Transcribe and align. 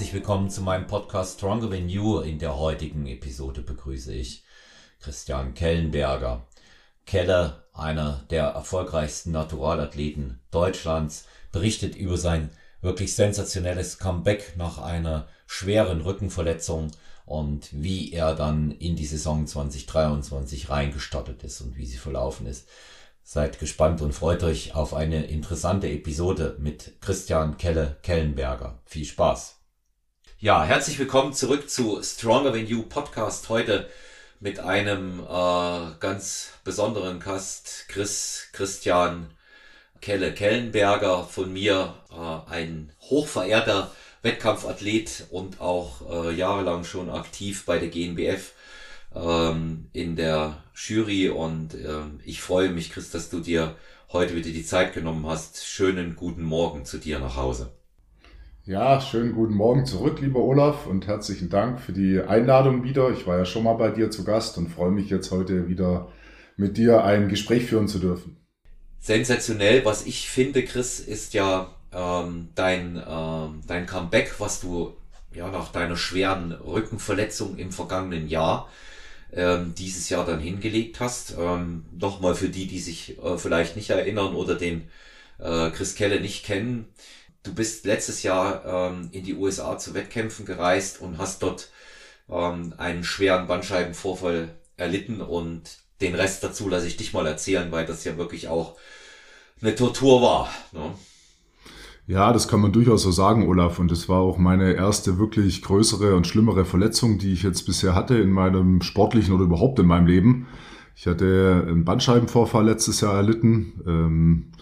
herzlich 0.00 0.14
willkommen 0.14 0.48
zu 0.48 0.62
meinem 0.62 0.86
Podcast 0.86 1.36
Stronger 1.36 1.68
Than 1.68 1.90
You. 1.90 2.20
In 2.20 2.38
der 2.38 2.56
heutigen 2.56 3.06
Episode 3.06 3.60
begrüße 3.60 4.14
ich 4.14 4.44
Christian 4.98 5.52
Kellenberger. 5.52 6.46
Kelle, 7.04 7.64
einer 7.74 8.24
der 8.30 8.44
erfolgreichsten 8.44 9.32
Naturalathleten 9.32 10.40
Deutschlands, 10.50 11.26
berichtet 11.52 11.96
über 11.96 12.16
sein 12.16 12.48
wirklich 12.80 13.14
sensationelles 13.14 13.98
Comeback 13.98 14.54
nach 14.56 14.78
einer 14.78 15.28
schweren 15.46 16.00
Rückenverletzung 16.00 16.92
und 17.26 17.68
wie 17.70 18.14
er 18.14 18.34
dann 18.34 18.70
in 18.70 18.96
die 18.96 19.04
Saison 19.04 19.46
2023 19.46 20.70
reingestartet 20.70 21.42
ist 21.44 21.60
und 21.60 21.76
wie 21.76 21.84
sie 21.84 21.98
verlaufen 21.98 22.46
ist. 22.46 22.66
Seid 23.22 23.58
gespannt 23.58 24.00
und 24.00 24.14
freut 24.14 24.44
euch 24.44 24.74
auf 24.74 24.94
eine 24.94 25.26
interessante 25.26 25.90
Episode 25.90 26.56
mit 26.58 27.02
Christian 27.02 27.58
Kelle 27.58 27.98
Kellenberger. 28.00 28.80
Viel 28.86 29.04
Spaß! 29.04 29.59
Ja, 30.42 30.64
herzlich 30.64 30.98
willkommen 30.98 31.34
zurück 31.34 31.68
zu 31.68 32.02
Stronger 32.02 32.54
Than 32.54 32.66
You 32.66 32.82
Podcast. 32.84 33.50
Heute 33.50 33.90
mit 34.40 34.58
einem 34.58 35.20
äh, 35.20 35.90
ganz 36.00 36.52
besonderen 36.64 37.20
Gast, 37.20 37.84
Chris 37.88 38.48
Christian 38.54 39.34
Kelle 40.00 40.32
Kellenberger 40.32 41.24
von 41.24 41.52
mir, 41.52 41.94
äh, 42.10 42.50
ein 42.50 42.90
hochverehrter 43.02 43.90
Wettkampfathlet 44.22 45.26
und 45.30 45.60
auch 45.60 46.10
äh, 46.10 46.34
jahrelang 46.34 46.84
schon 46.84 47.10
aktiv 47.10 47.66
bei 47.66 47.78
der 47.78 47.90
GNBF 47.90 48.54
ähm, 49.14 49.90
in 49.92 50.16
der 50.16 50.64
Jury 50.74 51.28
und 51.28 51.74
ähm, 51.74 52.20
ich 52.24 52.40
freue 52.40 52.70
mich, 52.70 52.92
Chris, 52.92 53.10
dass 53.10 53.28
du 53.28 53.40
dir 53.40 53.76
heute 54.10 54.34
wieder 54.34 54.48
die 54.48 54.64
Zeit 54.64 54.94
genommen 54.94 55.26
hast. 55.26 55.66
Schönen 55.66 56.16
guten 56.16 56.44
Morgen 56.44 56.86
zu 56.86 56.96
dir 56.96 57.18
nach 57.18 57.36
Hause. 57.36 57.70
Ja, 58.70 59.00
schönen 59.00 59.34
guten 59.34 59.54
Morgen 59.54 59.84
zurück, 59.84 60.20
lieber 60.20 60.38
Olaf, 60.38 60.86
und 60.86 61.08
herzlichen 61.08 61.48
Dank 61.48 61.80
für 61.80 61.92
die 61.92 62.20
Einladung 62.20 62.84
wieder. 62.84 63.10
Ich 63.10 63.26
war 63.26 63.36
ja 63.36 63.44
schon 63.44 63.64
mal 63.64 63.72
bei 63.72 63.90
dir 63.90 64.12
zu 64.12 64.22
Gast 64.22 64.58
und 64.58 64.68
freue 64.68 64.92
mich 64.92 65.10
jetzt 65.10 65.32
heute 65.32 65.66
wieder 65.66 66.12
mit 66.56 66.76
dir 66.76 67.02
ein 67.02 67.28
Gespräch 67.28 67.64
führen 67.64 67.88
zu 67.88 67.98
dürfen. 67.98 68.36
Sensationell, 69.00 69.84
was 69.84 70.06
ich 70.06 70.28
finde, 70.28 70.62
Chris, 70.62 71.00
ist 71.00 71.34
ja 71.34 71.74
ähm, 71.92 72.50
dein, 72.54 73.02
ähm, 73.08 73.60
dein 73.66 73.86
Comeback, 73.86 74.36
was 74.38 74.60
du 74.60 74.94
ja 75.34 75.50
nach 75.50 75.72
deiner 75.72 75.96
schweren 75.96 76.52
Rückenverletzung 76.52 77.56
im 77.56 77.72
vergangenen 77.72 78.28
Jahr 78.28 78.68
ähm, 79.32 79.74
dieses 79.76 80.08
Jahr 80.10 80.24
dann 80.24 80.38
hingelegt 80.38 81.00
hast. 81.00 81.34
Ähm, 81.36 81.86
Nochmal 81.98 82.36
für 82.36 82.48
die, 82.48 82.68
die 82.68 82.78
sich 82.78 83.18
äh, 83.20 83.36
vielleicht 83.36 83.74
nicht 83.74 83.90
erinnern 83.90 84.36
oder 84.36 84.54
den 84.54 84.82
äh, 85.40 85.70
Chris 85.70 85.96
Kelle 85.96 86.20
nicht 86.20 86.44
kennen. 86.44 86.86
Du 87.42 87.54
bist 87.54 87.86
letztes 87.86 88.22
Jahr 88.22 88.64
ähm, 88.66 89.08
in 89.12 89.24
die 89.24 89.34
USA 89.34 89.78
zu 89.78 89.94
Wettkämpfen 89.94 90.44
gereist 90.44 91.00
und 91.00 91.18
hast 91.18 91.42
dort 91.42 91.70
ähm, 92.28 92.74
einen 92.76 93.04
schweren 93.04 93.46
Bandscheibenvorfall 93.46 94.54
erlitten 94.76 95.20
und 95.20 95.62
den 96.00 96.14
Rest 96.14 96.44
dazu 96.44 96.68
lasse 96.68 96.86
ich 96.86 96.96
dich 96.96 97.12
mal 97.12 97.26
erzählen, 97.26 97.70
weil 97.72 97.86
das 97.86 98.04
ja 98.04 98.16
wirklich 98.16 98.48
auch 98.48 98.76
eine 99.60 99.74
Tortur 99.74 100.22
war. 100.22 100.50
Ne? 100.72 100.94
Ja, 102.06 102.32
das 102.32 102.48
kann 102.48 102.60
man 102.60 102.72
durchaus 102.72 103.02
so 103.02 103.12
sagen, 103.12 103.46
Olaf. 103.46 103.78
Und 103.78 103.92
es 103.92 104.08
war 104.08 104.20
auch 104.20 104.36
meine 104.36 104.72
erste 104.72 105.18
wirklich 105.18 105.62
größere 105.62 106.16
und 106.16 106.26
schlimmere 106.26 106.64
Verletzung, 106.64 107.18
die 107.18 107.32
ich 107.32 107.42
jetzt 107.42 107.66
bisher 107.66 107.94
hatte 107.94 108.16
in 108.16 108.30
meinem 108.30 108.82
sportlichen 108.82 109.32
oder 109.34 109.44
überhaupt 109.44 109.78
in 109.78 109.86
meinem 109.86 110.06
Leben. 110.06 110.48
Ich 110.96 111.06
hatte 111.06 111.64
einen 111.68 111.84
Bandscheibenvorfall 111.84 112.64
letztes 112.64 113.00
Jahr 113.00 113.14
erlitten, 113.14 113.80
ähm, 113.86 114.52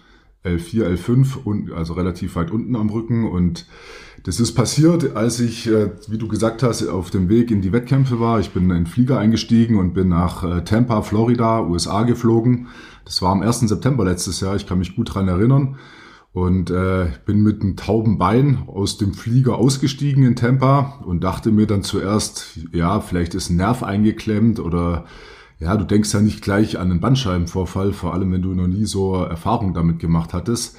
L4, 0.44 0.97
L5, 0.97 1.36
und, 1.44 1.72
also 1.72 1.94
relativ 1.94 2.36
weit 2.36 2.50
unten 2.50 2.77
am 2.77 2.91
Rücken. 2.91 3.29
Und 3.29 3.67
das 4.24 4.40
ist 4.40 4.55
passiert, 4.55 5.17
als 5.17 5.40
ich, 5.40 5.68
äh, 5.68 5.90
wie 6.08 6.18
du 6.18 6.29
gesagt 6.29 6.62
hast, 6.62 6.86
auf 6.86 7.11
dem 7.11 7.29
Weg 7.29 7.51
in 7.51 7.61
die 7.61 7.73
Wettkämpfe 7.73 8.20
war. 8.20 8.40
Ich 8.40 8.51
bin 8.51 8.64
in 8.64 8.70
den 8.70 8.86
Flieger 8.86 9.18
eingestiegen 9.18 9.79
und 9.79 9.95
bin 9.95 10.08
nach 10.08 10.45
äh, 10.45 10.64
Tampa, 10.64 11.02
Florida, 11.02 11.62
USA 11.62 12.02
geflogen. 12.05 12.68
Das 13.05 13.23
war 13.23 13.33
am 13.33 13.42
1. 13.42 13.61
September 13.61 14.05
letztes 14.05 14.40
Jahr. 14.40 14.57
Ich 14.57 14.67
kann 14.67 14.79
mich 14.79 14.96
gut 14.96 15.14
dran 15.14 15.29
erinnern. 15.29 15.77
Und 16.33 16.70
äh, 16.70 17.07
bin 17.24 17.42
mit 17.42 17.62
einem 17.62 17.77
tauben 17.77 18.18
Bein 18.18 18.64
aus 18.67 18.98
dem 18.98 19.14
Flieger 19.14 19.57
ausgestiegen 19.57 20.24
in 20.24 20.36
Tampa 20.36 21.01
und 21.05 21.24
dachte 21.24 21.51
mir 21.51 21.67
dann 21.67 21.83
zuerst, 21.83 22.58
ja, 22.70 23.01
vielleicht 23.01 23.35
ist 23.35 23.51
ein 23.51 23.57
Nerv 23.57 23.83
eingeklemmt 23.83 24.61
oder 24.61 25.07
ja, 25.61 25.77
du 25.77 25.85
denkst 25.85 26.13
ja 26.14 26.20
nicht 26.20 26.42
gleich 26.42 26.79
an 26.79 26.91
einen 26.91 27.01
Bandscheibenvorfall, 27.01 27.92
vor 27.92 28.14
allem 28.14 28.33
wenn 28.33 28.42
du 28.42 28.55
noch 28.55 28.69
nie 28.69 28.85
so 28.85 29.17
Erfahrung 29.17 29.74
damit 29.74 29.98
gemacht 29.98 30.33
hattest. 30.33 30.77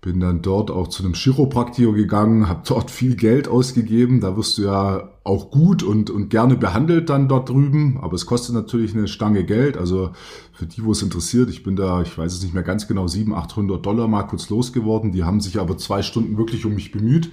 Bin 0.00 0.20
dann 0.20 0.42
dort 0.42 0.70
auch 0.70 0.88
zu 0.88 1.02
einem 1.02 1.14
Chiropraktiker 1.14 1.92
gegangen, 1.92 2.48
habe 2.48 2.62
dort 2.66 2.90
viel 2.90 3.16
Geld 3.16 3.48
ausgegeben. 3.48 4.20
Da 4.20 4.36
wirst 4.36 4.58
du 4.58 4.62
ja 4.62 5.10
auch 5.24 5.50
gut 5.50 5.82
und, 5.82 6.10
und 6.10 6.28
gerne 6.28 6.56
behandelt 6.56 7.08
dann 7.08 7.26
dort 7.26 7.48
drüben. 7.48 7.98
Aber 8.02 8.14
es 8.14 8.26
kostet 8.26 8.54
natürlich 8.54 8.94
eine 8.94 9.08
Stange 9.08 9.44
Geld. 9.44 9.78
Also 9.78 10.10
für 10.52 10.66
die, 10.66 10.84
wo 10.84 10.92
es 10.92 11.02
interessiert, 11.02 11.48
ich 11.48 11.62
bin 11.62 11.74
da, 11.74 12.02
ich 12.02 12.16
weiß 12.16 12.34
es 12.34 12.42
nicht 12.42 12.52
mehr 12.52 12.62
ganz 12.62 12.86
genau, 12.86 13.06
700, 13.06 13.44
800 13.44 13.84
Dollar 13.84 14.08
mal 14.08 14.24
kurz 14.24 14.50
losgeworden. 14.50 15.12
Die 15.12 15.24
haben 15.24 15.40
sich 15.40 15.58
aber 15.58 15.78
zwei 15.78 16.02
Stunden 16.02 16.36
wirklich 16.36 16.66
um 16.66 16.74
mich 16.74 16.92
bemüht. 16.92 17.30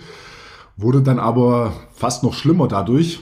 Wurde 0.77 1.01
dann 1.01 1.19
aber 1.19 1.73
fast 1.91 2.23
noch 2.23 2.33
schlimmer 2.33 2.69
dadurch 2.69 3.19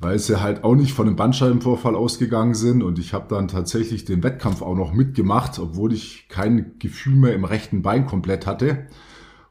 weil 0.00 0.18
sie 0.18 0.40
halt 0.40 0.64
auch 0.64 0.74
nicht 0.74 0.94
von 0.94 1.06
einem 1.06 1.16
Bandscheibenvorfall 1.16 1.94
ausgegangen 1.94 2.54
sind 2.54 2.82
und 2.82 2.98
ich 2.98 3.12
habe 3.12 3.26
dann 3.28 3.48
tatsächlich 3.48 4.06
den 4.06 4.22
Wettkampf 4.22 4.62
auch 4.62 4.74
noch 4.74 4.94
mitgemacht, 4.94 5.58
obwohl 5.58 5.92
ich 5.92 6.26
kein 6.28 6.78
Gefühl 6.78 7.16
mehr 7.16 7.34
im 7.34 7.44
rechten 7.44 7.82
Bein 7.82 8.06
komplett 8.06 8.46
hatte. 8.46 8.86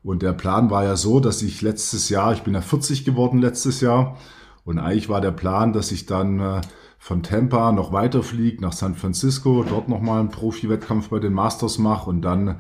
Und 0.02 0.24
der 0.24 0.34
Plan 0.34 0.72
war 0.72 0.86
ja 0.86 0.96
so, 0.96 1.20
dass 1.20 1.42
ich 1.42 1.62
letztes 1.62 2.10
Jahr, 2.10 2.34
ich 2.34 2.42
bin 2.42 2.56
ja 2.56 2.62
40 2.62 3.06
geworden 3.06 3.40
letztes 3.40 3.82
Jahr 3.82 4.18
und 4.64 4.80
eigentlich 4.80 5.10
war 5.10 5.22
der 5.22 5.32
Plan, 5.32 5.72
dass 5.72 5.92
ich 5.92 6.08
dann 6.08 6.40
äh, 6.40 6.62
von 6.98 7.22
Tampa 7.22 7.72
noch 7.72 7.92
weiterfliege 7.94 8.62
nach 8.62 8.74
San 8.74 8.96
Francisco, 8.96 9.64
dort 9.68 9.88
nochmal 9.88 10.20
einen 10.20 10.30
Profi-Wettkampf 10.30 11.10
bei 11.10 11.20
den 11.20 11.34
Masters 11.34 11.78
mache 11.78 12.10
und 12.10 12.22
dann 12.22 12.60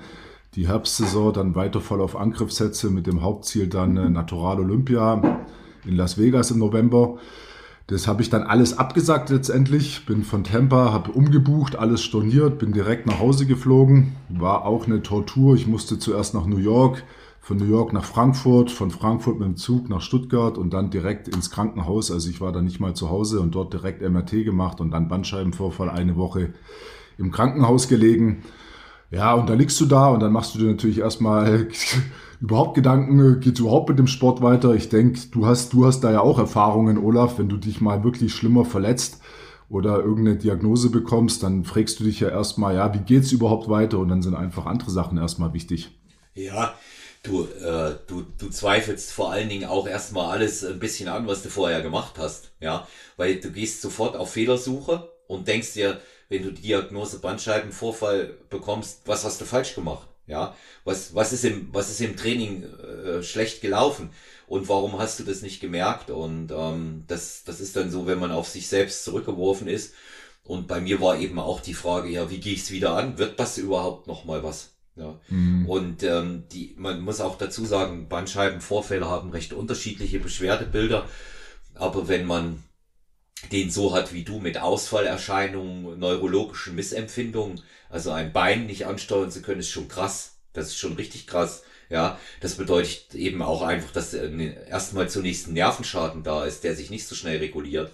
die 0.55 0.67
Herbstsaison 0.67 1.33
dann 1.33 1.55
weiter 1.55 1.81
voll 1.81 2.01
auf 2.01 2.15
Angriff 2.15 2.51
setze 2.51 2.89
mit 2.89 3.07
dem 3.07 3.21
Hauptziel 3.21 3.67
dann 3.67 3.97
äh, 3.97 4.09
Natural 4.09 4.59
Olympia 4.59 5.39
in 5.85 5.95
Las 5.95 6.19
Vegas 6.19 6.51
im 6.51 6.59
November. 6.59 7.17
Das 7.89 8.07
habe 8.07 8.21
ich 8.21 8.29
dann 8.29 8.43
alles 8.43 8.77
abgesagt 8.77 9.31
letztendlich, 9.31 10.05
bin 10.05 10.23
von 10.23 10.43
Tampa, 10.43 10.93
habe 10.93 11.11
umgebucht, 11.11 11.75
alles 11.75 12.03
storniert, 12.03 12.59
bin 12.59 12.71
direkt 12.71 13.07
nach 13.07 13.17
Hause 13.17 13.47
geflogen. 13.47 14.15
War 14.29 14.65
auch 14.65 14.85
eine 14.85 15.01
Tortur. 15.01 15.55
Ich 15.55 15.65
musste 15.65 15.97
zuerst 15.97 16.35
nach 16.35 16.45
New 16.45 16.59
York, 16.59 17.03
von 17.41 17.57
New 17.57 17.65
York 17.65 17.91
nach 17.91 18.05
Frankfurt, 18.05 18.69
von 18.69 18.91
Frankfurt 18.91 19.39
mit 19.39 19.47
dem 19.47 19.57
Zug 19.57 19.89
nach 19.89 20.01
Stuttgart 20.01 20.59
und 20.59 20.71
dann 20.71 20.91
direkt 20.91 21.29
ins 21.29 21.49
Krankenhaus. 21.49 22.11
Also 22.11 22.29
ich 22.29 22.41
war 22.41 22.51
da 22.51 22.61
nicht 22.61 22.79
mal 22.79 22.93
zu 22.93 23.09
Hause 23.09 23.39
und 23.39 23.55
dort 23.55 23.73
direkt 23.73 24.07
MRT 24.07 24.45
gemacht 24.45 24.81
und 24.81 24.91
dann 24.91 25.07
Bandscheibenvorfall 25.07 25.89
eine 25.89 26.15
Woche 26.15 26.53
im 27.17 27.31
Krankenhaus 27.31 27.87
gelegen. 27.87 28.43
Ja, 29.09 29.33
und 29.33 29.49
da 29.49 29.55
liegst 29.55 29.81
du 29.81 29.87
da 29.87 30.09
und 30.09 30.19
dann 30.19 30.31
machst 30.31 30.53
du 30.53 30.59
dir 30.59 30.67
natürlich 30.67 30.99
erstmal 30.99 31.69
überhaupt 32.41 32.75
Gedanken, 32.75 33.19
äh, 33.19 33.39
geht 33.39 33.59
überhaupt 33.59 33.89
mit 33.89 33.99
dem 33.99 34.07
Sport 34.07 34.41
weiter? 34.41 34.73
Ich 34.73 34.89
denke, 34.89 35.19
du 35.31 35.45
hast, 35.45 35.73
du 35.73 35.85
hast 35.85 36.01
da 36.01 36.11
ja 36.11 36.21
auch 36.21 36.39
Erfahrungen, 36.39 36.97
Olaf, 36.97 37.37
wenn 37.37 37.49
du 37.49 37.57
dich 37.57 37.81
mal 37.81 38.03
wirklich 38.03 38.33
schlimmer 38.33 38.65
verletzt 38.65 39.21
oder 39.69 39.99
irgendeine 39.99 40.37
Diagnose 40.37 40.89
bekommst, 40.89 41.43
dann 41.43 41.63
fragst 41.63 41.99
du 41.99 42.03
dich 42.03 42.19
ja 42.19 42.29
erstmal, 42.29 42.75
ja, 42.75 42.93
wie 42.93 42.99
geht's 42.99 43.31
überhaupt 43.31 43.69
weiter? 43.69 43.99
Und 43.99 44.09
dann 44.09 44.21
sind 44.21 44.35
einfach 44.35 44.65
andere 44.65 44.91
Sachen 44.91 45.17
erstmal 45.17 45.53
wichtig. 45.53 45.91
Ja, 46.33 46.73
du, 47.23 47.43
äh, 47.43 47.95
du, 48.07 48.25
du 48.37 48.49
zweifelst 48.49 49.11
vor 49.11 49.31
allen 49.31 49.49
Dingen 49.49 49.69
auch 49.69 49.87
erstmal 49.87 50.31
alles 50.31 50.63
ein 50.65 50.79
bisschen 50.79 51.09
an, 51.09 51.27
was 51.27 51.43
du 51.43 51.49
vorher 51.49 51.81
gemacht 51.81 52.15
hast. 52.17 52.51
Ja, 52.59 52.87
weil 53.17 53.39
du 53.39 53.51
gehst 53.51 53.81
sofort 53.81 54.15
auf 54.15 54.31
Fehlersuche 54.31 55.09
und 55.27 55.47
denkst 55.47 55.73
dir, 55.73 55.99
wenn 56.29 56.43
du 56.43 56.51
die 56.51 56.61
Diagnose 56.61 57.19
Bandscheibenvorfall 57.19 58.37
bekommst, 58.49 59.01
was 59.05 59.25
hast 59.25 59.41
du 59.41 59.45
falsch 59.45 59.75
gemacht? 59.75 60.08
Ja, 60.29 60.55
was, 60.83 61.15
was 61.15 61.33
ist 61.33 61.43
im, 61.43 61.69
was 61.73 61.89
ist 61.89 62.01
im 62.01 62.15
Training 62.15 62.63
äh, 62.63 63.23
schlecht 63.23 63.61
gelaufen? 63.61 64.11
Und 64.47 64.69
warum 64.69 64.99
hast 64.99 65.19
du 65.19 65.23
das 65.23 65.41
nicht 65.41 65.59
gemerkt? 65.59 66.11
Und 66.11 66.51
ähm, 66.51 67.03
das, 67.07 67.43
das 67.43 67.59
ist 67.59 67.75
dann 67.75 67.89
so, 67.89 68.05
wenn 68.05 68.19
man 68.19 68.31
auf 68.31 68.47
sich 68.47 68.67
selbst 68.67 69.03
zurückgeworfen 69.03 69.67
ist. 69.67 69.93
Und 70.43 70.67
bei 70.67 70.81
mir 70.81 71.01
war 71.01 71.19
eben 71.19 71.39
auch 71.39 71.61
die 71.61 71.73
Frage, 71.73 72.09
ja, 72.09 72.29
wie 72.29 72.39
gehe 72.39 72.53
ich 72.53 72.61
es 72.61 72.71
wieder 72.71 72.95
an? 72.95 73.17
Wird 73.17 73.39
das 73.39 73.57
überhaupt 73.57 74.07
noch 74.07 74.25
mal 74.25 74.43
was? 74.43 74.75
Ja. 74.95 75.19
Mhm. 75.29 75.67
Und 75.67 76.03
ähm, 76.03 76.43
die, 76.51 76.75
man 76.77 77.01
muss 77.01 77.21
auch 77.21 77.37
dazu 77.37 77.65
sagen, 77.65 78.07
Bandscheibenvorfälle 78.07 79.07
haben 79.09 79.31
recht 79.31 79.53
unterschiedliche 79.53 80.19
Beschwerdebilder. 80.19 81.07
Aber 81.73 82.07
wenn 82.07 82.25
man 82.25 82.63
den 83.51 83.69
so 83.69 83.93
hat 83.93 84.13
wie 84.13 84.23
du 84.23 84.39
mit 84.39 84.57
Ausfallerscheinungen, 84.57 85.97
neurologischen 85.99 86.75
Missempfindungen, 86.75 87.61
also 87.89 88.11
ein 88.11 88.33
Bein 88.33 88.65
nicht 88.65 88.85
ansteuern 88.85 89.31
zu 89.31 89.41
können, 89.41 89.61
ist 89.61 89.69
schon 89.69 89.87
krass. 89.87 90.37
Das 90.53 90.67
ist 90.67 90.77
schon 90.77 90.93
richtig 90.93 91.27
krass. 91.27 91.63
Ja, 91.89 92.19
das 92.41 92.55
bedeutet 92.55 93.15
eben 93.15 93.41
auch 93.41 93.63
einfach, 93.63 93.91
dass 93.91 94.13
erstmal 94.13 95.09
zunächst 95.09 95.47
ein 95.47 95.53
Nervenschaden 95.53 96.23
da 96.23 96.45
ist, 96.45 96.63
der 96.63 96.75
sich 96.75 96.91
nicht 96.91 97.07
so 97.07 97.15
schnell 97.15 97.39
reguliert. 97.39 97.91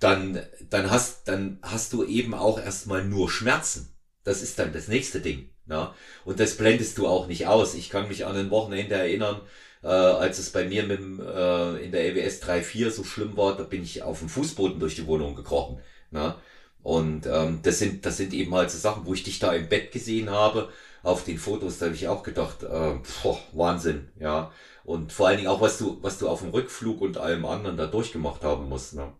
Dann, 0.00 0.42
dann 0.70 0.90
hast, 0.90 1.28
dann 1.28 1.58
hast 1.62 1.92
du 1.92 2.04
eben 2.04 2.34
auch 2.34 2.58
erstmal 2.58 3.04
nur 3.04 3.30
Schmerzen. 3.30 3.94
Das 4.24 4.42
ist 4.42 4.58
dann 4.58 4.72
das 4.72 4.88
nächste 4.88 5.20
Ding. 5.20 5.50
Ja? 5.68 5.94
Und 6.24 6.40
das 6.40 6.56
blendest 6.56 6.96
du 6.98 7.06
auch 7.06 7.26
nicht 7.26 7.46
aus. 7.46 7.74
Ich 7.74 7.90
kann 7.90 8.08
mich 8.08 8.24
an 8.24 8.36
ein 8.36 8.50
Wochenende 8.50 8.94
erinnern, 8.94 9.40
äh, 9.86 9.88
als 9.88 10.38
es 10.38 10.50
bei 10.50 10.64
mir 10.64 10.82
mit, 10.82 10.98
äh, 11.00 11.84
in 11.84 11.92
der 11.92 12.06
EWS 12.06 12.42
3.4 12.42 12.90
so 12.90 13.04
schlimm 13.04 13.36
war, 13.36 13.56
da 13.56 13.62
bin 13.62 13.84
ich 13.84 14.02
auf 14.02 14.18
dem 14.18 14.28
Fußboden 14.28 14.80
durch 14.80 14.96
die 14.96 15.06
Wohnung 15.06 15.36
gekrochen. 15.36 15.78
Ne? 16.10 16.34
Und 16.82 17.26
ähm, 17.26 17.60
das 17.62 17.78
sind 17.78 18.04
das 18.06 18.16
sind 18.16 18.32
eben 18.34 18.54
halt 18.54 18.70
so 18.70 18.78
Sachen, 18.78 19.06
wo 19.06 19.14
ich 19.14 19.22
dich 19.24 19.38
da 19.38 19.52
im 19.52 19.68
Bett 19.68 19.92
gesehen 19.92 20.30
habe. 20.30 20.70
Auf 21.02 21.24
den 21.24 21.38
Fotos, 21.38 21.78
da 21.78 21.86
habe 21.86 21.94
ich 21.94 22.08
auch 22.08 22.22
gedacht, 22.24 22.64
äh, 22.64 22.94
boah, 23.22 23.38
Wahnsinn, 23.52 24.08
ja. 24.18 24.50
Und 24.84 25.12
vor 25.12 25.28
allen 25.28 25.38
Dingen 25.38 25.48
auch, 25.48 25.60
was 25.60 25.78
du, 25.78 25.98
was 26.02 26.18
du 26.18 26.28
auf 26.28 26.40
dem 26.40 26.50
Rückflug 26.50 27.00
und 27.00 27.18
allem 27.18 27.44
anderen 27.44 27.76
da 27.76 27.86
durchgemacht 27.86 28.42
haben 28.44 28.68
musst. 28.68 28.94
Ne? 28.94 29.12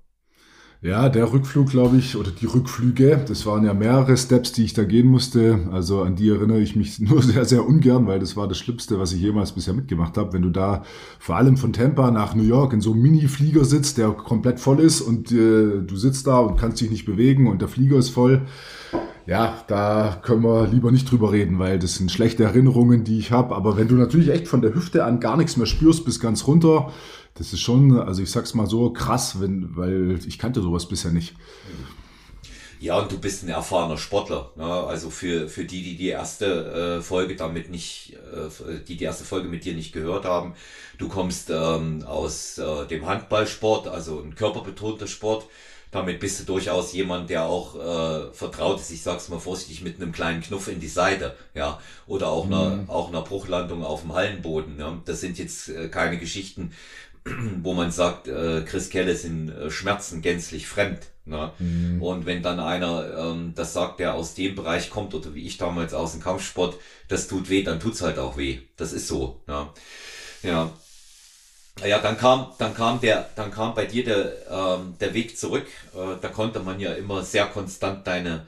Ja, 0.82 1.08
der 1.08 1.32
Rückflug, 1.32 1.70
glaube 1.70 1.96
ich, 1.96 2.16
oder 2.16 2.30
die 2.30 2.44
Rückflüge, 2.44 3.24
das 3.26 3.46
waren 3.46 3.64
ja 3.64 3.72
mehrere 3.72 4.16
Steps, 4.16 4.52
die 4.52 4.64
ich 4.64 4.74
da 4.74 4.84
gehen 4.84 5.06
musste. 5.06 5.68
Also 5.72 6.02
an 6.02 6.16
die 6.16 6.28
erinnere 6.28 6.60
ich 6.60 6.76
mich 6.76 7.00
nur 7.00 7.22
sehr, 7.22 7.46
sehr 7.46 7.66
ungern, 7.66 8.06
weil 8.06 8.18
das 8.18 8.36
war 8.36 8.46
das 8.46 8.58
Schlimmste, 8.58 8.98
was 8.98 9.12
ich 9.12 9.20
jemals 9.20 9.52
bisher 9.52 9.72
mitgemacht 9.72 10.18
habe. 10.18 10.34
Wenn 10.34 10.42
du 10.42 10.50
da 10.50 10.82
vor 11.18 11.36
allem 11.36 11.56
von 11.56 11.72
Tampa 11.72 12.10
nach 12.10 12.34
New 12.34 12.42
York 12.42 12.74
in 12.74 12.82
so 12.82 12.92
einem 12.92 13.02
Mini-Flieger 13.02 13.64
sitzt, 13.64 13.96
der 13.96 14.10
komplett 14.10 14.60
voll 14.60 14.80
ist 14.80 15.00
und 15.00 15.32
äh, 15.32 15.82
du 15.82 15.96
sitzt 15.96 16.26
da 16.26 16.38
und 16.40 16.58
kannst 16.58 16.80
dich 16.80 16.90
nicht 16.90 17.06
bewegen 17.06 17.48
und 17.48 17.62
der 17.62 17.68
Flieger 17.68 17.96
ist 17.96 18.10
voll. 18.10 18.42
Ja, 19.26 19.64
da 19.66 20.20
können 20.22 20.44
wir 20.44 20.68
lieber 20.68 20.92
nicht 20.92 21.10
drüber 21.10 21.32
reden, 21.32 21.58
weil 21.58 21.80
das 21.80 21.96
sind 21.96 22.12
schlechte 22.12 22.44
Erinnerungen, 22.44 23.02
die 23.02 23.18
ich 23.18 23.32
habe. 23.32 23.56
Aber 23.56 23.76
wenn 23.76 23.88
du 23.88 23.96
natürlich 23.96 24.28
echt 24.28 24.46
von 24.46 24.62
der 24.62 24.74
Hüfte 24.74 25.04
an 25.04 25.18
gar 25.18 25.36
nichts 25.36 25.56
mehr 25.56 25.66
spürst 25.66 26.04
bis 26.04 26.20
ganz 26.20 26.46
runter, 26.46 26.92
das 27.38 27.52
ist 27.52 27.60
schon, 27.60 27.98
also 27.98 28.22
ich 28.22 28.30
sag's 28.30 28.54
mal 28.54 28.66
so, 28.66 28.90
krass, 28.90 29.40
wenn, 29.40 29.76
weil 29.76 30.18
ich 30.26 30.38
kannte 30.38 30.60
sowas 30.62 30.88
bisher 30.88 31.10
nicht. 31.10 31.34
Ja, 32.78 32.98
und 32.98 33.10
du 33.10 33.18
bist 33.18 33.42
ein 33.42 33.48
erfahrener 33.48 33.96
Sportler. 33.96 34.50
Ne? 34.56 34.64
Also 34.64 35.08
für, 35.10 35.48
für 35.48 35.64
die, 35.64 35.82
die 35.82 35.96
die 35.96 36.08
erste 36.08 36.98
äh, 36.98 37.02
Folge 37.02 37.36
damit 37.36 37.70
nicht, 37.70 38.14
äh, 38.32 38.80
die 38.86 38.96
die 38.96 39.04
erste 39.04 39.24
Folge 39.24 39.48
mit 39.48 39.64
dir 39.64 39.74
nicht 39.74 39.92
gehört 39.92 40.24
haben, 40.24 40.54
du 40.98 41.08
kommst 41.08 41.50
ähm, 41.50 42.04
aus 42.06 42.58
äh, 42.58 42.86
dem 42.86 43.06
Handballsport, 43.06 43.88
also 43.88 44.20
ein 44.20 44.34
körperbetonter 44.34 45.06
Sport. 45.06 45.46
Damit 45.92 46.20
bist 46.20 46.40
du 46.40 46.44
durchaus 46.44 46.92
jemand, 46.92 47.30
der 47.30 47.44
auch 47.44 47.76
äh, 47.76 48.32
vertraut 48.34 48.80
ist, 48.80 48.90
ich 48.90 49.02
sag's 49.02 49.28
mal 49.28 49.38
vorsichtig, 49.38 49.82
mit 49.82 49.96
einem 49.96 50.12
kleinen 50.12 50.42
Knuff 50.42 50.68
in 50.68 50.80
die 50.80 50.88
Seite, 50.88 51.34
ja, 51.54 51.80
oder 52.06 52.28
auch 52.28 52.44
mhm. 52.46 52.52
einer, 52.52 52.84
auch 52.88 53.08
einer 53.08 53.22
Bruchlandung 53.22 53.82
auf 53.82 54.02
dem 54.02 54.12
Hallenboden. 54.12 54.78
Ja? 54.78 55.00
Das 55.06 55.20
sind 55.20 55.38
jetzt 55.38 55.68
äh, 55.68 55.88
keine 55.88 56.18
Geschichten, 56.18 56.72
wo 57.62 57.74
man 57.74 57.90
sagt, 57.90 58.28
äh, 58.28 58.62
Chris 58.62 58.90
Kelle 58.90 59.16
sind 59.16 59.50
äh, 59.50 59.70
Schmerzen 59.70 60.22
gänzlich 60.22 60.66
fremd. 60.66 61.00
Ne? 61.24 61.50
Mhm. 61.58 62.00
Und 62.00 62.26
wenn 62.26 62.42
dann 62.42 62.60
einer 62.60 63.18
ähm, 63.18 63.52
das 63.56 63.72
sagt, 63.72 63.98
der 63.98 64.14
aus 64.14 64.34
dem 64.34 64.54
Bereich 64.54 64.90
kommt 64.90 65.12
oder 65.12 65.34
wie 65.34 65.46
ich 65.46 65.58
damals 65.58 65.92
aus 65.92 66.12
dem 66.12 66.22
Kampfsport, 66.22 66.76
das 67.08 67.26
tut 67.26 67.50
weh, 67.50 67.64
dann 67.64 67.80
tut's 67.80 68.00
halt 68.00 68.18
auch 68.18 68.36
weh. 68.36 68.60
Das 68.76 68.92
ist 68.92 69.08
so. 69.08 69.40
Ne? 69.46 69.66
Ja. 70.42 70.70
Ja, 71.84 71.98
dann 71.98 72.16
kam, 72.16 72.52
dann 72.58 72.74
kam 72.74 73.00
der, 73.00 73.28
dann 73.34 73.50
kam 73.50 73.74
bei 73.74 73.84
dir 73.84 74.04
der, 74.04 74.32
ähm, 74.50 74.94
der 74.98 75.12
Weg 75.12 75.36
zurück. 75.36 75.66
Äh, 75.94 76.16
da 76.22 76.28
konnte 76.28 76.60
man 76.60 76.80
ja 76.80 76.94
immer 76.94 77.22
sehr 77.22 77.46
konstant 77.46 78.06
deine, 78.06 78.46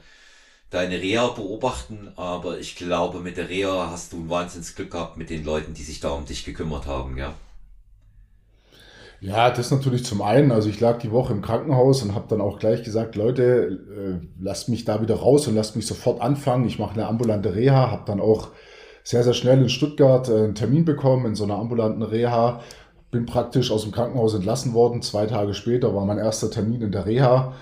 deine 0.71 0.99
Reha 0.99 1.27
beobachten, 1.27 2.11
aber 2.15 2.59
ich 2.59 2.75
glaube, 2.75 3.19
mit 3.19 3.37
der 3.37 3.49
Reha 3.49 3.91
hast 3.91 4.13
du 4.13 4.17
ein 4.17 4.29
Wahnsinnsglück 4.29 4.89
gehabt 4.91 5.17
mit 5.17 5.29
den 5.29 5.43
Leuten, 5.43 5.75
die 5.75 5.83
sich 5.83 5.99
da 5.99 6.09
um 6.09 6.25
dich 6.25 6.43
gekümmert 6.43 6.87
haben, 6.87 7.17
ja. 7.17 7.35
Ja, 9.21 9.49
das 9.49 9.69
natürlich 9.69 10.05
zum 10.05 10.21
einen. 10.21 10.51
Also 10.51 10.69
ich 10.69 10.79
lag 10.79 10.99
die 10.99 11.11
Woche 11.11 11.33
im 11.33 11.41
Krankenhaus 11.41 12.01
und 12.03 12.15
habe 12.15 12.27
dann 12.29 12.39
auch 12.39 12.57
gleich 12.57 12.83
gesagt, 12.83 13.15
Leute, 13.15 14.21
äh, 14.21 14.25
lasst 14.41 14.69
mich 14.69 14.85
da 14.85 15.01
wieder 15.01 15.15
raus 15.15 15.47
und 15.47 15.55
lasst 15.55 15.75
mich 15.75 15.85
sofort 15.85 16.21
anfangen. 16.21 16.65
Ich 16.65 16.79
mache 16.79 16.93
eine 16.93 17.07
ambulante 17.07 17.53
Reha, 17.53 17.91
habe 17.91 18.03
dann 18.05 18.21
auch 18.21 18.49
sehr, 19.03 19.23
sehr 19.23 19.33
schnell 19.33 19.61
in 19.61 19.69
Stuttgart 19.69 20.29
äh, 20.29 20.35
einen 20.35 20.55
Termin 20.55 20.85
bekommen 20.85 21.25
in 21.25 21.35
so 21.35 21.43
einer 21.43 21.57
ambulanten 21.57 22.03
Reha. 22.03 22.61
Bin 23.11 23.25
praktisch 23.25 23.71
aus 23.71 23.83
dem 23.83 23.91
Krankenhaus 23.91 24.35
entlassen 24.35 24.73
worden. 24.73 25.01
Zwei 25.01 25.25
Tage 25.25 25.53
später 25.53 25.93
war 25.93 26.05
mein 26.05 26.17
erster 26.17 26.49
Termin 26.49 26.81
in 26.81 26.91
der 26.91 27.05
Reha. 27.05 27.53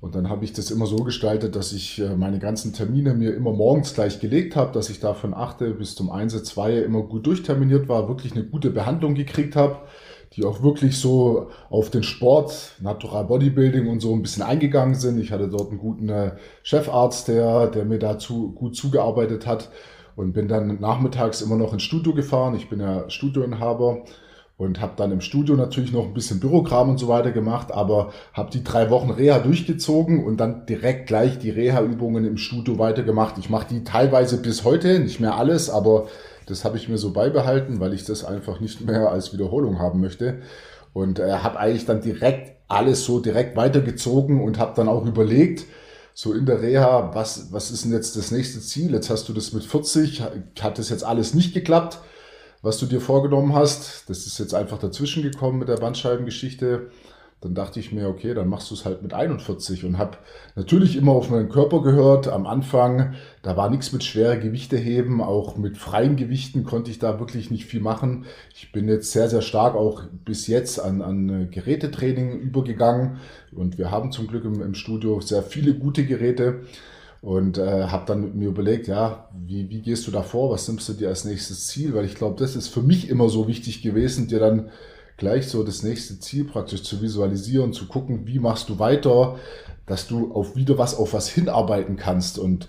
Und 0.00 0.14
dann 0.14 0.30
habe 0.30 0.44
ich 0.44 0.52
das 0.52 0.70
immer 0.70 0.86
so 0.86 0.96
gestaltet, 0.96 1.56
dass 1.56 1.74
ich 1.74 2.00
äh, 2.00 2.16
meine 2.16 2.38
ganzen 2.38 2.72
Termine 2.72 3.12
mir 3.12 3.34
immer 3.34 3.52
morgens 3.52 3.92
gleich 3.92 4.18
gelegt 4.18 4.56
habe, 4.56 4.72
dass 4.72 4.88
ich 4.88 4.98
da 4.98 5.12
von 5.12 5.34
8 5.34 5.78
bis 5.78 5.94
zum 5.94 6.10
1, 6.10 6.42
2 6.42 6.78
immer 6.78 7.02
gut 7.02 7.26
durchterminiert 7.26 7.86
war, 7.90 8.08
wirklich 8.08 8.32
eine 8.32 8.44
gute 8.44 8.70
Behandlung 8.70 9.14
gekriegt 9.14 9.56
habe 9.56 9.76
die 10.36 10.44
auch 10.44 10.62
wirklich 10.62 10.98
so 10.98 11.50
auf 11.68 11.90
den 11.90 12.02
Sport, 12.02 12.76
Natural 12.80 13.24
Bodybuilding 13.24 13.86
und 13.88 14.00
so 14.00 14.14
ein 14.14 14.22
bisschen 14.22 14.42
eingegangen 14.42 14.94
sind. 14.94 15.18
Ich 15.20 15.30
hatte 15.30 15.48
dort 15.48 15.70
einen 15.70 15.78
guten 15.78 16.08
äh, 16.08 16.32
Chefarzt, 16.62 17.28
der, 17.28 17.66
der 17.66 17.84
mir 17.84 17.98
dazu 17.98 18.52
gut 18.52 18.74
zugearbeitet 18.74 19.46
hat 19.46 19.70
und 20.16 20.32
bin 20.32 20.48
dann 20.48 20.80
nachmittags 20.80 21.42
immer 21.42 21.56
noch 21.56 21.72
ins 21.72 21.82
Studio 21.82 22.14
gefahren. 22.14 22.54
Ich 22.54 22.68
bin 22.68 22.80
ja 22.80 23.08
Studioinhaber 23.10 24.04
und 24.56 24.80
habe 24.80 24.92
dann 24.96 25.12
im 25.12 25.20
Studio 25.20 25.56
natürlich 25.56 25.92
noch 25.92 26.04
ein 26.04 26.14
bisschen 26.14 26.40
Bürokram 26.40 26.90
und 26.90 26.98
so 26.98 27.08
weiter 27.08 27.32
gemacht, 27.32 27.72
aber 27.72 28.12
habe 28.32 28.50
die 28.50 28.62
drei 28.62 28.90
Wochen 28.90 29.10
Reha 29.10 29.38
durchgezogen 29.38 30.24
und 30.24 30.38
dann 30.38 30.66
direkt 30.66 31.08
gleich 31.08 31.38
die 31.38 31.50
Reha-Übungen 31.50 32.24
im 32.24 32.36
Studio 32.36 32.78
weitergemacht. 32.78 33.38
Ich 33.38 33.50
mache 33.50 33.66
die 33.68 33.84
teilweise 33.84 34.40
bis 34.40 34.64
heute, 34.64 35.00
nicht 35.00 35.20
mehr 35.20 35.36
alles, 35.36 35.68
aber 35.68 36.06
das 36.46 36.64
habe 36.64 36.76
ich 36.76 36.88
mir 36.88 36.98
so 36.98 37.12
beibehalten, 37.12 37.80
weil 37.80 37.92
ich 37.94 38.04
das 38.04 38.24
einfach 38.24 38.60
nicht 38.60 38.80
mehr 38.80 39.10
als 39.10 39.32
Wiederholung 39.32 39.78
haben 39.78 40.00
möchte. 40.00 40.42
Und 40.92 41.18
äh, 41.18 41.32
habe 41.32 41.58
eigentlich 41.58 41.86
dann 41.86 42.02
direkt 42.02 42.56
alles 42.68 43.04
so 43.04 43.20
direkt 43.20 43.56
weitergezogen 43.56 44.42
und 44.42 44.58
habe 44.58 44.74
dann 44.76 44.88
auch 44.88 45.06
überlegt, 45.06 45.64
so 46.14 46.32
in 46.32 46.44
der 46.44 46.60
Reha, 46.60 47.14
was, 47.14 47.52
was 47.52 47.70
ist 47.70 47.84
denn 47.84 47.92
jetzt 47.92 48.16
das 48.16 48.30
nächste 48.30 48.60
Ziel? 48.60 48.92
Jetzt 48.92 49.08
hast 49.08 49.28
du 49.28 49.32
das 49.32 49.52
mit 49.52 49.64
40, 49.64 50.22
hat 50.60 50.78
das 50.78 50.90
jetzt 50.90 51.04
alles 51.04 51.34
nicht 51.34 51.54
geklappt, 51.54 51.98
was 52.60 52.78
du 52.78 52.86
dir 52.86 53.00
vorgenommen 53.00 53.54
hast. 53.54 54.08
Das 54.10 54.26
ist 54.26 54.38
jetzt 54.38 54.54
einfach 54.54 54.78
dazwischen 54.78 55.22
gekommen 55.22 55.58
mit 55.58 55.68
der 55.68 55.76
Bandscheibengeschichte 55.76 56.90
dann 57.42 57.54
dachte 57.54 57.80
ich 57.80 57.90
mir, 57.90 58.08
okay, 58.08 58.34
dann 58.34 58.48
machst 58.48 58.70
du 58.70 58.74
es 58.74 58.84
halt 58.84 59.02
mit 59.02 59.14
41 59.14 59.84
und 59.84 59.98
habe 59.98 60.18
natürlich 60.54 60.96
immer 60.96 61.10
auf 61.10 61.28
meinen 61.28 61.48
Körper 61.48 61.82
gehört. 61.82 62.28
Am 62.28 62.46
Anfang, 62.46 63.14
da 63.42 63.56
war 63.56 63.68
nichts 63.68 63.92
mit 63.92 64.04
schwere 64.04 64.38
Gewichte 64.38 64.76
heben, 64.76 65.20
auch 65.20 65.56
mit 65.56 65.76
freien 65.76 66.14
Gewichten 66.14 66.62
konnte 66.62 66.92
ich 66.92 67.00
da 67.00 67.18
wirklich 67.18 67.50
nicht 67.50 67.66
viel 67.66 67.80
machen. 67.80 68.26
Ich 68.54 68.70
bin 68.70 68.88
jetzt 68.88 69.10
sehr, 69.10 69.28
sehr 69.28 69.42
stark 69.42 69.74
auch 69.74 70.04
bis 70.24 70.46
jetzt 70.46 70.78
an, 70.78 71.02
an 71.02 71.50
Gerätetraining 71.50 72.38
übergegangen 72.38 73.18
und 73.50 73.76
wir 73.76 73.90
haben 73.90 74.12
zum 74.12 74.28
Glück 74.28 74.44
im, 74.44 74.62
im 74.62 74.74
Studio 74.74 75.20
sehr 75.20 75.42
viele 75.42 75.74
gute 75.74 76.06
Geräte 76.06 76.60
und 77.22 77.58
äh, 77.58 77.84
habe 77.84 78.04
dann 78.06 78.20
mit 78.20 78.34
mir 78.36 78.48
überlegt, 78.48 78.86
ja, 78.86 79.28
wie, 79.32 79.68
wie 79.68 79.80
gehst 79.80 80.06
du 80.06 80.12
da 80.12 80.22
vor, 80.22 80.52
was 80.52 80.68
nimmst 80.68 80.88
du 80.88 80.92
dir 80.92 81.08
als 81.08 81.24
nächstes 81.24 81.66
Ziel, 81.66 81.92
weil 81.94 82.04
ich 82.04 82.14
glaube, 82.14 82.36
das 82.38 82.54
ist 82.54 82.68
für 82.68 82.82
mich 82.82 83.08
immer 83.08 83.28
so 83.28 83.48
wichtig 83.48 83.82
gewesen, 83.82 84.28
dir 84.28 84.38
dann 84.38 84.70
gleich 85.16 85.48
so 85.48 85.62
das 85.62 85.82
nächste 85.82 86.18
Ziel 86.20 86.44
praktisch 86.44 86.82
zu 86.82 87.00
visualisieren, 87.00 87.72
zu 87.72 87.86
gucken, 87.86 88.26
wie 88.26 88.38
machst 88.38 88.68
du 88.68 88.78
weiter, 88.78 89.36
dass 89.86 90.06
du 90.06 90.32
auf 90.32 90.56
wieder 90.56 90.78
was 90.78 90.94
auf 90.94 91.12
was 91.12 91.28
hinarbeiten 91.28 91.96
kannst. 91.96 92.38
Und 92.38 92.68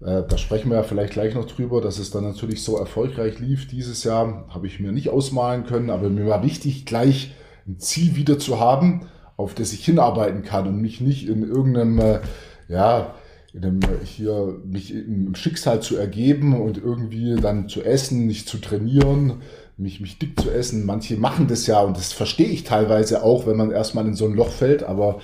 äh, 0.00 0.22
da 0.28 0.38
sprechen 0.38 0.70
wir 0.70 0.78
ja 0.78 0.82
vielleicht 0.82 1.12
gleich 1.12 1.34
noch 1.34 1.46
drüber, 1.46 1.80
dass 1.80 1.98
es 1.98 2.10
dann 2.10 2.24
natürlich 2.24 2.62
so 2.62 2.76
erfolgreich 2.76 3.38
lief 3.38 3.68
dieses 3.68 4.04
Jahr, 4.04 4.46
habe 4.48 4.66
ich 4.66 4.80
mir 4.80 4.92
nicht 4.92 5.10
ausmalen 5.10 5.64
können, 5.64 5.90
aber 5.90 6.08
mir 6.08 6.26
war 6.26 6.42
wichtig, 6.42 6.86
gleich 6.86 7.34
ein 7.66 7.78
Ziel 7.78 8.16
wieder 8.16 8.38
zu 8.38 8.60
haben, 8.60 9.08
auf 9.36 9.54
das 9.54 9.72
ich 9.72 9.84
hinarbeiten 9.84 10.42
kann 10.42 10.66
und 10.66 10.80
mich 10.80 11.00
nicht 11.00 11.28
in 11.28 11.42
irgendeinem, 11.42 11.98
äh, 11.98 12.20
ja, 12.68 13.14
in 13.52 13.64
einem, 13.64 13.80
hier 14.04 14.60
mich 14.64 14.94
im 14.94 15.34
Schicksal 15.34 15.80
zu 15.80 15.96
ergeben 15.96 16.60
und 16.60 16.76
irgendwie 16.76 17.36
dann 17.36 17.68
zu 17.68 17.82
essen, 17.82 18.26
nicht 18.26 18.48
zu 18.48 18.58
trainieren, 18.58 19.42
mich, 19.76 20.00
mich 20.00 20.18
dick 20.18 20.40
zu 20.40 20.50
essen. 20.50 20.86
Manche 20.86 21.16
machen 21.16 21.48
das 21.48 21.66
ja 21.66 21.80
und 21.80 21.96
das 21.96 22.12
verstehe 22.12 22.48
ich 22.48 22.64
teilweise 22.64 23.22
auch, 23.22 23.46
wenn 23.46 23.56
man 23.56 23.70
erstmal 23.70 24.06
in 24.06 24.14
so 24.14 24.26
ein 24.26 24.34
Loch 24.34 24.50
fällt, 24.50 24.82
aber 24.82 25.20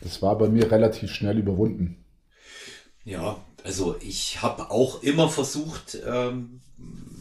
das 0.00 0.22
war 0.22 0.36
bei 0.38 0.48
mir 0.48 0.70
relativ 0.70 1.12
schnell 1.12 1.38
überwunden. 1.38 2.04
Ja, 3.04 3.36
also 3.64 3.96
ich 4.00 4.42
habe 4.42 4.70
auch 4.70 5.02
immer 5.02 5.28
versucht, 5.28 5.98
ähm, 6.06 6.60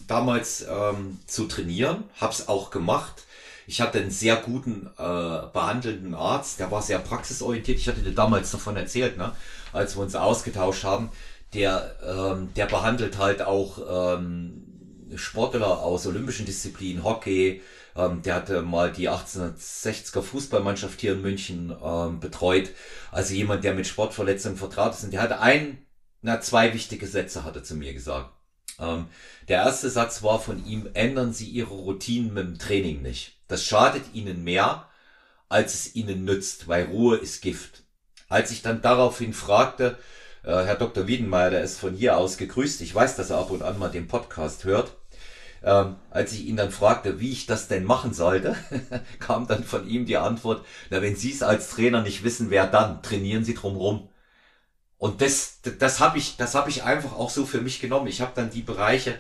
damals 0.08 0.66
ähm, 0.70 1.20
zu 1.26 1.46
trainieren, 1.46 2.04
habe 2.20 2.34
es 2.34 2.48
auch 2.48 2.70
gemacht. 2.70 3.24
Ich 3.68 3.82
hatte 3.82 4.00
einen 4.00 4.12
sehr 4.12 4.36
guten 4.36 4.88
äh, 4.98 5.48
behandelnden 5.54 6.14
Arzt, 6.14 6.60
der 6.60 6.70
war 6.70 6.84
sehr 6.84 7.00
praxisorientiert. 7.00 7.80
Ich 7.80 7.88
hatte 7.88 8.02
dir 8.02 8.14
damals 8.14 8.52
davon 8.52 8.76
erzählt, 8.76 9.18
ne, 9.18 9.32
als 9.74 9.96
wir 9.98 10.04
uns 10.04 10.16
ausgetauscht 10.16 10.84
haben. 10.84 11.10
Der, 11.54 11.96
ähm, 12.06 12.50
der 12.56 12.66
behandelt 12.66 13.18
halt 13.18 13.42
auch 13.42 13.80
ähm, 14.18 14.65
Sportler 15.16 15.80
aus 15.80 16.08
olympischen 16.08 16.46
Disziplinen, 16.46 17.04
Hockey, 17.04 17.62
ähm, 17.96 18.22
der 18.22 18.36
hatte 18.36 18.62
mal 18.62 18.92
die 18.92 19.10
1860er 19.10 20.22
Fußballmannschaft 20.22 21.00
hier 21.00 21.14
in 21.14 21.22
München 21.22 21.76
ähm, 21.84 22.20
betreut. 22.20 22.72
Also 23.12 23.34
jemand, 23.34 23.64
der 23.64 23.74
mit 23.74 23.88
Sportverletzungen 23.88 24.58
vertraut 24.58 24.94
ist. 24.94 25.04
Und 25.04 25.12
der 25.12 25.22
hatte 25.22 25.40
ein, 25.40 25.86
na, 26.22 26.42
zwei 26.42 26.74
wichtige 26.74 27.08
Sätze, 27.08 27.44
hat 27.44 27.56
er 27.56 27.64
zu 27.64 27.76
mir 27.76 27.94
gesagt. 27.94 28.32
Ähm, 28.80 29.08
der 29.48 29.64
erste 29.64 29.90
Satz 29.90 30.24
war 30.24 30.40
von 30.40 30.66
ihm, 30.66 30.90
ändern 30.94 31.34
Sie 31.34 31.48
Ihre 31.48 31.74
Routinen 31.74 32.34
mit 32.34 32.46
dem 32.46 32.60
Training 32.60 33.02
nicht. 33.02 33.38
Das 33.48 33.64
schadet 33.64 34.04
Ihnen 34.14 34.44
mehr, 34.44 34.90
als 35.50 35.74
es 35.74 35.96
Ihnen 35.96 36.26
nützt, 36.26 36.68
weil 36.68 36.86
Ruhe 36.86 37.18
ist 37.18 37.42
Gift. 37.42 37.84
Als 38.28 38.52
ich 38.52 38.62
dann 38.62 38.82
daraufhin 38.82 39.34
fragte, 39.34 39.98
Herr 40.46 40.76
Dr. 40.76 41.08
Wiedenmeier, 41.08 41.50
der 41.50 41.64
ist 41.64 41.80
von 41.80 41.96
hier 41.96 42.18
aus 42.18 42.38
gegrüßt. 42.38 42.82
Ich 42.82 42.94
weiß, 42.94 43.16
dass 43.16 43.32
er 43.32 43.38
ab 43.40 43.50
und 43.52 43.64
an 43.64 43.80
mal 43.80 43.90
den 43.90 44.08
Podcast 44.08 44.64
hört. 44.64 44.96
ähm, 45.64 45.96
als 46.12 46.34
ich 46.34 46.46
ihn 46.46 46.58
dann 46.58 46.72
fragte, 46.72 47.20
wie 47.20 47.32
ich 47.32 47.48
das 47.48 47.68
denn 47.68 47.84
machen 47.86 48.14
sollte, 48.14 48.56
kam 49.20 49.48
dann 49.48 49.64
von 49.64 49.88
ihm 49.88 50.06
die 50.06 50.18
Antwort, 50.18 50.66
na, 50.92 51.02
wenn 51.02 51.16
Sie 51.16 51.32
es 51.32 51.42
als 51.44 51.70
Trainer 51.70 52.02
nicht 52.02 52.24
wissen, 52.24 52.52
wer 52.52 52.68
dann? 52.68 53.02
Trainieren 53.02 53.44
Sie 53.44 53.56
drumherum. 53.56 54.10
Und 54.98 55.22
das, 55.22 55.62
das 55.80 56.00
habe 56.00 56.18
ich, 56.20 56.38
das 56.38 56.56
habe 56.56 56.70
ich 56.70 56.84
einfach 56.84 57.14
auch 57.14 57.30
so 57.30 57.46
für 57.46 57.62
mich 57.62 57.80
genommen. 57.82 58.08
Ich 58.08 58.22
habe 58.22 58.32
dann 58.36 58.50
die 58.52 58.62
Bereiche 58.62 59.20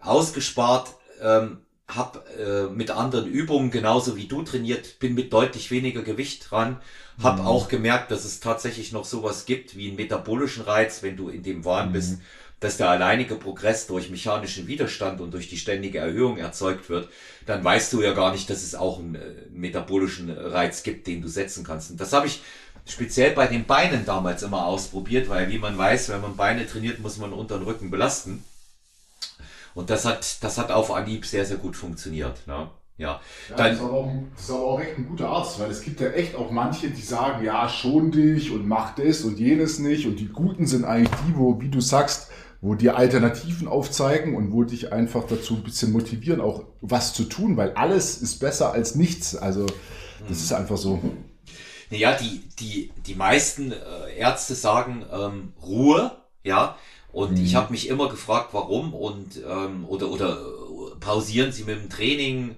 ausgespart, 0.00 0.94
ähm, 1.22 1.65
habe 1.88 2.22
äh, 2.36 2.74
mit 2.74 2.90
anderen 2.90 3.28
Übungen 3.28 3.70
genauso 3.70 4.16
wie 4.16 4.26
du 4.26 4.42
trainiert, 4.42 4.98
bin 4.98 5.14
mit 5.14 5.32
deutlich 5.32 5.70
weniger 5.70 6.02
Gewicht 6.02 6.50
dran, 6.50 6.80
habe 7.22 7.42
mhm. 7.42 7.46
auch 7.46 7.68
gemerkt, 7.68 8.10
dass 8.10 8.24
es 8.24 8.40
tatsächlich 8.40 8.92
noch 8.92 9.04
sowas 9.04 9.46
gibt 9.46 9.76
wie 9.76 9.88
einen 9.88 9.96
metabolischen 9.96 10.64
Reiz, 10.64 11.02
wenn 11.02 11.16
du 11.16 11.28
in 11.28 11.42
dem 11.42 11.64
Wahn 11.64 11.88
mhm. 11.88 11.92
bist, 11.92 12.18
dass 12.58 12.78
der 12.78 12.88
alleinige 12.88 13.36
Progress 13.36 13.86
durch 13.86 14.10
mechanischen 14.10 14.66
Widerstand 14.66 15.20
und 15.20 15.32
durch 15.32 15.48
die 15.48 15.58
ständige 15.58 15.98
Erhöhung 15.98 16.38
erzeugt 16.38 16.88
wird, 16.88 17.08
dann 17.44 17.62
weißt 17.62 17.92
du 17.92 18.02
ja 18.02 18.12
gar 18.14 18.32
nicht, 18.32 18.50
dass 18.50 18.62
es 18.62 18.74
auch 18.74 18.98
einen, 18.98 19.14
äh, 19.14 19.20
metabolischen 19.52 20.30
Reiz 20.30 20.82
gibt, 20.82 21.06
den 21.06 21.22
du 21.22 21.28
setzen 21.28 21.64
kannst. 21.64 21.90
Und 21.90 22.00
das 22.00 22.12
habe 22.12 22.26
ich 22.26 22.42
speziell 22.86 23.32
bei 23.32 23.46
den 23.46 23.66
Beinen 23.66 24.06
damals 24.06 24.42
immer 24.42 24.66
ausprobiert, 24.66 25.28
weil 25.28 25.50
wie 25.50 25.58
man 25.58 25.76
weiß, 25.76 26.08
wenn 26.08 26.20
man 26.20 26.36
Beine 26.36 26.66
trainiert, 26.66 26.98
muss 26.98 27.18
man 27.18 27.32
unter 27.32 27.58
den 27.58 27.64
Rücken 27.64 27.90
belasten. 27.90 28.42
Und 29.76 29.90
das 29.90 30.06
hat, 30.06 30.42
das 30.42 30.56
hat 30.56 30.70
auf 30.72 30.90
Anhieb 30.90 31.26
sehr, 31.26 31.44
sehr 31.44 31.58
gut 31.58 31.76
funktioniert. 31.76 32.46
Ne? 32.46 32.70
Ja, 32.96 33.20
ja 33.50 33.56
dann, 33.56 33.72
das, 33.72 33.76
ist 33.76 33.82
aber 33.82 33.92
auch, 33.92 34.12
das 34.34 34.44
ist 34.44 34.50
aber 34.50 34.64
auch 34.64 34.80
echt 34.80 34.96
ein 34.96 35.06
guter 35.06 35.28
Arzt, 35.28 35.60
weil 35.60 35.70
es 35.70 35.82
gibt 35.82 36.00
ja 36.00 36.08
echt 36.08 36.34
auch 36.34 36.50
manche, 36.50 36.88
die 36.88 37.02
sagen, 37.02 37.44
ja, 37.44 37.68
schon 37.68 38.10
dich 38.10 38.50
und 38.50 38.66
mach 38.66 38.94
das 38.94 39.20
und 39.20 39.38
jenes 39.38 39.78
nicht. 39.78 40.06
Und 40.06 40.18
die 40.18 40.28
Guten 40.28 40.66
sind 40.66 40.86
eigentlich 40.86 41.14
die, 41.28 41.36
wo, 41.36 41.60
wie 41.60 41.68
du 41.68 41.82
sagst, 41.82 42.30
wo 42.62 42.74
dir 42.74 42.96
Alternativen 42.96 43.68
aufzeigen 43.68 44.34
und 44.34 44.50
wo 44.50 44.62
dich 44.62 44.94
einfach 44.94 45.24
dazu 45.24 45.56
ein 45.56 45.62
bisschen 45.62 45.92
motivieren, 45.92 46.40
auch 46.40 46.64
was 46.80 47.12
zu 47.12 47.24
tun, 47.24 47.58
weil 47.58 47.74
alles 47.74 48.22
ist 48.22 48.38
besser 48.38 48.72
als 48.72 48.94
nichts. 48.94 49.36
Also 49.36 49.66
das 50.26 50.38
ist 50.38 50.54
einfach 50.54 50.78
so. 50.78 51.02
Naja, 51.90 52.16
die, 52.16 52.48
die, 52.58 52.92
die 53.06 53.14
meisten 53.14 53.72
äh, 53.72 54.16
Ärzte 54.16 54.54
sagen 54.54 55.04
ähm, 55.12 55.52
Ruhe, 55.62 56.12
ja. 56.44 56.78
Und 57.16 57.38
mhm. 57.38 57.44
ich 57.46 57.54
habe 57.54 57.72
mich 57.72 57.88
immer 57.88 58.10
gefragt, 58.10 58.50
warum 58.52 58.92
und 58.92 59.40
ähm, 59.48 59.86
oder 59.88 60.10
oder 60.10 60.32
äh, 60.32 60.96
pausieren 61.00 61.50
Sie 61.50 61.64
mit 61.64 61.80
dem 61.80 61.88
Training. 61.88 62.56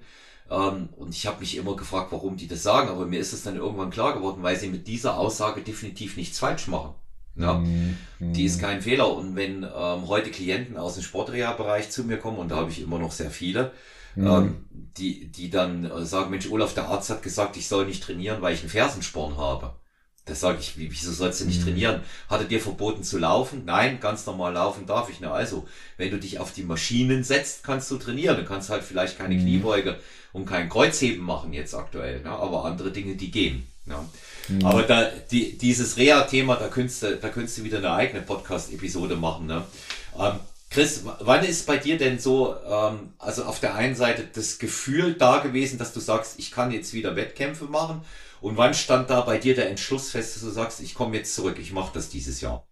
Ähm, 0.51 0.89
und 0.97 1.15
ich 1.15 1.25
habe 1.27 1.39
mich 1.39 1.55
immer 1.55 1.77
gefragt, 1.77 2.11
warum 2.11 2.35
die 2.35 2.49
das 2.49 2.61
sagen. 2.61 2.89
Aber 2.89 3.05
mir 3.05 3.21
ist 3.21 3.31
es 3.31 3.43
dann 3.43 3.55
irgendwann 3.55 3.89
klar 3.89 4.13
geworden, 4.15 4.43
weil 4.43 4.59
sie 4.59 4.67
mit 4.67 4.85
dieser 4.85 5.17
Aussage 5.17 5.61
definitiv 5.61 6.17
nichts 6.17 6.39
falsch 6.39 6.67
machen. 6.67 6.93
Ja, 7.37 7.53
mhm. 7.53 7.95
die 8.19 8.43
ist 8.43 8.59
kein 8.59 8.81
Fehler. 8.81 9.15
Und 9.15 9.37
wenn 9.37 9.63
ähm, 9.63 10.09
heute 10.09 10.29
Klienten 10.29 10.75
aus 10.75 10.95
dem 10.95 11.03
Sportreha-Bereich 11.03 11.89
zu 11.89 12.03
mir 12.03 12.17
kommen, 12.17 12.37
und 12.37 12.51
da 12.51 12.57
habe 12.57 12.69
ich 12.69 12.81
immer 12.81 12.99
noch 12.99 13.13
sehr 13.13 13.31
viele, 13.31 13.71
mhm. 14.15 14.27
ähm, 14.27 14.65
die, 14.71 15.31
die 15.31 15.49
dann 15.49 15.85
äh, 15.85 16.05
sagen, 16.05 16.31
Mensch, 16.31 16.51
Olaf, 16.51 16.73
der 16.73 16.89
Arzt 16.89 17.09
hat 17.09 17.23
gesagt, 17.23 17.55
ich 17.55 17.69
soll 17.69 17.85
nicht 17.85 18.03
trainieren, 18.03 18.41
weil 18.41 18.55
ich 18.55 18.59
einen 18.59 18.69
Fersensporn 18.69 19.37
habe. 19.37 19.78
Das 20.29 20.39
sage 20.39 20.59
ich, 20.59 20.73
wieso 20.77 21.11
sollst 21.11 21.41
du 21.41 21.45
nicht 21.45 21.61
mhm. 21.61 21.65
trainieren? 21.65 22.01
Hat 22.29 22.41
er 22.41 22.47
dir 22.47 22.61
verboten 22.61 23.03
zu 23.03 23.17
laufen? 23.17 23.63
Nein, 23.65 23.99
ganz 23.99 24.25
normal 24.25 24.53
laufen 24.53 24.85
darf 24.85 25.09
ich. 25.09 25.19
Na 25.19 25.31
also, 25.31 25.67
wenn 25.97 26.11
du 26.11 26.17
dich 26.17 26.39
auf 26.39 26.53
die 26.53 26.63
Maschinen 26.63 27.23
setzt, 27.23 27.63
kannst 27.63 27.89
du 27.91 27.97
trainieren. 27.97 28.37
Du 28.37 28.45
kannst 28.45 28.69
halt 28.69 28.83
vielleicht 28.83 29.17
keine 29.17 29.35
mhm. 29.35 29.41
Kniebeuge 29.41 29.97
und 30.31 30.45
kein 30.45 30.69
Kreuzheben 30.69 31.23
machen 31.23 31.53
jetzt 31.53 31.73
aktuell, 31.73 32.21
ne? 32.21 32.29
aber 32.29 32.65
andere 32.65 32.91
Dinge, 32.91 33.15
die 33.15 33.31
gehen. 33.31 33.67
Ne? 33.85 33.97
Mhm. 34.47 34.65
Aber 34.65 34.83
da, 34.83 35.09
die, 35.31 35.57
dieses 35.57 35.97
Reha-Thema, 35.97 36.55
da 36.55 36.67
könntest 36.67 37.03
du, 37.03 37.17
da 37.17 37.29
könntest 37.29 37.57
du 37.57 37.63
wieder 37.63 37.79
eine 37.79 37.91
eigene 37.91 38.21
Podcast-Episode 38.21 39.15
machen. 39.15 39.47
Ne? 39.47 39.63
Ähm, 40.17 40.33
Chris, 40.69 41.03
wann 41.03 41.43
ist 41.43 41.65
bei 41.65 41.77
dir 41.77 41.97
denn 41.97 42.19
so, 42.19 42.55
ähm, 42.69 43.13
also 43.17 43.43
auf 43.45 43.59
der 43.59 43.73
einen 43.73 43.95
Seite 43.95 44.27
das 44.31 44.59
Gefühl 44.59 45.15
da 45.15 45.39
gewesen, 45.39 45.79
dass 45.79 45.93
du 45.93 45.99
sagst, 45.99 46.37
ich 46.37 46.51
kann 46.51 46.71
jetzt 46.71 46.93
wieder 46.93 47.15
Wettkämpfe 47.15 47.65
machen? 47.65 48.01
Und 48.41 48.57
wann 48.57 48.73
stand 48.73 49.09
da 49.09 49.21
bei 49.21 49.37
dir 49.37 49.55
der 49.55 49.69
Entschluss 49.69 50.11
fest, 50.11 50.35
dass 50.35 50.43
du 50.43 50.49
sagst, 50.49 50.81
ich 50.81 50.95
komme 50.95 51.17
jetzt 51.17 51.35
zurück, 51.35 51.57
ich 51.59 51.73
mache 51.73 51.91
das 51.93 52.09
dieses 52.09 52.41
Jahr? 52.41 52.65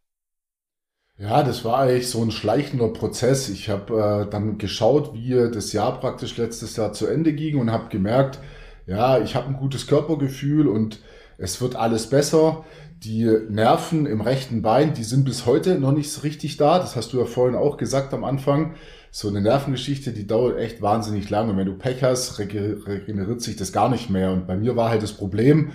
Ja, 1.20 1.42
das 1.42 1.66
war 1.66 1.80
eigentlich 1.80 2.10
so 2.10 2.22
ein 2.24 2.32
schleichender 2.32 2.90
Prozess. 2.90 3.50
Ich 3.50 3.70
habe 3.70 4.26
äh, 4.28 4.30
dann 4.30 4.60
geschaut, 4.60 5.14
wie 5.16 5.32
das 5.52 5.74
Jahr 5.74 6.00
praktisch 6.00 6.38
letztes 6.38 6.76
Jahr 6.76 6.94
zu 6.94 7.08
Ende 7.08 7.34
ging 7.34 7.58
und 7.58 7.72
habe 7.72 7.90
gemerkt, 7.90 8.40
ja, 8.86 9.20
ich 9.20 9.36
habe 9.36 9.48
ein 9.48 9.58
gutes 9.58 9.88
Körpergefühl 9.88 10.68
und 10.68 11.02
es 11.38 11.60
wird 11.60 11.76
alles 11.76 12.08
besser. 12.08 12.66
Die 13.04 13.26
Nerven 13.50 14.06
im 14.06 14.22
rechten 14.22 14.62
Bein, 14.62 14.94
die 14.94 15.04
sind 15.04 15.26
bis 15.26 15.46
heute 15.46 15.80
noch 15.80 15.92
nicht 15.92 16.12
so 16.12 16.22
richtig 16.22 16.58
da. 16.58 16.80
Das 16.80 16.96
hast 16.96 17.14
du 17.14 17.20
ja 17.20 17.26
vorhin 17.26 17.56
auch 17.56 17.78
gesagt 17.78 18.14
am 18.14 18.24
Anfang. 18.24 18.76
So 19.12 19.30
eine 19.30 19.42
Nervengeschichte, 19.42 20.12
die 20.12 20.28
dauert 20.28 20.58
echt 20.58 20.82
wahnsinnig 20.82 21.30
lange. 21.30 21.52
Und 21.52 21.58
wenn 21.58 21.66
du 21.66 21.78
Pech 21.78 22.04
hast, 22.04 22.40
regeneriert 22.40 23.42
sich 23.42 23.56
das 23.56 23.72
gar 23.72 23.90
nicht 23.90 24.10
mehr. 24.10 24.32
Und 24.32 24.48
bei 24.48 24.56
mir 24.58 24.76
war 24.76 24.90
halt 24.90 25.04
das 25.04 25.14
Problem, 25.14 25.72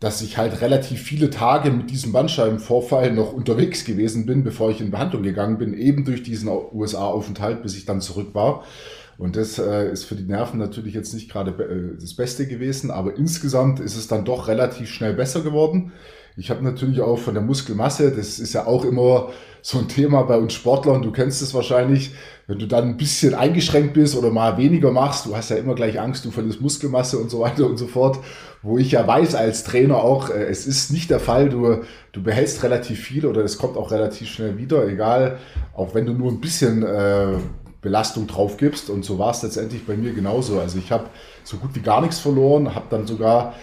dass 0.00 0.20
ich 0.20 0.36
halt 0.36 0.60
relativ 0.60 1.00
viele 1.00 1.30
Tage 1.30 1.70
mit 1.70 1.90
diesem 1.90 2.10
Bandscheibenvorfall 2.12 3.12
noch 3.12 3.32
unterwegs 3.32 3.84
gewesen 3.84 4.26
bin, 4.26 4.42
bevor 4.42 4.70
ich 4.70 4.80
in 4.80 4.90
Behandlung 4.90 5.22
gegangen 5.22 5.58
bin, 5.58 5.74
eben 5.74 6.04
durch 6.04 6.24
diesen 6.24 6.48
USA-Aufenthalt, 6.48 7.62
bis 7.62 7.76
ich 7.76 7.84
dann 7.84 8.00
zurück 8.00 8.34
war. 8.34 8.64
Und 9.16 9.36
das 9.36 9.60
äh, 9.60 9.92
ist 9.92 10.04
für 10.04 10.16
die 10.16 10.24
Nerven 10.24 10.58
natürlich 10.58 10.94
jetzt 10.94 11.14
nicht 11.14 11.30
gerade 11.30 11.52
äh, 11.52 12.00
das 12.00 12.14
Beste 12.14 12.48
gewesen, 12.48 12.90
aber 12.90 13.16
insgesamt 13.16 13.78
ist 13.78 13.96
es 13.96 14.08
dann 14.08 14.24
doch 14.24 14.48
relativ 14.48 14.88
schnell 14.88 15.14
besser 15.14 15.42
geworden. 15.42 15.92
Ich 16.36 16.50
habe 16.50 16.64
natürlich 16.64 17.00
auch 17.00 17.18
von 17.18 17.34
der 17.34 17.42
Muskelmasse, 17.42 18.10
das 18.10 18.38
ist 18.38 18.54
ja 18.54 18.66
auch 18.66 18.84
immer 18.84 19.28
so 19.60 19.78
ein 19.78 19.88
Thema 19.88 20.22
bei 20.22 20.38
uns 20.38 20.54
Sportlern, 20.54 21.02
du 21.02 21.12
kennst 21.12 21.42
es 21.42 21.54
wahrscheinlich, 21.54 22.12
wenn 22.46 22.58
du 22.58 22.66
dann 22.66 22.88
ein 22.88 22.96
bisschen 22.96 23.34
eingeschränkt 23.34 23.94
bist 23.94 24.16
oder 24.16 24.30
mal 24.30 24.56
weniger 24.56 24.90
machst, 24.90 25.26
du 25.26 25.36
hast 25.36 25.50
ja 25.50 25.56
immer 25.56 25.74
gleich 25.74 26.00
Angst, 26.00 26.24
du 26.24 26.30
verlierst 26.30 26.60
Muskelmasse 26.60 27.18
und 27.18 27.30
so 27.30 27.40
weiter 27.40 27.66
und 27.66 27.76
so 27.76 27.86
fort, 27.86 28.18
wo 28.62 28.78
ich 28.78 28.92
ja 28.92 29.06
weiß 29.06 29.34
als 29.34 29.62
Trainer 29.62 29.96
auch, 29.96 30.30
äh, 30.30 30.44
es 30.44 30.66
ist 30.66 30.90
nicht 30.90 31.10
der 31.10 31.20
Fall, 31.20 31.48
du, 31.48 31.82
du 32.12 32.22
behältst 32.22 32.62
relativ 32.62 33.00
viel 33.00 33.26
oder 33.26 33.44
es 33.44 33.58
kommt 33.58 33.76
auch 33.76 33.90
relativ 33.90 34.28
schnell 34.28 34.56
wieder, 34.58 34.86
egal, 34.88 35.38
auch 35.74 35.94
wenn 35.94 36.06
du 36.06 36.12
nur 36.12 36.32
ein 36.32 36.40
bisschen 36.40 36.82
äh, 36.82 37.34
Belastung 37.82 38.26
drauf 38.26 38.56
gibst 38.56 38.88
und 38.90 39.04
so 39.04 39.18
war 39.18 39.32
es 39.32 39.42
letztendlich 39.42 39.84
bei 39.84 39.96
mir 39.96 40.12
genauso. 40.12 40.60
Also 40.60 40.78
ich 40.78 40.92
habe 40.92 41.10
so 41.44 41.56
gut 41.56 41.74
wie 41.74 41.80
gar 41.80 42.00
nichts 42.00 42.20
verloren, 42.20 42.74
habe 42.74 42.86
dann 42.90 43.06
sogar 43.06 43.54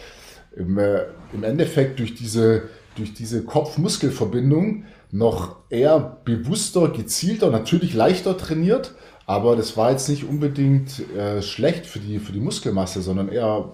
im, 0.56 0.78
äh, 0.78 1.06
im 1.34 1.44
Endeffekt 1.44 2.00
durch 2.00 2.16
diese, 2.16 2.64
durch 2.96 3.14
diese 3.14 3.44
Kopf-Muskel-Verbindung 3.44 4.86
noch 5.12 5.58
eher 5.70 6.20
bewusster, 6.24 6.90
gezielter, 6.90 7.50
natürlich 7.50 7.94
leichter 7.94 8.38
trainiert. 8.38 8.96
Aber 9.26 9.56
das 9.56 9.78
war 9.78 9.92
jetzt 9.92 10.10
nicht 10.10 10.24
unbedingt 10.24 11.08
äh, 11.16 11.42
schlecht 11.42 11.86
für 11.86 12.00
die, 12.00 12.20
für 12.20 12.32
die 12.32 12.40
Muskelmasse, 12.40 13.02
sondern 13.02 13.30
eher 13.30 13.72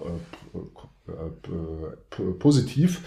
äh, 0.54 1.10
äh, 1.10 2.22
äh 2.22 2.32
positiv. 2.32 3.02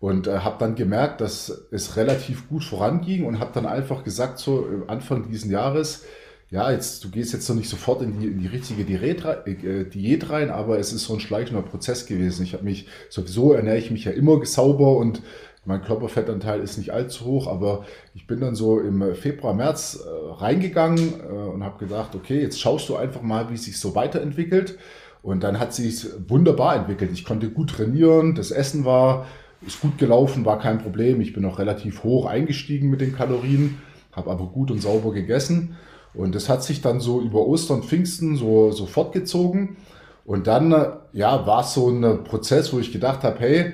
Und 0.00 0.26
äh, 0.26 0.38
habe 0.38 0.56
dann 0.58 0.74
gemerkt, 0.74 1.20
dass 1.20 1.66
es 1.70 1.96
relativ 1.96 2.48
gut 2.48 2.64
voranging 2.64 3.24
und 3.24 3.38
habe 3.38 3.52
dann 3.54 3.66
einfach 3.66 4.02
gesagt, 4.02 4.40
so 4.40 4.66
Anfang 4.88 5.28
dieses 5.28 5.48
Jahres, 5.48 6.04
ja, 6.52 6.70
jetzt, 6.70 7.02
du 7.02 7.08
gehst 7.08 7.32
jetzt 7.32 7.48
noch 7.48 7.56
nicht 7.56 7.70
sofort 7.70 8.02
in 8.02 8.20
die, 8.20 8.26
in 8.26 8.38
die 8.38 8.46
richtige 8.46 8.84
Diät, 8.84 9.24
äh, 9.24 9.84
Diät 9.84 10.28
rein, 10.28 10.50
aber 10.50 10.78
es 10.78 10.92
ist 10.92 11.04
so 11.04 11.14
ein 11.14 11.20
schleichender 11.20 11.62
Prozess 11.62 12.04
gewesen. 12.04 12.42
Ich 12.42 12.52
habe 12.52 12.62
mich, 12.62 12.86
sowieso 13.08 13.54
ernähre 13.54 13.78
ich 13.78 13.90
mich 13.90 14.04
ja 14.04 14.12
immer 14.12 14.44
sauber 14.44 14.98
und 14.98 15.22
mein 15.64 15.80
Körperfettanteil 15.80 16.60
ist 16.60 16.76
nicht 16.76 16.90
allzu 16.90 17.24
hoch, 17.24 17.46
aber 17.46 17.86
ich 18.14 18.26
bin 18.26 18.40
dann 18.40 18.54
so 18.54 18.78
im 18.80 19.14
Februar, 19.14 19.54
März 19.54 20.04
äh, 20.04 20.32
reingegangen 20.34 21.14
äh, 21.22 21.32
und 21.32 21.64
habe 21.64 21.78
gedacht, 21.82 22.14
okay, 22.14 22.42
jetzt 22.42 22.60
schaust 22.60 22.86
du 22.90 22.96
einfach 22.96 23.22
mal, 23.22 23.48
wie 23.48 23.54
es 23.54 23.64
sich 23.64 23.80
so 23.80 23.94
weiterentwickelt. 23.94 24.78
Und 25.22 25.44
dann 25.44 25.58
hat 25.58 25.72
sich 25.72 26.06
wunderbar 26.28 26.76
entwickelt. 26.76 27.12
Ich 27.14 27.24
konnte 27.24 27.48
gut 27.48 27.70
trainieren, 27.70 28.34
das 28.34 28.50
Essen 28.50 28.84
war, 28.84 29.24
ist 29.66 29.80
gut 29.80 29.96
gelaufen, 29.96 30.44
war 30.44 30.58
kein 30.58 30.80
Problem. 30.80 31.22
Ich 31.22 31.32
bin 31.32 31.46
auch 31.46 31.58
relativ 31.58 32.02
hoch 32.02 32.26
eingestiegen 32.26 32.90
mit 32.90 33.00
den 33.00 33.14
Kalorien, 33.14 33.78
habe 34.10 34.30
aber 34.30 34.48
gut 34.48 34.70
und 34.70 34.82
sauber 34.82 35.12
gegessen. 35.12 35.76
Und 36.14 36.34
das 36.34 36.48
hat 36.48 36.62
sich 36.62 36.82
dann 36.82 37.00
so 37.00 37.20
über 37.20 37.46
Ostern, 37.46 37.82
Pfingsten 37.82 38.36
so, 38.36 38.70
so 38.70 38.86
fortgezogen. 38.86 39.76
Und 40.24 40.46
dann, 40.46 40.70
ja, 41.12 41.46
war 41.46 41.62
es 41.62 41.74
so 41.74 41.88
ein 41.88 42.24
Prozess, 42.24 42.72
wo 42.72 42.78
ich 42.78 42.92
gedacht 42.92 43.22
habe, 43.24 43.38
hey, 43.40 43.72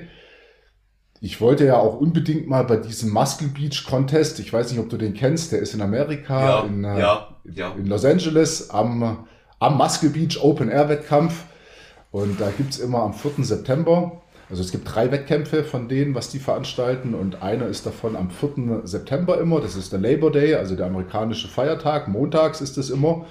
ich 1.21 1.41
wollte 1.41 1.65
ja 1.65 1.77
auch 1.77 1.99
unbedingt 1.99 2.47
mal 2.47 2.63
bei 2.63 2.77
diesem 2.77 3.11
Muscle 3.11 3.49
Beach 3.49 3.85
Contest, 3.85 4.39
ich 4.39 4.51
weiß 4.53 4.71
nicht, 4.71 4.79
ob 4.79 4.89
du 4.89 4.97
den 4.97 5.13
kennst, 5.13 5.51
der 5.51 5.59
ist 5.59 5.73
in 5.73 5.81
Amerika, 5.81 6.41
ja, 6.41 6.61
in, 6.61 6.83
äh, 6.85 6.99
ja, 6.99 7.27
ja. 7.43 7.71
in 7.73 7.87
Los 7.87 8.05
Angeles 8.05 8.69
am, 8.69 9.27
am 9.59 9.77
Muscle 9.77 10.09
Beach 10.09 10.41
Open 10.41 10.69
Air 10.69 10.87
Wettkampf. 10.89 11.43
Und 12.11 12.39
da 12.39 12.49
gibt's 12.55 12.79
immer 12.79 13.03
am 13.03 13.13
4. 13.13 13.43
September 13.43 14.21
also 14.49 14.63
es 14.63 14.71
gibt 14.71 14.93
drei 14.93 15.11
Wettkämpfe 15.11 15.63
von 15.63 15.87
denen, 15.87 16.15
was 16.15 16.29
die 16.29 16.39
veranstalten 16.39 17.13
und 17.13 17.43
einer 17.43 17.67
ist 17.67 17.85
davon 17.85 18.15
am 18.15 18.31
4. 18.31 18.81
September 18.83 19.39
immer, 19.39 19.61
das 19.61 19.75
ist 19.75 19.93
der 19.93 19.99
Labor 19.99 20.31
Day, 20.31 20.55
also 20.55 20.75
der 20.75 20.87
amerikanische 20.87 21.47
Feiertag, 21.47 22.07
montags 22.07 22.59
ist 22.59 22.77
es 22.77 22.89
immer. 22.89 23.25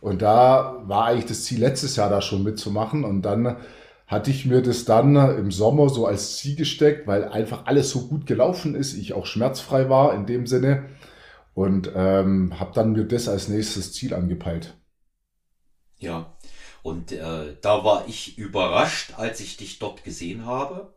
Und 0.00 0.22
da 0.22 0.82
war 0.86 1.06
eigentlich 1.06 1.26
das 1.26 1.44
Ziel 1.44 1.60
letztes 1.60 1.96
Jahr 1.96 2.10
da 2.10 2.20
schon 2.20 2.42
mitzumachen 2.42 3.04
und 3.04 3.22
dann 3.22 3.56
hatte 4.06 4.30
ich 4.30 4.46
mir 4.46 4.62
das 4.62 4.84
dann 4.84 5.16
im 5.16 5.50
Sommer 5.50 5.88
so 5.88 6.06
als 6.06 6.36
Ziel 6.36 6.56
gesteckt, 6.56 7.06
weil 7.06 7.24
einfach 7.24 7.66
alles 7.66 7.90
so 7.90 8.06
gut 8.08 8.26
gelaufen 8.26 8.74
ist, 8.74 8.94
ich 8.94 9.14
auch 9.14 9.26
schmerzfrei 9.26 9.88
war 9.88 10.14
in 10.14 10.26
dem 10.26 10.46
Sinne 10.46 10.90
und 11.54 11.90
ähm, 11.94 12.58
habe 12.58 12.72
dann 12.74 12.92
mir 12.92 13.04
das 13.04 13.28
als 13.28 13.48
nächstes 13.48 13.92
Ziel 13.92 14.14
angepeilt. 14.14 14.76
Ja. 15.98 16.33
Und 16.84 17.12
äh, 17.12 17.56
da 17.62 17.82
war 17.82 18.04
ich 18.08 18.36
überrascht, 18.36 19.14
als 19.16 19.40
ich 19.40 19.56
dich 19.56 19.78
dort 19.78 20.04
gesehen 20.04 20.44
habe. 20.44 20.92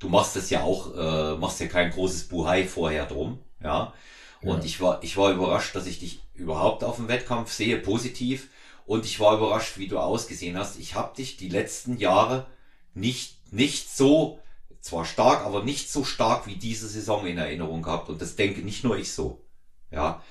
Du 0.00 0.08
machst 0.08 0.34
das 0.34 0.50
ja 0.50 0.64
auch, 0.64 0.92
äh, 0.96 1.36
machst 1.36 1.60
ja 1.60 1.68
kein 1.68 1.92
großes 1.92 2.26
Buhai 2.26 2.66
vorher 2.66 3.06
drum, 3.06 3.38
ja. 3.62 3.94
Und 4.42 4.58
ja. 4.58 4.64
ich 4.64 4.80
war, 4.80 5.04
ich 5.04 5.16
war 5.16 5.30
überrascht, 5.30 5.76
dass 5.76 5.86
ich 5.86 6.00
dich 6.00 6.20
überhaupt 6.34 6.82
auf 6.82 6.96
dem 6.96 7.06
Wettkampf 7.06 7.52
sehe, 7.52 7.78
positiv. 7.78 8.48
Und 8.86 9.04
ich 9.04 9.20
war 9.20 9.36
überrascht, 9.36 9.78
wie 9.78 9.86
du 9.86 10.00
ausgesehen 10.00 10.58
hast. 10.58 10.80
Ich 10.80 10.96
habe 10.96 11.14
dich 11.14 11.36
die 11.36 11.48
letzten 11.48 11.96
Jahre 11.96 12.46
nicht, 12.94 13.52
nicht 13.52 13.88
so, 13.88 14.40
zwar 14.80 15.04
stark, 15.04 15.46
aber 15.46 15.62
nicht 15.62 15.92
so 15.92 16.02
stark 16.02 16.48
wie 16.48 16.56
diese 16.56 16.88
Saison 16.88 17.24
in 17.24 17.38
Erinnerung 17.38 17.82
gehabt. 17.82 18.08
Und 18.08 18.20
das 18.20 18.34
denke 18.34 18.62
nicht 18.62 18.82
nur 18.82 18.96
ich 18.96 19.12
so. 19.12 19.44
Ja. 19.92 20.24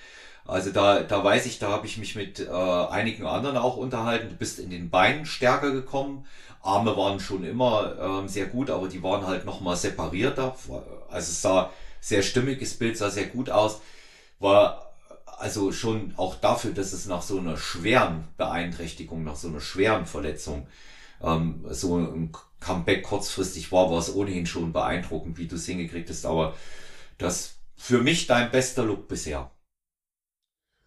Also 0.50 0.72
da, 0.72 1.02
da 1.02 1.24
weiß 1.24 1.46
ich, 1.46 1.60
da 1.60 1.70
habe 1.70 1.86
ich 1.86 1.98
mich 1.98 2.16
mit 2.16 2.40
äh, 2.40 2.50
einigen 2.50 3.26
anderen 3.26 3.58
auch 3.58 3.78
unterhalten. 3.78 4.30
Du 4.30 4.36
bist 4.36 4.60
in 4.60 4.70
den 4.70 4.90
Beinen 4.90 5.26
stärker 5.26 5.72
gekommen. 5.72 6.26
Arme 6.62 6.98
waren 6.98 7.20
schon 7.20 7.44
immer 7.44 7.96
ähm, 8.02 8.28
sehr 8.28 8.48
gut, 8.48 8.70
aber 8.70 8.88
die 8.88 9.02
waren 9.04 9.26
halt 9.26 9.46
nochmal 9.46 9.76
separierter. 9.76 10.56
Also 11.10 11.32
es 11.32 11.42
sah 11.42 11.72
sehr 12.02 12.22
stimmiges 12.24 12.78
Bild, 12.78 12.98
sah 12.98 13.10
sehr 13.10 13.28
gut 13.28 13.50
aus. 13.50 13.82
War 14.40 14.94
also 15.38 15.72
schon 15.72 16.14
auch 16.18 16.36
dafür, 16.36 16.72
dass 16.72 16.94
es 16.94 17.06
nach 17.06 17.22
so 17.22 17.40
einer 17.40 17.58
schweren 17.58 18.28
Beeinträchtigung, 18.38 19.24
nach 19.24 19.38
so 19.38 19.48
einer 19.48 19.62
schweren 19.62 20.06
Verletzung, 20.06 20.68
ähm, 21.24 21.66
so 21.70 21.98
ein 21.98 22.32
Comeback 22.60 23.04
kurzfristig 23.04 23.72
war, 23.72 23.90
war 23.90 24.00
es 24.00 24.14
ohnehin 24.14 24.46
schon 24.46 24.74
beeindruckend, 24.74 25.38
wie 25.38 25.48
du 25.48 25.56
es 25.56 25.66
hingekriegt 25.66 26.10
hast. 26.10 26.26
Aber 26.26 26.56
das 27.18 27.56
für 27.78 28.00
mich 28.00 28.28
dein 28.28 28.52
bester 28.52 28.84
Look 28.84 29.08
bisher. 29.08 29.50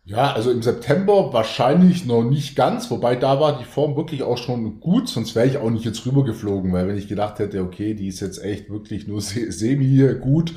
Ja, 0.05 0.33
also 0.33 0.51
im 0.51 0.63
September 0.63 1.33
wahrscheinlich 1.33 2.07
noch 2.07 2.25
nicht 2.25 2.57
ganz, 2.57 2.91
wobei 2.91 3.15
da 3.15 3.39
war 3.39 3.59
die 3.59 3.65
Form 3.65 3.95
wirklich 3.97 4.25
auch 4.25 4.37
schon 4.37 4.81
gut, 4.81 5.09
sonst 5.09 5.37
wäre 5.37 5.47
ich 5.47 5.59
auch 5.59 5.71
nicht 5.71 5.85
jetzt 5.85 6.05
rübergeflogen, 6.05 6.73
weil 6.73 6.89
wenn 6.89 6.99
ich 6.99 7.07
gedacht 7.07 7.39
hätte, 7.39 7.63
okay, 7.63 7.95
die 7.95 8.09
ist 8.09 8.19
jetzt 8.21 8.43
echt 8.43 8.69
wirklich 8.69 9.07
nur 9.07 9.21
semi 9.21 10.15
gut, 10.21 10.55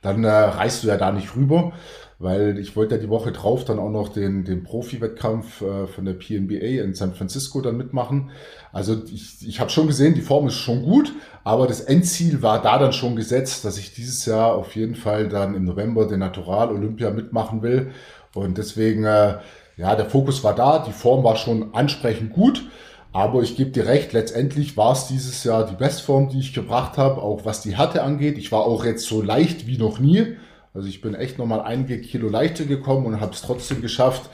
dann 0.00 0.24
äh, 0.24 0.30
reist 0.30 0.82
du 0.82 0.88
ja 0.88 0.96
da 0.96 1.12
nicht 1.12 1.36
rüber, 1.36 1.72
weil 2.18 2.58
ich 2.58 2.74
wollte 2.74 2.94
ja 2.94 3.00
die 3.00 3.10
Woche 3.10 3.32
drauf 3.32 3.66
dann 3.66 3.78
auch 3.78 3.90
noch 3.90 4.08
den, 4.08 4.44
den 4.44 4.62
Profi-Wettkampf 4.62 5.60
äh, 5.60 5.86
von 5.86 6.06
der 6.06 6.14
PNBA 6.14 6.82
in 6.82 6.94
San 6.94 7.14
Francisco 7.14 7.60
dann 7.60 7.76
mitmachen. 7.76 8.30
Also 8.72 9.02
ich, 9.12 9.46
ich 9.46 9.60
habe 9.60 9.68
schon 9.70 9.88
gesehen, 9.88 10.14
die 10.14 10.22
Form 10.22 10.46
ist 10.46 10.54
schon 10.54 10.82
gut, 10.82 11.12
aber 11.44 11.66
das 11.66 11.80
Endziel 11.82 12.40
war 12.40 12.62
da 12.62 12.78
dann 12.78 12.94
schon 12.94 13.16
gesetzt, 13.16 13.64
dass 13.66 13.76
ich 13.76 13.92
dieses 13.92 14.24
Jahr 14.24 14.54
auf 14.54 14.74
jeden 14.74 14.94
Fall 14.94 15.28
dann 15.28 15.54
im 15.54 15.64
November 15.64 16.06
den 16.06 16.20
Natural 16.20 16.70
Olympia 16.70 17.10
mitmachen 17.10 17.60
will 17.60 17.90
und 18.36 18.58
deswegen, 18.58 19.04
äh, 19.04 19.38
ja, 19.76 19.94
der 19.94 20.06
Fokus 20.06 20.42
war 20.44 20.54
da, 20.54 20.78
die 20.78 20.92
Form 20.92 21.24
war 21.24 21.36
schon 21.36 21.74
ansprechend 21.74 22.32
gut. 22.32 22.64
Aber 23.12 23.42
ich 23.42 23.56
gebe 23.56 23.70
dir 23.70 23.86
recht, 23.86 24.12
letztendlich 24.12 24.76
war 24.76 24.92
es 24.92 25.06
dieses 25.06 25.42
Jahr 25.42 25.64
die 25.64 25.74
Bestform, 25.74 26.28
die 26.28 26.38
ich 26.38 26.52
gebracht 26.52 26.98
habe, 26.98 27.22
auch 27.22 27.46
was 27.46 27.62
die 27.62 27.74
Härte 27.78 28.02
angeht. 28.02 28.36
Ich 28.36 28.52
war 28.52 28.66
auch 28.66 28.84
jetzt 28.84 29.06
so 29.06 29.22
leicht 29.22 29.66
wie 29.66 29.78
noch 29.78 29.98
nie. 29.98 30.36
Also 30.74 30.86
ich 30.86 31.00
bin 31.00 31.14
echt 31.14 31.38
nochmal 31.38 31.62
einige 31.62 31.98
Kilo 32.02 32.28
leichter 32.28 32.66
gekommen 32.66 33.06
und 33.06 33.18
habe 33.18 33.32
es 33.32 33.40
trotzdem 33.40 33.80
geschafft, 33.80 34.28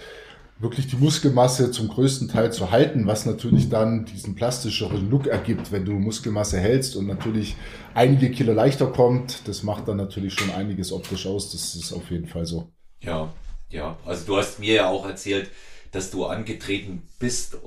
wirklich 0.58 0.88
die 0.88 0.96
Muskelmasse 0.96 1.70
zum 1.70 1.88
größten 1.88 2.28
Teil 2.28 2.52
zu 2.52 2.72
halten, 2.72 3.06
was 3.06 3.24
natürlich 3.24 3.68
dann 3.68 4.04
diesen 4.04 4.34
plastischeren 4.34 5.08
Look 5.10 5.28
ergibt, 5.28 5.70
wenn 5.70 5.84
du 5.84 5.92
Muskelmasse 5.92 6.58
hältst 6.58 6.96
und 6.96 7.06
natürlich 7.06 7.56
einige 7.94 8.30
Kilo 8.30 8.52
leichter 8.52 8.86
kommt. 8.86 9.46
Das 9.46 9.62
macht 9.62 9.86
dann 9.86 9.96
natürlich 9.96 10.34
schon 10.34 10.50
einiges 10.50 10.92
optisch 10.92 11.26
aus. 11.26 11.52
Das 11.52 11.76
ist 11.76 11.92
auf 11.92 12.10
jeden 12.10 12.26
Fall 12.26 12.46
so. 12.46 12.72
Ja, 13.00 13.32
ja, 13.72 13.96
also 14.04 14.24
du 14.24 14.36
hast 14.36 14.58
mir 14.58 14.74
ja 14.74 14.88
auch 14.88 15.06
erzählt, 15.06 15.50
dass 15.90 16.10
du 16.10 16.26
angetreten 16.26 17.06
bist, 17.18 17.54
äh, 17.54 17.58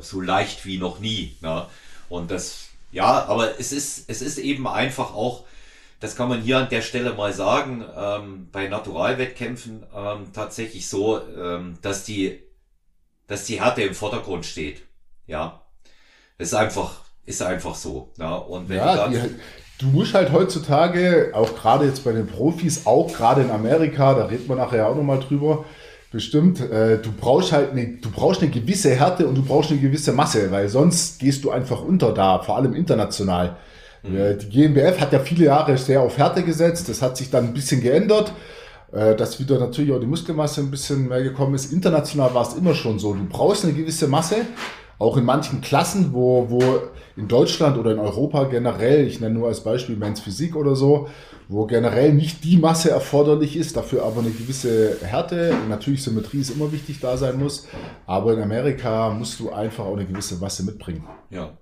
so 0.00 0.20
leicht 0.20 0.66
wie 0.66 0.78
noch 0.78 0.98
nie. 0.98 1.36
Ne? 1.40 1.66
Und 2.08 2.30
das, 2.30 2.68
ja, 2.92 3.24
aber 3.26 3.58
es 3.58 3.72
ist, 3.72 4.08
es 4.08 4.22
ist 4.22 4.38
eben 4.38 4.66
einfach 4.66 5.14
auch, 5.14 5.44
das 6.00 6.16
kann 6.16 6.28
man 6.28 6.42
hier 6.42 6.58
an 6.58 6.68
der 6.68 6.82
Stelle 6.82 7.14
mal 7.14 7.32
sagen, 7.32 7.84
ähm, 7.96 8.48
bei 8.52 8.68
Naturalwettkämpfen 8.68 9.84
ähm, 9.94 10.32
tatsächlich 10.32 10.88
so, 10.88 11.20
ähm, 11.20 11.78
dass 11.80 12.04
die, 12.04 12.42
dass 13.26 13.46
die 13.46 13.62
Härte 13.62 13.82
im 13.82 13.94
Vordergrund 13.94 14.44
steht. 14.44 14.82
Ja, 15.26 15.62
das 16.36 16.48
ist 16.48 16.54
einfach, 16.54 17.00
ist 17.24 17.40
einfach 17.40 17.74
so. 17.74 18.12
Ne? 18.18 18.38
Und 18.38 18.68
wenn 18.68 18.76
ja, 18.76 19.08
die, 19.08 19.18
Du 19.78 19.86
musst 19.86 20.14
halt 20.14 20.32
heutzutage, 20.32 21.32
auch 21.34 21.56
gerade 21.56 21.86
jetzt 21.86 22.04
bei 22.04 22.12
den 22.12 22.26
Profis, 22.26 22.86
auch 22.86 23.12
gerade 23.12 23.42
in 23.42 23.50
Amerika, 23.50 24.14
da 24.14 24.26
redet 24.26 24.48
man 24.48 24.58
nachher 24.58 24.88
auch 24.88 24.94
nochmal 24.94 25.18
drüber, 25.18 25.64
bestimmt, 26.12 26.60
äh, 26.60 26.98
du 26.98 27.10
brauchst 27.12 27.52
halt 27.52 27.72
eine, 27.72 27.88
du 28.00 28.08
brauchst 28.08 28.40
eine 28.40 28.50
gewisse 28.50 28.94
Härte 28.94 29.26
und 29.26 29.34
du 29.34 29.42
brauchst 29.42 29.72
eine 29.72 29.80
gewisse 29.80 30.12
Masse, 30.12 30.48
weil 30.52 30.68
sonst 30.68 31.18
gehst 31.18 31.42
du 31.42 31.50
einfach 31.50 31.82
unter 31.82 32.12
da, 32.12 32.38
vor 32.38 32.56
allem 32.56 32.72
international. 32.74 33.56
Mhm. 34.04 34.38
Die 34.38 34.48
GmbF 34.48 35.00
hat 35.00 35.12
ja 35.12 35.18
viele 35.18 35.46
Jahre 35.46 35.76
sehr 35.76 36.02
auf 36.02 36.18
Härte 36.18 36.44
gesetzt, 36.44 36.88
das 36.88 37.02
hat 37.02 37.16
sich 37.16 37.30
dann 37.30 37.46
ein 37.46 37.52
bisschen 37.54 37.82
geändert, 37.82 38.32
äh, 38.92 39.16
dass 39.16 39.40
wieder 39.40 39.58
natürlich 39.58 39.92
auch 39.92 39.98
die 39.98 40.06
Muskelmasse 40.06 40.60
ein 40.60 40.70
bisschen 40.70 41.08
mehr 41.08 41.24
gekommen 41.24 41.56
ist. 41.56 41.72
International 41.72 42.32
war 42.32 42.46
es 42.46 42.54
immer 42.54 42.74
schon 42.74 43.00
so, 43.00 43.12
du 43.12 43.26
brauchst 43.28 43.64
eine 43.64 43.72
gewisse 43.72 44.06
Masse, 44.06 44.36
auch 45.00 45.16
in 45.16 45.24
manchen 45.24 45.60
Klassen, 45.62 46.10
wo, 46.12 46.48
wo 46.48 46.60
in 47.16 47.28
Deutschland 47.28 47.78
oder 47.78 47.92
in 47.92 47.98
Europa 47.98 48.44
generell, 48.44 49.06
ich 49.06 49.20
nenne 49.20 49.34
nur 49.34 49.48
als 49.48 49.62
Beispiel 49.62 49.96
Men's 49.96 50.20
Physik 50.20 50.56
oder 50.56 50.74
so, 50.74 51.08
wo 51.48 51.66
generell 51.66 52.12
nicht 52.12 52.42
die 52.42 52.56
Masse 52.56 52.90
erforderlich 52.90 53.56
ist, 53.56 53.76
dafür 53.76 54.04
aber 54.04 54.20
eine 54.20 54.30
gewisse 54.30 54.98
Härte, 55.02 55.56
natürlich 55.68 56.02
Symmetrie 56.02 56.40
ist 56.40 56.50
immer 56.50 56.72
wichtig 56.72 57.00
da 57.00 57.16
sein 57.16 57.38
muss, 57.38 57.68
aber 58.06 58.34
in 58.34 58.42
Amerika 58.42 59.10
musst 59.10 59.38
du 59.40 59.52
einfach 59.52 59.84
auch 59.84 59.96
eine 59.96 60.06
gewisse 60.06 60.36
Masse 60.36 60.64
mitbringen. 60.64 61.06
Ja. 61.30 61.56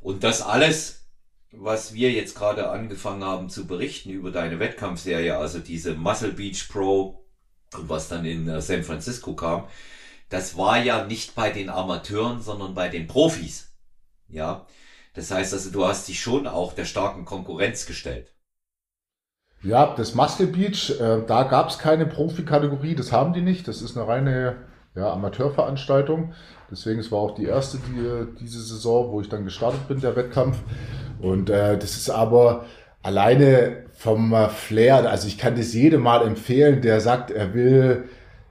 Und 0.00 0.24
das 0.24 0.40
alles, 0.40 1.06
was 1.52 1.92
wir 1.92 2.10
jetzt 2.10 2.34
gerade 2.34 2.70
angefangen 2.70 3.24
haben 3.24 3.50
zu 3.50 3.66
berichten 3.66 4.10
über 4.10 4.30
deine 4.30 4.58
Wettkampfserie, 4.60 5.36
also 5.36 5.58
diese 5.58 5.94
Muscle 5.94 6.32
Beach 6.32 6.68
Pro 6.70 7.26
und 7.76 7.88
was 7.88 8.08
dann 8.08 8.24
in 8.24 8.48
äh, 8.48 8.60
San 8.62 8.82
Francisco 8.82 9.34
kam, 9.34 9.64
das 10.30 10.56
war 10.56 10.82
ja 10.82 11.04
nicht 11.04 11.34
bei 11.34 11.50
den 11.50 11.68
Amateuren, 11.68 12.40
sondern 12.40 12.72
bei 12.72 12.88
den 12.88 13.08
Profis. 13.08 13.69
Ja, 14.30 14.66
das 15.14 15.30
heißt 15.30 15.52
also, 15.52 15.70
du 15.70 15.86
hast 15.86 16.08
dich 16.08 16.20
schon 16.20 16.46
auch 16.46 16.72
der 16.72 16.84
starken 16.84 17.24
Konkurrenz 17.24 17.86
gestellt. 17.86 18.32
Ja, 19.62 19.94
das 19.94 20.14
Muscle 20.14 20.46
Beach, 20.46 20.98
äh, 21.00 21.22
da 21.26 21.42
gab 21.42 21.68
es 21.68 21.78
keine 21.78 22.06
Profikategorie, 22.06 22.94
das 22.94 23.12
haben 23.12 23.34
die 23.34 23.42
nicht. 23.42 23.68
Das 23.68 23.82
ist 23.82 23.96
eine 23.96 24.08
reine 24.08 24.56
ja, 24.94 25.12
Amateurveranstaltung. 25.12 26.32
Deswegen, 26.70 27.00
es 27.00 27.12
war 27.12 27.18
auch 27.18 27.34
die 27.34 27.44
erste 27.44 27.78
die, 27.78 28.38
diese 28.40 28.62
Saison, 28.62 29.12
wo 29.12 29.20
ich 29.20 29.28
dann 29.28 29.44
gestartet 29.44 29.86
bin, 29.88 30.00
der 30.00 30.16
Wettkampf. 30.16 30.58
Und 31.20 31.50
äh, 31.50 31.76
das 31.78 31.96
ist 31.96 32.08
aber 32.08 32.64
alleine 33.02 33.84
vom 33.92 34.34
Flair, 34.48 35.10
also 35.10 35.26
ich 35.26 35.36
kann 35.36 35.56
das 35.56 35.74
jedem 35.74 36.02
mal 36.02 36.26
empfehlen, 36.26 36.80
der 36.80 37.00
sagt, 37.00 37.30
er 37.30 37.52
will 37.52 38.08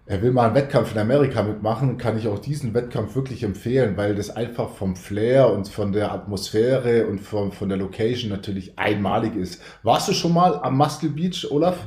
er 0.10 0.24
will 0.24 0.32
mal 0.32 0.48
einen 0.48 0.56
Wettkampf 0.56 0.92
in 0.92 0.98
Amerika 0.98 1.44
mitmachen, 1.44 2.00
kann 2.00 2.18
ich 2.18 2.28
auch 2.28 2.40
diesen 2.40 2.74
Wettkampf 2.74 3.14
wirklich 3.14 3.44
empfehlen, 3.44 3.96
weil 3.96 4.16
das 4.16 4.32
einfach 4.32 4.72
vom 4.74 4.96
Flair 4.96 5.52
und 5.52 5.68
von 5.70 5.92
der 5.92 6.12
Atmosphäre 6.12 7.06
und 7.06 7.20
von, 7.20 7.52
von 7.52 7.70
der 7.70 7.78
Location 7.78 8.32
natürlich 8.32 8.80
einmalig 8.80 9.36
ist. 9.36 9.62
Warst 9.84 10.08
du 10.08 10.14
schon 10.14 10.34
mal 10.34 10.56
am 10.64 10.78
Muscle 10.78 11.10
Beach, 11.10 11.46
Olaf? 11.52 11.78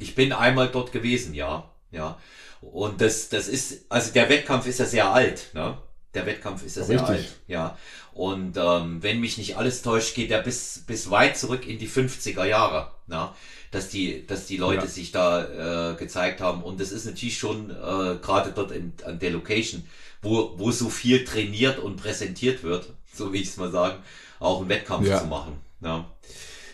Ich 0.00 0.16
bin 0.16 0.32
einmal 0.32 0.66
dort 0.66 0.90
gewesen, 0.90 1.34
ja. 1.34 1.70
Ja. 1.92 2.18
Und 2.60 3.00
das, 3.00 3.28
das 3.28 3.46
ist, 3.46 3.86
also 3.88 4.12
der 4.12 4.28
Wettkampf 4.28 4.66
ist 4.66 4.80
ja 4.80 4.84
sehr 4.84 5.12
alt, 5.12 5.50
ne? 5.54 5.78
Der 6.14 6.26
Wettkampf 6.26 6.66
ist 6.66 6.78
ja 6.78 6.82
sehr 6.82 6.98
Richtig. 6.98 7.16
alt, 7.16 7.36
ja. 7.46 7.78
Und 8.12 8.56
ähm, 8.56 9.04
wenn 9.04 9.20
mich 9.20 9.38
nicht 9.38 9.56
alles 9.56 9.82
täuscht, 9.82 10.16
geht 10.16 10.32
er 10.32 10.42
bis, 10.42 10.82
bis 10.84 11.10
weit 11.12 11.36
zurück 11.36 11.64
in 11.68 11.78
die 11.78 11.88
50er 11.88 12.44
Jahre. 12.44 12.90
Ne? 13.06 13.28
Dass 13.70 13.88
die, 13.88 14.26
dass 14.26 14.46
die 14.46 14.56
Leute 14.56 14.82
ja. 14.82 14.88
sich 14.88 15.12
da 15.12 15.92
äh, 15.92 15.96
gezeigt 15.96 16.40
haben. 16.40 16.62
Und 16.62 16.80
das 16.80 16.92
ist 16.92 17.06
natürlich 17.06 17.38
schon 17.38 17.70
äh, 17.70 18.16
gerade 18.22 18.52
dort 18.54 18.72
in, 18.72 18.92
an 19.04 19.18
der 19.18 19.30
Location, 19.30 19.84
wo, 20.22 20.54
wo 20.56 20.70
so 20.70 20.88
viel 20.88 21.24
trainiert 21.24 21.78
und 21.78 21.96
präsentiert 21.96 22.62
wird, 22.62 22.92
so 23.12 23.32
wie 23.32 23.38
ich 23.38 23.48
es 23.48 23.56
mal 23.56 23.70
sagen, 23.70 23.98
auch 24.40 24.60
einen 24.60 24.68
Wettkampf 24.68 25.06
ja. 25.06 25.20
zu 25.20 25.26
machen. 25.26 25.54
Ja. 25.80 26.04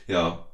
ja. 0.06 0.46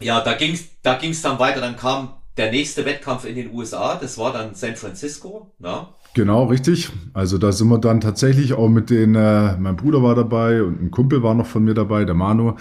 Ja, 0.00 0.20
da 0.20 0.34
ging's, 0.34 0.64
da 0.82 0.94
ging's 0.94 1.22
dann 1.22 1.38
weiter. 1.38 1.60
Dann 1.60 1.76
kam 1.76 2.14
der 2.36 2.50
nächste 2.50 2.84
Wettkampf 2.84 3.24
in 3.24 3.36
den 3.36 3.52
USA. 3.52 3.94
Das 3.94 4.18
war 4.18 4.32
dann 4.32 4.54
San 4.54 4.76
Francisco. 4.76 5.52
Ja. 5.60 5.94
Genau, 6.14 6.44
richtig. 6.44 6.90
Also 7.12 7.38
da 7.38 7.50
sind 7.50 7.68
wir 7.68 7.78
dann 7.78 8.00
tatsächlich 8.00 8.54
auch 8.54 8.68
mit 8.68 8.88
den, 8.90 9.16
äh, 9.16 9.56
mein 9.56 9.76
Bruder 9.76 10.02
war 10.02 10.14
dabei 10.14 10.62
und 10.62 10.80
ein 10.80 10.90
Kumpel 10.92 11.22
war 11.22 11.34
noch 11.34 11.46
von 11.46 11.64
mir 11.64 11.74
dabei, 11.74 12.04
der 12.04 12.14
Manu. 12.14 12.54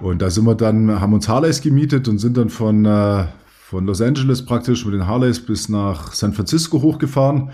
Und 0.00 0.22
da 0.22 0.30
sind 0.30 0.44
wir 0.44 0.54
dann, 0.54 1.00
haben 1.00 1.12
uns 1.12 1.28
Harleys 1.28 1.60
gemietet 1.60 2.08
und 2.08 2.18
sind 2.18 2.36
dann 2.36 2.50
von, 2.50 2.84
äh, 2.84 3.26
von 3.46 3.84
Los 3.86 4.00
Angeles 4.00 4.44
praktisch 4.44 4.84
mit 4.84 4.94
den 4.94 5.06
Harleys 5.06 5.44
bis 5.44 5.68
nach 5.68 6.12
San 6.12 6.32
Francisco 6.32 6.80
hochgefahren. 6.80 7.50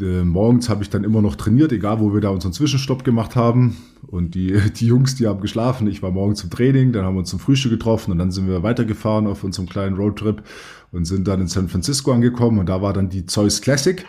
Äh, 0.00 0.24
morgens 0.24 0.68
habe 0.68 0.82
ich 0.82 0.90
dann 0.90 1.04
immer 1.04 1.20
noch 1.22 1.34
trainiert, 1.34 1.72
egal 1.72 2.00
wo 2.00 2.14
wir 2.14 2.20
da 2.20 2.30
unseren 2.30 2.52
Zwischenstopp 2.52 3.04
gemacht 3.04 3.36
haben. 3.36 3.76
Und 4.06 4.34
die, 4.34 4.58
die 4.76 4.86
Jungs, 4.86 5.16
die 5.16 5.26
haben 5.26 5.40
geschlafen. 5.40 5.88
Ich 5.88 6.02
war 6.02 6.10
morgens 6.12 6.40
zum 6.40 6.50
Training, 6.50 6.92
dann 6.92 7.04
haben 7.04 7.14
wir 7.14 7.20
uns 7.20 7.30
zum 7.30 7.40
Frühstück 7.40 7.72
getroffen 7.72 8.12
und 8.12 8.18
dann 8.18 8.30
sind 8.30 8.46
wir 8.46 8.62
weitergefahren 8.62 9.26
auf 9.26 9.44
unserem 9.44 9.68
kleinen 9.68 9.96
Roadtrip 9.96 10.42
und 10.92 11.04
sind 11.04 11.26
dann 11.26 11.40
in 11.40 11.48
San 11.48 11.68
Francisco 11.68 12.12
angekommen. 12.12 12.58
Und 12.58 12.68
da 12.68 12.80
war 12.80 12.92
dann 12.92 13.08
die 13.08 13.26
Zeus 13.26 13.60
Classic. 13.60 14.04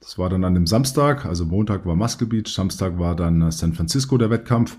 Das 0.00 0.18
war 0.18 0.28
dann 0.28 0.44
an 0.44 0.54
dem 0.54 0.66
Samstag, 0.66 1.24
also 1.24 1.44
Montag 1.46 1.86
war 1.86 1.96
Muscle 1.96 2.26
Beach, 2.26 2.52
Samstag 2.52 2.98
war 2.98 3.16
dann 3.16 3.50
San 3.50 3.72
Francisco 3.72 4.18
der 4.18 4.30
Wettkampf. 4.30 4.76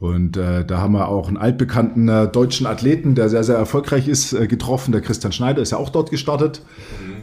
Und 0.00 0.36
äh, 0.36 0.64
da 0.64 0.78
haben 0.78 0.92
wir 0.92 1.08
auch 1.08 1.26
einen 1.26 1.36
altbekannten 1.36 2.08
äh, 2.08 2.28
deutschen 2.28 2.68
Athleten, 2.68 3.16
der 3.16 3.28
sehr, 3.28 3.42
sehr 3.42 3.56
erfolgreich 3.56 4.06
ist, 4.06 4.32
äh, 4.32 4.46
getroffen. 4.46 4.92
Der 4.92 5.00
Christian 5.00 5.32
Schneider 5.32 5.60
ist 5.60 5.72
ja 5.72 5.78
auch 5.78 5.90
dort 5.90 6.12
gestartet. 6.12 6.62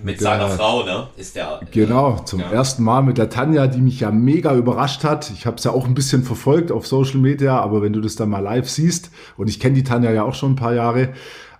Mit 0.04 0.20
der, 0.20 0.28
seiner 0.28 0.50
Frau, 0.50 0.84
ne? 0.84 1.08
Ist 1.16 1.38
der. 1.38 1.62
Genau, 1.72 2.18
zum 2.26 2.42
ja. 2.42 2.52
ersten 2.52 2.84
Mal 2.84 3.02
mit 3.02 3.18
der 3.18 3.30
Tanja, 3.30 3.68
die 3.68 3.80
mich 3.80 4.02
ja 4.02 4.12
mega 4.12 4.54
überrascht 4.54 5.06
hat. 5.06 5.32
Ich 5.32 5.46
habe 5.46 5.56
es 5.56 5.64
ja 5.64 5.72
auch 5.72 5.86
ein 5.86 5.94
bisschen 5.94 6.24
verfolgt 6.24 6.70
auf 6.74 6.86
Social 6.86 7.20
Media, 7.20 7.58
aber 7.58 7.82
wenn 7.82 7.94
du 7.94 8.02
das 8.02 8.18
dann 8.18 8.30
mal 8.30 8.40
live 8.40 8.70
siehst, 8.70 9.10
und 9.38 9.50
ich 9.50 9.62
kenne 9.62 9.76
die 9.76 9.84
Tanja 9.84 10.12
ja 10.12 10.24
auch 10.24 10.36
schon 10.36 10.52
ein 10.52 10.58
paar 10.58 10.74
Jahre, 10.74 11.14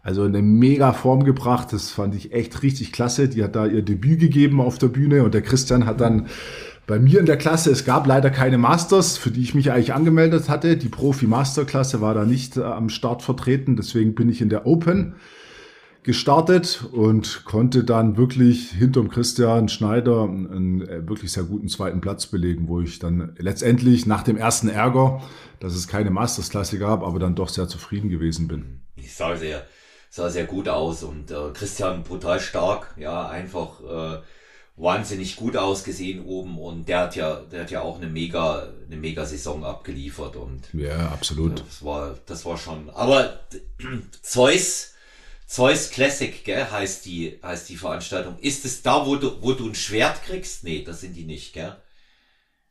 also 0.04 0.24
eine 0.24 0.42
mega 0.42 0.92
Form 0.92 1.24
gebracht. 1.24 1.72
Das 1.72 1.92
fand 1.92 2.14
ich 2.14 2.34
echt 2.34 2.62
richtig 2.62 2.92
klasse. 2.92 3.30
Die 3.30 3.42
hat 3.42 3.56
da 3.56 3.66
ihr 3.66 3.82
Debüt 3.84 4.20
gegeben 4.20 4.60
auf 4.60 4.78
der 4.78 4.90
Bühne 4.90 5.24
und 5.24 5.34
der 5.34 5.42
Christian 5.42 5.86
hat 5.86 6.02
dann 6.02 6.28
bei 6.88 7.00
mir 7.00 7.20
in 7.20 7.26
der 7.26 7.38
Klasse, 7.38 7.72
es 7.72 7.84
gab 7.84 8.06
leider 8.06 8.30
keine 8.30 8.58
Masters, 8.58 9.18
für 9.18 9.32
die 9.32 9.42
ich 9.42 9.56
mich 9.56 9.72
eigentlich 9.72 9.94
angemeldet 9.94 10.50
hatte. 10.50 10.78
Die 10.78 10.90
Profi-Master-Klasse 10.90 12.02
war 12.02 12.14
da 12.14 12.26
nicht 12.26 12.58
äh, 12.58 12.64
am 12.64 12.90
Start 12.90 13.24
vertreten, 13.24 13.76
deswegen 13.76 14.16
bin 14.16 14.30
ich 14.30 14.42
in 14.42 14.50
der 14.50 14.66
Open 14.68 15.16
gestartet 16.04 16.88
und 16.92 17.46
konnte 17.46 17.84
dann 17.84 18.16
wirklich 18.16 18.70
hinterm 18.70 19.10
Christian 19.10 19.70
Schneider 19.70 20.24
einen 20.26 20.88
äh, 20.88 21.08
wirklich 21.10 21.32
sehr 21.32 21.44
guten 21.44 21.68
zweiten 21.68 22.00
Platz 22.00 22.28
belegen, 22.28 22.68
wo 22.68 22.80
ich 22.80 23.00
dann 23.00 23.36
letztendlich 23.40 24.06
nach 24.06 24.22
dem 24.22 24.38
ersten 24.38 24.70
Ärger, 24.70 25.24
dass 25.60 25.74
es 25.74 25.88
keine 25.88 26.12
Masters-Klasse 26.12 26.78
gab, 26.78 27.02
aber 27.02 27.18
dann 27.18 27.34
doch 27.34 27.50
sehr 27.50 27.68
zufrieden 27.68 28.10
gewesen 28.10 28.48
bin. 28.48 28.82
Ich 28.96 29.16
sah 29.16 29.36
sehr, 29.36 29.66
sah 30.12 30.30
sehr 30.30 30.46
gut 30.46 30.70
aus 30.70 31.02
und 31.02 31.32
äh, 31.32 31.50
Christian 31.56 32.04
brutal 32.04 32.40
stark, 32.40 32.94
ja, 32.98 33.28
einfach 33.28 33.82
äh, 33.82 34.22
wahnsinnig 34.78 35.38
gut 35.38 35.56
ausgesehen 35.56 36.26
oben 36.26 36.58
und 36.60 36.88
der 36.90 37.00
hat 37.00 37.16
ja, 37.16 37.36
der 37.52 37.62
hat 37.62 37.72
ja 37.72 37.82
auch 37.82 37.98
eine 37.98 38.08
mega, 38.08 38.68
eine 38.86 38.98
mega 38.98 39.26
Saison 39.26 39.64
abgeliefert 39.64 40.36
und 40.36 40.62
ja, 40.74 41.10
absolut. 41.10 41.64
Das 41.66 41.84
war, 41.84 42.18
das 42.26 42.46
war 42.46 42.58
schon. 42.58 42.90
Aber 42.90 43.40
Zeus, 44.22 44.94
Zeus 45.48 45.92
Classic, 45.92 46.44
gell, 46.44 46.70
heißt 46.70 47.06
die, 47.06 47.40
heißt 47.42 47.70
die 47.70 47.78
Veranstaltung. 47.78 48.38
Ist 48.40 48.66
es 48.66 48.82
da, 48.82 49.06
wo 49.06 49.16
du, 49.16 49.42
wo 49.42 49.54
du 49.54 49.68
ein 49.68 49.76
Schwert 49.76 50.24
kriegst? 50.24 50.66
Nee, 50.66 50.84
das 50.84 51.02
sind 51.02 51.16
die 51.16 51.26
nicht, 51.26 51.54
gell? 51.54 51.76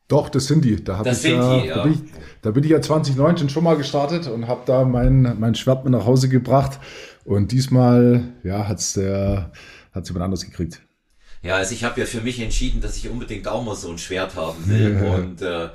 Doch, 0.07 0.29
das 0.29 0.45
sind 0.45 0.63
die. 0.63 0.83
Da, 0.83 1.01
das 1.01 1.17
ich 1.17 1.23
sind 1.23 1.37
ja, 1.37 1.59
die, 1.59 1.67
ja. 1.67 1.75
Da 1.75 1.83
bin, 1.83 1.93
ich, 1.93 1.99
da 2.43 2.51
bin 2.51 2.63
ich 2.63 2.69
ja 2.69 2.81
2019 2.81 3.49
schon 3.49 3.63
mal 3.63 3.75
gestartet 3.75 4.27
und 4.27 4.47
habe 4.47 4.61
da 4.67 4.85
mein, 4.85 5.39
mein 5.39 5.55
Schwert 5.55 5.83
mit 5.83 5.93
nach 5.93 6.05
Hause 6.05 6.29
gebracht. 6.29 6.79
Und 7.23 7.51
diesmal, 7.51 8.35
ja, 8.43 8.67
hat's 8.67 8.93
der, 8.93 9.51
hat's 9.91 10.09
jemand 10.09 10.25
anders 10.25 10.45
gekriegt. 10.45 10.84
Ja, 11.45 11.57
also 11.57 11.75
ich 11.75 11.83
habe 11.83 11.99
ja 11.99 12.07
für 12.07 12.21
mich 12.21 12.39
entschieden, 12.39 12.81
dass 12.81 12.97
ich 12.97 13.07
unbedingt 13.07 13.47
auch 13.47 13.63
mal 13.63 13.75
so 13.75 13.91
ein 13.91 13.99
Schwert 13.99 14.35
haben 14.35 14.67
will. 14.67 14.97
und 15.15 15.43
äh, 15.43 15.69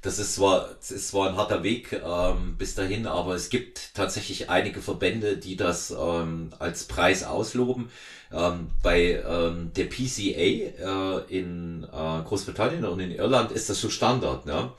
das 0.00 0.20
ist 0.20 0.36
zwar, 0.36 0.76
das 0.78 0.92
ist 0.92 1.08
zwar 1.08 1.28
ein 1.28 1.36
harter 1.36 1.64
Weg 1.64 1.92
ähm, 1.92 2.54
bis 2.56 2.76
dahin, 2.76 3.04
aber 3.08 3.34
es 3.34 3.50
gibt 3.50 3.94
tatsächlich 3.94 4.48
einige 4.48 4.80
Verbände, 4.80 5.36
die 5.36 5.56
das 5.56 5.90
ähm, 5.90 6.50
als 6.60 6.84
Preis 6.84 7.24
ausloben. 7.24 7.90
Ähm, 8.32 8.70
bei 8.82 9.20
ähm, 9.28 9.72
der 9.74 9.86
PCA 9.86 10.30
äh, 10.30 11.36
in 11.36 11.82
äh, 11.84 12.22
Großbritannien 12.22 12.84
und 12.84 13.00
in 13.00 13.10
Irland 13.10 13.50
ist 13.50 13.68
das 13.68 13.80
so 13.80 13.90
Standard. 13.90 14.46
Ne? 14.46 14.70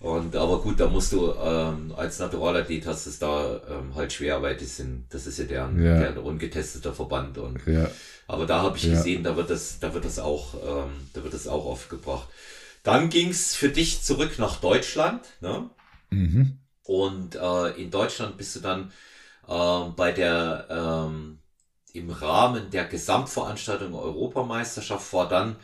Und 0.00 0.34
aber 0.34 0.62
gut, 0.62 0.80
da 0.80 0.88
musst 0.88 1.12
du 1.12 1.32
ähm, 1.34 1.92
als 1.94 2.18
Naturalathlet 2.18 2.86
hast 2.86 3.06
es 3.06 3.18
da 3.18 3.60
ähm, 3.68 3.94
halt 3.94 4.12
schwer, 4.12 4.40
weil 4.40 4.56
das 4.56 4.78
sind, 4.78 5.04
das 5.10 5.26
ist 5.26 5.38
ja 5.38 5.44
deren, 5.44 5.82
ja. 5.82 5.98
deren 5.98 6.18
ungetesteter 6.18 6.94
Verband 6.94 7.36
und 7.36 7.60
ja. 7.66 7.90
Aber 8.26 8.46
da 8.46 8.62
habe 8.62 8.78
ich 8.78 8.84
ja. 8.84 8.92
gesehen, 8.92 9.22
da 9.22 9.36
wird 9.36 9.50
das, 9.50 9.78
da 9.78 9.92
wird 9.92 10.06
das 10.06 10.18
auch, 10.18 10.54
ähm, 10.54 10.92
da 11.12 11.22
wird 11.22 11.34
das 11.34 11.46
auch 11.46 11.66
aufgebracht. 11.66 12.28
Dann 12.82 13.10
ging's 13.10 13.54
für 13.54 13.68
dich 13.68 14.02
zurück 14.02 14.38
nach 14.38 14.56
Deutschland, 14.60 15.20
ne? 15.42 15.68
Mhm. 16.08 16.58
Und 16.82 17.34
äh, 17.34 17.68
in 17.72 17.90
Deutschland 17.90 18.38
bist 18.38 18.56
du 18.56 18.60
dann 18.60 18.92
äh, 19.48 19.90
bei 19.96 20.12
der 20.12 20.66
ähm, 20.70 21.40
im 21.92 22.10
Rahmen 22.10 22.70
der 22.70 22.86
Gesamtveranstaltung 22.86 23.94
Europameisterschaft 23.94 25.12
war 25.12 25.28
dann 25.28 25.56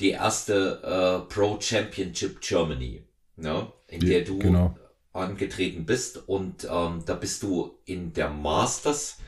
die 0.00 0.10
erste 0.10 0.80
äh, 1.28 1.32
Pro 1.32 1.60
Championship 1.60 2.40
Germany, 2.40 3.04
ne? 3.38 3.72
in 3.86 4.00
der 4.00 4.24
du 4.24 4.38
genau. 4.38 4.76
angetreten 5.12 5.86
bist 5.86 6.28
und 6.28 6.68
ähm, 6.70 7.02
da 7.06 7.14
bist 7.14 7.42
du 7.42 7.78
in 7.84 8.12
der 8.12 8.30
Masters 8.30 9.18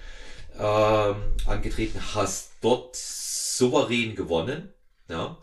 ähm, 0.59 1.17
angetreten, 1.47 2.01
hast 2.15 2.53
dort 2.61 2.97
souverän 2.97 4.15
gewonnen. 4.15 4.73
Ja. 5.09 5.39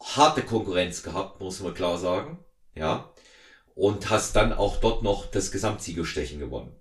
Harte 0.00 0.42
Konkurrenz 0.42 1.02
gehabt, 1.02 1.40
muss 1.40 1.60
man 1.60 1.74
klar 1.74 1.98
sagen. 1.98 2.38
Ja. 2.74 3.10
Und 3.74 4.10
hast 4.10 4.36
dann 4.36 4.52
auch 4.52 4.78
dort 4.78 5.02
noch 5.02 5.26
das 5.26 5.50
Gesamtsiegerstechen 5.50 6.38
gewonnen. 6.38 6.72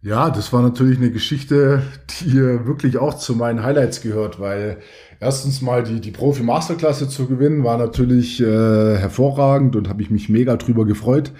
Ja, 0.00 0.30
das 0.30 0.52
war 0.52 0.62
natürlich 0.62 0.98
eine 0.98 1.12
Geschichte, 1.12 1.84
die 2.20 2.34
wirklich 2.34 2.98
auch 2.98 3.14
zu 3.14 3.36
meinen 3.36 3.62
Highlights 3.62 4.00
gehört, 4.00 4.40
weil 4.40 4.82
erstens 5.22 5.62
mal 5.62 5.82
die, 5.84 6.00
die 6.00 6.10
Profi-Masterklasse 6.10 7.08
zu 7.08 7.26
gewinnen 7.26 7.64
war 7.64 7.78
natürlich 7.78 8.40
äh, 8.40 8.44
hervorragend 8.44 9.76
und 9.76 9.88
habe 9.88 10.02
ich 10.02 10.10
mich 10.10 10.28
mega 10.28 10.56
drüber 10.56 10.84
gefreut. 10.84 11.32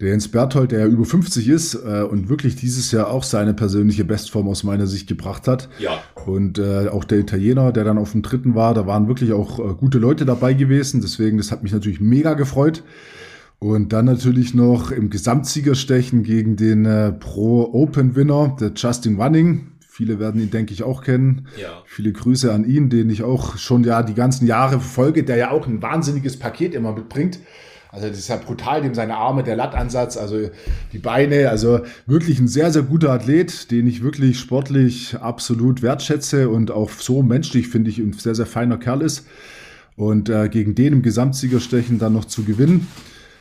Der 0.00 0.10
Jens 0.10 0.28
Berthold, 0.28 0.70
der 0.70 0.78
ja 0.78 0.86
über 0.86 1.04
50 1.04 1.48
ist 1.48 1.74
äh, 1.74 2.02
und 2.02 2.28
wirklich 2.28 2.54
dieses 2.54 2.92
Jahr 2.92 3.10
auch 3.10 3.24
seine 3.24 3.52
persönliche 3.52 4.04
Bestform 4.04 4.48
aus 4.48 4.62
meiner 4.62 4.86
Sicht 4.86 5.08
gebracht 5.08 5.48
hat. 5.48 5.68
Ja. 5.80 6.00
Und 6.24 6.60
äh, 6.60 6.86
auch 6.88 7.02
der 7.02 7.18
Italiener, 7.18 7.72
der 7.72 7.82
dann 7.82 7.98
auf 7.98 8.12
dem 8.12 8.22
dritten 8.22 8.54
war, 8.54 8.74
da 8.74 8.86
waren 8.86 9.08
wirklich 9.08 9.32
auch 9.32 9.58
äh, 9.58 9.74
gute 9.74 9.98
Leute 9.98 10.24
dabei 10.24 10.52
gewesen. 10.52 11.00
Deswegen, 11.00 11.36
das 11.36 11.50
hat 11.50 11.64
mich 11.64 11.72
natürlich 11.72 12.00
mega 12.00 12.34
gefreut. 12.34 12.84
Und 13.58 13.92
dann 13.92 14.04
natürlich 14.04 14.54
noch 14.54 14.92
im 14.92 15.10
Gesamtsiegerstechen 15.10 16.22
gegen 16.22 16.54
den 16.54 16.84
äh, 16.84 17.10
Pro-Open-Winner, 17.10 18.56
der 18.60 18.70
Justin 18.76 19.18
Wanning. 19.18 19.72
Viele 19.98 20.20
werden 20.20 20.40
ihn, 20.40 20.50
denke 20.50 20.72
ich, 20.72 20.84
auch 20.84 21.02
kennen. 21.02 21.48
Ja. 21.60 21.82
Viele 21.84 22.12
Grüße 22.12 22.52
an 22.52 22.64
ihn, 22.64 22.88
den 22.88 23.10
ich 23.10 23.24
auch 23.24 23.56
schon 23.56 23.82
ja 23.82 24.04
die 24.04 24.14
ganzen 24.14 24.46
Jahre 24.46 24.78
verfolge, 24.78 25.24
der 25.24 25.34
ja 25.34 25.50
auch 25.50 25.66
ein 25.66 25.82
wahnsinniges 25.82 26.38
Paket 26.38 26.72
immer 26.72 26.92
mitbringt. 26.92 27.40
Also 27.90 28.06
das 28.06 28.16
ist 28.16 28.28
ja 28.28 28.36
brutal, 28.36 28.80
dem 28.80 28.94
seine 28.94 29.16
Arme, 29.16 29.42
der 29.42 29.56
Lattansatz, 29.56 30.16
also 30.16 30.50
die 30.92 30.98
Beine, 30.98 31.50
also 31.50 31.80
wirklich 32.06 32.38
ein 32.38 32.46
sehr, 32.46 32.70
sehr 32.70 32.82
guter 32.82 33.10
Athlet, 33.10 33.72
den 33.72 33.88
ich 33.88 34.00
wirklich 34.00 34.38
sportlich 34.38 35.16
absolut 35.16 35.82
wertschätze 35.82 36.48
und 36.48 36.70
auch 36.70 36.90
so 36.90 37.24
menschlich 37.24 37.66
finde 37.66 37.90
ich 37.90 37.98
ein 37.98 38.12
sehr, 38.12 38.36
sehr 38.36 38.46
feiner 38.46 38.78
Kerl 38.78 39.02
ist. 39.02 39.26
Und 39.96 40.28
äh, 40.28 40.48
gegen 40.48 40.76
den 40.76 40.92
im 40.92 41.02
Gesamtsiegerstechen 41.02 41.98
dann 41.98 42.12
noch 42.12 42.26
zu 42.26 42.44
gewinnen, 42.44 42.86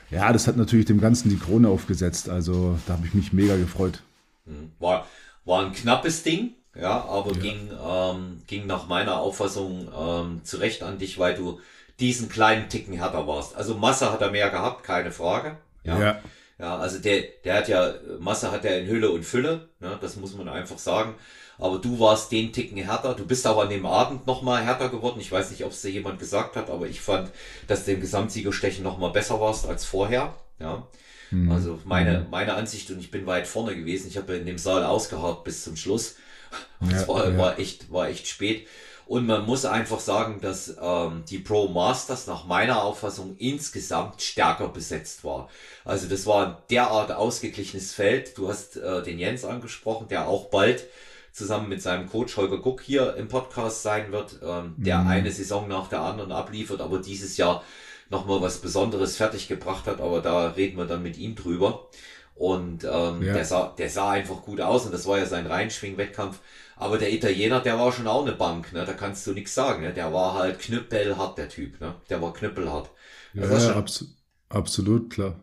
ja, 0.09 0.33
das 0.33 0.47
hat 0.47 0.57
natürlich 0.57 0.87
dem 0.87 1.01
Ganzen 1.01 1.29
die 1.29 1.37
Krone 1.37 1.69
aufgesetzt. 1.69 2.29
Also 2.29 2.79
da 2.87 2.93
habe 2.93 3.05
ich 3.05 3.13
mich 3.13 3.31
mega 3.31 3.57
gefreut. 3.57 4.01
Hm. 4.47 4.71
War, 4.79 5.05
war 5.47 5.65
ein 5.65 5.73
knappes 5.73 6.23
Ding, 6.23 6.53
ja, 6.75 7.05
aber 7.05 7.31
ja. 7.31 7.39
Ging, 7.39 7.71
ähm, 7.71 8.41
ging 8.45 8.67
nach 8.67 8.87
meiner 8.87 9.19
Auffassung 9.19 9.89
ähm, 9.97 10.41
zurecht 10.43 10.83
an 10.83 10.99
dich, 10.99 11.17
weil 11.17 11.33
du 11.33 11.59
diesen 11.99 12.29
kleinen 12.29 12.69
Ticken 12.69 12.93
härter 12.93 13.25
warst. 13.27 13.55
Also 13.55 13.75
Masse 13.75 14.11
hat 14.11 14.21
er 14.21 14.29
mehr 14.29 14.49
gehabt, 14.49 14.83
keine 14.83 15.11
Frage. 15.11 15.57
Ja. 15.83 15.99
ja. 15.99 16.21
Ja, 16.59 16.77
also 16.77 16.97
der, 16.97 17.23
der 17.43 17.55
hat 17.55 17.67
ja, 17.67 17.93
Masse 18.19 18.51
hat 18.51 18.65
er 18.65 18.79
in 18.79 18.87
Hülle 18.87 19.11
und 19.11 19.23
Fülle, 19.23 19.69
ne, 19.79 19.97
das 20.01 20.15
muss 20.15 20.35
man 20.35 20.49
einfach 20.49 20.79
sagen. 20.79 21.13
Aber 21.59 21.77
du 21.77 21.99
warst 21.99 22.31
den 22.31 22.51
Ticken 22.51 22.77
härter. 22.77 23.13
Du 23.15 23.25
bist 23.25 23.47
auch 23.47 23.59
an 23.59 23.69
dem 23.69 23.85
Abend 23.85 24.27
nochmal 24.27 24.63
härter 24.63 24.89
geworden. 24.89 25.19
Ich 25.19 25.31
weiß 25.31 25.49
nicht, 25.49 25.65
ob 25.65 25.71
es 25.71 25.81
dir 25.81 25.89
jemand 25.89 26.19
gesagt 26.19 26.55
hat, 26.55 26.69
aber 26.69 26.87
ich 26.87 27.01
fand, 27.01 27.31
dass 27.67 27.85
du 27.85 27.93
im 27.93 28.01
Gesamtsiegerstechen 28.01 28.83
nochmal 28.83 29.11
besser 29.11 29.39
warst 29.39 29.67
als 29.67 29.85
vorher. 29.85 30.35
Ja. 30.59 30.87
Mhm. 31.31 31.51
Also 31.51 31.79
meine, 31.85 32.19
mhm. 32.19 32.29
meine 32.29 32.53
Ansicht, 32.53 32.89
und 32.91 32.99
ich 32.99 33.11
bin 33.11 33.25
weit 33.25 33.47
vorne 33.47 33.75
gewesen. 33.75 34.07
Ich 34.07 34.17
habe 34.17 34.35
in 34.35 34.45
dem 34.45 34.57
Saal 34.57 34.83
ausgeharrt 34.83 35.43
bis 35.43 35.63
zum 35.63 35.75
Schluss. 35.75 36.15
Und 36.79 36.91
ja, 36.91 36.97
es 36.97 37.07
war, 37.07 37.29
ja. 37.29 37.37
war 37.37 37.59
echt, 37.59 37.91
war 37.91 38.07
echt 38.07 38.27
spät. 38.27 38.67
Und 39.05 39.25
man 39.25 39.45
muss 39.45 39.65
einfach 39.65 40.01
sagen, 40.01 40.41
dass 40.41 40.75
ähm, 40.81 41.23
die 41.29 41.39
Pro 41.39 41.69
Masters 41.69 42.27
nach 42.27 42.45
meiner 42.45 42.83
Auffassung 42.83 43.35
insgesamt 43.37 44.21
stärker 44.21 44.67
besetzt 44.67 45.23
war. 45.23 45.49
Also 45.85 46.07
das 46.07 46.25
war 46.25 46.45
ein 46.45 46.57
derart 46.69 47.13
ausgeglichenes 47.13 47.93
Feld. 47.93 48.37
Du 48.37 48.49
hast 48.49 48.75
äh, 48.75 49.03
den 49.03 49.17
Jens 49.17 49.45
angesprochen, 49.45 50.07
der 50.09 50.27
auch 50.27 50.49
bald 50.49 50.85
zusammen 51.31 51.69
mit 51.69 51.81
seinem 51.81 52.09
Coach 52.09 52.35
Holger 52.35 52.57
Guck 52.57 52.81
hier 52.81 53.15
im 53.15 53.27
Podcast 53.29 53.83
sein 53.83 54.11
wird, 54.11 54.39
ähm, 54.43 54.73
der 54.77 54.99
mhm. 54.99 55.07
eine 55.07 55.31
Saison 55.31 55.67
nach 55.67 55.87
der 55.87 56.01
anderen 56.01 56.31
abliefert, 56.31 56.81
aber 56.81 56.99
dieses 56.99 57.37
Jahr 57.37 57.63
nochmal 58.09 58.41
was 58.41 58.59
Besonderes 58.59 59.17
fertiggebracht 59.17 59.87
hat, 59.87 60.01
aber 60.01 60.21
da 60.21 60.49
reden 60.49 60.77
wir 60.77 60.85
dann 60.85 61.03
mit 61.03 61.17
ihm 61.17 61.35
drüber. 61.35 61.89
Und 62.35 62.83
ähm, 62.83 63.23
ja. 63.23 63.33
der, 63.33 63.45
sah, 63.45 63.73
der 63.77 63.89
sah 63.89 64.11
einfach 64.11 64.43
gut 64.43 64.61
aus 64.61 64.85
und 64.85 64.93
das 64.93 65.07
war 65.07 65.17
ja 65.17 65.25
sein 65.25 65.47
Reinschwing-Wettkampf. 65.47 66.39
Aber 66.75 66.99
der 66.99 67.11
Italiener, 67.11 67.59
der 67.61 67.79
war 67.79 67.91
schon 67.91 68.05
auch 68.05 68.23
eine 68.23 68.35
Bank, 68.35 68.71
ne? 68.73 68.85
Da 68.85 68.93
kannst 68.93 69.25
du 69.25 69.33
nichts 69.33 69.55
sagen, 69.55 69.81
ne? 69.81 69.91
Der 69.91 70.13
war 70.13 70.35
halt 70.35 70.59
knüppelhart, 70.59 71.37
der 71.39 71.49
Typ, 71.49 71.81
ne? 71.81 71.95
Der 72.11 72.21
war 72.21 72.33
knüppelhart. 72.33 72.91
Also 73.35 73.69
ja, 73.69 73.75
abs 73.75 74.05
absolut, 74.49 75.09
klar. 75.09 75.39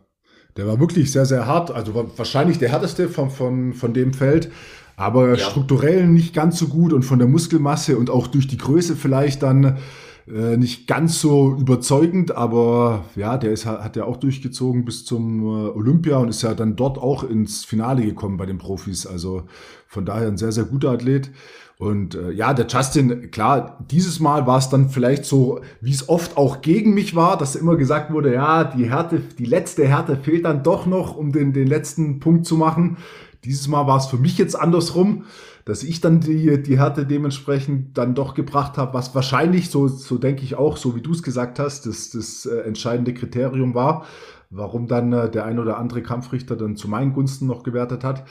Der 0.56 0.68
war 0.68 0.78
wirklich 0.78 1.10
sehr, 1.10 1.26
sehr 1.26 1.46
hart. 1.46 1.72
Also 1.72 2.12
wahrscheinlich 2.16 2.58
der 2.60 2.70
härteste 2.70 3.08
von, 3.08 3.28
von, 3.28 3.72
von 3.74 3.92
dem 3.92 4.14
Feld. 4.14 4.52
aber 4.96 5.30
ja. 5.30 5.50
strukturell 5.50 6.06
nicht 6.06 6.34
ganz 6.34 6.58
so 6.58 6.68
gut 6.68 6.92
und 6.92 7.02
von 7.02 7.18
der 7.18 7.28
Muskelmasse 7.28 7.96
und 7.96 8.10
auch 8.10 8.26
durch 8.26 8.46
die 8.46 8.58
Größe 8.58 8.96
vielleicht 8.96 9.42
dann 9.42 9.78
äh, 10.26 10.56
nicht 10.56 10.86
ganz 10.86 11.20
so 11.20 11.54
überzeugend, 11.54 12.34
aber 12.34 13.04
ja, 13.14 13.36
der 13.36 13.52
ist, 13.52 13.66
hat 13.66 13.96
ja 13.96 14.04
auch 14.04 14.16
durchgezogen 14.16 14.84
bis 14.84 15.04
zum 15.04 15.42
äh, 15.42 15.68
Olympia 15.70 16.16
und 16.16 16.28
ist 16.28 16.42
ja 16.42 16.54
dann 16.54 16.76
dort 16.76 16.98
auch 16.98 17.24
ins 17.24 17.64
Finale 17.64 18.04
gekommen 18.04 18.36
bei 18.36 18.46
den 18.46 18.58
Profis. 18.58 19.06
Also 19.06 19.42
von 19.86 20.06
daher 20.06 20.28
ein 20.28 20.38
sehr, 20.38 20.52
sehr 20.52 20.64
guter 20.64 20.92
Athlet. 20.92 21.30
Und 21.76 22.14
äh, 22.14 22.30
ja, 22.30 22.54
der 22.54 22.66
Justin, 22.66 23.30
klar, 23.32 23.84
dieses 23.90 24.20
Mal 24.20 24.46
war 24.46 24.58
es 24.58 24.68
dann 24.68 24.90
vielleicht 24.90 25.24
so, 25.24 25.60
wie 25.80 25.90
es 25.90 26.08
oft 26.08 26.36
auch 26.36 26.62
gegen 26.62 26.94
mich 26.94 27.16
war, 27.16 27.36
dass 27.36 27.56
immer 27.56 27.76
gesagt 27.76 28.12
wurde, 28.12 28.32
ja, 28.32 28.64
die 28.64 28.88
Härte, 28.88 29.20
die 29.38 29.44
letzte 29.44 29.86
Härte 29.86 30.16
fehlt 30.16 30.44
dann 30.44 30.62
doch 30.62 30.86
noch, 30.86 31.16
um 31.16 31.32
den, 31.32 31.52
den 31.52 31.66
letzten 31.66 32.20
Punkt 32.20 32.46
zu 32.46 32.56
machen. 32.56 32.96
Dieses 33.44 33.68
Mal 33.68 33.86
war 33.86 33.98
es 33.98 34.06
für 34.06 34.18
mich 34.18 34.38
jetzt 34.38 34.54
andersrum 34.58 35.24
dass 35.64 35.82
ich 35.82 36.00
dann 36.00 36.20
die, 36.20 36.62
die 36.62 36.78
Härte 36.78 37.06
dementsprechend 37.06 37.96
dann 37.96 38.14
doch 38.14 38.34
gebracht 38.34 38.76
habe, 38.76 38.94
was 38.94 39.14
wahrscheinlich, 39.14 39.70
so, 39.70 39.88
so 39.88 40.18
denke 40.18 40.42
ich 40.42 40.56
auch, 40.56 40.76
so 40.76 40.94
wie 40.94 41.00
du 41.00 41.12
es 41.12 41.22
gesagt 41.22 41.58
hast, 41.58 41.86
das, 41.86 42.10
das 42.10 42.46
äh, 42.46 42.60
entscheidende 42.60 43.14
Kriterium 43.14 43.74
war, 43.74 44.06
warum 44.50 44.88
dann 44.88 45.12
äh, 45.12 45.30
der 45.30 45.46
ein 45.46 45.58
oder 45.58 45.78
andere 45.78 46.02
Kampfrichter 46.02 46.56
dann 46.56 46.76
zu 46.76 46.86
meinen 46.86 47.14
Gunsten 47.14 47.46
noch 47.46 47.62
gewertet 47.62 48.04
hat. 48.04 48.24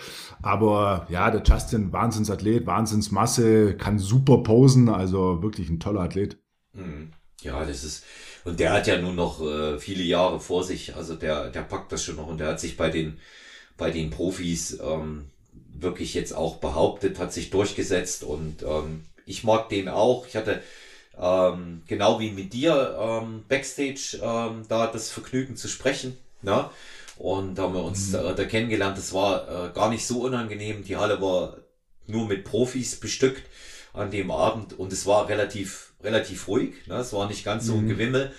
Aber 0.43 1.07
ja, 1.09 1.31
der 1.31 1.41
Justin, 1.43 1.91
Wahnsinnsathlet, 1.91 2.67
Wahnsinnsmasse, 2.67 3.75
kann 3.77 3.97
super 3.97 4.43
posen, 4.43 4.89
also 4.89 5.41
wirklich 5.41 5.69
ein 5.69 5.79
toller 5.79 6.01
Athlet. 6.01 6.37
Mhm. 6.73 7.13
Ja, 7.41 7.65
das 7.65 7.83
ist, 7.83 8.05
und 8.45 8.59
der 8.59 8.73
hat 8.73 8.87
ja 8.87 9.01
nun 9.01 9.15
noch 9.15 9.41
äh, 9.41 9.77
viele 9.79 10.03
Jahre 10.03 10.39
vor 10.39 10.63
sich, 10.63 10.95
also 10.95 11.15
der, 11.15 11.49
der 11.49 11.61
packt 11.61 11.91
das 11.91 12.03
schon 12.03 12.15
noch 12.15 12.27
und 12.27 12.39
der 12.39 12.49
hat 12.49 12.59
sich 12.59 12.77
bei 12.77 12.89
den, 12.89 13.17
bei 13.83 13.91
den 13.91 14.11
Profis 14.11 14.79
ähm, 14.79 15.25
wirklich 15.77 16.13
jetzt 16.13 16.31
auch 16.33 16.55
behauptet, 16.55 17.19
hat 17.19 17.33
sich 17.33 17.49
durchgesetzt 17.49 18.23
und 18.23 18.63
ähm, 18.63 19.03
ich 19.25 19.43
mag 19.43 19.67
den 19.67 19.89
auch. 19.89 20.25
Ich 20.25 20.37
hatte 20.37 20.63
ähm, 21.19 21.81
genau 21.85 22.17
wie 22.21 22.31
mit 22.31 22.53
dir 22.53 22.97
ähm, 22.97 23.43
backstage 23.49 24.21
ähm, 24.23 24.63
da 24.69 24.87
das 24.87 25.09
Vergnügen 25.09 25.57
zu 25.57 25.67
sprechen. 25.67 26.15
Ne? 26.43 26.69
Und 27.17 27.59
haben 27.59 27.73
wir 27.73 27.83
uns 27.83 28.07
mhm. 28.07 28.13
da, 28.13 28.31
da, 28.31 28.45
kennengelernt. 28.45 28.97
Das 28.97 29.11
war 29.11 29.49
äh, 29.49 29.73
gar 29.73 29.89
nicht 29.89 30.07
so 30.07 30.21
unangenehm. 30.21 30.85
Die 30.85 30.95
Halle 30.95 31.21
war 31.21 31.57
nur 32.07 32.25
mit 32.25 32.45
Profis 32.45 32.97
bestückt 32.97 33.43
an 33.91 34.11
dem 34.11 34.31
Abend 34.31 34.79
und 34.79 34.93
es 34.93 35.05
war 35.05 35.27
relativ 35.27 35.91
relativ 36.01 36.47
ruhig. 36.47 36.87
Ne? 36.87 36.95
Es 36.95 37.11
war 37.11 37.27
nicht 37.27 37.43
ganz 37.43 37.65
so 37.65 37.73
ein 37.73 37.83
mhm. 37.83 37.89
Gewimmel. 37.89 38.31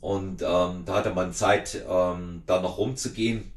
Und 0.00 0.42
ähm, 0.42 0.84
da 0.86 0.94
hatte 0.94 1.12
man 1.12 1.32
Zeit, 1.32 1.82
ähm, 1.90 2.44
da 2.46 2.60
noch 2.60 2.78
rumzugehen. 2.78 3.50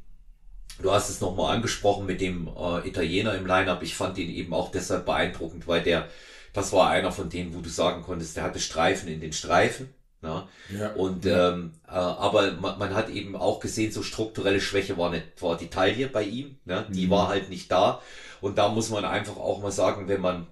Du 0.82 0.92
hast 0.92 1.10
es 1.10 1.22
nochmal 1.22 1.56
angesprochen 1.56 2.06
mit 2.06 2.22
dem 2.22 2.48
äh, 2.48 2.88
Italiener 2.88 3.36
im 3.36 3.46
Lineup. 3.46 3.84
Ich 3.84 3.96
fand 3.96 4.18
ihn 4.18 4.30
eben 4.30 4.54
auch 4.54 4.72
deshalb 4.72 5.06
beeindruckend, 5.06 5.68
weil 5.68 5.84
der, 5.84 6.08
das 6.54 6.72
war 6.72 6.90
einer 6.90 7.12
von 7.12 7.30
denen, 7.30 7.54
wo 7.54 7.60
du 7.60 7.70
sagen 7.70 8.02
konntest, 8.02 8.38
der 8.38 8.44
hatte 8.44 8.60
Streifen 8.60 9.10
in 9.10 9.20
den 9.20 9.34
Streifen. 9.34 9.94
Ne? 10.22 10.48
Ja, 10.78 10.92
und 10.94 11.26
ja. 11.26 11.54
Ähm, 11.54 11.74
äh, 11.88 11.92
aber 11.92 12.52
man, 12.54 12.78
man, 12.78 12.94
hat 12.94 13.10
eben 13.10 13.36
auch 13.36 13.60
gesehen, 13.60 13.92
so 13.92 14.04
strukturelle 14.04 14.60
Schwäche 14.60 14.98
war 14.98 15.10
nicht, 15.10 15.42
war 15.42 15.58
die 15.58 15.70
Taille 15.70 16.08
bei 16.08 16.24
ihm, 16.24 16.58
ne? 16.66 16.86
die 16.90 17.08
mhm. 17.08 17.12
war 17.12 17.28
halt 17.30 17.50
nicht 17.50 17.72
da. 17.72 18.02
Und 18.42 18.58
da 18.58 18.70
muss 18.70 18.90
man 18.90 19.06
einfach 19.06 19.38
auch 19.38 19.62
mal 19.62 19.72
sagen, 19.72 20.08
wenn 20.08 20.22
man, 20.22 20.48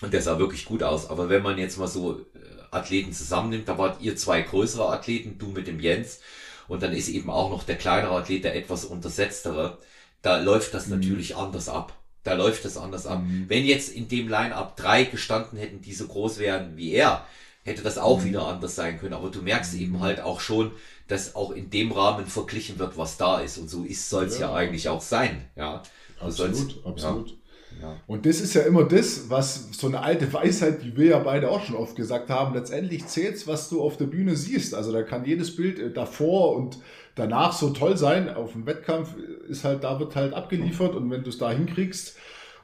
und 0.00 0.12
der 0.12 0.22
sah 0.22 0.38
wirklich 0.38 0.64
gut 0.64 0.82
aus, 0.82 1.08
aber 1.08 1.28
wenn 1.28 1.42
man 1.42 1.58
jetzt 1.58 1.78
mal 1.78 1.88
so 1.88 2.20
äh, 2.20 2.24
Athleten 2.70 3.12
zusammennimmt, 3.12 3.68
da 3.68 3.78
wart 3.78 4.00
ihr 4.00 4.16
zwei 4.16 4.42
größere 4.42 4.90
Athleten, 4.90 5.38
du 5.38 5.48
mit 5.48 5.66
dem 5.66 5.80
Jens, 5.80 6.20
und 6.68 6.82
dann 6.82 6.92
ist 6.92 7.08
eben 7.08 7.30
auch 7.30 7.50
noch 7.50 7.64
der 7.64 7.76
kleinere 7.76 8.14
Athlet 8.14 8.44
der 8.44 8.54
etwas 8.54 8.84
untersetztere, 8.84 9.78
da 10.22 10.38
läuft 10.38 10.74
das 10.74 10.86
mhm. 10.86 10.96
natürlich 10.96 11.36
anders 11.36 11.68
ab. 11.68 11.94
Da 12.24 12.34
läuft 12.34 12.64
das 12.64 12.76
anders 12.76 13.06
ab. 13.06 13.22
Mhm. 13.22 13.46
Wenn 13.48 13.64
jetzt 13.64 13.90
in 13.90 14.08
dem 14.08 14.28
Line-Up 14.28 14.76
drei 14.76 15.04
gestanden 15.04 15.58
hätten, 15.58 15.80
die 15.80 15.94
so 15.94 16.06
groß 16.06 16.38
wären 16.38 16.76
wie 16.76 16.92
er, 16.92 17.26
hätte 17.64 17.82
das 17.82 17.98
auch 17.98 18.20
mhm. 18.20 18.24
wieder 18.26 18.46
anders 18.46 18.74
sein 18.74 18.98
können. 18.98 19.14
Aber 19.14 19.30
du 19.30 19.40
merkst 19.40 19.74
eben 19.74 19.94
mhm. 19.94 20.00
halt 20.00 20.20
auch 20.20 20.40
schon, 20.40 20.72
dass 21.06 21.34
auch 21.34 21.52
in 21.52 21.70
dem 21.70 21.90
Rahmen 21.92 22.26
verglichen 22.26 22.78
wird, 22.78 22.98
was 22.98 23.16
da 23.16 23.40
ist. 23.40 23.58
Und 23.58 23.68
so 23.68 23.86
soll 23.90 24.26
es 24.26 24.38
ja. 24.38 24.48
ja. 24.48 24.54
eigentlich 24.54 24.88
auch 24.88 25.00
sein. 25.00 25.48
Ja. 25.56 25.82
Absolut, 26.20 26.84
absolut. 26.84 27.30
Ja. 27.30 27.36
Ja. 27.80 27.96
Und 28.06 28.26
das 28.26 28.40
ist 28.40 28.54
ja 28.54 28.62
immer 28.62 28.84
das, 28.84 29.30
was 29.30 29.68
so 29.72 29.86
eine 29.86 30.00
alte 30.00 30.32
Weisheit, 30.32 30.82
die 30.82 30.96
wir 30.96 31.06
ja 31.06 31.18
beide 31.18 31.50
auch 31.50 31.64
schon 31.64 31.76
oft 31.76 31.96
gesagt 31.96 32.30
haben, 32.30 32.54
letztendlich 32.54 33.06
zählt 33.06 33.46
was 33.46 33.68
du 33.68 33.82
auf 33.82 33.96
der 33.96 34.06
Bühne 34.06 34.36
siehst. 34.36 34.74
Also 34.74 34.92
da 34.92 35.02
kann 35.02 35.24
jedes 35.24 35.54
Bild 35.54 35.78
äh, 35.78 35.92
davor 35.92 36.56
und 36.56 36.78
danach 37.14 37.52
so 37.52 37.70
toll 37.70 37.96
sein. 37.96 38.28
Auf 38.34 38.52
dem 38.52 38.66
Wettkampf 38.66 39.14
ist 39.48 39.64
halt, 39.64 39.84
da 39.84 40.00
wird 40.00 40.16
halt 40.16 40.34
abgeliefert 40.34 40.94
und 40.94 41.10
wenn 41.10 41.22
du 41.22 41.30
es 41.30 41.38
da 41.38 41.50
hinkriegst, 41.50 42.16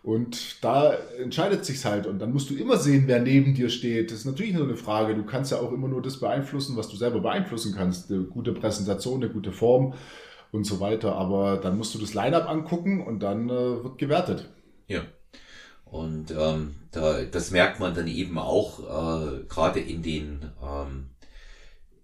und 0.05 0.62
da 0.62 0.98
entscheidet 1.18 1.64
sich's 1.64 1.87
halt. 1.87 2.07
Und 2.07 2.18
dann 2.18 2.31
musst 2.31 2.50
du 2.50 2.55
immer 2.55 2.77
sehen, 2.77 3.05
wer 3.07 3.20
neben 3.20 3.55
dir 3.55 3.70
steht. 3.70 4.11
Das 4.11 4.18
ist 4.18 4.27
natürlich 4.27 4.53
nur 4.53 4.64
eine 4.64 4.77
Frage. 4.77 5.14
Du 5.14 5.24
kannst 5.24 5.50
ja 5.50 5.59
auch 5.59 5.72
immer 5.72 5.88
nur 5.88 6.03
das 6.03 6.20
beeinflussen, 6.20 6.77
was 6.77 6.90
du 6.90 6.96
selber 6.96 7.20
beeinflussen 7.20 7.74
kannst. 7.74 8.12
Eine 8.12 8.24
gute 8.24 8.53
Präsentation, 8.53 9.22
eine 9.22 9.33
gute 9.33 9.50
Form 9.50 9.94
und 10.53 10.64
so 10.64 10.79
weiter. 10.79 11.14
Aber 11.14 11.57
dann 11.57 11.79
musst 11.79 11.94
du 11.94 11.98
das 11.98 12.12
Line-up 12.12 12.46
angucken 12.50 13.03
und 13.03 13.22
dann 13.22 13.48
äh, 13.48 13.83
wird 13.83 13.96
gewertet. 13.96 14.50
Ja. 14.88 15.02
Und 15.84 16.32
ähm, 16.32 16.74
da, 16.90 17.22
das 17.22 17.50
merkt 17.50 17.78
man 17.78 17.94
dann 17.94 18.08
eben 18.08 18.38
auch 18.38 18.80
äh, 18.80 19.44
gerade 19.44 19.80
in 19.80 20.02
den 20.02 20.50
ähm, 20.62 21.10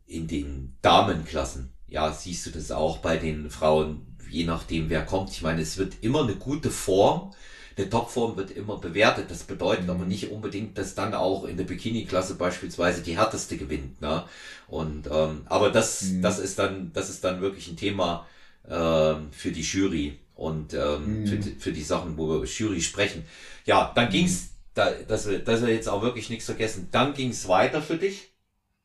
in 0.06 0.26
den 0.26 0.76
Damenklassen. 0.82 1.72
Ja, 1.88 2.12
siehst 2.12 2.46
du 2.46 2.50
das 2.50 2.70
auch 2.70 2.98
bei 2.98 3.16
den 3.16 3.50
Frauen, 3.50 4.16
je 4.28 4.44
nachdem 4.44 4.90
wer 4.90 5.04
kommt. 5.04 5.30
Ich 5.30 5.42
meine, 5.42 5.62
es 5.62 5.76
wird 5.76 5.94
immer 6.02 6.22
eine 6.22 6.36
gute 6.36 6.70
Form. 6.70 7.32
Eine 7.76 7.90
Topform 7.90 8.36
wird 8.36 8.52
immer 8.52 8.78
bewertet. 8.78 9.30
Das 9.30 9.44
bedeutet 9.44 9.84
mhm. 9.84 9.90
aber 9.90 10.04
nicht 10.04 10.30
unbedingt, 10.30 10.78
dass 10.78 10.94
dann 10.94 11.14
auch 11.14 11.44
in 11.44 11.56
der 11.56 11.64
Bikini-Klasse 11.64 12.36
beispielsweise 12.36 13.02
die 13.02 13.16
härteste 13.16 13.56
gewinnt. 13.56 14.00
Ne? 14.00 14.24
Und 14.68 15.08
ähm, 15.10 15.42
aber 15.46 15.70
das, 15.70 16.02
mhm. 16.02 16.22
das 16.22 16.38
ist 16.38 16.60
dann, 16.60 16.92
das 16.92 17.10
ist 17.10 17.24
dann 17.24 17.40
wirklich 17.40 17.68
ein 17.68 17.76
Thema 17.76 18.24
äh, 18.68 19.14
für 19.32 19.50
die 19.52 19.62
Jury 19.62 20.19
und 20.40 20.72
ähm, 20.72 21.20
mhm. 21.20 21.26
für, 21.26 21.42
für, 21.42 21.72
die 21.72 21.82
Sachen, 21.82 22.16
wo 22.16 22.26
wir 22.30 22.46
Jury 22.46 22.80
sprechen. 22.80 23.26
Ja, 23.66 23.92
dann 23.94 24.06
mhm. 24.06 24.12
ging's, 24.12 24.48
da, 24.72 24.90
dass 24.90 25.28
wir, 25.28 25.40
dass 25.40 25.60
wir 25.60 25.68
jetzt 25.68 25.88
auch 25.88 26.00
wirklich 26.00 26.30
nichts 26.30 26.46
vergessen. 26.46 26.88
Dann 26.90 27.12
ging's 27.12 27.46
weiter 27.46 27.82
für 27.82 27.98
dich. 27.98 28.32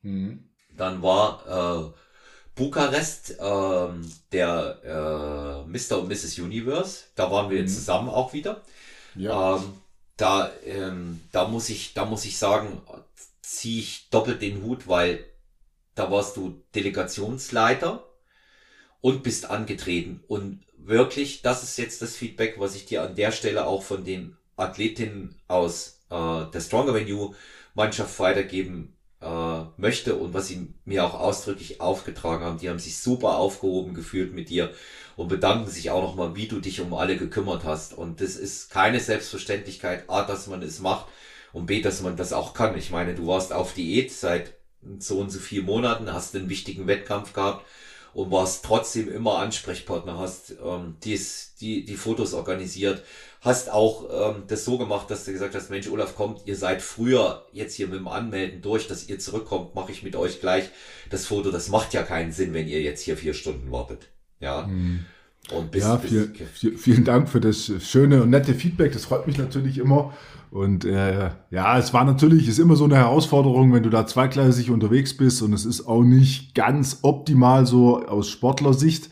Mhm. 0.02 0.50
Dann 0.76 1.02
war 1.02 1.94
äh, 1.96 2.00
Bukarest 2.56 3.40
äh, 3.40 3.88
der 4.34 4.82
äh, 4.84 5.70
Mr. 5.70 6.02
und 6.02 6.10
Mrs. 6.10 6.40
Universe. 6.40 7.06
Da 7.16 7.32
waren 7.32 7.50
wir 7.50 7.62
mhm. 7.62 7.70
zusammen 7.70 8.10
auch 8.10 8.34
wieder. 8.34 8.62
Ja. 9.16 9.56
Ähm, 9.56 9.64
da, 10.18 10.52
ähm, 10.66 11.22
da 11.32 11.48
muss 11.48 11.70
ich, 11.70 11.94
da 11.94 12.04
muss 12.04 12.26
ich 12.26 12.38
sagen, 12.38 12.82
ziehe 13.42 13.80
ich 13.80 14.10
doppelt 14.10 14.42
den 14.42 14.62
Hut, 14.62 14.90
weil 14.90 15.24
da 15.96 16.12
warst 16.12 16.36
du 16.36 16.62
Delegationsleiter 16.76 18.06
und 19.00 19.24
bist 19.24 19.50
angetreten 19.50 20.22
und 20.28 20.66
wirklich, 20.88 21.42
das 21.42 21.64
ist 21.64 21.78
jetzt 21.78 22.02
das 22.02 22.16
Feedback, 22.16 22.56
was 22.60 22.76
ich 22.76 22.86
dir 22.86 23.04
an 23.04 23.16
der 23.16 23.32
Stelle 23.32 23.66
auch 23.66 23.84
von 23.84 24.04
den 24.04 24.38
Athletinnen 24.56 25.36
aus 25.48 26.02
äh, 26.10 26.46
der 26.52 26.62
Stronger 26.62 26.94
Venue 26.94 27.36
Mannschaft 27.74 28.20
weitergeben 28.20 28.96
äh, 29.22 29.62
möchte 29.78 30.16
und 30.16 30.34
was 30.34 30.48
sie 30.48 30.74
mir 30.86 31.04
auch 31.04 31.14
ausdrücklich 31.14 31.82
aufgetragen 31.82 32.44
haben. 32.44 32.58
Die 32.60 32.70
haben 32.70 32.80
sich 32.80 33.00
super 33.00 33.38
aufgehoben 33.38 33.94
gefühlt 33.94 34.34
mit 34.34 34.50
dir 34.50 34.74
und 35.16 35.28
bedanken 35.28 35.70
sich 35.70 35.90
auch 35.90 36.02
nochmal, 36.02 36.36
wie 36.36 36.48
du 36.48 36.60
dich 36.60 36.80
um 36.82 36.94
alle 36.94 37.18
gekümmert 37.18 37.64
hast. 37.64 37.94
Und 37.94 38.22
das 38.22 38.36
ist 38.36 38.70
keine 38.70 39.00
Selbstverständlichkeit, 39.00 40.10
A, 40.10 40.24
dass 40.24 40.48
man 40.48 40.62
es 40.62 40.80
macht 40.80 41.08
und 41.52 41.66
B, 41.66 41.82
dass 41.82 42.02
man 42.02 42.16
das 42.16 42.34
auch 42.34 42.54
kann. 42.54 42.78
Ich 42.78 42.92
meine, 42.92 43.16
du 43.16 43.28
warst 43.28 43.52
auf 43.52 43.74
Diät 43.74 44.12
seit 44.12 44.54
so 45.00 45.20
und 45.20 45.32
so 45.32 45.40
vier 45.40 45.64
Monaten, 45.64 46.14
hast 46.14 46.36
einen 46.36 46.50
wichtigen 46.50 46.88
Wettkampf 46.88 47.34
gehabt 47.34 47.66
und 48.16 48.32
warst 48.32 48.64
trotzdem 48.64 49.12
immer 49.12 49.40
Ansprechpartner, 49.40 50.18
hast 50.18 50.56
ähm, 50.66 50.96
dies, 51.04 51.54
die, 51.60 51.84
die 51.84 51.98
Fotos 51.98 52.34
organisiert, 52.34 53.04
hast 53.42 53.70
auch 53.70 54.34
ähm, 54.34 54.44
das 54.48 54.64
so 54.64 54.78
gemacht, 54.78 55.12
dass 55.12 55.26
du 55.26 55.34
gesagt 55.34 55.54
hast, 55.54 55.70
Mensch, 55.70 55.90
Olaf, 55.90 56.16
kommt, 56.16 56.44
ihr 56.46 56.56
seid 56.56 56.82
früher 56.82 57.46
jetzt 57.52 57.76
hier 57.76 57.88
mit 57.88 58.00
dem 58.00 58.08
Anmelden 58.08 58.62
durch, 58.62 58.88
dass 58.88 59.10
ihr 59.10 59.20
zurückkommt, 59.20 59.76
mache 59.76 59.92
ich 59.92 60.02
mit 60.02 60.16
euch 60.16 60.40
gleich 60.40 60.70
das 61.10 61.26
Foto. 61.26 61.52
Das 61.52 61.68
macht 61.68 61.94
ja 61.94 62.04
keinen 62.04 62.32
Sinn, 62.32 62.54
wenn 62.54 62.70
ihr 62.70 62.82
jetzt 62.82 63.02
hier 63.02 63.18
vier 63.18 63.34
Stunden 63.34 63.70
wartet. 63.70 64.08
Ja. 64.40 64.66
Mhm. 64.66 65.06
Und 65.52 65.72
bis, 65.72 65.84
ja, 65.84 65.98
viel, 65.98 66.34
viel, 66.54 66.78
vielen 66.78 67.04
Dank 67.04 67.28
für 67.28 67.42
das 67.42 67.70
schöne 67.82 68.24
und 68.24 68.30
nette 68.30 68.56
Feedback. 68.56 68.94
Das 68.94 69.04
freut 69.06 69.28
mich 69.28 69.38
natürlich 69.38 69.78
immer. 69.78 70.14
Und 70.56 70.86
äh, 70.86 71.32
ja, 71.52 71.78
es 71.78 71.94
war 71.94 72.06
natürlich, 72.06 72.48
ist 72.48 72.60
immer 72.60 72.78
so 72.78 72.86
eine 72.86 72.96
Herausforderung, 72.96 73.74
wenn 73.74 73.84
du 73.84 73.90
da 73.90 74.08
zweigleisig 74.08 74.72
unterwegs 74.72 75.18
bist 75.18 75.42
und 75.42 75.52
es 75.52 75.66
ist 75.66 75.86
auch 75.86 76.02
nicht 76.02 76.56
ganz 76.56 77.00
optimal 77.02 77.66
so 77.66 78.06
aus 78.06 78.30
Sportlersicht, 78.30 79.10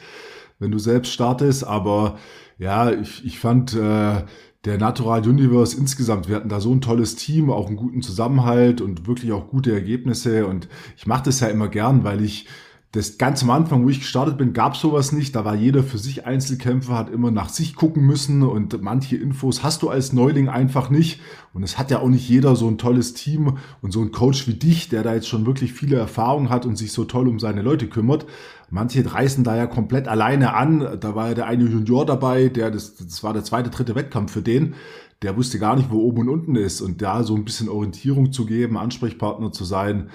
wenn 0.59 0.71
du 0.71 0.79
selbst 0.79 1.11
startest. 1.11 1.67
Aber 1.67 2.17
ja, 2.57 2.91
ich, 2.91 3.25
ich 3.25 3.39
fand 3.39 3.73
äh, 3.73 4.23
der 4.63 4.77
Natural 4.77 5.27
Universe 5.27 5.77
insgesamt, 5.77 6.29
wir 6.29 6.37
hatten 6.37 6.47
da 6.47 6.61
so 6.61 6.71
ein 6.73 6.79
tolles 6.79 7.17
Team, 7.17 7.51
auch 7.51 7.67
einen 7.67 7.75
guten 7.75 8.01
Zusammenhalt 8.01 8.79
und 8.79 9.05
wirklich 9.05 9.33
auch 9.33 9.49
gute 9.49 9.73
Ergebnisse. 9.73 10.47
Und 10.47 10.69
ich 10.95 11.07
mache 11.07 11.25
das 11.25 11.41
ja 11.41 11.47
immer 11.47 11.67
gern, 11.67 12.05
weil 12.05 12.23
ich 12.23 12.47
das 12.93 13.17
ganz 13.17 13.41
am 13.41 13.49
Anfang, 13.49 13.83
wo 13.83 13.89
ich 13.89 14.01
gestartet 14.01 14.37
bin, 14.37 14.53
gab 14.53 14.77
sowas 14.77 15.11
nicht. 15.13 15.35
Da 15.35 15.43
war 15.43 15.55
jeder 15.55 15.81
für 15.81 15.97
sich 15.97 16.27
Einzelkämpfer, 16.27 16.95
hat 16.95 17.09
immer 17.09 17.31
nach 17.31 17.49
sich 17.49 17.75
gucken 17.75 18.05
müssen 18.05 18.43
und 18.43 18.83
manche 18.83 19.17
Infos 19.17 19.63
hast 19.63 19.81
du 19.81 19.89
als 19.89 20.13
Neuling 20.13 20.47
einfach 20.47 20.91
nicht. 20.91 21.19
Und 21.53 21.63
es 21.63 21.79
hat 21.79 21.89
ja 21.89 21.99
auch 21.99 22.07
nicht 22.07 22.29
jeder 22.29 22.55
so 22.55 22.67
ein 22.67 22.77
tolles 22.77 23.15
Team 23.15 23.57
und 23.81 23.91
so 23.91 24.01
ein 24.01 24.11
Coach 24.11 24.47
wie 24.47 24.53
dich, 24.53 24.89
der 24.89 25.01
da 25.01 25.15
jetzt 25.15 25.27
schon 25.27 25.47
wirklich 25.47 25.73
viele 25.73 25.95
Erfahrungen 25.95 26.49
hat 26.49 26.67
und 26.67 26.77
sich 26.77 26.91
so 26.91 27.03
toll 27.03 27.27
um 27.27 27.39
seine 27.39 27.63
Leute 27.63 27.87
kümmert. 27.87 28.27
Manche 28.69 29.03
reißen 29.11 29.43
da 29.43 29.55
ja 29.55 29.65
komplett 29.65 30.07
alleine 30.07 30.53
an. 30.53 30.99
Da 30.99 31.15
war 31.15 31.29
ja 31.29 31.33
der 31.33 31.47
eine 31.47 31.63
Junior 31.63 32.05
dabei, 32.05 32.49
der 32.49 32.69
das, 32.69 32.95
das 32.95 33.23
war 33.23 33.33
der 33.33 33.43
zweite, 33.43 33.71
dritte 33.71 33.95
Wettkampf 33.95 34.31
für 34.31 34.43
den. 34.43 34.75
Der 35.23 35.35
wusste 35.35 35.57
gar 35.57 35.75
nicht, 35.75 35.89
wo 35.89 35.99
oben 35.99 36.21
und 36.21 36.29
unten 36.29 36.55
ist 36.55 36.81
und 36.81 37.01
da 37.01 37.23
so 37.23 37.33
ein 37.33 37.45
bisschen 37.45 37.69
Orientierung 37.69 38.31
zu 38.33 38.45
geben, 38.45 38.77
Ansprechpartner 38.77 39.51
zu 39.51 39.63
sein 39.63 40.09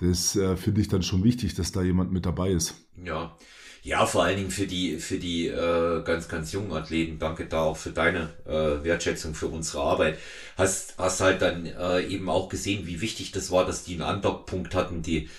das 0.00 0.34
äh, 0.36 0.56
finde 0.56 0.80
ich 0.80 0.88
dann 0.88 1.02
schon 1.02 1.24
wichtig, 1.24 1.54
dass 1.54 1.72
da 1.72 1.82
jemand 1.82 2.12
mit 2.12 2.26
dabei 2.26 2.50
ist. 2.50 2.74
Ja. 3.04 3.36
Ja, 3.82 4.04
vor 4.04 4.24
allen 4.24 4.36
Dingen 4.36 4.50
für 4.50 4.66
die, 4.66 4.98
für 4.98 5.16
die 5.16 5.46
äh, 5.46 6.02
ganz, 6.02 6.28
ganz 6.28 6.52
jungen 6.52 6.72
Athleten. 6.72 7.18
Danke 7.18 7.46
da 7.46 7.62
auch 7.62 7.78
für 7.78 7.90
deine 7.90 8.28
äh, 8.46 8.84
Wertschätzung 8.84 9.34
für 9.34 9.46
unsere 9.46 9.82
Arbeit. 9.82 10.18
Hast, 10.58 10.98
hast 10.98 11.20
halt 11.22 11.40
dann 11.40 11.64
äh, 11.64 12.02
eben 12.02 12.28
auch 12.28 12.50
gesehen, 12.50 12.86
wie 12.86 13.00
wichtig 13.00 13.32
das 13.32 13.50
war, 13.50 13.64
dass 13.64 13.84
die 13.84 13.94
einen 13.94 14.02
Andockpunkt 14.02 14.74
hatten, 14.74 15.00
die, 15.00 15.30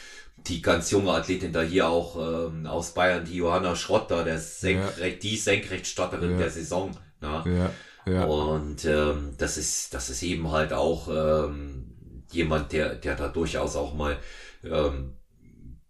die 0.47 0.63
ganz 0.63 0.89
junge 0.89 1.12
Athletin 1.12 1.54
da 1.54 1.62
hier 1.62 1.88
auch 1.88 2.50
ähm, 2.50 2.65
aus 2.65 2.95
Bayern, 2.95 3.26
die 3.26 3.36
Johanna 3.36 3.76
Schrott 3.76 4.10
da, 4.10 4.24
der 4.24 4.39
Senkrecht, 4.39 5.24
ja. 5.24 5.30
die 5.30 5.38
Senkrechtstarterin 5.38 6.32
ja. 6.32 6.38
der 6.38 6.50
Saison. 6.50 6.97
Na? 7.19 7.45
Ja. 7.45 7.69
Ja. 8.12 8.26
Und 8.26 8.86
ähm, 8.86 9.36
das 9.38 9.58
ist, 9.58 9.93
das 9.93 10.10
ist 10.10 10.24
eben 10.24 10.52
halt 10.52 10.74
auch 10.74 11.08
ähm, 11.08 11.91
jemand, 12.32 12.71
der, 12.71 12.95
der 12.95 13.15
da 13.15 13.28
durchaus 13.28 13.76
auch 13.76 13.93
mal 13.93 14.17
ähm, 14.63 15.13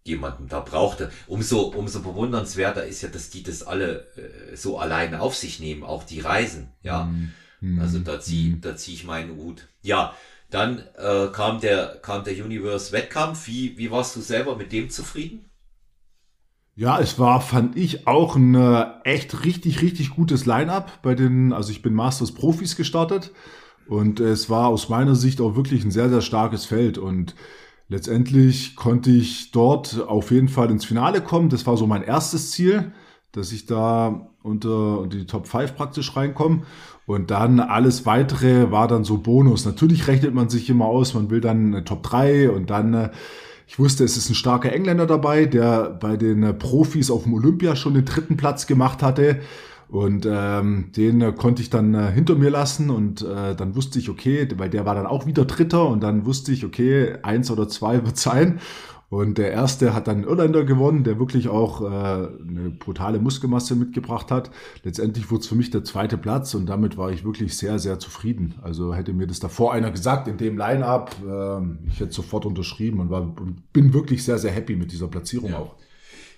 jemanden 0.03 0.47
da 0.47 0.59
brauchte. 0.59 1.11
Umso, 1.27 1.61
umso 1.61 2.01
bewundernswerter 2.01 2.85
ist 2.85 3.01
ja, 3.01 3.09
dass 3.09 3.29
die 3.29 3.43
das 3.43 3.63
alle 3.63 4.07
äh, 4.17 4.55
so 4.55 4.79
alleine 4.79 5.21
auf 5.21 5.35
sich 5.35 5.59
nehmen, 5.59 5.83
auch 5.83 6.03
die 6.03 6.19
Reisen, 6.19 6.71
ja. 6.81 7.05
Mhm. 7.59 7.79
Also 7.79 7.99
da 7.99 8.19
zieh, 8.19 8.49
mhm. 8.49 8.61
da 8.61 8.75
zieh 8.75 8.93
ich 8.93 9.03
meinen 9.03 9.35
Hut. 9.35 9.67
Ja, 9.83 10.15
dann 10.49 10.83
äh, 10.97 11.27
kam 11.31 11.61
der, 11.61 11.99
kam 12.01 12.23
der 12.23 12.33
Universe 12.43 12.91
Wettkampf. 12.91 13.47
Wie, 13.47 13.77
wie 13.77 13.91
warst 13.91 14.15
du 14.15 14.21
selber 14.21 14.55
mit 14.55 14.71
dem 14.71 14.89
zufrieden? 14.89 15.45
Ja, 16.75 16.99
es 16.99 17.19
war, 17.19 17.41
fand 17.41 17.77
ich, 17.77 18.07
auch 18.07 18.35
ein 18.35 18.55
äh, 18.55 18.85
echt 19.03 19.45
richtig, 19.45 19.81
richtig 19.81 20.11
gutes 20.11 20.45
Line-up 20.45 21.01
bei 21.03 21.15
den, 21.15 21.53
also 21.53 21.71
ich 21.71 21.81
bin 21.81 21.93
Masters 21.93 22.33
Profis 22.33 22.75
gestartet 22.75 23.31
und 23.87 24.19
es 24.19 24.49
war 24.49 24.67
aus 24.67 24.89
meiner 24.89 25.15
Sicht 25.15 25.41
auch 25.41 25.55
wirklich 25.55 25.83
ein 25.83 25.91
sehr, 25.91 26.09
sehr 26.09 26.21
starkes 26.21 26.65
Feld 26.65 26.97
und 26.97 27.35
Letztendlich 27.91 28.77
konnte 28.77 29.11
ich 29.11 29.51
dort 29.51 30.01
auf 30.07 30.31
jeden 30.31 30.47
Fall 30.47 30.71
ins 30.71 30.85
Finale 30.85 31.19
kommen. 31.19 31.49
Das 31.49 31.67
war 31.67 31.75
so 31.75 31.87
mein 31.87 32.03
erstes 32.03 32.51
Ziel, 32.51 32.93
dass 33.33 33.51
ich 33.51 33.65
da 33.65 34.29
unter 34.43 35.07
die 35.07 35.25
Top 35.25 35.45
5 35.45 35.75
praktisch 35.75 36.15
reinkomme. 36.15 36.61
Und 37.05 37.31
dann 37.31 37.59
alles 37.59 38.05
weitere 38.05 38.71
war 38.71 38.87
dann 38.87 39.03
so 39.03 39.17
Bonus. 39.17 39.65
Natürlich 39.65 40.07
rechnet 40.07 40.33
man 40.33 40.47
sich 40.47 40.69
immer 40.69 40.85
aus, 40.85 41.13
man 41.13 41.29
will 41.29 41.41
dann 41.41 41.73
eine 41.73 41.83
Top 41.83 42.03
3 42.03 42.51
und 42.51 42.69
dann, 42.69 42.93
äh, 42.93 43.09
ich 43.67 43.77
wusste, 43.77 44.05
es 44.05 44.15
ist 44.15 44.29
ein 44.29 44.35
starker 44.35 44.71
Engländer 44.71 45.05
dabei, 45.05 45.45
der 45.45 45.89
bei 45.89 46.15
den 46.15 46.57
Profis 46.59 47.11
auf 47.11 47.23
dem 47.23 47.33
Olympia 47.33 47.75
schon 47.75 47.95
den 47.95 48.05
dritten 48.05 48.37
Platz 48.37 48.67
gemacht 48.67 49.03
hatte. 49.03 49.41
Und 49.91 50.25
ähm, 50.25 50.93
den 50.95 51.19
äh, 51.19 51.33
konnte 51.33 51.61
ich 51.61 51.69
dann 51.69 51.93
äh, 51.93 52.11
hinter 52.13 52.35
mir 52.35 52.49
lassen 52.49 52.89
und 52.89 53.23
äh, 53.23 53.55
dann 53.55 53.75
wusste 53.75 53.99
ich, 53.99 54.09
okay, 54.09 54.47
weil 54.55 54.69
der 54.69 54.85
war 54.85 54.95
dann 54.95 55.05
auch 55.05 55.25
wieder 55.25 55.43
Dritter 55.43 55.85
und 55.89 56.01
dann 56.01 56.25
wusste 56.25 56.53
ich, 56.53 56.65
okay, 56.65 57.17
eins 57.23 57.51
oder 57.51 57.67
zwei 57.67 58.05
wird 58.05 58.15
sein. 58.15 58.61
Und 59.09 59.37
der 59.37 59.51
erste 59.51 59.93
hat 59.93 60.07
dann 60.07 60.23
Irländer 60.23 60.63
gewonnen, 60.63 61.03
der 61.03 61.19
wirklich 61.19 61.49
auch 61.49 61.81
äh, 61.81 61.85
eine 61.85 62.69
brutale 62.79 63.19
Muskelmasse 63.19 63.75
mitgebracht 63.75 64.31
hat. 64.31 64.49
Letztendlich 64.83 65.29
wurde 65.29 65.41
es 65.41 65.47
für 65.47 65.55
mich 65.55 65.69
der 65.71 65.83
zweite 65.83 66.17
Platz 66.17 66.53
und 66.53 66.67
damit 66.67 66.95
war 66.95 67.11
ich 67.11 67.25
wirklich 67.25 67.57
sehr, 67.57 67.77
sehr 67.77 67.99
zufrieden. 67.99 68.55
Also 68.61 68.95
hätte 68.95 69.11
mir 69.11 69.27
das 69.27 69.41
davor 69.41 69.73
einer 69.73 69.91
gesagt, 69.91 70.29
in 70.29 70.37
dem 70.37 70.57
Line-up, 70.57 71.17
äh, 71.27 71.89
ich 71.89 71.99
hätte 71.99 72.13
sofort 72.13 72.45
unterschrieben 72.45 73.01
und 73.01 73.09
war, 73.09 73.35
bin 73.73 73.93
wirklich 73.93 74.23
sehr, 74.23 74.37
sehr 74.37 74.51
happy 74.51 74.77
mit 74.77 74.93
dieser 74.93 75.09
Platzierung 75.09 75.51
ja. 75.51 75.57
auch. 75.57 75.75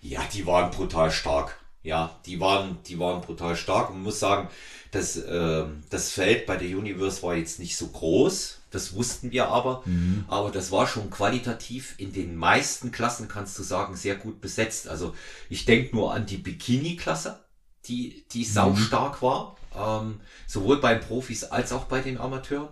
Ja, 0.02 0.22
die 0.34 0.48
waren 0.48 0.72
brutal 0.72 1.12
stark. 1.12 1.63
Ja, 1.84 2.18
die 2.26 2.40
waren, 2.40 2.78
die 2.88 2.98
waren 2.98 3.22
brutal 3.22 3.58
stark 3.58 3.90
und 3.90 4.02
muss 4.02 4.20
sagen, 4.20 4.48
das, 4.92 5.18
äh, 5.18 5.66
das 5.90 6.12
Feld 6.12 6.46
bei 6.46 6.56
der 6.56 6.78
Universe 6.78 7.22
war 7.24 7.36
jetzt 7.36 7.60
nicht 7.60 7.76
so 7.76 7.88
groß. 7.88 8.60
Das 8.72 8.96
wussten 8.96 9.32
wir 9.32 9.50
aber. 9.50 9.84
Mhm. 9.86 10.26
Aber 10.30 10.50
das 10.50 10.72
war 10.72 10.88
schon 10.88 11.10
qualitativ 11.10 11.96
in 11.98 12.14
den 12.14 12.36
meisten 12.36 12.92
Klassen, 12.92 13.28
kannst 13.28 13.60
du 13.60 13.64
sagen, 13.64 13.96
sehr 13.96 14.16
gut 14.16 14.40
besetzt. 14.40 14.88
Also 14.88 15.14
ich 15.50 15.66
denke 15.66 15.96
nur 15.96 16.14
an 16.14 16.26
die 16.26 16.38
Bikini-Klasse, 16.38 17.44
die, 17.86 18.26
die 18.32 18.46
sau 18.46 18.70
mhm. 18.70 18.78
stark 18.78 19.22
war. 19.22 19.58
Ähm, 19.76 20.22
sowohl 20.48 20.80
bei 20.80 20.94
den 20.94 21.04
Profis 21.04 21.44
als 21.44 21.74
auch 21.74 21.86
bei 21.86 22.00
den 22.00 22.18
Amateuren. 22.18 22.70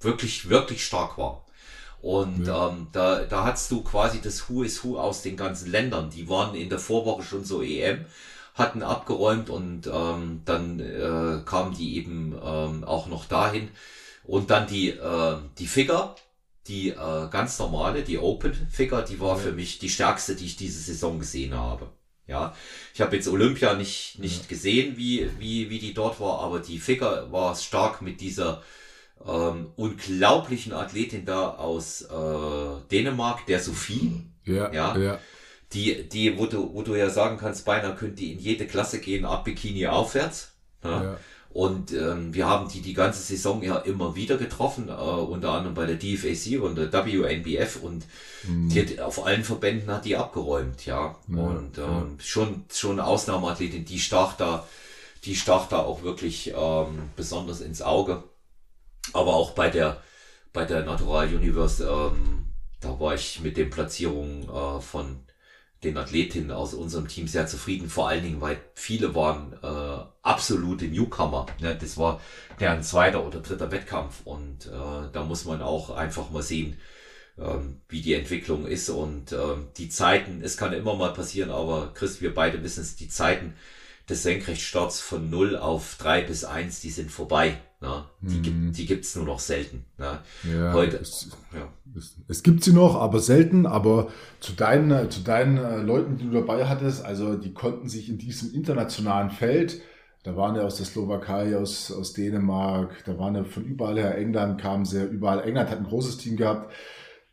Wirklich, 0.00 0.48
wirklich 0.48 0.84
stark 0.84 1.16
war. 1.18 1.46
Und 2.02 2.46
ja. 2.46 2.68
ähm, 2.68 2.88
da, 2.92 3.24
da 3.24 3.44
hast 3.44 3.70
du 3.70 3.82
quasi 3.82 4.20
das 4.20 4.48
Who 4.48 4.62
is 4.62 4.82
Who 4.84 4.98
aus 4.98 5.22
den 5.22 5.36
ganzen 5.36 5.70
Ländern. 5.70 6.10
Die 6.10 6.28
waren 6.28 6.54
in 6.54 6.68
der 6.68 6.78
Vorwoche 6.78 7.22
schon 7.22 7.44
so 7.44 7.62
EM 7.62 8.04
hatten 8.60 8.82
abgeräumt 8.82 9.50
und 9.50 9.88
ähm, 9.92 10.42
dann 10.44 10.78
äh, 10.78 11.42
kamen 11.44 11.74
die 11.74 11.96
eben 11.96 12.32
ähm, 12.32 12.84
auch 12.84 13.08
noch 13.08 13.24
dahin. 13.24 13.68
Und 14.22 14.50
dann 14.50 14.68
die, 14.68 14.90
äh, 14.90 15.36
die 15.58 15.66
Figure, 15.66 16.14
die 16.68 16.90
äh, 16.90 17.28
ganz 17.30 17.58
normale, 17.58 18.02
die 18.02 18.18
Open 18.18 18.54
Figure, 18.70 19.04
die 19.04 19.18
war 19.18 19.36
ja. 19.36 19.42
für 19.42 19.52
mich 19.52 19.80
die 19.80 19.88
stärkste, 19.88 20.36
die 20.36 20.46
ich 20.46 20.56
diese 20.56 20.80
Saison 20.80 21.18
gesehen 21.18 21.54
habe. 21.54 21.88
Ja, 22.28 22.54
ich 22.94 23.00
habe 23.00 23.16
jetzt 23.16 23.26
Olympia 23.26 23.74
nicht, 23.74 24.20
nicht 24.20 24.42
ja. 24.42 24.48
gesehen, 24.48 24.96
wie, 24.96 25.28
wie, 25.40 25.68
wie 25.68 25.80
die 25.80 25.94
dort 25.94 26.20
war, 26.20 26.38
aber 26.38 26.60
die 26.60 26.78
Figure 26.78 27.32
war 27.32 27.56
stark 27.56 28.02
mit 28.02 28.20
dieser 28.20 28.62
ähm, 29.26 29.72
unglaublichen 29.74 30.72
Athletin 30.72 31.24
da 31.24 31.50
aus 31.54 32.02
äh, 32.02 32.88
Dänemark, 32.92 33.46
der 33.46 33.58
Sophie. 33.58 34.22
Ja, 34.44 34.72
ja. 34.72 34.96
ja 34.96 35.18
die, 35.72 36.08
die, 36.08 36.36
wo 36.38 36.46
du, 36.46 36.74
wo 36.74 36.82
du 36.82 36.94
ja 36.94 37.10
sagen 37.10 37.38
kannst, 37.38 37.64
beinahe 37.64 37.94
könnte 37.94 38.16
die 38.16 38.32
in 38.32 38.38
jede 38.38 38.66
Klasse 38.66 39.00
gehen, 39.00 39.24
ab 39.24 39.44
Bikini 39.44 39.86
aufwärts. 39.86 40.52
Ja. 40.82 41.02
ja. 41.02 41.16
Und 41.52 41.92
ähm, 41.92 42.32
wir 42.32 42.46
haben 42.46 42.68
die 42.68 42.80
die 42.80 42.94
ganze 42.94 43.22
Saison 43.22 43.60
ja 43.60 43.78
immer 43.78 44.14
wieder 44.14 44.36
getroffen, 44.36 44.88
äh, 44.88 44.92
unter 44.92 45.50
anderem 45.50 45.74
bei 45.74 45.84
der 45.84 45.96
DFAC 45.96 46.62
und 46.62 46.76
der 46.76 46.92
WNBF 46.92 47.82
und 47.82 48.06
mhm. 48.44 48.68
die 48.68 48.82
hat, 48.82 49.00
auf 49.00 49.26
allen 49.26 49.42
Verbänden 49.42 49.90
hat 49.90 50.04
die 50.04 50.16
abgeräumt, 50.16 50.86
ja. 50.86 51.16
ja 51.26 51.36
und 51.36 51.78
ähm, 51.78 51.84
ja. 51.84 52.24
schon 52.24 52.64
schon 52.72 53.00
Ausnahmeathletin, 53.00 53.84
die 53.84 53.98
stach 53.98 54.36
da, 54.36 54.64
die 55.24 55.34
stach 55.34 55.68
da 55.68 55.80
auch 55.80 56.04
wirklich 56.04 56.54
ähm, 56.56 57.10
besonders 57.16 57.60
ins 57.60 57.82
Auge. 57.82 58.22
Aber 59.12 59.34
auch 59.34 59.50
bei 59.50 59.70
der 59.70 60.00
bei 60.52 60.64
der 60.64 60.84
Natural 60.84 61.26
Universe, 61.26 61.84
ähm, 61.84 62.46
da 62.80 62.98
war 63.00 63.14
ich 63.14 63.40
mit 63.40 63.56
den 63.56 63.70
Platzierungen 63.70 64.44
äh, 64.44 64.80
von 64.80 65.24
den 65.84 65.96
Athletinnen 65.96 66.50
aus 66.50 66.74
unserem 66.74 67.08
Team 67.08 67.26
sehr 67.26 67.46
zufrieden, 67.46 67.88
vor 67.88 68.08
allen 68.08 68.22
Dingen, 68.22 68.40
weil 68.40 68.60
viele 68.74 69.14
waren 69.14 69.54
äh, 69.62 70.04
absolute 70.22 70.86
Newcomer. 70.86 71.46
Ne? 71.60 71.76
Das 71.80 71.96
war 71.96 72.20
deren 72.58 72.82
zweiter 72.82 73.26
oder 73.26 73.40
dritter 73.40 73.70
Wettkampf 73.70 74.20
und 74.24 74.66
äh, 74.66 75.10
da 75.12 75.24
muss 75.24 75.46
man 75.46 75.62
auch 75.62 75.90
einfach 75.90 76.30
mal 76.30 76.42
sehen, 76.42 76.78
ähm, 77.38 77.80
wie 77.88 78.02
die 78.02 78.14
Entwicklung 78.14 78.66
ist 78.66 78.90
und 78.90 79.32
ähm, 79.32 79.68
die 79.78 79.88
Zeiten, 79.88 80.42
es 80.42 80.58
kann 80.58 80.74
immer 80.74 80.94
mal 80.96 81.14
passieren, 81.14 81.50
aber 81.50 81.92
Chris, 81.94 82.20
wir 82.20 82.34
beide 82.34 82.62
wissen 82.62 82.82
es, 82.82 82.96
die 82.96 83.08
Zeiten 83.08 83.54
des 84.08 84.22
Senkrechtstarts 84.22 85.00
von 85.00 85.30
0 85.30 85.56
auf 85.56 85.96
3 85.98 86.22
bis 86.22 86.44
1, 86.44 86.80
die 86.80 86.90
sind 86.90 87.10
vorbei. 87.10 87.58
Ne? 87.80 88.04
Die, 88.20 88.36
mhm. 88.36 88.42
gibt, 88.42 88.78
die 88.78 88.86
gibt's 88.86 89.16
nur 89.16 89.24
noch 89.24 89.38
selten. 89.38 89.84
Ne? 89.98 90.18
Ja, 90.52 90.72
Heute, 90.72 90.98
es, 90.98 91.30
ja. 91.54 91.68
Es, 91.96 92.16
es, 92.28 92.42
gibt 92.42 92.62
sie 92.62 92.72
noch, 92.72 92.96
aber 92.96 93.20
selten. 93.20 93.66
Aber 93.66 94.08
zu 94.40 94.52
deinen, 94.52 95.10
zu 95.10 95.20
deinen 95.20 95.56
äh, 95.56 95.78
Leuten, 95.78 96.18
die 96.18 96.24
du 96.24 96.32
dabei 96.32 96.66
hattest, 96.66 97.04
also 97.04 97.36
die 97.36 97.54
konnten 97.54 97.88
sich 97.88 98.08
in 98.08 98.18
diesem 98.18 98.52
internationalen 98.52 99.30
Feld, 99.30 99.80
da 100.22 100.36
waren 100.36 100.56
ja 100.56 100.62
aus 100.62 100.76
der 100.76 100.84
Slowakei, 100.84 101.56
aus, 101.56 101.90
aus 101.90 102.12
Dänemark, 102.12 103.02
da 103.06 103.18
waren 103.18 103.34
ja 103.34 103.44
von 103.44 103.64
überall 103.64 103.98
her, 103.98 104.18
England 104.18 104.60
kamen 104.60 104.84
sie, 104.84 105.02
überall. 105.02 105.42
England 105.42 105.70
hat 105.70 105.78
ein 105.78 105.84
großes 105.84 106.18
Team 106.18 106.36
gehabt 106.36 106.72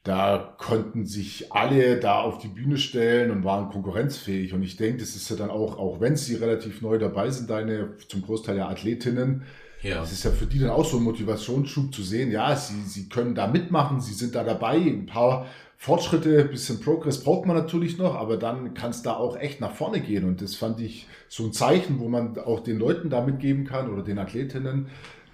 da 0.07 0.55
konnten 0.57 1.05
sich 1.05 1.51
alle 1.51 1.99
da 1.99 2.21
auf 2.21 2.37
die 2.39 2.47
Bühne 2.47 2.77
stellen 2.77 3.31
und 3.31 3.43
waren 3.43 3.69
konkurrenzfähig. 3.69 4.53
Und 4.53 4.63
ich 4.63 4.77
denke, 4.77 4.99
das 4.99 5.15
ist 5.15 5.29
ja 5.29 5.35
dann 5.35 5.49
auch, 5.49 5.77
auch 5.77 5.99
wenn 5.99 6.15
sie 6.15 6.35
relativ 6.35 6.81
neu 6.81 6.97
dabei 6.97 7.29
sind, 7.29 7.49
deine 7.49 7.97
zum 8.07 8.21
Großteil 8.21 8.55
der 8.55 8.69
Athletinnen, 8.69 9.43
ja. 9.81 9.99
das 9.99 10.11
ist 10.11 10.23
ja 10.23 10.31
für 10.31 10.45
die 10.45 10.59
dann 10.59 10.69
auch 10.69 10.85
so 10.85 10.97
ein 10.97 11.03
Motivationsschub 11.03 11.93
zu 11.93 12.03
sehen, 12.03 12.31
ja, 12.31 12.55
sie, 12.55 12.81
sie 12.81 13.09
können 13.09 13.35
da 13.35 13.47
mitmachen, 13.47 13.99
sie 13.99 14.13
sind 14.13 14.35
da 14.35 14.43
dabei, 14.43 14.77
ein 14.77 15.05
paar 15.05 15.47
Fortschritte, 15.79 16.45
bisschen 16.45 16.81
Progress 16.81 17.23
braucht 17.23 17.45
man 17.45 17.55
natürlich 17.55 17.97
noch, 17.97 18.15
aber 18.15 18.37
dann 18.37 18.73
kann 18.73 18.89
es 18.89 19.03
da 19.03 19.13
auch 19.13 19.37
echt 19.37 19.61
nach 19.61 19.73
vorne 19.73 20.01
gehen. 20.01 20.23
Und 20.23 20.41
das 20.41 20.55
fand 20.55 20.79
ich 20.79 21.07
so 21.29 21.43
ein 21.43 21.53
Zeichen, 21.53 21.99
wo 21.99 22.07
man 22.09 22.37
auch 22.39 22.61
den 22.61 22.79
Leuten 22.79 23.11
da 23.11 23.23
mitgeben 23.23 23.65
kann 23.65 23.93
oder 23.93 24.01
den 24.01 24.17
Athletinnen, 24.17 24.87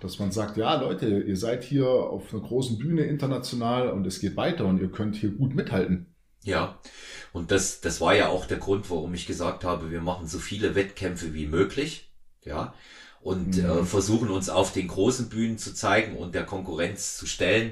dass 0.04 0.20
man 0.20 0.32
sagt, 0.32 0.58
ja 0.58 0.76
Leute, 0.76 1.22
ihr 1.22 1.38
seid 1.38 1.64
hier 1.64 1.88
auf 1.88 2.34
einer 2.34 2.44
großen 2.44 2.78
Bühne 2.78 3.04
international 3.04 3.90
und 3.90 4.06
es 4.06 4.20
geht 4.20 4.36
weiter 4.36 4.66
und 4.66 4.80
ihr 4.80 4.92
könnt 4.92 5.16
hier 5.16 5.32
gut 5.32 5.56
mithalten. 5.56 6.14
Ja, 6.44 6.78
Und 7.32 7.52
das, 7.52 7.80
das 7.80 8.02
war 8.02 8.14
ja 8.14 8.28
auch 8.28 8.46
der 8.46 8.58
Grund, 8.58 8.90
warum 8.90 9.14
ich 9.14 9.26
gesagt 9.26 9.64
habe, 9.64 9.92
wir 9.92 10.02
machen 10.02 10.28
so 10.28 10.40
viele 10.40 10.76
Wettkämpfe 10.76 11.34
wie 11.34 11.48
möglich. 11.48 12.12
Ja. 12.44 12.74
Und 13.22 13.58
mhm. 13.58 13.66
äh, 13.66 13.86
versuchen 13.86 14.30
uns 14.30 14.50
auf 14.50 14.74
den 14.74 14.90
großen 14.90 15.30
Bühnen 15.30 15.58
zu 15.58 15.74
zeigen 15.74 16.18
und 16.18 16.36
der 16.36 16.46
Konkurrenz 16.46 17.16
zu 17.16 17.26
stellen. 17.26 17.72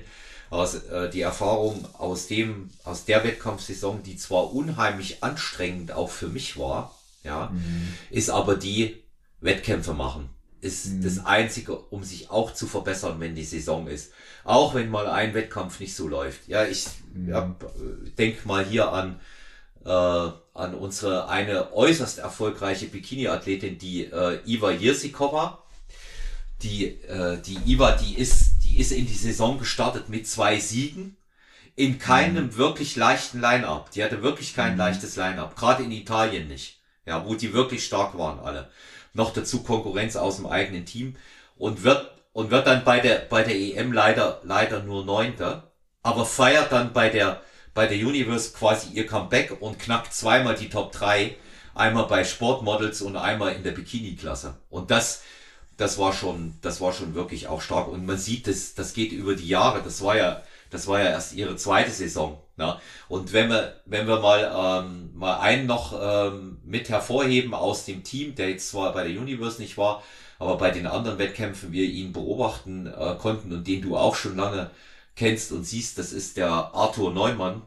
Aus, 0.50 0.76
äh, 0.76 1.10
die 1.10 1.22
Erfahrung 1.22 1.86
aus 1.94 2.28
dem, 2.28 2.70
aus 2.86 3.04
der 3.04 3.26
Wettkampfsaison, 3.26 4.04
die 4.04 4.16
zwar 4.16 4.54
unheimlich 4.54 5.22
anstrengend 5.22 5.92
auch 5.92 6.10
für 6.10 6.28
mich 6.28 6.58
war, 6.58 6.98
ja, 7.24 7.52
mhm. 7.54 7.94
ist 8.10 8.30
aber 8.30 8.56
die 8.56 9.04
Wettkämpfe 9.42 9.94
machen. 9.94 10.30
Ist 10.62 10.88
mhm. 10.88 11.04
das 11.04 11.26
Einzige, 11.26 11.76
um 11.76 12.04
sich 12.04 12.30
auch 12.30 12.54
zu 12.54 12.68
verbessern, 12.68 13.20
wenn 13.20 13.36
die 13.36 13.44
Saison 13.44 13.88
ist. 13.88 14.14
Auch 14.44 14.76
wenn 14.76 14.90
mal 14.90 15.08
ein 15.08 15.34
Wettkampf 15.34 15.80
nicht 15.80 15.96
so 15.96 16.08
läuft. 16.08 16.48
Ja, 16.48 16.66
ich 16.66 16.86
mhm. 17.14 17.30
ja, 17.30 17.56
denk 18.18 18.46
mal 18.46 18.64
hier 18.64 18.92
an, 18.92 19.20
äh, 19.86 19.90
an 19.90 20.76
unsere 20.76 21.28
eine 21.30 21.74
äußerst 21.74 22.20
erfolgreiche 22.20 22.86
Bikini-Athletin, 22.88 23.80
die 23.80 24.06
äh, 24.06 24.40
Iva 24.46 24.72
Jirsikova. 24.72 25.64
Die, 26.62 26.86
äh, 26.86 27.42
die 27.42 27.58
Iva, 27.66 27.94
die 27.94 28.20
ist, 28.20 28.64
die 28.64 28.80
ist 28.80 28.92
in 28.92 29.08
die 29.08 29.16
Saison 29.16 29.58
gestartet 29.58 30.10
mit 30.10 30.28
zwei 30.28 30.60
Siegen 30.60 31.18
in 31.76 31.98
keinem 31.98 32.46
mhm. 32.46 32.58
wirklich 32.58 32.96
leichten 32.96 33.42
Line-Up. 33.42 33.92
Die 33.92 34.04
hatte 34.04 34.22
wirklich 34.22 34.54
kein 34.54 34.74
mhm. 34.74 34.80
leichtes 34.80 35.16
Line-Up, 35.16 35.56
gerade 35.56 35.84
in 35.84 35.92
Italien 35.92 36.48
nicht. 36.48 36.80
Ja, 37.06 37.26
wo 37.26 37.34
die 37.34 37.54
wirklich 37.54 37.84
stark 37.84 38.16
waren 38.18 38.40
alle. 38.40 38.70
Noch 39.14 39.34
dazu 39.34 39.64
Konkurrenz 39.64 40.16
aus 40.16 40.38
dem 40.38 40.46
eigenen 40.48 40.86
Team 40.86 41.16
und 41.58 41.84
wird 41.84 42.12
und 42.34 42.52
wird 42.52 42.68
dann 42.68 42.84
bei 42.84 43.00
der 43.00 43.16
bei 43.30 43.44
der 43.44 43.56
EM 43.56 43.92
leider 43.92 44.42
leider 44.44 44.84
nur 44.84 45.06
Neunter, 45.06 45.72
aber 46.02 46.26
feiert 46.26 46.72
dann 46.72 46.94
bei 46.94 47.10
der 47.10 47.42
bei 47.74 47.88
der 47.88 47.98
Universe 47.98 48.52
quasi 48.54 48.90
ihr 48.94 49.06
Comeback 49.06 49.62
und 49.62 49.80
knackt 49.80 50.14
zweimal 50.14 50.56
die 50.56 50.70
Top 50.70 50.92
3, 50.92 51.36
einmal 51.74 52.06
bei 52.08 52.24
Sportmodels 52.24 53.02
und 53.02 53.16
einmal 53.16 53.54
in 53.54 53.64
der 53.64 53.72
Bikini-Klasse. 53.72 54.56
Und 54.70 54.92
das 54.92 55.24
das 55.78 55.98
war 55.98 56.14
schon 56.14 56.56
das 56.62 56.82
war 56.82 56.94
schon 56.94 57.16
wirklich 57.16 57.48
auch 57.48 57.62
stark 57.62 57.88
und 57.88 58.06
man 58.06 58.18
sieht 58.18 58.48
das 58.48 58.76
das 58.76 58.94
geht 58.94 59.12
über 59.12 59.36
die 59.36 59.48
Jahre. 59.48 59.82
Das 59.84 60.02
war 60.04 60.18
ja 60.18 60.44
das 60.72 60.88
war 60.88 61.00
ja 61.00 61.12
erst 61.12 61.34
ihre 61.34 61.56
zweite 61.56 61.92
Saison. 61.92 62.42
Ne? 62.58 62.76
Und 63.08 63.34
wenn 63.34 63.50
wir, 63.50 63.82
wenn 63.86 64.08
wir 64.08 64.20
mal, 64.20 64.84
ähm, 64.84 65.12
mal 65.14 65.40
einen 65.40 65.68
noch 65.68 65.94
ähm, 66.02 66.58
mit 66.64 66.90
hervorheben 66.90 67.54
aus 67.54 67.86
dem 67.86 68.04
Team, 68.04 68.34
der 68.36 68.50
jetzt 68.50 68.70
zwar 68.70 68.94
bei 68.94 69.08
der 69.08 69.22
Universe 69.22 69.62
nicht 69.62 69.78
war, 69.78 70.02
aber 70.40 70.58
bei 70.58 70.72
den 70.72 70.88
anderen 70.88 71.20
Wettkämpfen 71.20 71.72
wir 71.72 71.84
ihn 71.84 72.14
beobachten 72.14 72.88
äh, 72.88 73.16
konnten 73.20 73.54
und 73.54 73.68
den 73.68 73.84
du 73.84 73.96
auch 73.96 74.16
schon 74.16 74.36
lange 74.36 74.72
kennst 75.16 75.52
und 75.52 75.66
siehst, 75.66 75.98
das 76.00 76.14
ist 76.14 76.38
der 76.38 76.50
Arthur 76.50 77.14
Neumann, 77.14 77.62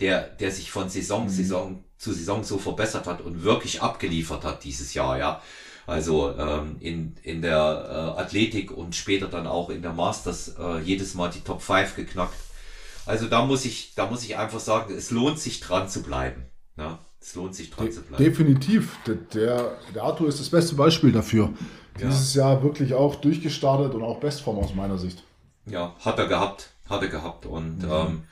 der, 0.00 0.22
der 0.22 0.50
sich 0.50 0.70
von 0.70 0.88
Saison, 0.88 1.24
mhm. 1.24 1.28
Saison 1.28 1.84
zu 1.98 2.12
Saison 2.12 2.42
so 2.42 2.58
verbessert 2.58 3.06
hat 3.06 3.20
und 3.20 3.44
wirklich 3.44 3.82
abgeliefert 3.82 4.44
hat 4.44 4.64
dieses 4.64 4.94
Jahr, 4.94 5.18
ja. 5.18 5.42
Also 5.86 6.36
ähm, 6.36 6.76
in, 6.80 7.16
in 7.22 7.42
der 7.42 7.54
äh, 8.16 8.20
Athletik 8.20 8.72
und 8.72 8.96
später 8.96 9.28
dann 9.28 9.46
auch 9.46 9.70
in 9.70 9.82
der 9.82 9.92
Masters 9.92 10.56
äh, 10.58 10.80
jedes 10.80 11.14
Mal 11.14 11.30
die 11.30 11.42
Top 11.42 11.62
5 11.62 11.94
geknackt. 11.94 12.34
Also 13.06 13.28
da 13.28 13.44
muss 13.44 13.64
ich, 13.64 13.94
da 13.94 14.06
muss 14.06 14.24
ich 14.24 14.36
einfach 14.36 14.60
sagen, 14.60 14.94
es 14.94 15.10
lohnt 15.10 15.38
sich 15.38 15.60
dran 15.60 15.88
zu 15.88 16.02
bleiben. 16.02 16.46
Ja, 16.76 16.98
es 17.20 17.34
lohnt 17.34 17.54
sich 17.54 17.70
dran 17.70 17.86
De 17.86 17.94
zu 17.94 18.02
bleiben. 18.02 18.22
Definitiv. 18.22 18.96
Der, 19.06 19.14
der, 19.14 19.78
der 19.94 20.02
Arthur 20.02 20.28
ist 20.28 20.40
das 20.40 20.50
beste 20.50 20.74
Beispiel 20.74 21.12
dafür. 21.12 21.52
Ja. 21.98 22.08
Dieses 22.08 22.34
Jahr 22.34 22.62
wirklich 22.62 22.92
auch 22.92 23.14
durchgestartet 23.14 23.94
und 23.94 24.02
auch 24.02 24.20
Bestform 24.20 24.58
aus 24.58 24.74
meiner 24.74 24.98
Sicht. 24.98 25.22
Ja, 25.64 25.94
hat 26.00 26.18
er 26.18 26.26
gehabt. 26.26 26.70
Hat 26.88 27.02
er 27.02 27.08
gehabt. 27.08 27.46
Und 27.46 27.78
mhm. 27.78 27.90
ähm, 27.90 28.22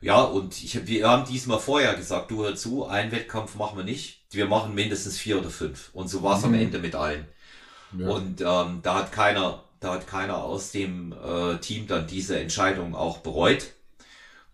ja, 0.00 0.22
und 0.22 0.62
ich, 0.62 0.86
wir 0.86 1.08
haben 1.08 1.24
diesmal 1.24 1.58
vorher 1.58 1.94
gesagt, 1.94 2.30
du 2.30 2.44
hör 2.44 2.54
zu, 2.54 2.86
einen 2.86 3.10
Wettkampf 3.10 3.56
machen 3.56 3.76
wir 3.76 3.84
nicht. 3.84 4.22
Wir 4.30 4.46
machen 4.46 4.74
mindestens 4.74 5.18
vier 5.18 5.40
oder 5.40 5.50
fünf. 5.50 5.90
Und 5.92 6.08
so 6.08 6.22
war 6.22 6.36
es 6.36 6.44
mhm. 6.44 6.54
am 6.54 6.60
Ende 6.60 6.78
mit 6.78 6.94
allen. 6.94 7.26
Ja. 7.98 8.08
Und 8.08 8.40
ähm, 8.40 8.80
da 8.82 8.94
hat 8.94 9.12
keiner, 9.12 9.64
da 9.80 9.94
hat 9.94 10.06
keiner 10.06 10.44
aus 10.44 10.70
dem 10.70 11.12
äh, 11.12 11.56
Team 11.58 11.86
dann 11.86 12.06
diese 12.06 12.38
Entscheidung 12.38 12.94
auch 12.94 13.18
bereut. 13.18 13.72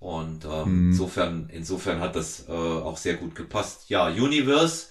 Und 0.05 0.45
ähm, 0.45 0.89
mhm. 0.89 0.91
insofern, 0.91 1.49
insofern 1.51 1.99
hat 2.01 2.15
das 2.15 2.45
äh, 2.47 2.53
auch 2.53 2.99
sehr 2.99 3.15
gut 3.15 3.35
gepasst. 3.35 3.89
Ja, 3.89 4.09
Universe. 4.09 4.89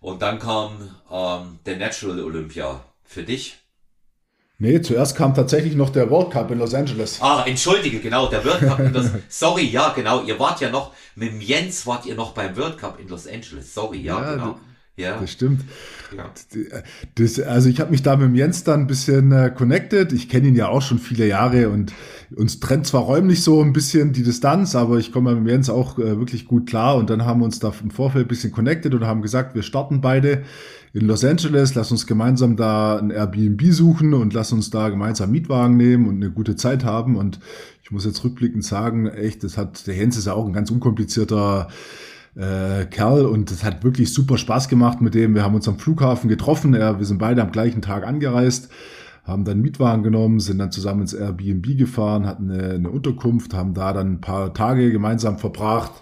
Und 0.00 0.22
dann 0.22 0.40
kam 0.40 0.90
ähm, 1.08 1.60
der 1.64 1.76
Natural 1.76 2.18
Olympia 2.20 2.80
für 3.04 3.22
dich. 3.22 3.58
Nee, 4.58 4.80
zuerst 4.82 5.16
kam 5.16 5.34
tatsächlich 5.36 5.76
noch 5.76 5.90
der 5.90 6.10
World 6.10 6.32
Cup 6.32 6.50
in 6.50 6.58
Los 6.58 6.74
Angeles. 6.74 7.18
Ah, 7.22 7.44
entschuldige, 7.46 8.00
genau, 8.00 8.26
der 8.26 8.44
World 8.44 8.58
Cup 8.58 8.80
in 8.80 8.92
Los 8.92 9.06
Sorry, 9.28 9.66
ja, 9.66 9.90
genau. 9.90 10.24
Ihr 10.24 10.36
wart 10.40 10.60
ja 10.60 10.68
noch, 10.68 10.92
mit 11.14 11.40
Jens 11.40 11.86
wart 11.86 12.04
ihr 12.04 12.16
noch 12.16 12.32
beim 12.32 12.56
World 12.56 12.76
Cup 12.76 12.98
in 12.98 13.06
Los 13.06 13.28
Angeles. 13.28 13.72
Sorry, 13.72 14.00
ja, 14.00 14.20
ja 14.20 14.32
genau. 14.32 14.58
Ja. 14.96 15.20
Das 15.20 15.32
stimmt. 15.32 15.62
Ja. 16.16 16.30
Das, 17.16 17.40
also 17.40 17.68
ich 17.68 17.80
habe 17.80 17.90
mich 17.90 18.02
da 18.02 18.16
mit 18.16 18.28
dem 18.28 18.36
Jens 18.36 18.62
dann 18.62 18.82
ein 18.82 18.86
bisschen 18.86 19.32
äh, 19.32 19.50
connected. 19.52 20.12
Ich 20.12 20.28
kenne 20.28 20.46
ihn 20.46 20.54
ja 20.54 20.68
auch 20.68 20.82
schon 20.82 21.00
viele 21.00 21.26
Jahre 21.26 21.68
und 21.70 21.92
uns 22.36 22.60
trennt 22.60 22.86
zwar 22.86 23.02
räumlich 23.02 23.42
so 23.42 23.60
ein 23.60 23.72
bisschen 23.72 24.12
die 24.12 24.22
Distanz, 24.22 24.76
aber 24.76 24.98
ich 24.98 25.10
komme 25.10 25.34
mit 25.34 25.40
dem 25.40 25.48
Jens 25.48 25.68
auch 25.68 25.98
äh, 25.98 26.18
wirklich 26.18 26.46
gut 26.46 26.68
klar. 26.68 26.96
Und 26.96 27.10
dann 27.10 27.24
haben 27.24 27.40
wir 27.40 27.44
uns 27.44 27.58
da 27.58 27.72
im 27.82 27.90
Vorfeld 27.90 28.26
ein 28.26 28.28
bisschen 28.28 28.52
connected 28.52 28.94
und 28.94 29.04
haben 29.04 29.20
gesagt, 29.20 29.56
wir 29.56 29.62
starten 29.62 30.00
beide 30.00 30.44
in 30.92 31.08
Los 31.08 31.24
Angeles, 31.24 31.74
lass 31.74 31.90
uns 31.90 32.06
gemeinsam 32.06 32.56
da 32.56 32.96
ein 32.96 33.10
Airbnb 33.10 33.62
suchen 33.72 34.14
und 34.14 34.32
lass 34.32 34.52
uns 34.52 34.70
da 34.70 34.90
gemeinsam 34.90 35.32
Mietwagen 35.32 35.76
nehmen 35.76 36.06
und 36.06 36.16
eine 36.16 36.30
gute 36.30 36.54
Zeit 36.54 36.84
haben. 36.84 37.16
Und 37.16 37.40
ich 37.82 37.90
muss 37.90 38.04
jetzt 38.04 38.22
rückblickend 38.22 38.64
sagen, 38.64 39.08
echt, 39.08 39.42
das 39.42 39.58
hat, 39.58 39.88
der 39.88 39.96
Jens 39.96 40.16
ist 40.16 40.26
ja 40.26 40.34
auch 40.34 40.46
ein 40.46 40.52
ganz 40.52 40.70
unkomplizierter 40.70 41.66
äh, 42.36 42.84
Kerl 42.86 43.26
und 43.26 43.50
es 43.50 43.64
hat 43.64 43.84
wirklich 43.84 44.12
super 44.12 44.38
Spaß 44.38 44.68
gemacht 44.68 45.00
mit 45.00 45.14
dem. 45.14 45.34
Wir 45.34 45.42
haben 45.42 45.54
uns 45.54 45.68
am 45.68 45.78
Flughafen 45.78 46.28
getroffen. 46.28 46.74
Ja, 46.74 46.98
wir 46.98 47.06
sind 47.06 47.18
beide 47.18 47.42
am 47.42 47.52
gleichen 47.52 47.82
Tag 47.82 48.06
angereist, 48.06 48.70
haben 49.24 49.44
dann 49.44 49.60
Mietwagen 49.60 50.02
genommen, 50.02 50.40
sind 50.40 50.58
dann 50.58 50.72
zusammen 50.72 51.02
ins 51.02 51.14
Airbnb 51.14 51.78
gefahren, 51.78 52.26
hatten 52.26 52.50
eine, 52.50 52.74
eine 52.74 52.90
Unterkunft, 52.90 53.54
haben 53.54 53.74
da 53.74 53.92
dann 53.92 54.14
ein 54.14 54.20
paar 54.20 54.52
Tage 54.54 54.90
gemeinsam 54.90 55.38
verbracht. 55.38 55.92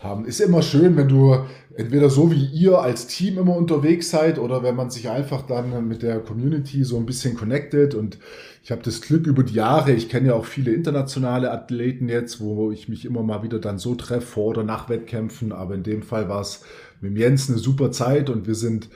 Haben. 0.00 0.24
Ist 0.24 0.40
immer 0.40 0.62
schön, 0.62 0.96
wenn 0.96 1.08
du 1.08 1.36
entweder 1.76 2.10
so 2.10 2.30
wie 2.32 2.46
ihr 2.46 2.78
als 2.80 3.06
Team 3.06 3.38
immer 3.38 3.56
unterwegs 3.56 4.10
seid 4.10 4.38
oder 4.38 4.62
wenn 4.62 4.76
man 4.76 4.90
sich 4.90 5.08
einfach 5.08 5.42
dann 5.42 5.86
mit 5.86 6.02
der 6.02 6.20
Community 6.20 6.84
so 6.84 6.96
ein 6.96 7.06
bisschen 7.06 7.36
connected 7.36 7.94
und 7.94 8.18
ich 8.62 8.70
habe 8.70 8.82
das 8.82 9.00
Glück 9.00 9.26
über 9.26 9.42
die 9.42 9.54
Jahre, 9.54 9.92
ich 9.92 10.08
kenne 10.08 10.28
ja 10.28 10.34
auch 10.34 10.44
viele 10.44 10.72
internationale 10.72 11.50
Athleten 11.50 12.08
jetzt, 12.08 12.40
wo 12.40 12.70
ich 12.70 12.88
mich 12.88 13.04
immer 13.04 13.22
mal 13.22 13.42
wieder 13.42 13.58
dann 13.58 13.78
so 13.78 13.94
treffe, 13.94 14.26
vor 14.26 14.46
oder 14.48 14.64
nach 14.64 14.88
Wettkämpfen, 14.88 15.52
aber 15.52 15.74
in 15.74 15.82
dem 15.82 16.02
Fall 16.02 16.28
war 16.28 16.42
es 16.42 16.62
mit 17.00 17.16
Jens 17.16 17.48
eine 17.48 17.58
super 17.58 17.90
Zeit 17.90 18.28
und 18.28 18.46
wir 18.46 18.54
sind 18.54 18.88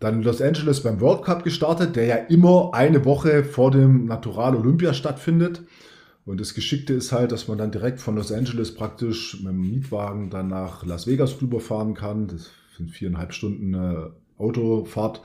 dann 0.00 0.16
in 0.16 0.22
Los 0.22 0.42
Angeles 0.42 0.82
beim 0.82 1.00
World 1.00 1.22
Cup 1.22 1.44
gestartet, 1.44 1.94
der 1.96 2.06
ja 2.06 2.16
immer 2.16 2.70
eine 2.74 3.04
Woche 3.04 3.44
vor 3.44 3.70
dem 3.70 4.06
Natural 4.06 4.56
Olympia 4.56 4.92
stattfindet. 4.92 5.62
Und 6.26 6.40
das 6.40 6.54
Geschickte 6.54 6.94
ist 6.94 7.12
halt, 7.12 7.32
dass 7.32 7.48
man 7.48 7.58
dann 7.58 7.70
direkt 7.70 8.00
von 8.00 8.16
Los 8.16 8.32
Angeles 8.32 8.74
praktisch 8.74 9.40
mit 9.40 9.52
dem 9.52 9.60
Mietwagen 9.60 10.30
dann 10.30 10.48
nach 10.48 10.84
Las 10.86 11.06
Vegas 11.06 11.40
rüberfahren 11.40 11.94
kann. 11.94 12.28
Das 12.28 12.50
sind 12.76 12.90
viereinhalb 12.90 13.34
Stunden 13.34 13.74
äh, 13.74 14.40
Autofahrt. 14.40 15.20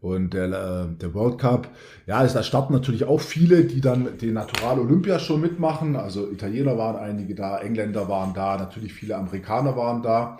Und 0.00 0.34
der, 0.34 0.44
äh, 0.46 0.96
der 1.00 1.14
World 1.14 1.38
Cup, 1.38 1.68
ja, 2.06 2.26
da 2.26 2.42
starten 2.42 2.74
natürlich 2.74 3.04
auch 3.04 3.20
viele, 3.20 3.64
die 3.64 3.80
dann 3.80 4.18
den 4.18 4.34
Natural 4.34 4.78
Olympia 4.78 5.18
schon 5.18 5.40
mitmachen. 5.40 5.96
Also 5.96 6.30
Italiener 6.30 6.76
waren 6.76 6.96
einige 6.96 7.34
da, 7.34 7.58
Engländer 7.58 8.06
waren 8.08 8.34
da, 8.34 8.58
natürlich 8.58 8.92
viele 8.92 9.16
Amerikaner 9.16 9.76
waren 9.76 10.02
da. 10.02 10.38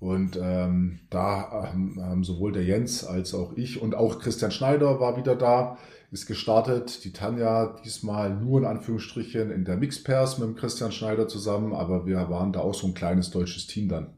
Und 0.00 0.38
ähm, 0.42 0.98
da 1.08 1.50
haben, 1.50 1.96
haben 1.98 2.24
sowohl 2.24 2.52
der 2.52 2.64
Jens 2.64 3.04
als 3.04 3.32
auch 3.32 3.52
ich 3.56 3.80
und 3.80 3.94
auch 3.94 4.18
Christian 4.18 4.50
Schneider 4.50 5.00
war 5.00 5.16
wieder 5.16 5.36
da, 5.36 5.78
ist 6.10 6.26
gestartet. 6.26 7.04
Die 7.04 7.12
Tanja 7.12 7.76
diesmal 7.84 8.30
nur 8.30 8.60
in 8.60 8.66
Anführungsstrichen 8.66 9.50
in 9.50 9.64
der 9.64 9.76
Mixpairs 9.76 10.38
mit 10.38 10.48
dem 10.48 10.56
Christian 10.56 10.92
Schneider 10.92 11.28
zusammen, 11.28 11.72
aber 11.72 12.06
wir 12.06 12.28
waren 12.30 12.52
da 12.52 12.60
auch 12.60 12.74
so 12.74 12.86
ein 12.86 12.94
kleines 12.94 13.30
deutsches 13.30 13.66
Team 13.66 13.88
dann. 13.88 14.14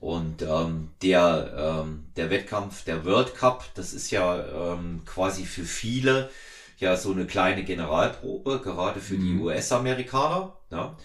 Und 0.00 0.42
ähm, 0.42 0.90
der, 1.02 1.82
ähm, 1.82 2.06
der 2.16 2.30
Wettkampf, 2.30 2.84
der 2.84 3.04
World 3.04 3.34
Cup, 3.34 3.64
das 3.74 3.92
ist 3.92 4.10
ja 4.10 4.74
ähm, 4.74 5.02
quasi 5.04 5.44
für 5.44 5.64
viele 5.64 6.30
ja 6.78 6.96
so 6.96 7.10
eine 7.10 7.26
kleine 7.26 7.64
Generalprobe, 7.64 8.60
gerade 8.62 9.00
für 9.00 9.14
mhm. 9.14 9.20
die 9.22 9.42
US-Amerikaner. 9.42 10.56
Ja? 10.70 10.96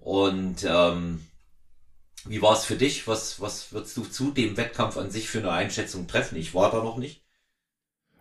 Und 0.00 0.64
ähm, 0.68 1.26
wie 2.24 2.42
war 2.42 2.52
es 2.52 2.64
für 2.64 2.76
dich? 2.76 3.08
Was, 3.08 3.40
was 3.40 3.72
würdest 3.72 3.96
du 3.96 4.04
zu 4.04 4.30
dem 4.30 4.56
Wettkampf 4.56 4.96
an 4.96 5.10
sich 5.10 5.28
für 5.28 5.38
eine 5.38 5.50
Einschätzung 5.50 6.06
treffen? 6.06 6.36
Ich 6.36 6.54
war 6.54 6.70
da 6.70 6.82
noch 6.82 6.98
nicht. 6.98 7.27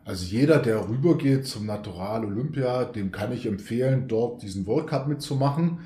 Also 0.07 0.23
jeder, 0.23 0.59
der 0.59 0.87
rübergeht 0.87 1.45
zum 1.45 1.65
Natural 1.65 2.23
Olympia, 2.23 2.85
dem 2.85 3.11
kann 3.11 3.33
ich 3.33 3.45
empfehlen, 3.45 4.07
dort 4.07 4.41
diesen 4.41 4.65
World 4.65 4.87
Cup 4.87 5.09
mitzumachen. 5.09 5.79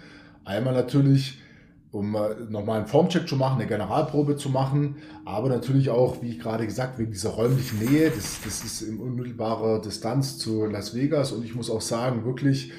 Einmal 0.46 0.76
natürlich 0.76 1.40
um 1.92 2.16
äh, 2.16 2.20
nochmal 2.50 2.78
einen 2.78 2.88
Formcheck 2.88 3.28
zu 3.28 3.36
machen, 3.36 3.60
eine 3.60 3.68
Generalprobe 3.68 4.38
zu 4.38 4.50
machen, 4.50 4.98
aber 5.26 5.50
natürlich 5.50 5.90
auch, 5.90 6.22
wie 6.22 6.30
ich 6.30 6.40
gerade 6.40 6.66
gesagt, 6.66 7.00
wegen 7.00 7.12
dieser 7.12 7.32
räumlichen 7.32 7.80
Nähe, 7.80 8.12
das, 8.12 8.40
das 8.46 8.64
ist 8.64 8.82
in 8.84 9.00
unmittelbarer 9.00 9.82
Distanz 9.82 10.38
zu 10.38 10.68
Las 10.68 10.96
Vegas 10.96 11.32
und 11.32 11.44
ich 11.44 11.56
muss 11.56 11.72
auch 11.72 11.82
sagen, 11.82 12.24
wirklich, 12.24 12.72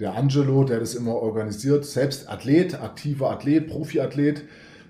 der 0.00 0.14
Angelo, 0.14 0.64
der 0.64 0.80
das 0.80 0.94
immer 0.94 1.14
organisiert, 1.14 1.84
selbst 1.84 2.28
Athlet, 2.28 2.82
aktiver 2.82 3.30
Athlet, 3.30 3.68
Profiathlet, 3.68 4.42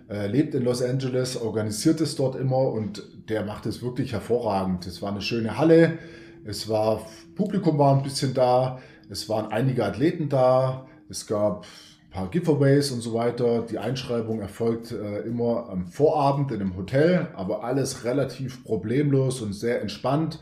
äh, 0.08 0.26
lebt 0.26 0.54
in 0.54 0.62
Los 0.62 0.82
Angeles, 0.82 1.36
organisiert 1.36 2.00
es 2.00 2.16
dort 2.16 2.36
immer 2.36 2.58
und 2.58 3.02
der 3.28 3.44
macht 3.44 3.66
es 3.66 3.82
wirklich 3.82 4.12
hervorragend. 4.12 4.86
Es 4.86 5.02
war 5.02 5.10
eine 5.10 5.22
schöne 5.22 5.58
Halle, 5.58 5.98
es 6.44 6.68
war, 6.68 7.00
Publikum 7.34 7.78
war 7.78 7.96
ein 7.96 8.02
bisschen 8.02 8.32
da, 8.34 8.78
es 9.10 9.28
waren 9.28 9.50
einige 9.50 9.84
Athleten 9.84 10.28
da, 10.28 10.86
es 11.08 11.26
gab 11.26 11.64
ein 11.64 12.10
paar 12.10 12.30
Giveaways 12.30 12.92
und 12.92 13.00
so 13.00 13.14
weiter. 13.14 13.62
Die 13.62 13.78
Einschreibung 13.78 14.40
erfolgt 14.40 14.92
äh, 14.92 15.20
immer 15.20 15.68
am 15.70 15.86
Vorabend 15.86 16.52
in 16.52 16.60
einem 16.60 16.76
Hotel, 16.76 17.28
aber 17.34 17.64
alles 17.64 18.04
relativ 18.04 18.64
problemlos 18.64 19.40
und 19.40 19.52
sehr 19.54 19.82
entspannt. 19.82 20.40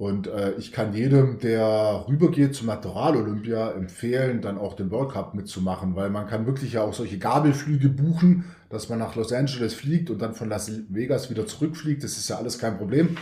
Und 0.00 0.28
äh, 0.28 0.52
ich 0.52 0.72
kann 0.72 0.94
jedem, 0.94 1.40
der 1.40 2.06
rübergeht 2.08 2.54
zum 2.54 2.68
Natural 2.68 3.18
Olympia, 3.18 3.72
empfehlen, 3.72 4.40
dann 4.40 4.56
auch 4.56 4.72
den 4.72 4.90
World 4.90 5.12
Cup 5.12 5.34
mitzumachen, 5.34 5.94
weil 5.94 6.08
man 6.08 6.26
kann 6.26 6.46
wirklich 6.46 6.72
ja 6.72 6.80
auch 6.80 6.94
solche 6.94 7.18
Gabelflüge 7.18 7.90
buchen, 7.90 8.46
dass 8.70 8.88
man 8.88 8.98
nach 8.98 9.14
Los 9.14 9.30
Angeles 9.30 9.74
fliegt 9.74 10.08
und 10.08 10.22
dann 10.22 10.32
von 10.32 10.48
Las 10.48 10.72
Vegas 10.88 11.28
wieder 11.28 11.46
zurückfliegt. 11.46 12.02
Das 12.02 12.16
ist 12.16 12.30
ja 12.30 12.38
alles 12.38 12.58
kein 12.58 12.78
Problem. 12.78 13.18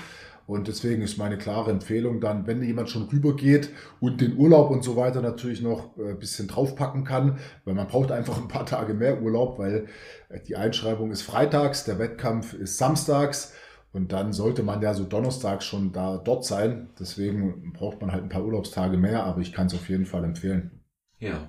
Und 0.47 0.69
deswegen 0.69 1.03
ist 1.03 1.19
meine 1.19 1.37
klare 1.37 1.73
Empfehlung 1.73 2.21
dann, 2.21 2.47
wenn 2.47 2.63
jemand 2.63 2.91
schon 2.91 3.09
rübergeht 3.09 3.71
und 3.99 4.21
den 4.21 4.37
Urlaub 4.37 4.71
und 4.71 4.85
so 4.85 4.95
weiter 4.95 5.21
natürlich 5.21 5.61
noch 5.61 5.97
ein 5.97 6.11
äh, 6.11 6.15
bisschen 6.15 6.47
draufpacken 6.47 7.03
kann, 7.03 7.41
weil 7.65 7.75
man 7.75 7.89
braucht 7.89 8.13
einfach 8.13 8.41
ein 8.41 8.47
paar 8.47 8.67
Tage 8.67 8.95
mehr 8.95 9.21
Urlaub, 9.21 9.59
weil 9.59 9.89
äh, 10.29 10.39
die 10.47 10.55
Einschreibung 10.55 11.11
ist 11.11 11.23
freitags, 11.23 11.87
der 11.87 11.99
Wettkampf 11.99 12.55
ist 12.55 12.79
samstags. 12.79 13.53
Und 13.99 14.13
dann 14.13 14.33
sollte 14.33 14.63
man 14.63 14.81
ja 14.81 14.95
so 14.95 15.03
donnerstags 15.03 15.65
schon 15.65 15.93
da 15.93 16.19
dort 16.19 16.45
sein. 16.45 16.89
Deswegen 17.01 17.73
braucht 17.73 18.01
man 18.01 18.13
halt 18.13 18.23
ein 18.23 18.29
paar 18.29 18.45
Urlaubstage 18.45 18.97
mehr, 18.97 19.25
aber 19.25 19.41
ich 19.41 19.53
kann 19.53 19.67
es 19.67 19.75
auf 19.75 19.89
jeden 19.89 20.07
Fall 20.07 20.23
empfehlen. 20.23 20.85
Ja, 21.19 21.49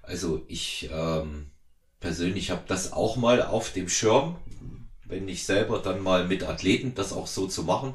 also 0.00 0.44
ich 0.46 0.88
ähm, 0.92 1.50
persönlich 1.98 2.52
habe 2.52 2.62
das 2.68 2.92
auch 2.92 3.16
mal 3.16 3.42
auf 3.42 3.72
dem 3.72 3.88
Schirm, 3.88 4.36
wenn 5.06 5.26
ich 5.26 5.44
selber 5.44 5.80
dann 5.80 6.00
mal 6.04 6.28
mit 6.28 6.44
Athleten 6.44 6.94
das 6.94 7.12
auch 7.12 7.26
so 7.26 7.48
zu 7.48 7.64
machen. 7.64 7.94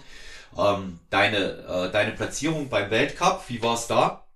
Ähm, 0.57 0.99
deine, 1.09 1.37
äh, 1.37 1.89
deine 1.89 2.11
Platzierung 2.11 2.67
beim 2.67 2.91
Weltcup, 2.91 3.45
wie 3.47 3.63
war 3.63 3.75
es 3.75 3.87
da? 3.87 4.27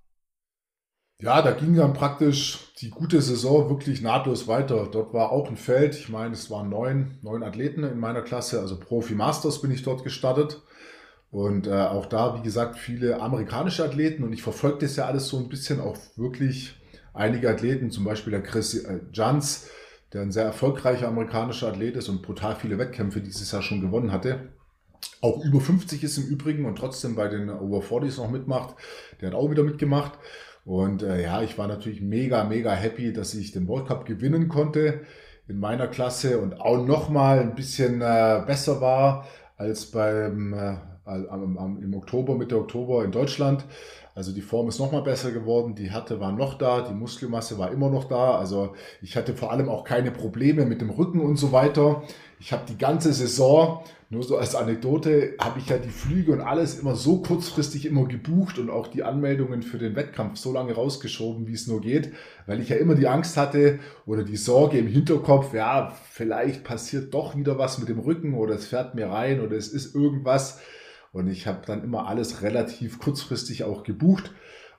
Ja, 1.20 1.42
da 1.42 1.50
ging 1.50 1.76
dann 1.76 1.92
praktisch 1.92 2.71
die 2.82 2.90
gute 2.90 3.22
Saison 3.22 3.70
wirklich 3.70 4.02
nahtlos 4.02 4.48
weiter. 4.48 4.88
Dort 4.90 5.14
war 5.14 5.30
auch 5.30 5.48
ein 5.48 5.56
Feld, 5.56 5.94
ich 5.94 6.08
meine, 6.08 6.34
es 6.34 6.50
waren 6.50 6.68
neun, 6.68 7.18
neun 7.22 7.44
Athleten 7.44 7.84
in 7.84 8.00
meiner 8.00 8.22
Klasse, 8.22 8.60
also 8.60 8.78
Profi 8.78 9.14
Masters 9.14 9.62
bin 9.62 9.70
ich 9.70 9.84
dort 9.84 10.02
gestartet. 10.02 10.60
Und 11.30 11.66
äh, 11.66 11.72
auch 11.72 12.06
da, 12.06 12.36
wie 12.36 12.42
gesagt, 12.42 12.76
viele 12.76 13.20
amerikanische 13.20 13.84
Athleten 13.84 14.24
und 14.24 14.32
ich 14.32 14.42
verfolge 14.42 14.80
das 14.80 14.96
ja 14.96 15.06
alles 15.06 15.28
so 15.28 15.38
ein 15.38 15.48
bisschen 15.48 15.80
auch 15.80 15.96
wirklich 16.16 16.74
einige 17.14 17.48
Athleten, 17.48 17.90
zum 17.90 18.04
Beispiel 18.04 18.32
der 18.32 18.42
Chris 18.42 18.74
äh, 18.74 19.00
Jans, 19.12 19.68
der 20.12 20.22
ein 20.22 20.32
sehr 20.32 20.44
erfolgreicher 20.44 21.08
amerikanischer 21.08 21.68
Athlet 21.68 21.96
ist 21.96 22.08
und 22.08 22.20
brutal 22.20 22.56
viele 22.56 22.78
Wettkämpfe 22.78 23.20
dieses 23.20 23.50
Jahr 23.52 23.62
schon 23.62 23.80
gewonnen 23.80 24.12
hatte. 24.12 24.50
Auch 25.20 25.42
über 25.42 25.60
50 25.60 26.02
ist 26.02 26.18
im 26.18 26.26
Übrigen 26.26 26.66
und 26.66 26.76
trotzdem 26.76 27.14
bei 27.14 27.28
den 27.28 27.48
Over 27.48 27.78
40s 27.78 28.18
noch 28.18 28.30
mitmacht. 28.30 28.74
Der 29.20 29.28
hat 29.28 29.34
auch 29.34 29.50
wieder 29.50 29.62
mitgemacht. 29.62 30.18
Und 30.64 31.02
äh, 31.02 31.22
ja, 31.22 31.42
ich 31.42 31.58
war 31.58 31.66
natürlich 31.66 32.00
mega, 32.00 32.44
mega 32.44 32.72
happy, 32.72 33.12
dass 33.12 33.34
ich 33.34 33.52
den 33.52 33.66
World 33.68 33.86
Cup 33.86 34.04
gewinnen 34.06 34.48
konnte 34.48 35.00
in 35.48 35.58
meiner 35.58 35.88
Klasse 35.88 36.40
und 36.40 36.60
auch 36.60 36.86
nochmal 36.86 37.40
ein 37.40 37.54
bisschen 37.54 38.00
äh, 38.00 38.42
besser 38.46 38.80
war 38.80 39.26
als 39.56 39.86
beim 39.86 40.54
äh, 40.54 40.76
am, 41.04 41.58
am, 41.58 41.82
im 41.82 41.94
Oktober, 41.94 42.36
Mitte 42.36 42.58
Oktober 42.58 43.04
in 43.04 43.10
Deutschland. 43.10 43.64
Also 44.14 44.32
die 44.32 44.42
Form 44.42 44.68
ist 44.68 44.78
nochmal 44.78 45.02
besser 45.02 45.32
geworden, 45.32 45.74
die 45.74 45.90
Härte 45.90 46.20
war 46.20 46.32
noch 46.32 46.58
da, 46.58 46.82
die 46.82 46.94
Muskelmasse 46.94 47.58
war 47.58 47.72
immer 47.72 47.90
noch 47.90 48.04
da. 48.04 48.36
Also 48.36 48.74
ich 49.00 49.16
hatte 49.16 49.34
vor 49.34 49.50
allem 49.50 49.68
auch 49.68 49.84
keine 49.84 50.10
Probleme 50.10 50.66
mit 50.66 50.80
dem 50.80 50.90
Rücken 50.90 51.20
und 51.20 51.36
so 51.36 51.50
weiter. 51.50 52.02
Ich 52.44 52.52
habe 52.52 52.64
die 52.68 52.76
ganze 52.76 53.12
Saison 53.12 53.84
nur 54.10 54.24
so 54.24 54.36
als 54.36 54.56
Anekdote 54.56 55.36
habe 55.38 55.60
ich 55.60 55.68
ja 55.68 55.78
die 55.78 55.88
Flüge 55.88 56.32
und 56.32 56.40
alles 56.40 56.76
immer 56.76 56.96
so 56.96 57.22
kurzfristig 57.22 57.86
immer 57.86 58.04
gebucht 58.06 58.58
und 58.58 58.68
auch 58.68 58.88
die 58.88 59.04
Anmeldungen 59.04 59.62
für 59.62 59.78
den 59.78 59.94
Wettkampf 59.94 60.38
so 60.38 60.52
lange 60.52 60.72
rausgeschoben, 60.74 61.46
wie 61.46 61.52
es 61.52 61.68
nur 61.68 61.80
geht, 61.80 62.12
weil 62.46 62.60
ich 62.60 62.70
ja 62.70 62.76
immer 62.76 62.96
die 62.96 63.06
Angst 63.06 63.36
hatte 63.36 63.78
oder 64.04 64.24
die 64.24 64.36
Sorge 64.36 64.76
im 64.76 64.88
Hinterkopf, 64.88 65.54
ja, 65.54 65.96
vielleicht 66.10 66.64
passiert 66.64 67.14
doch 67.14 67.36
wieder 67.36 67.58
was 67.58 67.78
mit 67.78 67.88
dem 67.88 68.00
Rücken 68.00 68.34
oder 68.34 68.56
es 68.56 68.66
fährt 68.66 68.96
mir 68.96 69.06
rein 69.06 69.40
oder 69.40 69.56
es 69.56 69.68
ist 69.68 69.94
irgendwas. 69.94 70.60
Und 71.12 71.28
ich 71.28 71.46
habe 71.46 71.60
dann 71.64 71.84
immer 71.84 72.08
alles 72.08 72.42
relativ 72.42 72.98
kurzfristig 72.98 73.62
auch 73.62 73.84
gebucht. 73.84 74.32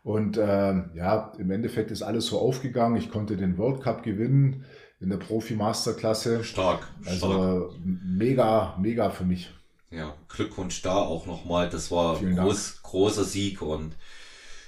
Und 0.04 0.36
äh, 0.36 0.74
ja, 0.96 1.32
im 1.38 1.50
Endeffekt 1.50 1.92
ist 1.92 2.04
alles 2.04 2.26
so 2.26 2.40
aufgegangen. 2.40 2.98
Ich 2.98 3.10
konnte 3.10 3.38
den 3.38 3.58
World 3.58 3.82
Cup 3.82 4.04
gewinnen 4.04 4.66
in 5.04 5.10
der 5.10 5.18
Profi-Masterklasse. 5.18 6.44
Stark. 6.44 6.88
Also 7.06 7.28
stark. 7.28 7.72
mega, 7.84 8.76
mega 8.80 9.10
für 9.10 9.26
mich. 9.26 9.52
Ja, 9.92 10.16
Glückwunsch 10.30 10.82
da 10.82 10.96
auch 10.96 11.28
nochmal. 11.28 11.70
Das 11.70 11.92
war 11.92 12.18
ein 12.18 12.36
groß, 12.36 12.82
großer 12.82 13.24
Sieg 13.24 13.62
und 13.62 13.94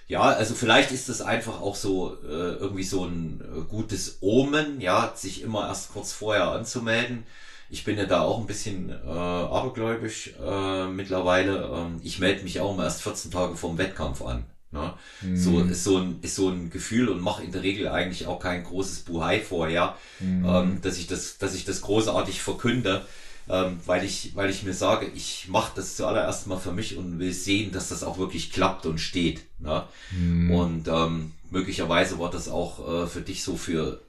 ja, 0.07 0.21
also 0.21 0.53
vielleicht 0.53 0.91
ist 0.91 1.09
das 1.09 1.21
einfach 1.21 1.61
auch 1.61 1.75
so 1.75 2.15
äh, 2.23 2.27
irgendwie 2.27 2.83
so 2.83 3.05
ein 3.05 3.41
äh, 3.41 3.61
gutes 3.61 4.19
Omen, 4.21 4.79
ja, 4.79 5.11
sich 5.15 5.41
immer 5.41 5.67
erst 5.67 5.93
kurz 5.93 6.11
vorher 6.13 6.49
anzumelden. 6.49 7.23
Ich 7.71 7.83
bin 7.83 7.97
ja 7.97 8.05
da 8.05 8.21
auch 8.21 8.39
ein 8.39 8.45
bisschen 8.45 8.91
äh, 8.91 9.09
abergläubisch 9.09 10.35
äh, 10.39 10.87
mittlerweile. 10.87 11.71
Ähm, 11.73 11.99
ich 12.03 12.19
melde 12.19 12.43
mich 12.43 12.59
auch 12.59 12.75
immer 12.75 12.83
erst 12.83 13.01
14 13.01 13.31
Tage 13.31 13.55
vorm 13.55 13.79
Wettkampf 13.79 14.21
an. 14.21 14.45
Ne? 14.75 14.93
Mhm. 15.21 15.37
So 15.37 15.61
ist 15.61 15.83
so 15.83 15.97
ein 15.97 16.19
ist 16.21 16.35
so 16.35 16.49
ein 16.49 16.69
Gefühl 16.69 17.07
und 17.07 17.21
mache 17.21 17.43
in 17.43 17.51
der 17.51 17.63
Regel 17.63 17.87
eigentlich 17.87 18.27
auch 18.27 18.39
kein 18.39 18.63
großes 18.63 18.99
Buhai 18.99 19.39
vorher, 19.39 19.95
mhm. 20.19 20.45
ähm, 20.45 20.81
dass 20.81 20.97
ich 20.97 21.07
das 21.07 21.37
dass 21.37 21.55
ich 21.55 21.63
das 21.63 21.81
großartig 21.81 22.41
verkünde, 22.41 23.05
ähm, 23.49 23.79
weil 23.85 24.03
ich 24.03 24.35
weil 24.35 24.49
ich 24.49 24.63
mir 24.63 24.73
sage, 24.73 25.07
ich 25.15 25.47
mache 25.47 25.71
das 25.75 25.95
zuallererst 25.95 26.47
mal 26.47 26.59
für 26.59 26.73
mich 26.73 26.97
und 26.97 27.19
will 27.19 27.33
sehen, 27.33 27.71
dass 27.71 27.87
das 27.87 28.03
auch 28.03 28.17
wirklich 28.17 28.51
klappt 28.51 28.85
und 28.85 28.99
steht. 28.99 29.43
Ne? 29.59 29.83
Mhm. 30.11 30.51
Und 30.51 30.87
ähm, 30.89 31.31
möglicherweise 31.49 32.19
war 32.19 32.29
das 32.29 32.49
auch 32.49 33.03
äh, 33.03 33.07
für 33.07 33.21
dich 33.21 33.43
so 33.43 33.55
für 33.55 34.01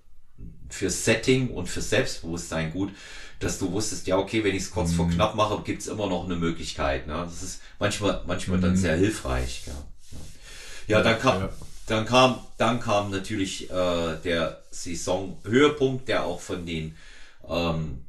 für 0.68 0.90
Setting 0.90 1.50
und 1.50 1.68
für 1.68 1.80
Selbstbewusstsein 1.80 2.72
gut, 2.72 2.90
dass 3.38 3.58
du 3.58 3.70
wusstest, 3.70 4.06
ja, 4.06 4.16
okay, 4.16 4.42
wenn 4.44 4.56
ich 4.56 4.62
es 4.62 4.70
kurz 4.70 4.92
vor 4.92 5.06
mhm. 5.06 5.12
knapp 5.12 5.34
mache, 5.36 5.62
gibt's 5.62 5.86
immer 5.86 6.08
noch 6.08 6.24
eine 6.24 6.36
Möglichkeit. 6.36 7.06
Ne? 7.06 7.14
Das 7.14 7.42
ist 7.42 7.60
manchmal, 7.78 8.22
manchmal 8.26 8.60
dann 8.60 8.72
mhm. 8.72 8.76
sehr 8.76 8.96
hilfreich. 8.96 9.62
Ja. 9.66 9.74
Ja, 10.86 11.02
dann 11.02 11.18
kam, 11.18 11.48
dann 11.86 12.06
kam, 12.06 12.38
dann 12.58 12.80
kam 12.80 13.10
natürlich 13.10 13.70
äh, 13.70 14.16
der 14.22 14.62
Saisonhöhepunkt, 14.70 16.08
der 16.08 16.24
auch 16.24 16.40
von 16.40 16.64
den 16.64 16.96
ähm, 17.48 18.04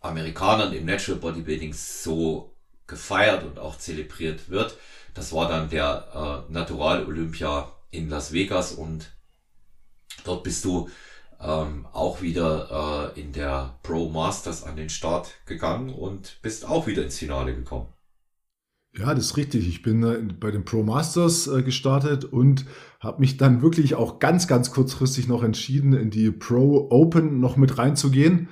Amerikanern 0.00 0.72
im 0.72 0.84
Natural 0.84 1.20
Bodybuilding 1.20 1.72
so 1.72 2.54
gefeiert 2.86 3.44
und 3.44 3.58
auch 3.58 3.78
zelebriert 3.78 4.48
wird. 4.50 4.76
Das 5.14 5.32
war 5.32 5.48
dann 5.48 5.70
der 5.70 6.44
äh, 6.48 6.52
Natural 6.52 7.04
Olympia 7.06 7.70
in 7.90 8.08
Las 8.08 8.32
Vegas 8.32 8.72
und 8.72 9.12
dort 10.24 10.42
bist 10.42 10.64
du 10.64 10.90
ähm, 11.40 11.86
auch 11.92 12.22
wieder 12.22 13.12
äh, 13.14 13.20
in 13.20 13.32
der 13.32 13.78
Pro 13.82 14.08
Masters 14.08 14.64
an 14.64 14.76
den 14.76 14.88
Start 14.88 15.34
gegangen 15.46 15.92
und 15.92 16.38
bist 16.42 16.64
auch 16.64 16.86
wieder 16.86 17.02
ins 17.02 17.18
Finale 17.18 17.54
gekommen. 17.54 17.91
Ja, 18.94 19.14
das 19.14 19.26
ist 19.26 19.36
richtig. 19.38 19.68
Ich 19.68 19.82
bin 19.82 20.02
äh, 20.02 20.18
bei 20.38 20.50
den 20.50 20.64
Pro 20.64 20.82
Masters 20.82 21.46
äh, 21.46 21.62
gestartet 21.62 22.26
und 22.26 22.66
habe 23.00 23.20
mich 23.20 23.38
dann 23.38 23.62
wirklich 23.62 23.94
auch 23.94 24.18
ganz, 24.18 24.46
ganz 24.46 24.70
kurzfristig 24.70 25.28
noch 25.28 25.42
entschieden, 25.42 25.94
in 25.94 26.10
die 26.10 26.30
Pro 26.30 26.88
Open 26.90 27.40
noch 27.40 27.56
mit 27.56 27.78
reinzugehen, 27.78 28.48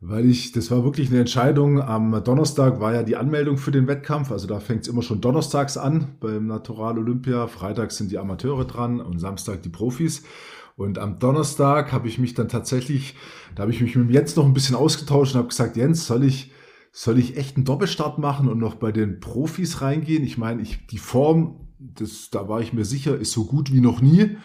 weil 0.00 0.24
ich, 0.24 0.52
das 0.52 0.70
war 0.70 0.82
wirklich 0.82 1.10
eine 1.10 1.20
Entscheidung. 1.20 1.82
Am 1.82 2.24
Donnerstag 2.24 2.80
war 2.80 2.94
ja 2.94 3.02
die 3.02 3.16
Anmeldung 3.16 3.58
für 3.58 3.70
den 3.70 3.86
Wettkampf, 3.86 4.32
also 4.32 4.46
da 4.46 4.60
fängt 4.60 4.82
es 4.82 4.88
immer 4.88 5.02
schon 5.02 5.20
donnerstags 5.20 5.76
an 5.76 6.16
beim 6.20 6.46
Natural 6.46 6.98
Olympia. 6.98 7.46
Freitags 7.46 7.98
sind 7.98 8.10
die 8.10 8.18
Amateure 8.18 8.64
dran 8.64 9.00
und 9.00 9.18
Samstag 9.18 9.62
die 9.62 9.68
Profis. 9.68 10.22
Und 10.76 10.98
am 10.98 11.18
Donnerstag 11.18 11.92
habe 11.92 12.08
ich 12.08 12.18
mich 12.18 12.32
dann 12.32 12.48
tatsächlich, 12.48 13.14
da 13.54 13.62
habe 13.62 13.72
ich 13.72 13.80
mich 13.82 13.94
mit 13.94 14.10
Jens 14.10 14.36
noch 14.36 14.46
ein 14.46 14.54
bisschen 14.54 14.76
ausgetauscht 14.76 15.34
und 15.34 15.38
habe 15.38 15.48
gesagt, 15.48 15.76
Jens, 15.76 16.06
soll 16.06 16.24
ich 16.24 16.50
soll 16.98 17.18
ich 17.18 17.36
echt 17.36 17.56
einen 17.56 17.66
Doppelstart 17.66 18.16
machen 18.16 18.48
und 18.48 18.58
noch 18.58 18.76
bei 18.76 18.90
den 18.90 19.20
Profis 19.20 19.82
reingehen? 19.82 20.24
Ich 20.24 20.38
meine, 20.38 20.62
ich, 20.62 20.86
die 20.86 20.96
Form, 20.96 21.56
das, 21.78 22.30
da 22.30 22.48
war 22.48 22.62
ich 22.62 22.72
mir 22.72 22.86
sicher, 22.86 23.18
ist 23.18 23.32
so 23.32 23.44
gut 23.44 23.70
wie 23.70 23.82
noch 23.82 24.00
nie. 24.00 24.38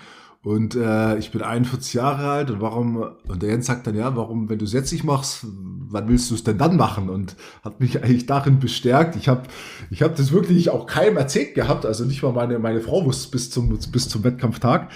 Und 0.43 0.75
äh, 0.75 1.17
ich 1.17 1.31
bin 1.31 1.43
41 1.43 1.93
Jahre 1.93 2.29
alt 2.29 2.51
und 2.51 2.59
warum, 2.59 3.05
und 3.29 3.41
der 3.41 3.51
Jens 3.51 3.67
sagt 3.67 3.87
dann, 3.87 3.95
ja, 3.95 4.17
warum, 4.17 4.49
wenn 4.49 4.59
du 4.59 4.65
es 4.65 4.73
jetzt 4.73 4.91
nicht 4.91 5.05
machst, 5.05 5.45
wann 5.87 6.09
willst 6.09 6.29
du 6.29 6.35
es 6.35 6.43
denn 6.43 6.57
dann 6.57 6.75
machen? 6.75 7.09
Und 7.09 7.37
hat 7.63 7.79
mich 7.79 8.03
eigentlich 8.03 8.25
darin 8.25 8.59
bestärkt. 8.59 9.15
Ich 9.15 9.29
habe 9.29 9.43
ich 9.89 10.01
hab 10.01 10.17
das 10.17 10.33
wirklich 10.33 10.71
auch 10.71 10.87
keinem 10.87 11.15
erzählt 11.15 11.55
gehabt, 11.55 11.85
also 11.85 12.03
nicht 12.03 12.21
mal 12.21 12.33
meine, 12.33 12.59
meine 12.59 12.81
Frau 12.81 13.05
wusste 13.05 13.31
bis 13.31 13.49
zum, 13.49 13.69
bis 13.69 14.09
zum 14.09 14.25
Wettkampftag 14.25 14.89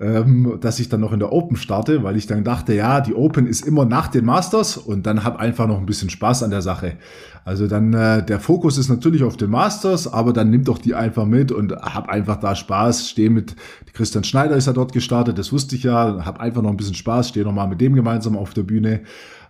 ähm, 0.00 0.58
dass 0.60 0.80
ich 0.80 0.88
dann 0.88 1.00
noch 1.00 1.12
in 1.12 1.20
der 1.20 1.32
Open 1.32 1.56
starte, 1.56 2.02
weil 2.02 2.16
ich 2.16 2.26
dann 2.26 2.42
dachte, 2.42 2.74
ja, 2.74 3.00
die 3.00 3.14
Open 3.14 3.46
ist 3.46 3.66
immer 3.66 3.84
nach 3.84 4.08
den 4.08 4.24
Masters 4.24 4.76
und 4.76 5.06
dann 5.06 5.24
hab 5.24 5.38
einfach 5.38 5.66
noch 5.66 5.78
ein 5.78 5.86
bisschen 5.86 6.10
Spaß 6.10 6.42
an 6.42 6.50
der 6.50 6.62
Sache. 6.62 6.96
Also 7.44 7.66
dann 7.66 7.92
äh, 7.92 8.24
der 8.24 8.40
Fokus 8.40 8.78
ist 8.78 8.88
natürlich 8.88 9.22
auf 9.22 9.36
den 9.36 9.50
Masters, 9.50 10.12
aber 10.12 10.32
dann 10.32 10.50
nimm 10.50 10.64
doch 10.64 10.78
die 10.78 10.94
einfach 10.94 11.26
mit 11.26 11.52
und 11.52 11.72
hab 11.72 12.08
einfach 12.08 12.36
da 12.36 12.54
Spaß, 12.54 13.08
stehe 13.08 13.30
mit 13.30 13.54
Christian 13.92 14.24
Schneider 14.24 14.56
ist 14.56 14.66
ja 14.66 14.72
dort 14.72 14.92
gestartet, 14.92 15.38
das 15.38 15.52
wusste 15.52 15.76
ich 15.76 15.84
ja, 15.84 16.24
habe 16.24 16.40
einfach 16.40 16.62
noch 16.62 16.70
ein 16.70 16.76
bisschen 16.76 16.94
Spaß, 16.94 17.28
stehe 17.28 17.44
noch 17.44 17.52
mal 17.52 17.68
mit 17.68 17.80
dem 17.80 17.94
gemeinsam 17.94 18.36
auf 18.36 18.54
der 18.54 18.64
Bühne. 18.64 19.02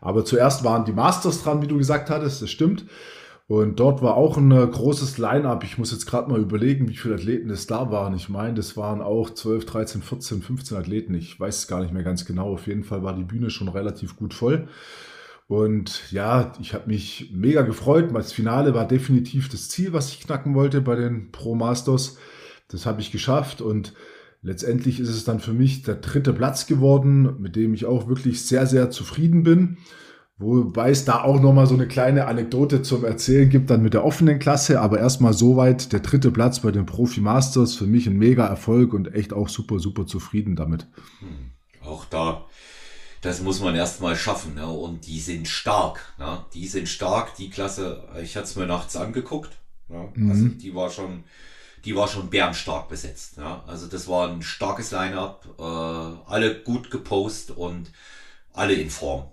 Aber 0.02 0.24
zuerst 0.26 0.64
waren 0.64 0.84
die 0.84 0.92
Masters 0.92 1.42
dran, 1.42 1.62
wie 1.62 1.66
du 1.66 1.78
gesagt 1.78 2.10
hattest, 2.10 2.42
das 2.42 2.50
stimmt. 2.50 2.84
Und 3.46 3.78
dort 3.78 4.00
war 4.00 4.16
auch 4.16 4.38
ein 4.38 4.50
äh, 4.52 4.66
großes 4.66 5.18
Line-up. 5.18 5.64
Ich 5.64 5.76
muss 5.76 5.92
jetzt 5.92 6.06
gerade 6.06 6.30
mal 6.30 6.40
überlegen, 6.40 6.88
wie 6.88 6.96
viele 6.96 7.16
Athleten 7.16 7.50
es 7.50 7.66
da 7.66 7.90
waren. 7.90 8.14
Ich 8.14 8.30
meine, 8.30 8.54
das 8.54 8.76
waren 8.76 9.02
auch 9.02 9.30
12, 9.30 9.66
13, 9.66 10.02
14, 10.02 10.42
15 10.42 10.78
Athleten. 10.78 11.14
Ich 11.14 11.38
weiß 11.38 11.58
es 11.58 11.68
gar 11.68 11.80
nicht 11.80 11.92
mehr 11.92 12.04
ganz 12.04 12.24
genau. 12.24 12.54
Auf 12.54 12.66
jeden 12.66 12.84
Fall 12.84 13.02
war 13.02 13.14
die 13.14 13.24
Bühne 13.24 13.50
schon 13.50 13.68
relativ 13.68 14.16
gut 14.16 14.32
voll. 14.32 14.68
Und 15.46 16.10
ja, 16.10 16.52
ich 16.58 16.72
habe 16.72 16.86
mich 16.86 17.32
mega 17.34 17.62
gefreut. 17.62 18.14
Das 18.14 18.32
Finale 18.32 18.72
war 18.72 18.88
definitiv 18.88 19.50
das 19.50 19.68
Ziel, 19.68 19.92
was 19.92 20.08
ich 20.08 20.20
knacken 20.20 20.54
wollte 20.54 20.80
bei 20.80 20.96
den 20.96 21.30
Pro 21.30 21.54
Masters. 21.54 22.16
Das 22.68 22.86
habe 22.86 23.02
ich 23.02 23.12
geschafft 23.12 23.60
und 23.60 23.92
letztendlich 24.40 25.00
ist 25.00 25.10
es 25.10 25.24
dann 25.24 25.40
für 25.40 25.52
mich 25.52 25.82
der 25.82 25.96
dritte 25.96 26.32
Platz 26.32 26.66
geworden, 26.66 27.40
mit 27.42 27.56
dem 27.56 27.74
ich 27.74 27.84
auch 27.84 28.08
wirklich 28.08 28.42
sehr, 28.42 28.66
sehr 28.66 28.90
zufrieden 28.90 29.42
bin. 29.42 29.76
Wobei 30.36 30.90
es 30.90 31.04
da 31.04 31.22
auch 31.22 31.40
nochmal 31.40 31.68
so 31.68 31.74
eine 31.74 31.86
kleine 31.86 32.26
Anekdote 32.26 32.82
zum 32.82 33.04
Erzählen 33.04 33.48
gibt, 33.48 33.70
dann 33.70 33.82
mit 33.82 33.94
der 33.94 34.04
offenen 34.04 34.40
Klasse. 34.40 34.80
Aber 34.80 34.98
erstmal 34.98 35.32
soweit 35.32 35.92
der 35.92 36.00
dritte 36.00 36.32
Platz 36.32 36.60
bei 36.60 36.72
den 36.72 36.86
Profi 36.86 37.20
Masters. 37.20 37.76
Für 37.76 37.86
mich 37.86 38.08
ein 38.08 38.18
mega 38.18 38.44
Erfolg 38.44 38.94
und 38.94 39.14
echt 39.14 39.32
auch 39.32 39.48
super, 39.48 39.78
super 39.78 40.06
zufrieden 40.06 40.56
damit. 40.56 40.88
Hm. 41.20 41.52
Auch 41.84 42.04
da, 42.06 42.46
das 43.20 43.42
muss 43.42 43.60
man 43.60 43.76
erstmal 43.76 44.16
schaffen. 44.16 44.54
Ne? 44.54 44.66
Und 44.66 45.06
die 45.06 45.20
sind 45.20 45.46
stark. 45.46 46.00
Ne? 46.18 46.44
Die 46.52 46.66
sind 46.66 46.88
stark. 46.88 47.36
Die 47.36 47.50
Klasse, 47.50 48.02
ich 48.20 48.36
hatte 48.36 48.46
es 48.46 48.56
mir 48.56 48.66
nachts 48.66 48.96
angeguckt. 48.96 49.52
Ne? 49.88 50.08
Mhm. 50.14 50.30
Also 50.30 50.48
die 50.48 50.74
war 50.74 50.90
schon, 50.90 51.22
die 51.84 51.94
war 51.94 52.08
schon 52.08 52.28
bärenstark 52.28 52.88
besetzt. 52.88 53.38
Ne? 53.38 53.62
Also 53.68 53.86
das 53.86 54.08
war 54.08 54.28
ein 54.28 54.42
starkes 54.42 54.90
Line-up. 54.90 55.46
Äh, 55.60 55.62
alle 55.62 56.60
gut 56.62 56.90
gepost 56.90 57.52
und 57.52 57.92
alle 58.52 58.74
in 58.74 58.90
Form. 58.90 59.26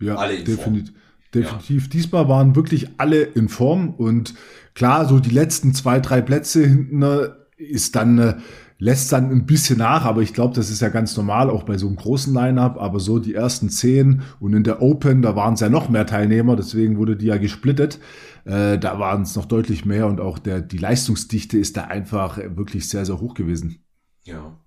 Ja, 0.00 0.16
alle 0.16 0.34
in 0.34 0.44
definitiv. 0.44 0.92
Form. 0.92 1.00
Definitiv. 1.34 1.82
Ja. 1.84 1.88
Diesmal 1.90 2.28
waren 2.28 2.56
wirklich 2.56 2.88
alle 2.98 3.22
in 3.22 3.48
Form 3.48 3.90
und 3.90 4.34
klar, 4.74 5.08
so 5.08 5.18
die 5.18 5.30
letzten 5.30 5.74
zwei, 5.74 6.00
drei 6.00 6.20
Plätze 6.20 6.64
hinten 6.64 7.02
äh, 7.02 7.28
ist 7.56 7.96
dann, 7.96 8.18
äh, 8.18 8.36
lässt 8.78 9.12
dann 9.12 9.30
ein 9.30 9.46
bisschen 9.46 9.78
nach, 9.78 10.04
aber 10.04 10.22
ich 10.22 10.32
glaube, 10.32 10.54
das 10.54 10.70
ist 10.70 10.80
ja 10.80 10.88
ganz 10.88 11.16
normal, 11.16 11.50
auch 11.50 11.64
bei 11.64 11.78
so 11.78 11.86
einem 11.86 11.96
großen 11.96 12.32
Line-Up, 12.32 12.76
aber 12.78 13.00
so 13.00 13.18
die 13.18 13.34
ersten 13.34 13.68
zehn 13.68 14.22
und 14.40 14.52
in 14.52 14.64
der 14.64 14.82
Open, 14.82 15.22
da 15.22 15.34
waren 15.36 15.54
es 15.54 15.60
ja 15.60 15.68
noch 15.68 15.88
mehr 15.88 16.06
Teilnehmer, 16.06 16.56
deswegen 16.56 16.98
wurde 16.98 17.16
die 17.16 17.26
ja 17.26 17.38
gesplittet. 17.38 17.98
Äh, 18.44 18.78
da 18.78 18.98
waren 18.98 19.22
es 19.22 19.36
noch 19.36 19.46
deutlich 19.46 19.84
mehr 19.84 20.06
und 20.06 20.20
auch 20.20 20.38
der, 20.38 20.60
die 20.60 20.78
Leistungsdichte 20.78 21.58
ist 21.58 21.76
da 21.76 21.84
einfach 21.84 22.38
wirklich 22.38 22.88
sehr, 22.88 23.06
sehr 23.06 23.20
hoch 23.20 23.34
gewesen. 23.34 23.78
Ja. 24.24 24.58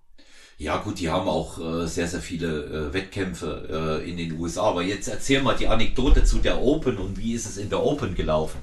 Ja, 0.59 0.77
gut, 0.77 0.99
die 0.99 1.09
haben 1.09 1.27
auch 1.27 1.59
äh, 1.59 1.85
sehr, 1.85 2.07
sehr 2.07 2.19
viele 2.19 2.89
äh, 2.89 2.93
Wettkämpfe 2.93 4.01
äh, 4.03 4.09
in 4.09 4.17
den 4.17 4.39
USA. 4.39 4.63
Aber 4.63 4.81
jetzt 4.81 5.07
erzähl 5.07 5.43
mal 5.43 5.55
die 5.55 5.67
Anekdote 5.67 6.23
zu 6.23 6.39
der 6.39 6.59
Open 6.59 6.97
und 6.97 7.19
wie 7.19 7.33
ist 7.33 7.45
es 7.45 7.57
in 7.57 7.69
der 7.69 7.83
Open 7.83 8.15
gelaufen? 8.15 8.57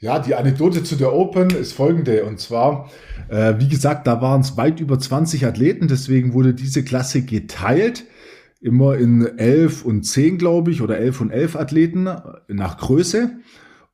Ja, 0.00 0.18
die 0.18 0.34
Anekdote 0.34 0.82
zu 0.84 0.96
der 0.96 1.12
Open 1.12 1.50
ist 1.50 1.74
folgende. 1.74 2.24
Und 2.24 2.40
zwar, 2.40 2.90
äh, 3.28 3.56
wie 3.58 3.68
gesagt, 3.68 4.06
da 4.06 4.22
waren 4.22 4.40
es 4.40 4.56
weit 4.56 4.80
über 4.80 4.98
20 4.98 5.44
Athleten. 5.44 5.88
Deswegen 5.88 6.32
wurde 6.32 6.54
diese 6.54 6.82
Klasse 6.82 7.20
geteilt. 7.22 8.04
Immer 8.60 8.96
in 8.96 9.26
11 9.38 9.84
und 9.84 10.04
10, 10.04 10.38
glaube 10.38 10.70
ich, 10.70 10.80
oder 10.80 10.96
11 10.96 11.20
und 11.20 11.30
11 11.30 11.56
Athleten 11.56 12.08
nach 12.48 12.78
Größe. 12.78 13.32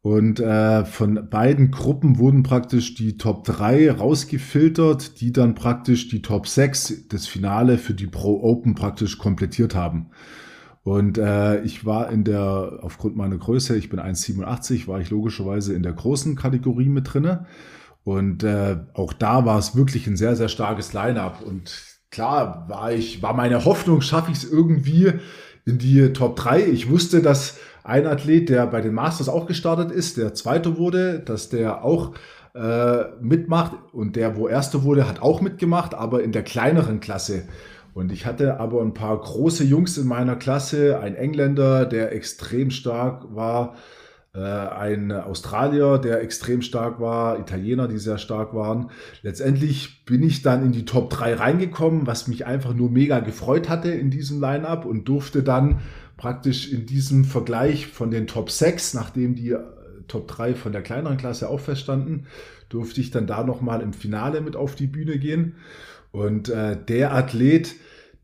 Und 0.05 0.39
äh, 0.39 0.85
von 0.85 1.31
beiden 1.31 1.71
Gruppen 1.71 2.19
wurden 2.19 2.43
praktisch 2.43 2.95
die 2.95 3.17
Top 3.17 3.43
3 3.45 3.91
rausgefiltert, 3.91 5.19
die 5.23 5.33
dann 5.33 5.55
praktisch 5.55 6.09
die 6.09 6.21
Top 6.21 6.47
6 6.47 7.09
des 7.09 7.27
Finale 7.27 7.79
für 7.79 7.95
die 7.95 8.07
Pro 8.07 8.43
Open 8.43 8.75
praktisch 8.75 9.17
komplettiert 9.17 9.75
haben. 9.75 10.11
Und 10.83 11.17
äh, 11.17 11.63
ich 11.63 11.87
war 11.87 12.11
in 12.11 12.23
der, 12.23 12.81
aufgrund 12.83 13.17
meiner 13.17 13.39
Größe, 13.39 13.79
ich 13.79 13.89
bin 13.89 13.99
1,87, 13.99 14.89
war 14.89 15.01
ich 15.01 15.09
logischerweise 15.09 15.73
in 15.73 15.83
der 15.83 15.95
großen 15.95 16.37
Kategorie 16.37 16.91
mit 16.91 17.15
drinne. 17.15 17.47
Und 18.03 18.43
äh, 18.43 18.77
auch 18.93 19.15
da 19.15 19.47
war 19.47 19.59
es 19.59 19.75
wirklich 19.75 20.07
ein 20.07 20.19
sehr, 20.19 20.37
sehr 20.37 20.51
starkes 20.51 20.93
Line-up. 20.93 21.41
Und 21.41 21.83
klar 22.11 22.69
war 22.69 22.93
ich, 22.93 23.23
war 23.23 23.33
meine 23.33 23.65
Hoffnung, 23.65 24.03
schaffe 24.03 24.33
ich 24.33 24.37
es 24.37 24.53
irgendwie 24.53 25.15
in 25.65 25.79
die 25.79 26.13
Top 26.13 26.37
3. 26.37 26.67
Ich 26.67 26.91
wusste, 26.91 27.23
dass 27.23 27.57
ein 27.85 28.07
Athlet, 28.07 28.49
der 28.49 28.67
bei 28.67 28.81
den 28.81 28.95
Masters 28.95 29.29
auch 29.29 29.47
gestartet 29.47 29.93
ist, 29.93 30.17
der 30.17 30.35
Zweite 30.35 30.79
wurde, 30.79 31.21
dass 31.21 31.51
der 31.51 31.85
auch 31.85 32.15
äh, 32.55 33.05
mitmacht 33.21 33.73
und 33.93 34.17
der, 34.17 34.37
wo 34.37 34.49
Erster 34.49 34.83
wurde, 34.85 35.07
hat 35.07 35.21
auch 35.21 35.41
mitgemacht, 35.41 35.95
aber 35.95 36.23
in 36.23 36.33
der 36.33 36.43
kleineren 36.43 37.01
Klasse. 37.01 37.43
Und 37.93 38.11
ich 38.11 38.27
hatte 38.27 38.59
aber 38.59 38.81
ein 38.81 38.95
paar 38.95 39.21
große 39.21 39.65
Jungs 39.65 39.99
in 39.99 40.09
meiner 40.09 40.35
Klasse, 40.35 40.99
ein 40.99 41.15
Engländer, 41.15 41.85
der 41.85 42.13
extrem 42.13 42.71
stark 42.71 43.35
war, 43.35 43.75
äh, 44.35 44.41
ein 44.41 45.13
Australier, 45.13 45.99
der 45.99 46.23
extrem 46.23 46.63
stark 46.63 47.01
war, 47.01 47.39
Italiener, 47.39 47.87
die 47.87 47.99
sehr 47.99 48.19
stark 48.19 48.55
waren. 48.55 48.91
Letztendlich 49.23 50.05
bin 50.07 50.23
ich 50.23 50.43
dann 50.43 50.65
in 50.65 50.73
die 50.73 50.87
Top 50.87 51.11
3 51.11 51.35
reingekommen, 51.35 52.07
was 52.07 52.29
mich 52.29 52.47
einfach 52.47 52.75
nur 52.75 52.91
mega 52.91 53.21
gefreut 53.21 53.69
hatte 53.69 53.91
in 53.91 54.11
diesem 54.11 54.41
Line-up 54.41 54.87
und 54.87 55.05
durfte 55.05 55.43
dann 55.43 55.81
praktisch 56.25 56.73
in 56.73 56.87
diesem 56.87 57.27
Vergleich 57.27 57.87
von 57.87 58.11
den 58.11 58.27
Top 58.27 58.51
6, 58.51 58.95
nachdem 58.95 59.35
die 59.35 59.51
äh, 59.51 59.59
Top 60.09 60.27
3 60.27 60.55
von 60.55 60.73
der 60.73 60.81
kleineren 60.81 61.19
Klasse 61.19 61.51
auch 61.51 61.61
feststanden, 61.61 62.29
durfte 62.71 63.03
ich 63.03 63.11
dann 63.11 63.27
da 63.27 63.45
nochmal 63.45 63.83
im 63.83 63.93
Finale 63.93 64.41
mit 64.41 64.57
auf 64.57 64.75
die 64.75 64.87
Bühne 64.87 65.19
gehen. 65.19 65.57
Und 66.13 66.49
äh, 66.49 66.83
der 66.83 67.13
Athlet, 67.13 67.75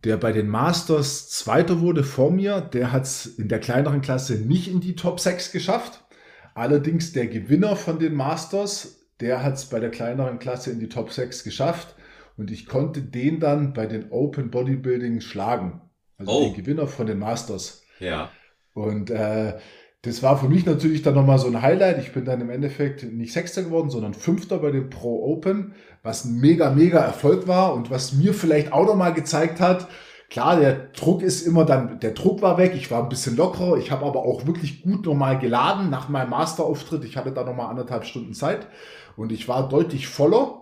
der 0.05 0.17
bei 0.17 0.33
den 0.33 0.49
Masters 0.49 1.29
Zweiter 1.29 1.83
wurde 1.83 2.03
vor 2.03 2.31
mir, 2.31 2.63
der 2.63 2.91
hat 2.91 3.03
es 3.03 3.27
in 3.27 3.49
der 3.49 3.61
kleineren 3.61 4.01
Klasse 4.01 4.37
nicht 4.37 4.69
in 4.69 4.81
die 4.81 4.97
Top 4.97 5.21
6 5.21 5.53
geschafft. 5.53 6.03
Allerdings 6.55 7.13
der 7.13 7.27
Gewinner 7.27 7.77
von 7.77 7.99
den 7.99 8.15
Masters, 8.15 9.11
der 9.21 9.43
hat 9.43 9.57
es 9.57 9.67
bei 9.67 9.79
der 9.79 9.91
kleineren 9.91 10.39
Klasse 10.39 10.71
in 10.71 10.81
die 10.81 10.89
Top 10.89 11.13
6 11.13 11.45
geschafft. 11.45 11.97
Und 12.39 12.51
ich 12.51 12.65
konnte 12.65 13.03
den 13.03 13.41
dann 13.41 13.75
bei 13.75 13.85
den 13.85 14.11
Open 14.11 14.51
Bodybuilding 14.51 15.21
schlagen. 15.21 15.83
Also 16.17 16.33
oh. 16.33 16.45
den 16.45 16.55
Gewinner 16.55 16.87
von 16.87 17.07
den 17.07 17.19
Masters. 17.19 17.80
Ja. 18.01 18.31
Und 18.75 19.11
äh, 19.11 19.55
das 20.03 20.23
war 20.23 20.39
für 20.39 20.49
mich 20.49 20.65
natürlich 20.65 21.03
dann 21.03 21.15
nochmal 21.15 21.39
so 21.39 21.47
ein 21.47 21.61
Highlight. 21.61 21.99
Ich 21.99 22.13
bin 22.13 22.25
dann 22.25 22.41
im 22.41 22.51
Endeffekt 22.51 23.03
nicht 23.05 23.33
Sechster 23.33 23.63
geworden, 23.63 23.91
sondern 23.91 24.15
Fünfter 24.15 24.59
bei 24.59 24.71
den 24.71 24.89
Pro 24.89 25.25
Open, 25.33 25.75
was 26.03 26.25
ein 26.25 26.41
mega, 26.41 26.71
mega 26.71 27.01
Erfolg 27.01 27.47
war 27.47 27.75
und 27.75 27.91
was 27.91 28.15
mir 28.15 28.33
vielleicht 28.33 28.73
auch 28.73 28.87
nochmal 28.87 29.13
gezeigt 29.13 29.61
hat, 29.61 29.89
klar, 30.31 30.59
der 30.59 30.73
Druck 30.93 31.23
ist 31.23 31.47
immer 31.47 31.67
dann, 31.67 32.01
der 32.01 32.13
Druck 32.13 32.41
war 32.41 32.57
weg, 32.57 32.73
ich 32.75 32.91
war 32.91 33.03
ein 33.03 33.09
bisschen 33.11 33.37
lockerer, 33.37 33.77
ich 33.77 33.91
habe 33.91 34.07
aber 34.07 34.21
auch 34.21 34.47
wirklich 34.47 34.83
gut 34.83 35.05
nochmal 35.05 35.39
geladen 35.39 35.91
nach 35.91 36.09
meinem 36.09 36.31
Masterauftritt. 36.31 37.05
Ich 37.05 37.17
hatte 37.17 37.33
da 37.33 37.45
nochmal 37.45 37.69
anderthalb 37.69 38.05
Stunden 38.07 38.33
Zeit 38.33 38.69
und 39.17 39.33
ich 39.33 39.49
war 39.49 39.69
deutlich 39.69 40.07
voller 40.07 40.60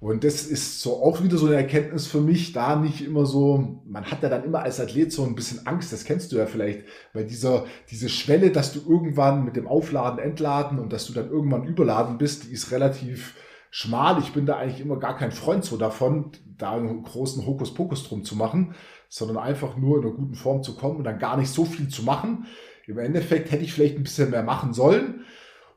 und 0.00 0.22
das 0.22 0.46
ist 0.46 0.80
so 0.80 1.02
auch 1.02 1.22
wieder 1.24 1.38
so 1.38 1.46
eine 1.46 1.56
Erkenntnis 1.56 2.06
für 2.06 2.20
mich, 2.20 2.52
da 2.52 2.76
nicht 2.76 3.04
immer 3.04 3.26
so, 3.26 3.82
man 3.84 4.04
hat 4.04 4.22
ja 4.22 4.28
dann 4.28 4.44
immer 4.44 4.60
als 4.60 4.78
Athlet 4.78 5.12
so 5.12 5.24
ein 5.24 5.34
bisschen 5.34 5.66
Angst, 5.66 5.92
das 5.92 6.04
kennst 6.04 6.30
du 6.30 6.36
ja 6.36 6.46
vielleicht, 6.46 6.84
weil 7.12 7.26
dieser, 7.26 7.64
diese 7.90 8.08
Schwelle, 8.08 8.52
dass 8.52 8.72
du 8.72 8.80
irgendwann 8.88 9.44
mit 9.44 9.56
dem 9.56 9.66
Aufladen, 9.66 10.20
Entladen 10.20 10.78
und 10.78 10.92
dass 10.92 11.06
du 11.06 11.12
dann 11.12 11.30
irgendwann 11.30 11.64
überladen 11.64 12.16
bist, 12.16 12.44
die 12.44 12.52
ist 12.52 12.70
relativ 12.70 13.34
schmal. 13.70 14.20
Ich 14.20 14.32
bin 14.32 14.46
da 14.46 14.56
eigentlich 14.56 14.80
immer 14.80 14.98
gar 14.98 15.16
kein 15.16 15.32
Freund 15.32 15.64
so 15.64 15.76
davon, 15.76 16.30
da 16.56 16.76
einen 16.76 17.02
großen 17.02 17.44
Hokuspokus 17.44 18.04
drum 18.08 18.24
zu 18.24 18.36
machen, 18.36 18.74
sondern 19.08 19.38
einfach 19.38 19.76
nur 19.76 19.98
in 19.98 20.04
einer 20.04 20.14
guten 20.14 20.34
Form 20.34 20.62
zu 20.62 20.76
kommen 20.76 20.96
und 20.96 21.04
dann 21.04 21.18
gar 21.18 21.36
nicht 21.36 21.50
so 21.50 21.64
viel 21.64 21.88
zu 21.88 22.04
machen. 22.04 22.46
Im 22.86 22.98
Endeffekt 22.98 23.50
hätte 23.50 23.64
ich 23.64 23.72
vielleicht 23.72 23.96
ein 23.96 24.04
bisschen 24.04 24.30
mehr 24.30 24.42
machen 24.42 24.72
sollen. 24.72 25.24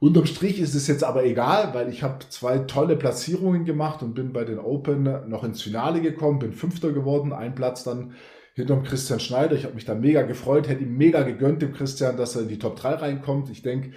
Unterm 0.01 0.25
Strich 0.25 0.59
ist 0.59 0.73
es 0.73 0.87
jetzt 0.87 1.03
aber 1.03 1.23
egal, 1.25 1.75
weil 1.75 1.87
ich 1.87 2.01
habe 2.01 2.27
zwei 2.29 2.57
tolle 2.57 2.95
Platzierungen 2.95 3.65
gemacht 3.65 4.01
und 4.01 4.15
bin 4.15 4.33
bei 4.33 4.43
den 4.43 4.57
Open 4.57 5.03
noch 5.29 5.43
ins 5.43 5.61
Finale 5.61 6.01
gekommen, 6.01 6.39
bin 6.39 6.53
Fünfter 6.53 6.91
geworden, 6.91 7.31
ein 7.33 7.53
Platz 7.53 7.83
dann 7.83 8.15
hinterm 8.55 8.81
Christian 8.81 9.19
Schneider. 9.19 9.55
Ich 9.55 9.63
habe 9.63 9.75
mich 9.75 9.85
da 9.85 9.93
mega 9.93 10.23
gefreut, 10.23 10.67
hätte 10.67 10.81
ihm 10.81 10.97
mega 10.97 11.21
gegönnt, 11.21 11.61
dem 11.61 11.73
Christian, 11.73 12.17
dass 12.17 12.35
er 12.35 12.41
in 12.41 12.47
die 12.47 12.57
Top 12.57 12.77
3 12.77 12.95
reinkommt. 12.95 13.51
Ich 13.51 13.61
denke, 13.61 13.91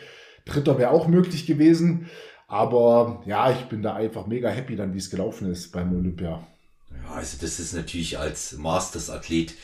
Dritter 0.45 0.77
wäre 0.77 0.91
auch 0.91 1.09
möglich 1.09 1.47
gewesen. 1.47 2.11
Aber 2.49 3.23
ja, 3.25 3.51
ich 3.51 3.65
bin 3.71 3.81
da 3.81 3.95
einfach 3.95 4.27
mega 4.27 4.51
happy 4.51 4.77
dann, 4.77 4.93
wie 4.93 4.99
es 4.99 5.09
gelaufen 5.09 5.51
ist 5.51 5.73
beim 5.73 5.97
Olympia. 5.97 6.47
Ja, 6.91 7.15
also 7.15 7.39
das 7.41 7.59
ist 7.59 7.73
natürlich 7.73 8.19
als 8.19 8.59
Masters-Athlet 8.59 9.55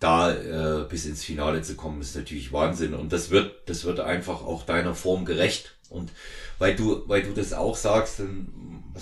da 0.00 0.32
äh, 0.32 0.84
bis 0.88 1.06
ins 1.06 1.24
Finale 1.24 1.62
zu 1.62 1.76
kommen, 1.76 2.00
ist 2.00 2.16
natürlich 2.16 2.52
Wahnsinn. 2.52 2.94
Und 2.94 3.12
das 3.12 3.30
wird, 3.30 3.68
das 3.68 3.84
wird 3.84 4.00
einfach 4.00 4.42
auch 4.42 4.64
deiner 4.64 4.94
Form 4.94 5.24
gerecht. 5.24 5.73
Und 5.90 6.10
weil 6.58 6.74
du, 6.74 7.02
weil 7.06 7.22
du 7.22 7.32
das 7.32 7.52
auch 7.52 7.76
sagst, 7.76 8.20
also 8.20 8.32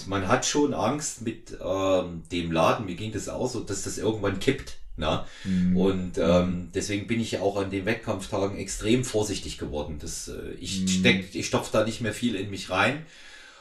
man 0.09 0.29
hat 0.29 0.45
schon 0.45 0.75
Angst 0.75 1.23
mit 1.23 1.57
ähm, 1.65 2.23
dem 2.31 2.53
Laden, 2.53 2.87
mir 2.87 2.97
ging 2.97 3.13
das 3.13 3.29
auch 3.29 3.49
so, 3.49 3.61
dass 3.61 3.83
das 3.83 3.99
irgendwann 3.99 4.41
kippt. 4.41 4.79
Na? 4.97 5.27
Mhm. 5.45 5.77
Und 5.77 6.19
ähm, 6.19 6.69
deswegen 6.75 7.07
bin 7.07 7.21
ich 7.21 7.33
ja 7.33 7.41
auch 7.41 7.57
an 7.57 7.71
den 7.71 7.87
Wettkampftagen 7.87 8.59
extrem 8.59 9.05
vorsichtig 9.05 9.57
geworden. 9.57 9.99
Das, 10.01 10.29
äh, 10.29 10.53
ich 10.61 10.83
mhm. 10.83 10.89
steck, 10.89 11.35
ich 11.35 11.47
stopfe 11.47 11.71
da 11.73 11.85
nicht 11.85 12.01
mehr 12.03 12.13
viel 12.13 12.35
in 12.35 12.51
mich 12.51 12.71
rein. 12.71 13.07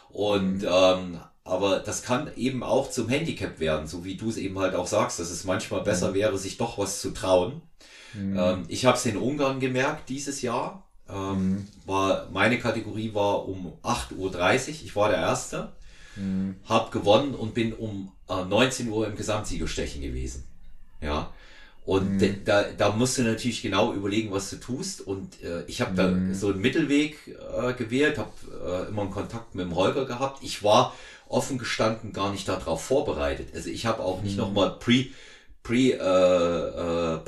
Und 0.10 0.60
mhm. 0.60 0.68
ähm, 0.70 1.20
aber 1.44 1.80
das 1.80 2.04
kann 2.04 2.30
eben 2.36 2.64
auch 2.64 2.92
zum 2.92 3.10
Handicap 3.10 3.60
werden, 3.60 3.88
so 3.88 4.06
wie 4.06 4.16
du 4.16 4.30
es 4.30 4.38
eben 4.38 4.60
halt 4.60 4.76
auch 4.76 4.88
sagst, 4.88 5.20
dass 5.20 5.32
es 5.32 5.44
manchmal 5.44 5.82
besser 5.82 6.10
mhm. 6.10 6.16
wäre, 6.16 6.38
sich 6.38 6.58
doch 6.58 6.78
was 6.78 7.02
zu 7.02 7.12
trauen. 7.12 7.62
Mhm. 8.14 8.38
Ähm, 8.38 8.64
ich 8.68 8.86
habe 8.86 8.98
es 8.98 9.06
in 9.06 9.18
Ungarn 9.18 9.60
gemerkt 9.60 10.10
dieses 10.10 10.42
Jahr. 10.42 10.88
Ähm, 11.10 11.68
war, 11.86 12.30
meine 12.32 12.60
Kategorie 12.60 13.14
war 13.14 13.48
um 13.48 13.74
8.30 13.84 14.16
Uhr. 14.18 14.32
Ich 14.84 14.96
war 14.96 15.10
der 15.10 15.20
Erste. 15.20 15.72
Mhm. 16.16 16.56
Hab 16.68 16.92
gewonnen 16.92 17.36
und 17.36 17.54
bin 17.54 17.74
um 17.74 18.12
äh, 18.30 18.44
19 18.44 18.90
Uhr 18.90 19.08
im 19.08 19.16
Gesamtsiegerstechen 19.16 20.02
gewesen. 20.02 20.44
Ja. 21.02 21.32
Und 21.84 22.22
mhm. 22.22 22.46
da, 22.46 22.64
da 22.78 22.92
musst 22.92 23.18
du 23.18 23.24
natürlich 23.24 23.62
genau 23.62 23.94
überlegen, 23.94 24.32
was 24.32 24.50
du 24.52 24.58
tust. 24.58 25.02
Und 25.02 25.42
äh, 25.44 25.64
ich 25.66 25.82
habe 25.82 25.92
mhm. 25.92 26.30
da 26.30 26.36
so 26.36 26.50
einen 26.50 26.62
Mittelweg 26.62 27.18
äh, 27.28 27.74
gewählt, 27.74 28.18
habe 28.18 28.32
äh, 28.64 28.90
immer 28.90 29.02
einen 29.02 29.12
Kontakt 29.12 29.56
mit 29.56 29.66
dem 29.66 29.76
Holger 29.76 30.06
gehabt. 30.06 30.44
Ich 30.44 30.64
war 30.64 30.94
offen 31.28 31.58
gestanden 31.58 32.14
gar 32.14 32.32
nicht 32.32 32.48
darauf 32.48 32.84
vorbereitet. 32.84 33.50
Also 33.56 33.70
ich 33.70 33.86
habe 33.86 34.04
auch 34.04 34.22
nicht 34.22 34.34
mhm. 34.34 34.44
nochmal 34.44 34.78
Pre 34.80 35.08
Pre 35.64 35.76
äh, 35.76 35.94
äh, 35.94 37.16
äh, 37.16 37.20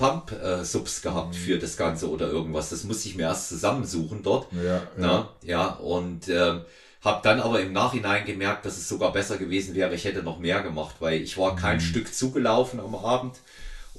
gehabt 1.02 1.34
mhm. 1.34 1.34
für 1.34 1.60
das 1.60 1.78
Ganze 1.78 2.10
oder 2.10 2.30
irgendwas. 2.30 2.70
Das 2.70 2.84
musste 2.84 3.10
ich 3.10 3.16
mir 3.16 3.24
erst 3.24 3.50
zusammensuchen 3.50 4.24
dort. 4.24 4.48
Ja, 4.52 4.82
ja. 4.98 5.30
ja 5.44 5.68
und 5.76 6.28
äh, 6.28 6.60
habe 7.04 7.20
dann 7.22 7.42
aber 7.42 7.60
im 7.60 7.74
Nachhinein 7.74 8.26
gemerkt, 8.26 8.66
dass 8.66 8.78
es 8.78 8.88
sogar 8.88 9.12
besser 9.12 9.38
gewesen 9.38 9.76
wäre, 9.76 9.94
ich 9.94 10.06
hätte 10.06 10.24
noch 10.24 10.40
mehr 10.40 10.62
gemacht, 10.62 10.96
weil 11.00 11.22
ich 11.22 11.38
war 11.38 11.56
kein 11.56 11.78
mhm. 11.78 11.82
Stück 11.82 12.14
zugelaufen 12.14 12.80
am 12.80 12.96
Abend. 12.96 13.36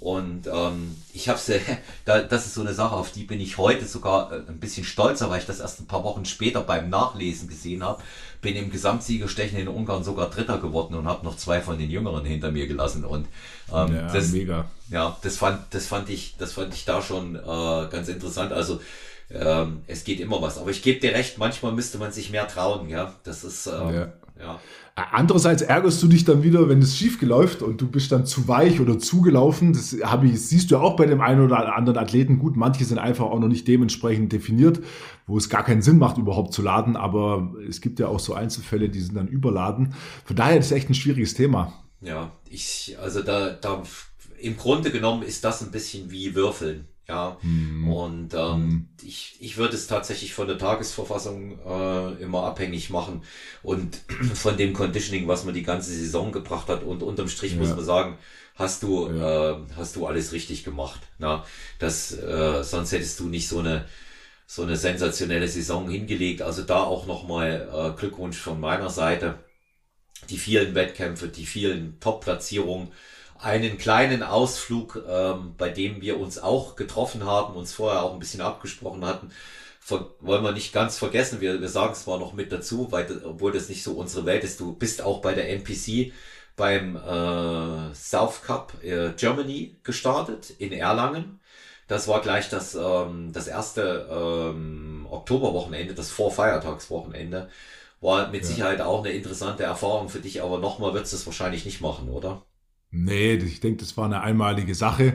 Und 0.01 0.49
ähm, 0.49 0.97
ich 1.13 1.29
habe 1.29 1.39
da, 2.05 2.21
das 2.21 2.47
ist 2.47 2.55
so 2.55 2.63
eine 2.63 2.75
Sache, 2.75 2.97
auf 2.97 3.13
die 3.13 3.25
bin 3.25 3.41
ich 3.41 3.59
heute 3.59 3.87
sogar 3.87 4.33
ein 4.33 4.59
bisschen 4.59 4.85
stolzer, 4.85 5.31
weil 5.31 5.41
ich 5.41 5.47
das 5.47 5.61
erst 5.61 5.81
ein 5.81 5.87
paar 5.87 6.05
Wochen 6.05 6.25
später 6.25 6.63
beim 6.63 6.91
Nachlesen 6.91 7.49
gesehen 7.49 7.85
habe. 7.85 8.03
Bin 8.45 8.57
im 8.57 8.71
Gesamtsiegerstechen 8.71 9.59
in 9.59 9.69
Ungarn 9.69 10.05
sogar 10.05 10.31
Dritter 10.31 10.59
geworden 10.59 10.95
und 10.95 11.09
habe 11.09 11.25
noch 11.25 11.37
zwei 11.37 11.61
von 11.61 11.79
den 11.79 11.91
Jüngeren 11.91 12.25
hinter 12.25 12.53
mir 12.53 12.67
gelassen. 12.69 13.05
Und 13.05 13.27
ähm, 13.73 13.97
ja, 13.97 14.13
das, 14.13 14.29
mega. 14.29 14.67
Ja, 14.91 15.17
das 15.23 15.39
fand, 15.39 15.75
das 15.75 15.87
fand 15.87 16.11
ich, 16.11 16.37
das 16.39 16.53
fand 16.53 16.75
ich 16.75 16.85
da 16.85 17.01
schon 17.01 17.37
äh, 17.37 17.89
ganz 17.91 18.09
interessant. 18.09 18.53
Also 18.53 18.81
ähm, 19.31 19.83
es 19.87 20.05
geht 20.05 20.21
immer 20.21 20.43
was. 20.43 20.59
Aber 20.59 20.71
ich 20.71 20.83
gebe 20.83 21.01
dir 21.01 21.15
recht, 21.15 21.39
manchmal 21.39 21.73
müsste 21.73 21.99
man 21.99 22.13
sich 22.13 22.31
mehr 22.31 22.47
trauen, 22.47 22.89
ja. 22.91 23.15
Das 23.25 23.45
ist 23.45 23.67
ähm, 23.67 23.95
ja. 23.95 24.13
ja. 24.39 24.61
Andererseits 24.97 25.63
ärgerst 25.63 26.01
du 26.05 26.07
dich 26.07 26.25
dann 26.25 26.45
wieder, 26.45 26.69
wenn 26.69 26.81
es 26.81 26.97
schief 26.97 27.21
läuft 27.21 27.63
und 27.63 27.81
du 27.81 27.89
bist 27.89 28.13
dann 28.13 28.27
zu 28.27 28.47
weich 28.47 28.81
oder 28.81 28.97
zugelaufen. 28.97 29.73
Das 29.73 29.97
habe 30.05 30.29
ich, 30.29 30.41
siehst 30.41 30.71
du 30.71 30.77
ja 30.77 30.81
auch 30.81 30.95
bei 30.95 31.07
dem 31.07 31.21
einen 31.21 31.41
oder 31.41 31.75
anderen 31.75 31.99
Athleten. 31.99 32.39
Gut, 32.39 32.57
manche 32.57 32.85
sind 32.85 32.99
einfach 32.99 33.25
auch 33.25 33.41
noch 33.41 33.49
nicht 33.49 33.67
dementsprechend 33.67 34.33
definiert, 34.33 34.81
wo 35.27 35.37
es 35.37 35.49
gar 35.49 35.65
keinen 35.65 35.83
Sinn 35.83 35.99
macht, 35.99 36.17
überhaupt 36.17 36.53
zu 36.53 36.63
laden. 36.63 36.95
Aber 36.95 37.55
es 37.69 37.81
gibt 37.81 37.99
ja 37.99 38.07
auch 38.07 38.21
so 38.21 38.35
Einzelfälle, 38.35 38.89
die 38.89 39.01
sind 39.01 39.17
dann 39.17 39.27
überladen. 39.27 39.95
Von 40.25 40.37
daher 40.37 40.59
ist 40.59 40.67
es 40.67 40.73
echt 40.73 40.89
ein 40.89 40.95
schwieriges 40.95 41.35
Thema. 41.35 41.73
Ja, 42.01 42.31
ich, 42.49 42.97
also 43.03 43.23
da, 43.23 43.51
da, 43.51 43.83
im 44.39 44.57
Grunde 44.57 44.93
genommen 44.93 45.25
ist 45.25 45.43
das 45.43 45.61
ein 45.63 45.73
bisschen 45.73 46.13
wie 46.13 46.37
Würfeln. 46.37 46.87
Ja, 47.07 47.37
mhm. 47.43 47.93
und 47.93 48.35
ähm, 48.35 48.67
mhm. 48.67 48.89
ich, 49.03 49.37
ich 49.39 49.59
würde 49.59 49.75
es 49.75 49.87
tatsächlich 49.87 50.33
von 50.33 50.49
der 50.49 50.57
Tagesverfassung 50.57 51.59
äh, 51.59 52.23
immer 52.23 52.45
abhängig 52.45 52.89
machen 52.89 53.23
und 53.63 54.01
von 54.35 54.57
dem 54.57 54.73
Conditioning, 54.73 55.29
was 55.29 55.45
man 55.45 55.53
die 55.53 55.63
ganze 55.63 55.91
Saison 55.91 56.33
gebracht 56.33 56.69
hat. 56.69 56.83
Und 56.83 57.03
unterm 57.03 57.29
Strich 57.29 57.53
ja. 57.53 57.59
muss 57.59 57.77
man 57.77 57.85
sagen, 57.85 58.19
hast 58.55 58.83
du, 58.83 59.11
ja. 59.11 59.53
äh, 59.53 59.57
hast 59.77 59.97
du 59.97 60.07
alles 60.07 60.33
richtig 60.33 60.65
gemacht. 60.65 61.01
Na, 61.19 61.45
das, 61.79 62.17
äh, 62.17 62.63
sonst 62.65 62.93
hättest 62.93 63.21
du 63.21 63.27
nicht 63.27 63.49
so 63.49 63.59
eine, 63.59 63.85
so 64.47 64.63
eine 64.63 64.77
sensationelle 64.79 65.49
Saison 65.49 65.91
hingelegt. 65.91 66.41
Also 66.41 66.63
da 66.63 66.85
auch 66.85 67.07
nochmal 67.07 67.69
äh, 67.71 67.99
Glückwunsch 67.99 68.39
von 68.39 68.59
meiner 68.59 68.89
Seite. 68.89 69.41
Die 70.31 70.39
vielen 70.39 70.75
Wettkämpfe, 70.75 71.29
die 71.29 71.45
vielen 71.45 72.01
Top-Platzierungen 72.01 72.93
einen 73.45 73.79
kleinen 73.79 74.23
Ausflug, 74.23 75.03
ähm, 75.09 75.55
bei 75.59 75.69
dem 75.69 76.01
wir 76.01 76.19
uns 76.19 76.39
auch 76.39 76.77
getroffen 76.77 77.25
haben, 77.25 77.55
uns 77.55 77.73
vorher 77.73 78.03
auch 78.03 78.15
ein 78.15 78.19
bisschen 78.19 78.41
abgesprochen 78.41 79.05
hatten. 79.05 79.31
Ver 79.81 80.11
wollen 80.21 80.43
wir 80.43 80.53
nicht 80.53 80.73
ganz 80.73 80.97
vergessen, 80.99 81.41
wir, 81.43 81.61
wir 81.61 81.69
sagen 81.69 81.93
es 81.93 82.07
mal 82.07 82.19
noch 82.19 82.33
mit 82.33 82.51
dazu, 82.53 82.91
weil, 82.91 83.23
obwohl 83.25 83.53
das 83.53 83.69
nicht 83.69 83.83
so 83.83 83.93
unsere 83.93 84.25
Welt 84.25 84.45
ist. 84.45 84.61
Du 84.61 84.73
bist 84.75 85.03
auch 85.03 85.21
bei 85.21 85.35
der 85.35 85.51
NPC 85.51 86.13
beim 86.57 86.97
äh, 86.97 87.95
South 87.95 88.43
Cup 88.43 88.83
äh, 88.83 89.11
Germany 89.13 89.77
gestartet 89.83 90.51
in 90.59 90.73
Erlangen. 90.73 91.41
Das 91.87 92.09
war 92.09 92.23
gleich 92.23 92.49
das, 92.49 92.75
ähm, 92.75 93.33
das 93.33 93.47
erste 93.47 94.09
ähm, 94.11 95.07
Oktoberwochenende, 95.11 95.95
das 95.95 96.11
Vorfeiertagswochenende. 96.11 97.51
War 98.01 98.29
mit 98.31 98.43
ja. 98.43 98.49
Sicherheit 98.49 98.81
auch 98.81 99.05
eine 99.05 99.13
interessante 99.13 99.65
Erfahrung 99.65 100.09
für 100.09 100.21
dich, 100.21 100.43
aber 100.43 100.59
nochmal 100.59 100.95
wird 100.95 101.05
es 101.05 101.11
das 101.11 101.27
wahrscheinlich 101.27 101.67
nicht 101.67 101.81
machen, 101.83 102.09
oder? 102.09 102.43
Nee, 102.95 103.35
ich 103.35 103.59
denke, 103.59 103.79
das 103.79 103.97
war 103.97 104.05
eine 104.05 104.21
einmalige 104.21 104.75
Sache. 104.75 105.15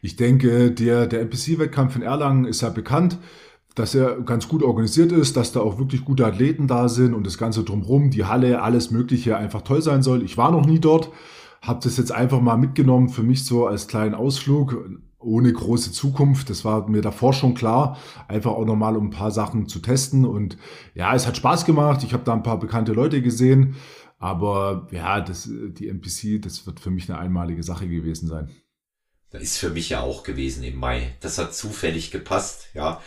Ich 0.00 0.16
denke, 0.16 0.70
der, 0.70 1.06
der 1.06 1.20
NPC-Wettkampf 1.20 1.94
in 1.96 2.02
Erlangen 2.02 2.46
ist 2.46 2.62
ja 2.62 2.70
bekannt, 2.70 3.18
dass 3.74 3.94
er 3.94 4.20
ganz 4.22 4.48
gut 4.48 4.62
organisiert 4.62 5.12
ist, 5.12 5.36
dass 5.36 5.52
da 5.52 5.60
auch 5.60 5.78
wirklich 5.78 6.06
gute 6.06 6.26
Athleten 6.26 6.66
da 6.66 6.88
sind 6.88 7.12
und 7.12 7.26
das 7.26 7.36
Ganze 7.36 7.64
drumherum, 7.64 8.10
die 8.10 8.24
Halle, 8.24 8.62
alles 8.62 8.90
Mögliche 8.90 9.36
einfach 9.36 9.60
toll 9.60 9.82
sein 9.82 10.02
soll. 10.02 10.22
Ich 10.22 10.38
war 10.38 10.50
noch 10.50 10.64
nie 10.64 10.78
dort, 10.78 11.10
habe 11.60 11.80
das 11.82 11.98
jetzt 11.98 12.12
einfach 12.12 12.40
mal 12.40 12.56
mitgenommen 12.56 13.10
für 13.10 13.22
mich 13.22 13.44
so 13.44 13.66
als 13.66 13.88
kleinen 13.88 14.14
Ausflug 14.14 14.88
ohne 15.20 15.52
große 15.52 15.92
Zukunft. 15.92 16.48
Das 16.48 16.64
war 16.64 16.88
mir 16.88 17.02
davor 17.02 17.34
schon 17.34 17.54
klar. 17.54 17.98
Einfach 18.28 18.52
auch 18.52 18.64
nochmal, 18.64 18.96
um 18.96 19.08
ein 19.08 19.10
paar 19.10 19.32
Sachen 19.32 19.68
zu 19.68 19.80
testen. 19.80 20.24
Und 20.24 20.56
ja, 20.94 21.14
es 21.14 21.26
hat 21.26 21.36
Spaß 21.36 21.66
gemacht. 21.66 22.02
Ich 22.04 22.14
habe 22.14 22.24
da 22.24 22.32
ein 22.32 22.42
paar 22.42 22.58
bekannte 22.58 22.92
Leute 22.92 23.20
gesehen. 23.20 23.74
Aber 24.18 24.88
ja, 24.90 25.20
das, 25.20 25.48
die 25.48 25.88
NPC, 25.88 26.42
das 26.42 26.66
wird 26.66 26.80
für 26.80 26.90
mich 26.90 27.08
eine 27.08 27.18
einmalige 27.18 27.62
Sache 27.62 27.88
gewesen 27.88 28.28
sein. 28.28 28.50
Das 29.30 29.42
ist 29.42 29.58
für 29.58 29.70
mich 29.70 29.90
ja 29.90 30.00
auch 30.00 30.22
gewesen 30.22 30.64
im 30.64 30.76
Mai. 30.76 31.14
Das 31.20 31.38
hat 31.38 31.54
zufällig 31.54 32.10
gepasst, 32.10 32.68
ja. 32.74 33.00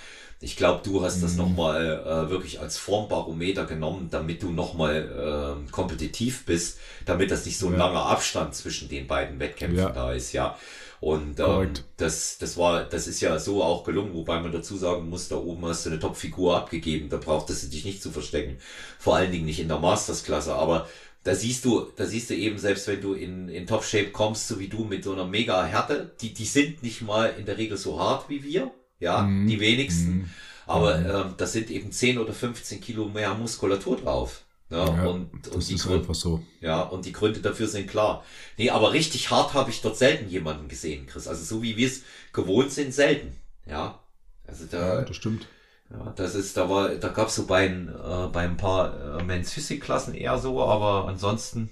Ich 0.43 0.55
glaube, 0.55 0.81
du 0.83 1.03
hast 1.03 1.21
das 1.21 1.33
mhm. 1.33 1.37
nochmal 1.37 2.03
äh, 2.03 2.29
wirklich 2.31 2.59
als 2.59 2.77
Formbarometer 2.77 3.65
genommen, 3.65 4.07
damit 4.09 4.41
du 4.41 4.49
nochmal 4.49 5.57
äh, 5.67 5.71
kompetitiv 5.71 6.45
bist, 6.45 6.79
damit 7.05 7.29
das 7.29 7.45
nicht 7.45 7.59
so 7.59 7.67
ein 7.67 7.73
ja. 7.73 7.79
langer 7.79 8.07
Abstand 8.07 8.55
zwischen 8.55 8.89
den 8.89 9.05
beiden 9.05 9.39
Wettkämpfen 9.39 9.77
ja. 9.77 9.89
da 9.91 10.13
ist, 10.13 10.33
ja. 10.33 10.57
Und 11.01 11.39
ähm, 11.39 11.73
das, 11.97 12.37
das 12.37 12.57
war, 12.57 12.83
das 12.83 13.07
ist 13.07 13.21
ja 13.21 13.39
so 13.39 13.63
auch 13.63 13.83
gelungen, 13.83 14.13
wobei 14.13 14.39
man 14.39 14.51
dazu 14.51 14.77
sagen 14.77 15.09
muss, 15.09 15.29
da 15.29 15.35
oben 15.35 15.65
hast 15.65 15.83
du 15.83 15.89
eine 15.89 15.99
Top-Figur 15.99 16.55
abgegeben, 16.55 17.09
da 17.09 17.17
brauchtest 17.17 17.63
du 17.63 17.67
dich 17.69 17.85
nicht 17.85 18.03
zu 18.03 18.11
verstecken. 18.11 18.59
Vor 18.99 19.15
allen 19.15 19.31
Dingen 19.31 19.45
nicht 19.45 19.59
in 19.59 19.67
der 19.67 19.79
Masters-Klasse, 19.79 20.53
aber 20.53 20.87
da 21.23 21.33
siehst 21.33 21.65
du, 21.65 21.87
da 21.95 22.05
siehst 22.05 22.29
du 22.29 22.35
eben, 22.35 22.59
selbst 22.59 22.87
wenn 22.87 23.01
du 23.01 23.15
in, 23.15 23.49
in 23.49 23.65
Top-Shape 23.65 24.11
kommst, 24.11 24.47
so 24.47 24.59
wie 24.59 24.67
du 24.67 24.83
mit 24.83 25.03
so 25.03 25.13
einer 25.13 25.25
mega 25.25 25.65
Härte, 25.65 26.11
die, 26.21 26.35
die 26.35 26.45
sind 26.45 26.83
nicht 26.83 27.01
mal 27.01 27.33
in 27.35 27.47
der 27.47 27.57
Regel 27.57 27.77
so 27.77 27.99
hart 27.99 28.29
wie 28.29 28.43
wir, 28.43 28.71
ja, 28.99 29.23
mhm. 29.23 29.47
die 29.47 29.59
wenigsten. 29.59 30.11
Mhm. 30.11 30.29
Aber 30.67 30.99
mhm. 30.99 31.09
ähm, 31.09 31.33
das 31.37 31.53
sind 31.53 31.71
eben 31.71 31.91
10 31.91 32.19
oder 32.19 32.33
15 32.33 32.79
Kilo 32.79 33.09
mehr 33.09 33.33
Muskulatur 33.33 33.97
drauf. 33.97 34.43
Ja, 34.71 34.85
ja, 34.85 35.05
und, 35.07 35.47
und 35.49 35.67
die 35.67 35.73
ist 35.73 35.83
Gründe, 35.83 35.99
einfach 35.99 36.15
so. 36.15 36.41
Ja, 36.61 36.81
und 36.81 37.05
die 37.05 37.11
Gründe 37.11 37.41
dafür 37.41 37.67
sind 37.67 37.89
klar. 37.89 38.23
Nee, 38.57 38.69
aber 38.69 38.93
richtig 38.93 39.29
hart 39.29 39.53
habe 39.53 39.69
ich 39.69 39.81
dort 39.81 39.97
selten 39.97 40.29
jemanden 40.29 40.69
gesehen, 40.69 41.07
Chris. 41.07 41.27
Also 41.27 41.43
so 41.43 41.61
wie 41.61 41.75
wir 41.75 41.87
es 41.87 42.03
gewohnt 42.31 42.71
sind, 42.71 42.93
selten. 42.93 43.35
Ja. 43.65 43.99
Also 44.47 44.65
da. 44.65 44.99
Ja, 44.99 45.01
das 45.01 45.15
stimmt. 45.17 45.47
Ja, 45.89 46.13
das 46.15 46.35
ist, 46.35 46.55
da 46.55 46.69
war, 46.69 46.95
da 46.95 47.09
gab 47.09 47.27
es 47.27 47.35
so 47.35 47.45
bei, 47.45 47.65
äh, 47.65 48.27
bei 48.31 48.43
ein 48.43 48.55
paar 48.55 49.19
äh, 49.19 49.23
Men's 49.23 49.51
Physik 49.51 49.83
Klassen 49.83 50.13
eher 50.15 50.37
so, 50.37 50.63
aber 50.63 51.09
ansonsten, 51.09 51.69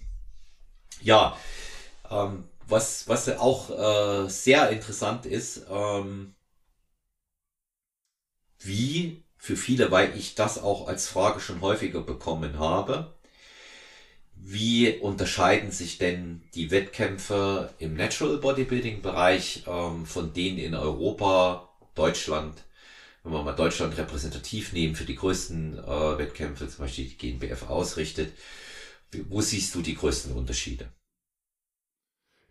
ja, 1.02 1.38
ähm, 2.12 2.44
was, 2.68 3.08
was 3.08 3.30
auch 3.38 3.70
äh, 3.70 4.30
sehr 4.30 4.70
interessant 4.72 5.26
ist, 5.26 5.66
ähm, 5.70 6.36
wie 8.60 9.24
für 9.40 9.56
viele, 9.56 9.90
weil 9.90 10.16
ich 10.16 10.36
das 10.36 10.62
auch 10.62 10.88
als 10.88 11.08
Frage 11.08 11.40
schon 11.40 11.62
häufiger 11.62 12.02
bekommen 12.02 12.60
habe. 12.60 13.16
Wie 14.36 14.98
unterscheiden 15.00 15.72
sich 15.72 15.98
denn 15.98 16.44
die 16.54 16.72
Wettkämpfe 16.72 17.74
im 17.80 17.96
Natural 17.96 18.38
Bodybuilding 18.38 19.02
Bereich 19.02 19.64
ähm, 19.68 20.06
von 20.06 20.34
denen 20.34 20.58
in 20.58 20.76
Europa, 20.76 21.70
Deutschland, 21.96 22.64
wenn 23.24 23.34
wir 23.34 23.44
mal 23.44 23.54
Deutschland 23.54 23.98
repräsentativ 23.98 24.74
nehmen 24.74 24.96
für 24.96 25.06
die 25.06 25.16
größten 25.16 25.80
äh, 25.80 26.18
Wettkämpfe, 26.18 26.68
zum 26.68 26.86
Beispiel 26.86 27.06
die 27.06 27.18
GNBF 27.18 27.70
ausrichtet, 27.70 28.34
wo 29.30 29.42
siehst 29.42 29.74
du 29.76 29.82
die 29.82 29.96
größten 29.96 30.34
Unterschiede? 30.34 30.90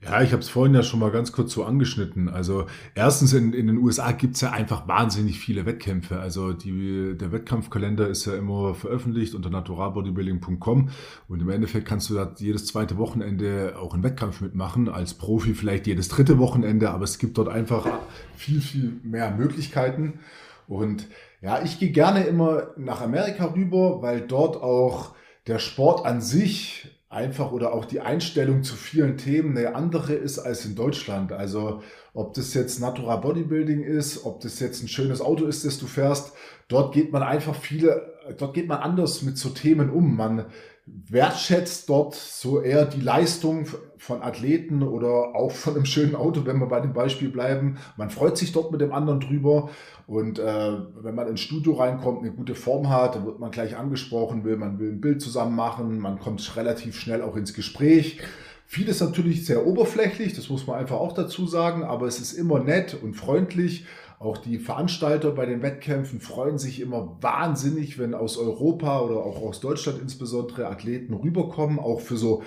Ja, 0.00 0.22
ich 0.22 0.30
habe 0.30 0.40
es 0.40 0.48
vorhin 0.48 0.76
ja 0.76 0.84
schon 0.84 1.00
mal 1.00 1.10
ganz 1.10 1.32
kurz 1.32 1.52
so 1.52 1.64
angeschnitten. 1.64 2.28
Also 2.28 2.66
erstens 2.94 3.32
in, 3.32 3.52
in 3.52 3.66
den 3.66 3.78
USA 3.78 4.12
gibt's 4.12 4.40
ja 4.40 4.52
einfach 4.52 4.86
wahnsinnig 4.86 5.40
viele 5.40 5.66
Wettkämpfe. 5.66 6.20
Also 6.20 6.52
die, 6.52 7.16
der 7.18 7.32
Wettkampfkalender 7.32 8.06
ist 8.06 8.24
ja 8.24 8.36
immer 8.36 8.76
veröffentlicht 8.76 9.34
unter 9.34 9.50
naturalbodybuilding.com 9.50 10.90
und 11.26 11.42
im 11.42 11.50
Endeffekt 11.50 11.88
kannst 11.88 12.10
du 12.10 12.14
da 12.14 12.32
jedes 12.38 12.66
zweite 12.66 12.96
Wochenende 12.96 13.74
auch 13.76 13.92
einen 13.92 14.04
Wettkampf 14.04 14.40
mitmachen. 14.40 14.88
Als 14.88 15.14
Profi 15.14 15.54
vielleicht 15.54 15.88
jedes 15.88 16.08
dritte 16.08 16.38
Wochenende, 16.38 16.90
aber 16.90 17.02
es 17.02 17.18
gibt 17.18 17.36
dort 17.36 17.48
einfach 17.48 17.88
viel, 18.36 18.60
viel 18.60 19.00
mehr 19.02 19.32
Möglichkeiten. 19.32 20.20
Und 20.68 21.08
ja, 21.40 21.60
ich 21.62 21.80
gehe 21.80 21.90
gerne 21.90 22.22
immer 22.22 22.68
nach 22.76 23.00
Amerika 23.00 23.46
rüber, 23.46 24.00
weil 24.00 24.20
dort 24.20 24.62
auch 24.62 25.16
der 25.48 25.58
Sport 25.58 26.06
an 26.06 26.20
sich 26.20 26.97
einfach 27.18 27.50
oder 27.50 27.74
auch 27.74 27.84
die 27.84 28.00
Einstellung 28.00 28.62
zu 28.62 28.76
vielen 28.76 29.16
Themen 29.16 29.56
eine 29.56 29.74
andere 29.74 30.14
ist 30.14 30.38
als 30.38 30.64
in 30.64 30.76
Deutschland. 30.76 31.32
Also 31.32 31.82
ob 32.14 32.34
das 32.34 32.54
jetzt 32.54 32.80
Natural 32.80 33.18
Bodybuilding 33.18 33.82
ist, 33.82 34.24
ob 34.24 34.40
das 34.40 34.60
jetzt 34.60 34.82
ein 34.82 34.88
schönes 34.88 35.20
Auto 35.20 35.44
ist, 35.46 35.64
das 35.64 35.78
du 35.78 35.86
fährst, 35.86 36.32
dort 36.68 36.94
geht 36.94 37.12
man 37.12 37.22
einfach 37.22 37.54
viele, 37.54 38.14
dort 38.38 38.54
geht 38.54 38.68
man 38.68 38.78
anders 38.78 39.22
mit 39.22 39.36
so 39.36 39.48
Themen 39.48 39.90
um. 39.90 40.16
Man 40.16 40.46
wertschätzt 40.86 41.88
dort 41.88 42.14
so 42.14 42.62
eher 42.62 42.86
die 42.86 43.00
Leistung 43.00 43.66
von 43.98 44.22
Athleten 44.22 44.82
oder 44.82 45.34
auch 45.34 45.50
von 45.50 45.74
einem 45.74 45.84
schönen 45.84 46.14
Auto, 46.14 46.46
wenn 46.46 46.58
wir 46.58 46.66
bei 46.66 46.80
dem 46.80 46.92
Beispiel 46.92 47.28
bleiben. 47.28 47.78
Man 47.96 48.10
freut 48.10 48.38
sich 48.38 48.52
dort 48.52 48.72
mit 48.72 48.80
dem 48.80 48.92
anderen 48.92 49.20
drüber 49.20 49.70
und 50.06 50.38
äh, 50.38 50.72
wenn 51.02 51.14
man 51.14 51.28
ins 51.28 51.40
Studio 51.40 51.74
reinkommt, 51.74 52.22
eine 52.22 52.32
gute 52.32 52.54
Form 52.54 52.88
hat, 52.88 53.16
dann 53.16 53.26
wird 53.26 53.38
man 53.40 53.50
gleich 53.50 53.76
angesprochen, 53.76 54.44
will 54.44 54.56
man 54.56 54.78
will 54.78 54.92
ein 54.92 55.00
Bild 55.00 55.20
zusammen 55.20 55.54
machen, 55.54 55.98
man 55.98 56.18
kommt 56.18 56.56
relativ 56.56 56.98
schnell 56.98 57.22
auch 57.22 57.36
ins 57.36 57.54
Gespräch. 57.54 58.20
Vieles 58.66 59.00
natürlich 59.00 59.46
sehr 59.46 59.66
oberflächlich, 59.66 60.34
das 60.34 60.48
muss 60.48 60.66
man 60.66 60.78
einfach 60.78 60.96
auch 60.96 61.14
dazu 61.14 61.46
sagen, 61.46 61.84
aber 61.84 62.06
es 62.06 62.20
ist 62.20 62.32
immer 62.32 62.58
nett 62.60 62.96
und 63.02 63.14
freundlich 63.14 63.86
auch 64.20 64.38
die 64.38 64.58
Veranstalter 64.58 65.30
bei 65.30 65.46
den 65.46 65.62
Wettkämpfen 65.62 66.20
freuen 66.20 66.58
sich 66.58 66.80
immer 66.80 67.16
wahnsinnig, 67.20 68.00
wenn 68.00 68.14
aus 68.14 68.36
Europa 68.36 69.00
oder 69.00 69.18
auch 69.18 69.40
aus 69.42 69.60
Deutschland 69.60 70.00
insbesondere 70.02 70.66
Athleten 70.66 71.14
rüberkommen, 71.14 71.78
auch 71.78 72.00
für 72.00 72.16
so 72.16 72.42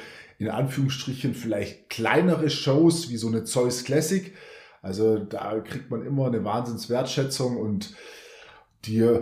in 0.46 0.50
Anführungsstrichen 0.50 1.36
vielleicht 1.36 1.89
kleinere 1.89 2.50
Shows 2.50 3.10
wie 3.10 3.18
so 3.18 3.28
eine 3.28 3.44
Zeus 3.44 3.84
Classic. 3.84 4.34
Also 4.82 5.20
da 5.20 5.60
kriegt 5.60 5.92
man 5.92 6.04
immer 6.04 6.26
eine 6.26 6.44
Wahnsinnswertschätzung 6.44 7.58
und 7.58 7.94
die 8.86 9.20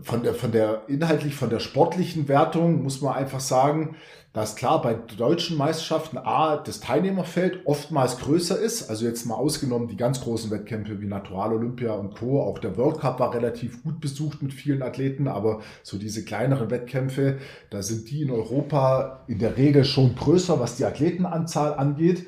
von 0.00 0.22
der, 0.22 0.34
von 0.34 0.50
der 0.50 0.82
inhaltlich, 0.88 1.36
von 1.36 1.50
der 1.50 1.60
sportlichen 1.60 2.26
Wertung 2.26 2.82
muss 2.82 3.00
man 3.00 3.14
einfach 3.14 3.40
sagen, 3.40 3.96
dass 4.32 4.56
klar 4.56 4.80
bei 4.80 4.94
deutschen 4.94 5.58
Meisterschaften 5.58 6.16
A, 6.16 6.56
das 6.56 6.80
Teilnehmerfeld 6.80 7.66
oftmals 7.66 8.18
größer 8.18 8.58
ist. 8.58 8.88
Also 8.88 9.04
jetzt 9.04 9.26
mal 9.26 9.34
ausgenommen 9.34 9.88
die 9.88 9.96
ganz 9.96 10.22
großen 10.22 10.50
Wettkämpfe 10.50 11.02
wie 11.02 11.06
Natural 11.06 11.52
Olympia 11.52 11.92
und 11.92 12.16
Co. 12.16 12.42
Auch 12.42 12.58
der 12.58 12.78
World 12.78 13.00
Cup 13.00 13.20
war 13.20 13.34
relativ 13.34 13.82
gut 13.82 14.00
besucht 14.00 14.42
mit 14.42 14.54
vielen 14.54 14.82
Athleten, 14.82 15.28
aber 15.28 15.60
so 15.82 15.98
diese 15.98 16.24
kleineren 16.24 16.70
Wettkämpfe, 16.70 17.38
da 17.68 17.82
sind 17.82 18.10
die 18.10 18.22
in 18.22 18.30
Europa 18.30 19.24
in 19.26 19.38
der 19.38 19.58
Regel 19.58 19.84
schon 19.84 20.14
größer, 20.14 20.58
was 20.58 20.76
die 20.76 20.86
Athletenanzahl 20.86 21.74
angeht 21.74 22.26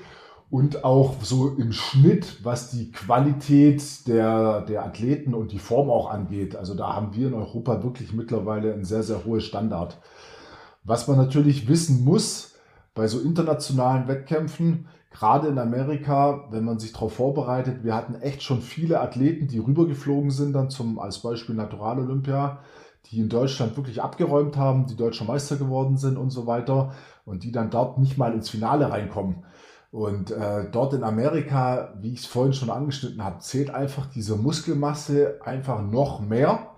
und 0.51 0.85
auch 0.85 1.15
so 1.23 1.57
im 1.57 1.73
Schnitt, 1.73 2.45
was 2.45 2.71
die 2.71 2.93
Qualität 2.93 4.07
der, 4.07 4.61
der 4.61 4.85
Athleten 4.85 5.33
und 5.33 5.53
die 5.53 5.59
Form 5.59 5.91
auch 5.91 6.11
angeht. 6.11 6.55
Also 6.55 6.75
da 6.75 6.95
haben 6.95 7.15
wir 7.15 7.29
in 7.29 7.35
Europa 7.35 7.83
wirklich 7.83 8.13
mittlerweile 8.13 8.75
ein 8.75 8.85
sehr, 8.85 9.03
sehr 9.03 9.25
hohes 9.25 9.45
Standard. 9.45 9.99
Was 10.85 11.09
man 11.09 11.17
natürlich 11.17 11.67
wissen 11.67 12.05
muss 12.05 12.55
bei 12.95 13.09
so 13.09 13.19
internationalen 13.21 14.07
Wettkämpfen, 14.07 14.87
gerade 15.11 15.49
in 15.49 15.59
Amerika, 15.59 16.49
wenn 16.51 16.65
man 16.65 16.79
sich 16.79 16.93
darauf 16.93 17.15
vorbereitet, 17.15 17.85
wir 17.85 17.95
hatten 17.95 18.15
echt 18.17 18.43
schon 18.43 18.61
viele 18.61 19.01
Athleten, 19.01 19.49
die 19.49 19.59
rübergeflogen 19.59 20.31
sind, 20.31 20.53
dann 20.53 20.71
zum 20.71 20.99
als 20.99 21.21
Beispiel 21.21 21.55
Natural 21.55 21.99
Olympia, 21.99 22.59
die 23.07 23.21
in 23.21 23.29
Deutschland 23.29 23.77
wirklich 23.77 24.03
abgeräumt 24.03 24.57
haben, 24.57 24.87
die 24.87 24.97
deutscher 24.97 25.25
Meister 25.25 25.57
geworden 25.57 25.97
sind 25.97 26.17
und 26.17 26.31
so 26.31 26.47
weiter 26.47 26.93
und 27.25 27.45
die 27.45 27.53
dann 27.53 27.71
dort 27.71 27.99
nicht 27.99 28.19
mal 28.19 28.35
ins 28.35 28.51
Finale 28.51 28.91
reinkommen. 28.91 29.45
Und 29.91 30.33
äh, 30.33 30.69
dort 30.73 30.93
in 30.93 31.05
Amerika, 31.05 31.95
wie 32.01 32.13
ich 32.13 32.21
es 32.21 32.27
vorhin 32.27 32.53
schon 32.53 32.71
angeschnitten 32.71 33.23
habe, 33.23 33.39
zählt 33.39 33.71
einfach 33.71 34.07
diese 34.07 34.37
Muskelmasse 34.37 35.39
einfach 35.45 35.83
noch 35.83 36.21
mehr. 36.21 36.71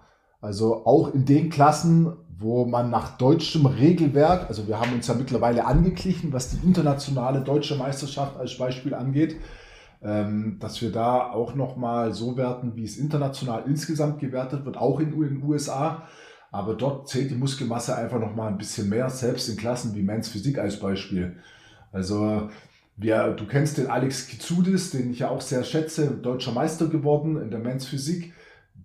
Also 0.43 0.85
auch 0.85 1.15
in 1.15 1.25
den 1.25 1.49
Klassen, 1.49 2.13
wo 2.39 2.67
man 2.67 2.91
nach 2.91 3.17
deutschem 3.17 3.67
Regelwerk, 3.67 4.49
also 4.49 4.69
wir 4.69 4.79
haben 4.79 4.93
uns 4.93 5.07
ja 5.07 5.15
mittlerweile 5.15 5.65
angeglichen, 5.65 6.33
was 6.33 6.51
die 6.51 6.67
internationale 6.67 7.41
deutsche 7.41 7.77
Meisterschaft 7.77 8.37
als 8.37 8.59
Beispiel 8.59 8.95
angeht, 8.95 9.37
ähm, 10.03 10.59
dass 10.61 10.83
wir 10.83 10.93
da 10.93 11.31
auch 11.31 11.55
nochmal 11.55 12.13
so 12.13 12.37
werten, 12.37 12.77
wie 12.77 12.85
es 12.85 12.99
international 12.99 13.65
insgesamt 13.67 14.21
gewertet 14.21 14.67
wird, 14.67 14.77
auch 14.77 15.01
in 15.01 15.11
den 15.13 15.43
USA. 15.43 16.07
Aber 16.53 16.75
dort 16.75 17.09
zählt 17.09 17.31
die 17.31 17.35
Muskelmasse 17.35 17.97
einfach 17.97 18.21
nochmal 18.21 18.49
ein 18.49 18.59
bisschen 18.59 18.89
mehr, 18.89 19.09
selbst 19.09 19.49
in 19.49 19.57
Klassen 19.57 19.95
wie 19.95 20.03
Men's 20.03 20.29
Physik 20.29 20.59
als 20.59 20.79
Beispiel. 20.79 21.37
Also 21.93 22.51
wir, 22.97 23.33
du 23.33 23.47
kennst 23.47 23.79
den 23.79 23.89
Alex 23.89 24.27
Kitsudis, 24.27 24.91
den 24.91 25.11
ich 25.11 25.21
ja 25.21 25.31
auch 25.31 25.41
sehr 25.41 25.65
schätze, 25.65 26.11
deutscher 26.11 26.53
Meister 26.53 26.87
geworden 26.87 27.41
in 27.41 27.51
der 27.51 27.61
Men's 27.61 27.87
Physik. 27.87 28.33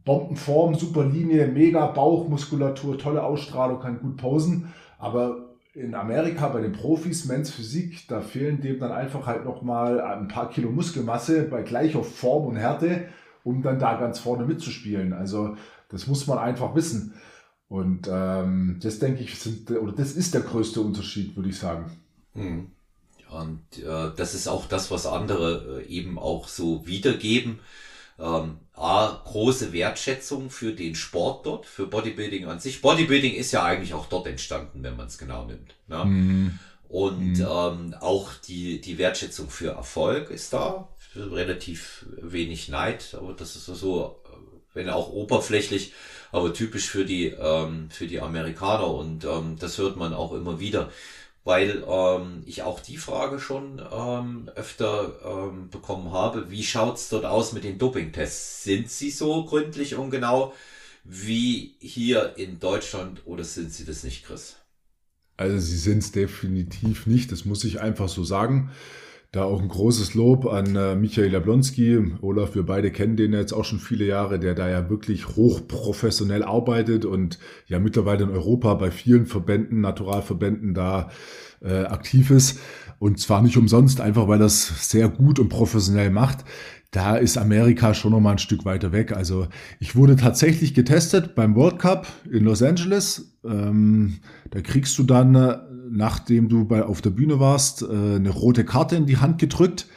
Bombenform, 0.05 0.75
super 0.75 1.05
Linie, 1.05 1.47
mega 1.47 1.85
Bauchmuskulatur, 1.87 2.97
tolle 2.97 3.23
Ausstrahlung, 3.23 3.79
kann 3.79 3.99
gut 3.99 4.17
posen. 4.17 4.73
Aber 4.97 5.51
in 5.73 5.95
Amerika 5.95 6.47
bei 6.49 6.61
den 6.61 6.73
Profis, 6.73 7.25
Men's 7.25 7.51
Physik, 7.51 8.07
da 8.07 8.21
fehlen 8.21 8.61
dem 8.61 8.79
dann 8.79 8.91
einfach 8.91 9.25
halt 9.25 9.45
nochmal 9.45 10.01
ein 10.01 10.27
paar 10.27 10.49
Kilo 10.49 10.69
Muskelmasse 10.69 11.43
bei 11.43 11.61
gleicher 11.61 12.03
Form 12.03 12.47
und 12.47 12.55
Härte, 12.57 13.07
um 13.43 13.61
dann 13.61 13.79
da 13.79 13.95
ganz 13.95 14.19
vorne 14.19 14.45
mitzuspielen. 14.45 15.13
Also 15.13 15.55
das 15.89 16.07
muss 16.07 16.27
man 16.27 16.37
einfach 16.37 16.75
wissen. 16.75 17.13
Und 17.69 18.09
ähm, 18.11 18.79
das 18.81 18.99
denke 18.99 19.23
ich, 19.23 19.39
sind, 19.39 19.71
oder 19.71 19.93
das 19.93 20.11
ist 20.13 20.33
der 20.33 20.41
größte 20.41 20.81
Unterschied, 20.81 21.35
würde 21.37 21.49
ich 21.49 21.57
sagen. 21.57 21.85
Hm. 22.33 22.67
Und 23.29 23.61
äh, 23.81 24.11
das 24.15 24.33
ist 24.33 24.49
auch 24.49 24.65
das, 24.67 24.91
was 24.91 25.05
andere 25.05 25.81
äh, 25.81 25.85
eben 25.85 26.19
auch 26.19 26.49
so 26.49 26.85
wiedergeben 26.85 27.59
ähm, 28.19 28.57
A, 28.81 29.21
große 29.25 29.73
Wertschätzung 29.73 30.49
für 30.49 30.73
den 30.73 30.95
Sport 30.95 31.45
dort, 31.45 31.65
für 31.65 31.85
Bodybuilding 31.85 32.47
an 32.47 32.59
sich. 32.59 32.81
Bodybuilding 32.81 33.35
ist 33.35 33.51
ja 33.51 33.63
eigentlich 33.63 33.93
auch 33.93 34.07
dort 34.07 34.27
entstanden, 34.27 34.81
wenn 34.83 34.95
man 34.95 35.07
es 35.07 35.17
genau 35.17 35.45
nimmt. 35.45 35.75
Ne? 35.87 36.05
Mhm. 36.05 36.59
Und 36.89 37.37
mhm. 37.37 37.47
ähm, 37.49 37.95
auch 37.99 38.33
die, 38.33 38.81
die 38.81 38.97
Wertschätzung 38.97 39.49
für 39.49 39.69
Erfolg 39.71 40.29
ist 40.29 40.51
da. 40.53 40.89
Relativ 41.15 42.05
wenig 42.21 42.69
Neid, 42.69 43.15
aber 43.17 43.33
das 43.33 43.55
ist 43.55 43.65
so, 43.65 44.21
wenn 44.73 44.89
auch 44.89 45.09
oberflächlich, 45.09 45.93
aber 46.31 46.53
typisch 46.53 46.89
für 46.89 47.05
die, 47.05 47.27
ähm, 47.27 47.89
für 47.91 48.07
die 48.07 48.19
Amerikaner. 48.19 48.87
Und 48.87 49.25
ähm, 49.25 49.57
das 49.59 49.77
hört 49.77 49.95
man 49.97 50.13
auch 50.13 50.33
immer 50.33 50.59
wieder 50.59 50.89
weil 51.43 51.83
ähm, 51.87 52.43
ich 52.45 52.63
auch 52.63 52.79
die 52.79 52.97
Frage 52.97 53.39
schon 53.39 53.81
ähm, 53.91 54.49
öfter 54.55 55.49
ähm, 55.49 55.69
bekommen 55.69 56.11
habe, 56.11 56.51
wie 56.51 56.63
schaut's 56.63 57.09
dort 57.09 57.25
aus 57.25 57.53
mit 57.53 57.63
den 57.63 57.77
Dopingtests? 57.77 58.63
Sind 58.63 58.89
sie 58.89 59.09
so 59.09 59.45
gründlich 59.45 59.95
und 59.95 60.11
genau 60.11 60.53
wie 61.03 61.75
hier 61.79 62.33
in 62.37 62.59
Deutschland 62.59 63.21
oder 63.25 63.43
sind 63.43 63.73
sie 63.73 63.85
das 63.85 64.03
nicht, 64.03 64.25
Chris? 64.25 64.57
Also 65.37 65.57
sie 65.57 65.77
sind 65.77 65.99
es 65.99 66.11
definitiv 66.11 67.07
nicht, 67.07 67.31
das 67.31 67.45
muss 67.45 67.63
ich 67.63 67.81
einfach 67.81 68.09
so 68.09 68.23
sagen. 68.23 68.69
Da 69.33 69.45
auch 69.45 69.61
ein 69.61 69.69
großes 69.69 70.13
Lob 70.13 70.45
an 70.45 70.75
äh, 70.75 70.93
Michael 70.93 71.31
Jablonski. 71.31 72.15
Olaf, 72.19 72.53
wir 72.53 72.65
beide 72.65 72.91
kennen 72.91 73.15
den 73.15 73.31
jetzt 73.31 73.53
auch 73.53 73.63
schon 73.63 73.79
viele 73.79 74.03
Jahre, 74.03 74.39
der 74.39 74.55
da 74.55 74.69
ja 74.69 74.89
wirklich 74.89 75.37
hochprofessionell 75.37 76.43
arbeitet 76.43 77.05
und 77.05 77.39
ja 77.65 77.79
mittlerweile 77.79 78.23
in 78.23 78.29
Europa 78.29 78.73
bei 78.73 78.91
vielen 78.91 79.25
Verbänden, 79.25 79.79
Naturalverbänden 79.79 80.73
da 80.73 81.11
äh, 81.61 81.85
aktiv 81.85 82.29
ist. 82.29 82.59
Und 82.99 83.19
zwar 83.21 83.41
nicht 83.41 83.55
umsonst, 83.55 84.01
einfach 84.01 84.27
weil 84.27 84.39
das 84.39 84.89
sehr 84.89 85.07
gut 85.07 85.39
und 85.39 85.47
professionell 85.47 86.09
macht. 86.09 86.43
Da 86.91 87.15
ist 87.15 87.37
Amerika 87.37 87.93
schon 87.93 88.11
noch 88.11 88.19
mal 88.19 88.33
ein 88.33 88.37
Stück 88.37 88.65
weiter 88.65 88.91
weg. 88.91 89.13
Also 89.13 89.47
ich 89.79 89.95
wurde 89.95 90.17
tatsächlich 90.17 90.73
getestet 90.73 91.35
beim 91.35 91.55
World 91.55 91.79
Cup 91.79 92.05
in 92.29 92.43
Los 92.43 92.61
Angeles. 92.61 93.37
Ähm, 93.45 94.19
da 94.49 94.59
kriegst 94.59 94.99
du 94.99 95.03
dann 95.03 95.35
äh, 95.35 95.57
nachdem 95.91 96.49
du 96.49 96.65
bei, 96.65 96.83
auf 96.83 97.01
der 97.01 97.09
Bühne 97.11 97.39
warst, 97.39 97.81
äh, 97.81 97.85
eine 97.85 98.29
rote 98.29 98.65
Karte 98.65 98.95
in 98.95 99.05
die 99.05 99.17
Hand 99.17 99.39
gedrückt. 99.39 99.87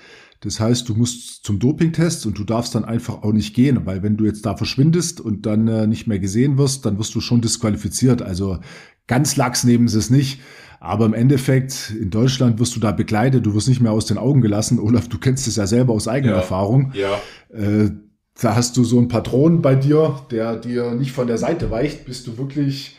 Das 0.41 0.61
heißt, 0.61 0.89
du 0.89 0.95
musst 0.95 1.45
zum 1.45 1.59
Dopingtest 1.59 2.27
und 2.27 2.39
du 2.39 2.45
darfst 2.45 2.75
dann 2.75 2.85
einfach 2.85 3.23
auch 3.23 3.33
nicht 3.33 3.55
gehen, 3.55 3.87
weil 3.87 4.03
wenn 4.03 4.17
du 4.17 4.27
jetzt 4.27 4.45
da 4.45 4.57
verschwindest 4.57 5.21
und 5.21 5.47
dann 5.47 5.69
äh, 5.69 5.87
nicht 5.87 6.07
mehr 6.07 6.19
gesehen 6.19 6.59
wirst, 6.59 6.85
dann 6.85 6.99
wirst 6.99 7.15
du 7.15 7.21
schon 7.21 7.41
disqualifiziert. 7.41 8.21
Also 8.21 8.59
ganz 9.07 9.37
lax 9.37 9.65
nehmen 9.65 9.89
sie 9.89 9.99
es 9.99 10.11
nicht. 10.11 10.41
Aber 10.81 11.07
im 11.07 11.15
Endeffekt, 11.15 11.95
in 11.99 12.11
Deutschland 12.11 12.59
wirst 12.59 12.77
du 12.77 12.81
da 12.81 12.93
begleitet, 12.93 13.47
du 13.47 13.55
wirst 13.55 13.69
nicht 13.69 13.81
mehr 13.81 13.93
aus 13.93 14.05
den 14.05 14.19
Augen 14.19 14.43
gelassen. 14.43 14.79
Olaf, 14.81 15.09
du 15.09 15.19
kennst 15.19 15.47
es 15.49 15.57
ja 15.57 15.67
selber 15.67 15.95
aus 15.95 16.09
eigener 16.09 16.33
ja, 16.33 16.39
Erfahrung. 16.39 16.93
Ja. 16.93 17.21
Äh, 17.57 17.91
da 18.39 18.55
hast 18.57 18.77
du 18.77 18.85
so 18.85 18.99
einen 18.99 19.09
Patron 19.09 19.63
bei 19.63 19.77
dir, 19.77 20.21
der 20.31 20.57
dir 20.57 20.95
nicht 20.95 21.13
von 21.13 21.27
der 21.27 21.39
Seite 21.39 21.71
weicht, 21.71 22.05
bis 22.05 22.25
du 22.25 22.37
wirklich 22.37 22.97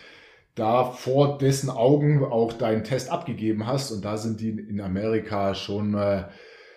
da 0.56 0.86
vor 0.86 1.38
dessen 1.38 1.70
Augen 1.70 2.24
auch 2.24 2.54
deinen 2.54 2.84
Test 2.84 3.12
abgegeben 3.12 3.68
hast. 3.68 3.92
Und 3.92 4.04
da 4.06 4.18
sind 4.18 4.40
die 4.40 4.50
in 4.50 4.80
Amerika 4.82 5.54
schon, 5.54 5.94
äh, 5.96 6.24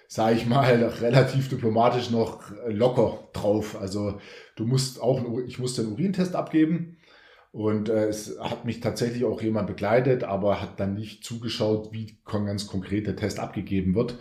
sage 0.09 0.37
ich 0.37 0.47
mal, 0.47 0.83
relativ 1.01 1.49
diplomatisch 1.49 2.11
noch 2.11 2.43
locker 2.67 3.29
drauf. 3.33 3.81
Also 3.81 4.19
du 4.57 4.67
musst 4.67 5.01
auch, 5.01 5.23
ich 5.47 5.59
musste 5.59 5.83
einen 5.83 5.93
Urintest 5.93 6.35
abgeben. 6.35 6.97
Und 7.51 7.89
äh, 7.89 8.09
es 8.09 8.39
hat 8.41 8.65
mich 8.65 8.81
tatsächlich 8.81 9.25
auch 9.25 9.41
jemand 9.41 9.69
begleitet, 9.69 10.23
aber 10.23 10.61
hat 10.61 10.79
dann 10.81 10.95
nicht 10.95 11.25
zugeschaut, 11.25 11.93
wie 11.93 12.19
ganz 12.25 12.67
konkret 12.67 13.07
der 13.07 13.17
Test 13.17 13.41
abgegeben 13.41 13.95
wird. 13.95 14.19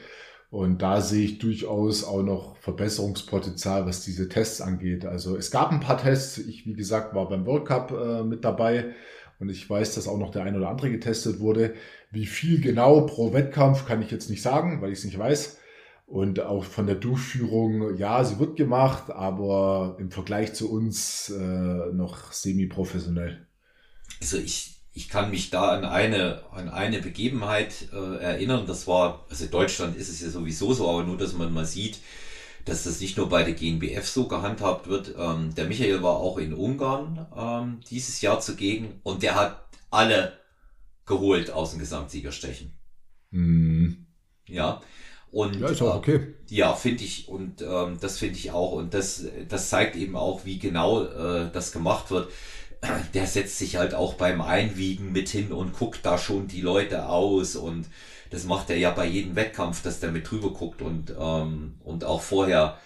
Und 0.49 0.81
da 0.81 1.01
sehe 1.01 1.25
ich 1.25 1.39
durchaus 1.39 2.05
auch 2.05 2.23
noch 2.23 2.55
Verbesserungspotenzial, 2.57 3.85
was 3.85 4.05
diese 4.05 4.29
Tests 4.29 4.61
angeht. 4.61 5.05
Also 5.05 5.35
es 5.35 5.51
gab 5.51 5.71
ein 5.71 5.81
paar 5.81 5.97
Tests. 5.97 6.37
Ich, 6.37 6.65
wie 6.65 6.73
gesagt, 6.73 7.13
war 7.13 7.27
beim 7.27 7.45
World 7.45 7.65
Cup 7.65 7.91
äh, 7.91 8.23
mit 8.23 8.45
dabei 8.45 8.93
und 9.39 9.49
ich 9.49 9.69
weiß, 9.69 9.95
dass 9.95 10.07
auch 10.07 10.17
noch 10.17 10.31
der 10.31 10.43
ein 10.43 10.55
oder 10.55 10.69
andere 10.69 10.89
getestet 10.89 11.39
wurde. 11.39 11.75
Wie 12.11 12.25
viel 12.25 12.59
genau 12.59 13.01
pro 13.01 13.33
Wettkampf 13.33 13.85
kann 13.85 14.01
ich 14.01 14.11
jetzt 14.11 14.29
nicht 14.29 14.41
sagen, 14.41 14.81
weil 14.81 14.91
ich 14.91 14.99
es 14.99 15.05
nicht 15.05 15.19
weiß. 15.19 15.59
Und 16.07 16.39
auch 16.39 16.63
von 16.63 16.87
der 16.87 16.95
Durchführung, 16.95 17.97
ja, 17.97 18.23
sie 18.23 18.39
wird 18.39 18.55
gemacht, 18.55 19.11
aber 19.11 19.97
im 19.99 20.09
Vergleich 20.09 20.53
zu 20.53 20.71
uns 20.71 21.29
äh, 21.29 21.93
noch 21.93 22.31
semi-professionell. 22.31 23.45
Also 24.21 24.37
ich, 24.37 24.77
ich 24.93 25.09
kann 25.09 25.29
mich 25.29 25.49
da 25.49 25.69
an 25.71 25.83
eine, 25.83 26.43
an 26.51 26.69
eine 26.69 27.01
Begebenheit 27.01 27.89
äh, 27.91 28.23
erinnern. 28.23 28.65
Das 28.65 28.87
war, 28.87 29.25
also 29.29 29.45
Deutschland 29.47 29.97
ist 29.97 30.09
es 30.09 30.21
ja 30.21 30.29
sowieso 30.29 30.73
so, 30.73 30.89
aber 30.89 31.03
nur, 31.03 31.17
dass 31.17 31.33
man 31.33 31.53
mal 31.53 31.65
sieht, 31.65 31.99
dass 32.67 32.83
das 32.83 32.99
nicht 32.99 33.17
nur 33.17 33.29
bei 33.29 33.43
der 33.43 33.53
GNBF 33.53 34.07
so 34.07 34.27
gehandhabt 34.27 34.87
wird. 34.87 35.15
Ähm, 35.17 35.55
der 35.55 35.65
Michael 35.65 36.03
war 36.03 36.17
auch 36.17 36.37
in 36.37 36.53
Ungarn 36.53 37.25
ähm, 37.35 37.79
dieses 37.89 38.21
Jahr 38.21 38.39
zugegen 38.39 38.99
und 39.03 39.23
der 39.23 39.35
hat 39.35 39.67
alle 39.89 40.33
geholt 41.05 41.49
aus 41.51 41.71
dem 41.71 41.79
Gesamtsiegerstechen. 41.79 42.73
Mhm. 43.31 44.05
Ja. 44.47 44.81
Und, 45.31 45.59
ja, 45.59 45.67
ist 45.67 45.81
auch 45.81 45.95
okay. 45.95 46.15
Äh, 46.15 46.33
ja, 46.49 46.73
finde 46.73 47.03
ich. 47.03 47.27
Und 47.27 47.61
ähm, 47.61 47.97
das 47.99 48.17
finde 48.17 48.37
ich 48.37 48.51
auch. 48.51 48.73
Und 48.73 48.93
das, 48.93 49.25
das 49.47 49.69
zeigt 49.69 49.95
eben 49.95 50.15
auch, 50.15 50.45
wie 50.45 50.59
genau 50.59 51.03
äh, 51.03 51.49
das 51.51 51.71
gemacht 51.71 52.11
wird. 52.11 52.31
Der 53.13 53.25
setzt 53.25 53.57
sich 53.57 53.77
halt 53.77 53.93
auch 53.93 54.13
beim 54.13 54.39
Einwiegen 54.39 55.11
mit 55.11 55.29
hin 55.29 55.51
und 55.51 55.73
guckt 55.73 56.01
da 56.03 56.17
schon 56.17 56.47
die 56.47 56.61
Leute 56.61 57.07
aus. 57.07 57.55
Und 57.55 57.87
das 58.29 58.45
macht 58.45 58.69
er 58.69 58.77
ja 58.77 58.91
bei 58.91 59.05
jedem 59.05 59.35
Wettkampf, 59.35 59.81
dass 59.81 59.99
der 59.99 60.11
mit 60.11 60.29
drüber 60.29 60.51
guckt 60.51 60.81
und, 60.81 61.13
ähm, 61.19 61.75
und 61.83 62.03
auch 62.03 62.21
vorher 62.21 62.77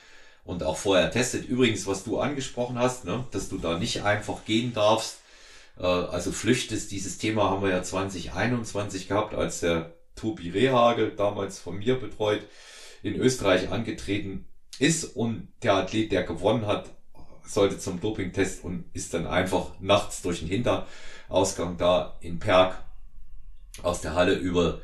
und 0.44 0.64
auch 0.64 0.78
vorher 0.78 1.12
testet. 1.12 1.48
Übrigens, 1.48 1.86
was 1.88 2.04
du 2.04 2.20
angesprochen 2.20 2.80
hast, 2.80 3.06
ne, 3.06 3.26
dass 3.32 3.50
du 3.50 3.58
da 3.58 3.78
nicht 3.78 4.04
einfach 4.04 4.46
gehen 4.46 4.74
darfst, 4.74 5.20
äh, 5.78 5.86
also 5.86 6.32
flüchtest, 6.32 6.92
dieses 6.92 7.18
Thema 7.18 7.50
haben 7.50 7.64
wir 7.64 7.70
ja 7.70 7.84
2021 7.84 9.08
gehabt, 9.08 9.34
als 9.34 9.60
der 9.60 9.94
Tobi 10.16 10.50
Rehagel, 10.50 11.12
damals 11.16 11.60
von 11.60 11.78
mir 11.78 12.00
betreut, 12.00 12.42
in 13.04 13.16
Österreich 13.16 13.70
angetreten 13.72 14.48
ist 14.80 15.16
und 15.16 15.48
der 15.64 15.76
Athlet, 15.76 16.12
der 16.12 16.24
gewonnen 16.24 16.68
hat, 16.68 16.90
sollte 17.44 17.80
zum 17.80 18.00
Dopingtest 18.00 18.64
und 18.64 18.86
ist 18.94 19.14
dann 19.14 19.28
einfach 19.28 19.72
nachts 19.80 20.22
durch 20.22 20.40
den 20.40 20.48
Hinterausgang 20.48 21.78
da 21.78 22.18
in 22.22 22.40
Perg 22.40 22.84
aus 23.84 24.02
der 24.02 24.14
Halle 24.16 24.34
über 24.34 24.82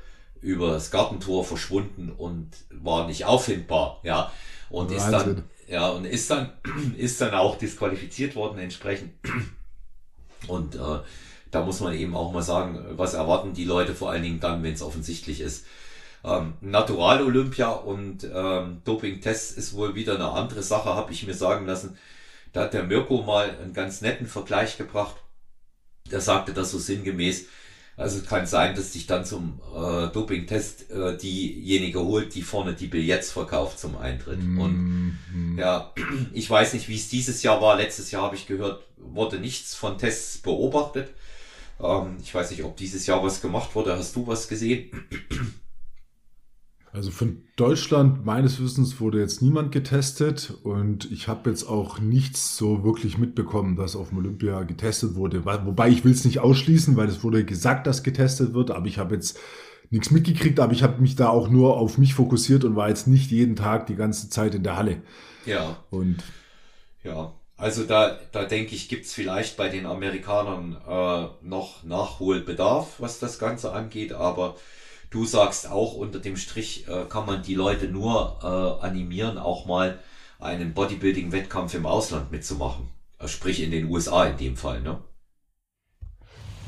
über 0.47 0.71
das 0.71 0.91
Gartentor 0.91 1.43
verschwunden 1.43 2.09
und 2.09 2.51
war 2.71 3.05
nicht 3.05 3.25
auffindbar, 3.25 3.99
ja. 4.03 4.31
Und 4.69 4.91
Wahnsinn. 4.91 4.97
ist 4.97 5.11
dann, 5.11 5.43
ja, 5.67 5.89
und 5.89 6.05
ist 6.05 6.31
dann, 6.31 6.53
ist 6.97 7.19
dann 7.19 7.33
auch 7.33 7.57
disqualifiziert 7.57 8.35
worden 8.35 8.57
entsprechend. 8.57 9.13
Und 10.47 10.75
äh, 10.75 10.99
da 11.49 11.65
muss 11.65 11.79
man 11.79 11.93
eben 11.95 12.15
auch 12.15 12.31
mal 12.31 12.43
sagen, 12.43 12.79
was 12.91 13.15
erwarten 13.15 13.53
die 13.53 13.65
Leute 13.65 13.95
vor 13.95 14.11
allen 14.11 14.21
Dingen 14.21 14.39
dann, 14.39 14.61
wenn 14.61 14.73
es 14.73 14.83
offensichtlich 14.83 15.41
ist. 15.41 15.65
Ähm, 16.23 16.53
Natural 16.61 17.23
Olympia 17.23 17.69
und 17.69 18.25
ähm, 18.31 18.81
Doping-Tests 18.85 19.51
ist 19.53 19.73
wohl 19.73 19.95
wieder 19.95 20.15
eine 20.15 20.29
andere 20.29 20.61
Sache, 20.61 20.93
habe 20.93 21.11
ich 21.11 21.25
mir 21.25 21.33
sagen 21.33 21.65
lassen. 21.65 21.97
Da 22.53 22.61
hat 22.61 22.73
der 22.73 22.83
Mirko 22.83 23.23
mal 23.23 23.49
einen 23.49 23.73
ganz 23.73 24.01
netten 24.01 24.27
Vergleich 24.27 24.77
gebracht. 24.77 25.15
Der 26.11 26.21
sagte 26.21 26.53
das 26.53 26.71
so 26.71 26.77
sinngemäß. 26.77 27.47
Also 27.97 28.19
es 28.19 28.27
kann 28.27 28.45
sein, 28.45 28.75
dass 28.75 28.93
sich 28.93 29.07
dann 29.07 29.25
zum 29.25 29.59
äh, 29.75 30.07
Doping-Test 30.09 30.91
äh, 30.91 31.17
diejenige 31.17 31.99
holt, 31.99 32.35
die 32.35 32.43
vorne 32.43 32.73
die 32.73 32.85
Billets 32.85 33.31
verkauft 33.31 33.79
zum 33.79 33.97
Eintritt. 33.97 34.39
Mm 34.39 34.59
Und 34.59 35.19
mhm. 35.33 35.57
ja, 35.57 35.91
ich 36.31 36.47
weiß 36.47 36.73
nicht, 36.73 36.87
wie 36.89 36.95
es 36.95 37.09
dieses 37.09 37.41
Jahr 37.41 37.59
war. 37.59 37.75
Letztes 37.75 38.11
Jahr 38.11 38.21
habe 38.21 38.35
ich 38.35 38.45
gehört, 38.45 38.83
wurde 38.97 39.39
nichts 39.39 39.73
von 39.73 39.97
Tests 39.97 40.37
beobachtet. 40.37 41.09
Ähm, 41.81 42.17
ich 42.21 42.33
weiß 42.33 42.51
nicht, 42.51 42.63
ob 42.63 42.77
dieses 42.77 43.07
Jahr 43.07 43.23
was 43.23 43.41
gemacht 43.41 43.73
wurde. 43.73 43.97
Hast 43.97 44.15
du 44.15 44.27
was 44.27 44.47
gesehen? 44.47 44.91
Also 46.93 47.11
von 47.11 47.43
Deutschland 47.57 48.25
meines 48.25 48.61
Wissens 48.61 48.99
wurde 48.99 49.19
jetzt 49.19 49.41
niemand 49.41 49.71
getestet 49.71 50.53
und 50.63 51.11
ich 51.11 51.27
habe 51.27 51.49
jetzt 51.49 51.65
auch 51.65 51.99
nichts 51.99 52.57
so 52.57 52.83
wirklich 52.83 53.17
mitbekommen, 53.17 53.75
dass 53.75 53.95
auf 53.95 54.09
dem 54.09 54.19
Olympia 54.19 54.63
getestet 54.63 55.15
wurde. 55.15 55.45
Wobei 55.45 55.89
ich 55.89 56.05
will 56.05 56.13
es 56.13 56.25
nicht 56.25 56.39
ausschließen, 56.39 56.95
weil 56.95 57.07
es 57.07 57.23
wurde 57.23 57.43
gesagt, 57.45 57.87
dass 57.87 58.03
getestet 58.03 58.53
wird, 58.53 58.71
aber 58.71 58.87
ich 58.87 58.97
habe 58.97 59.15
jetzt 59.15 59.37
nichts 59.89 60.11
mitgekriegt, 60.11 60.59
aber 60.59 60.73
ich 60.73 60.83
habe 60.83 61.01
mich 61.01 61.15
da 61.15 61.29
auch 61.29 61.49
nur 61.49 61.77
auf 61.77 61.97
mich 61.97 62.13
fokussiert 62.13 62.63
und 62.63 62.75
war 62.75 62.89
jetzt 62.89 63.07
nicht 63.07 63.31
jeden 63.31 63.55
Tag 63.55 63.87
die 63.87 63.95
ganze 63.95 64.29
Zeit 64.29 64.55
in 64.55 64.63
der 64.63 64.77
Halle. 64.77 65.01
Ja. 65.45 65.77
Und 65.89 66.23
ja, 67.03 67.33
also 67.57 67.83
da, 67.83 68.19
da 68.31 68.45
denke 68.45 68.75
ich, 68.75 68.89
gibt's 68.89 69.13
vielleicht 69.13 69.57
bei 69.57 69.69
den 69.69 69.85
Amerikanern 69.85 70.77
äh, 70.87 71.27
noch 71.41 71.83
Nachholbedarf, 71.83 72.99
was 72.99 73.19
das 73.19 73.39
Ganze 73.39 73.71
angeht, 73.73 74.13
aber 74.13 74.55
du 75.09 75.25
sagst 75.25 75.69
auch, 75.69 75.93
unter 75.93 76.19
dem 76.19 76.37
Strich 76.37 76.87
äh, 76.87 77.05
kann 77.09 77.25
man 77.25 77.43
die 77.43 77.55
Leute 77.55 77.87
nur 77.87 78.39
äh, 78.43 78.85
animieren, 78.85 79.37
auch 79.37 79.65
mal 79.65 79.99
einen 80.39 80.73
Bodybuilding-Wettkampf 80.73 81.73
im 81.73 81.85
Ausland 81.85 82.31
mitzumachen. 82.31 82.87
Äh, 83.19 83.27
sprich 83.27 83.61
in 83.61 83.71
den 83.71 83.89
USA 83.89 84.25
in 84.25 84.37
dem 84.37 84.57
Fall, 84.57 84.81
ne? 84.81 84.99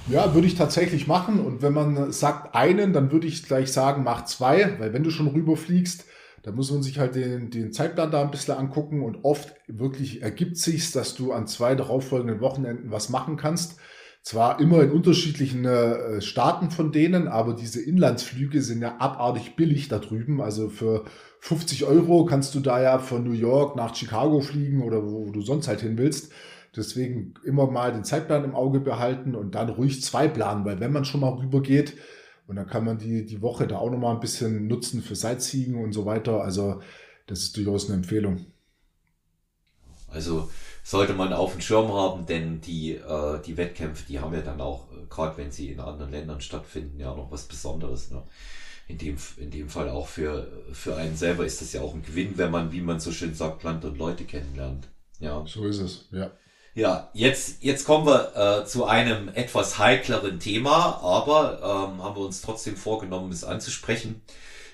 Ja, 0.08 0.34
würde 0.34 0.48
ich 0.48 0.56
tatsächlich 0.56 1.06
machen. 1.06 1.40
Und 1.40 1.62
wenn 1.62 1.74
man 1.74 2.12
sagt 2.12 2.56
einen, 2.56 2.94
dann 2.94 3.12
würde 3.12 3.28
ich 3.28 3.44
gleich 3.44 3.72
sagen, 3.72 4.04
mach 4.04 4.26
zwei, 4.26 4.80
weil 4.80 4.92
wenn 4.92 5.04
du 5.04 5.12
schon 5.12 5.28
rüberfliegst, 5.28 6.06
da 6.42 6.52
muss 6.52 6.72
man 6.72 6.82
sich 6.82 6.98
halt 6.98 7.16
den, 7.16 7.52
den 7.52 7.72
Zeitplan 7.74 8.10
da 8.10 8.22
ein 8.22 8.32
bisschen 8.32 8.56
angucken 8.56 9.04
und 9.04 9.24
oft 9.24 9.54
wirklich 9.68 10.22
ergibt 10.24 10.58
sich's, 10.58 10.92
dass 10.92 11.14
du 11.14 11.32
an 11.32 11.48
zwei 11.48 11.76
darauffolgenden 11.76 12.40
Wochenenden 12.40 12.92
was 12.92 13.10
machen 13.10 13.38
kannst. 13.38 13.78
Zwar 14.22 14.60
immer 14.60 14.84
in 14.84 14.92
unterschiedlichen 14.92 15.66
äh, 15.66 16.22
Staaten 16.22 16.72
von 16.72 16.92
denen, 16.92 17.28
aber 17.28 17.54
diese 17.54 17.82
Inlandsflüge 17.82 18.62
sind 18.62 18.82
ja 18.82 18.98
abartig 19.00 19.56
billig 19.56 19.88
da 19.88 20.00
drüben. 20.00 20.42
Also 20.42 20.70
für 20.70 21.06
50 21.40 21.86
Euro 21.86 22.26
kannst 22.26 22.54
du 22.54 22.60
da 22.60 22.82
ja 22.82 23.00
von 23.00 23.24
New 23.24 23.32
York 23.32 23.76
nach 23.76 23.96
Chicago 23.96 24.42
fliegen 24.42 24.84
oder 24.84 25.04
wo 25.04 25.32
du 25.32 25.42
sonst 25.42 25.68
halt 25.68 25.82
hin 25.82 25.98
willst. 25.98 26.32
Deswegen 26.76 27.34
immer 27.46 27.72
mal 27.72 27.92
den 27.92 28.04
Zeitplan 28.04 28.44
im 28.44 28.56
Auge 28.56 28.80
behalten 28.80 29.36
und 29.36 29.56
dann 29.56 29.70
ruhig 29.70 30.04
zwei 30.04 30.28
planen, 30.28 30.66
weil 30.66 30.80
wenn 30.80 30.94
man 30.94 31.06
schon 31.06 31.22
mal 31.22 31.30
rübergeht, 31.30 31.96
und 32.50 32.56
dann 32.56 32.66
kann 32.66 32.84
man 32.84 32.98
die, 32.98 33.28
die 33.28 33.44
Woche 33.44 33.68
da 33.68 33.78
auch 33.78 33.92
nochmal 33.92 34.16
ein 34.16 34.20
bisschen 34.20 34.66
nutzen 34.66 35.04
für 35.04 35.16
Sightseeing 35.16 35.76
und 35.76 35.94
so 35.94 36.08
weiter. 36.08 36.42
Also 36.42 36.82
das 37.28 37.42
ist 37.42 37.56
durchaus 37.56 37.86
eine 37.86 37.98
Empfehlung. 37.98 38.48
Also 40.08 40.50
sollte 40.90 41.14
man 41.14 41.34
auf 41.34 41.52
dem 41.52 41.62
Schirm 41.62 41.94
haben, 41.94 42.26
denn 42.26 42.62
die, 42.62 42.96
äh, 42.96 43.40
die 43.46 43.58
Wettkämpfe, 43.58 44.06
die 44.08 44.20
haben 44.20 44.34
ja 44.34 44.42
dann 44.42 44.60
auch, 44.60 44.92
äh, 44.92 45.06
gerade 45.08 45.38
wenn 45.38 45.52
sie 45.52 45.70
in 45.70 45.80
anderen 45.80 46.10
Ländern 46.10 46.42
stattfinden, 46.42 47.00
ja 47.00 47.14
noch 47.14 47.30
was 47.30 47.44
Besonderes. 47.44 48.10
Ne? 48.10 48.24
In, 48.88 48.98
dem, 48.98 49.16
in 49.38 49.52
dem 49.52 49.70
Fall 49.70 49.88
auch 49.90 50.08
für, 50.08 50.48
für 50.74 50.96
einen 50.96 51.16
selber 51.16 51.46
ist 51.46 51.62
das 51.62 51.74
ja 51.74 51.82
auch 51.82 51.94
ein 51.94 52.02
Gewinn, 52.02 52.40
wenn 52.40 52.50
man, 52.50 52.72
wie 52.72 52.82
man 52.82 53.00
so 53.00 53.12
schön 53.12 53.36
sagt, 53.36 53.62
Land 53.62 53.86
und 53.86 54.00
Leute 54.00 54.24
kennenlernt. 54.24 54.88
Ja. 55.20 55.46
So 55.46 55.64
ist 55.66 55.78
es, 55.78 56.08
ja. 56.12 56.32
Ja, 56.74 57.12
jetzt, 57.14 57.62
jetzt 57.62 57.86
kommen 57.86 58.08
wir 58.08 58.62
äh, 58.64 58.66
zu 58.66 58.86
einem 58.86 59.30
etwas 59.30 59.78
heikleren 59.78 60.40
Thema, 60.40 61.00
aber 61.04 61.60
ähm, 61.62 62.04
haben 62.04 62.16
wir 62.16 62.26
uns 62.26 62.42
trotzdem 62.42 62.76
vorgenommen, 62.76 63.32
es 63.32 63.44
anzusprechen. 63.44 64.24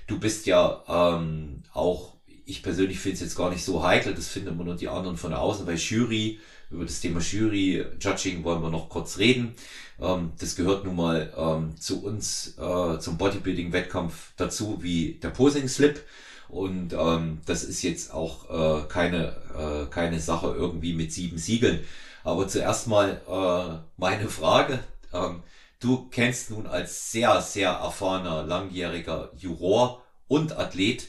Du 0.08 0.18
bist 0.18 0.46
ja 0.46 0.82
ähm, 0.88 1.64
auch, 1.74 2.14
ich 2.46 2.62
persönlich 2.62 3.00
finde 3.00 3.16
es 3.16 3.22
jetzt 3.22 3.36
gar 3.36 3.50
nicht 3.50 3.64
so 3.64 3.84
heikel, 3.84 4.14
das 4.14 4.28
finden 4.28 4.50
immer 4.50 4.64
nur 4.64 4.76
die 4.76 4.88
anderen 4.88 5.18
von 5.18 5.34
außen, 5.34 5.66
weil 5.66 5.78
Jury, 5.78 6.40
über 6.70 6.86
das 6.86 7.00
Thema 7.00 7.20
Jury, 7.20 7.86
Judging 8.00 8.44
wollen 8.44 8.62
wir 8.62 8.70
noch 8.70 8.90
kurz 8.90 9.18
reden. 9.18 9.56
Ähm, 10.00 10.34
das 10.40 10.56
gehört 10.56 10.86
nun 10.86 10.96
mal 10.96 11.34
ähm, 11.38 11.80
zu 11.80 12.04
uns, 12.04 12.58
äh, 12.58 13.00
zum 13.00 13.18
Bodybuilding-Wettkampf 13.18 14.34
dazu, 14.38 14.80
wie 14.82 15.14
der 15.22 15.30
Posing-Slip. 15.30 16.04
Und 16.48 16.94
ähm, 16.94 17.42
das 17.46 17.64
ist 17.64 17.82
jetzt 17.82 18.14
auch 18.14 18.50
äh, 18.50 18.88
keine, 18.88 19.36
äh, 19.58 19.90
keine 19.92 20.20
Sache 20.20 20.54
irgendwie 20.56 20.94
mit 20.94 21.12
sieben 21.12 21.38
Siegeln. 21.38 21.80
Aber 22.24 22.48
zuerst 22.48 22.88
mal 22.88 23.22
äh, 23.28 23.84
meine 23.98 24.30
Frage. 24.30 24.80
Ähm, 25.14 25.42
du 25.80 26.08
kennst 26.10 26.52
nun 26.52 26.68
als 26.68 27.12
sehr, 27.12 27.42
sehr 27.42 27.70
erfahrener, 27.72 28.44
langjähriger 28.44 29.32
Juror 29.38 30.04
und 30.28 30.58
Athlet 30.58 31.08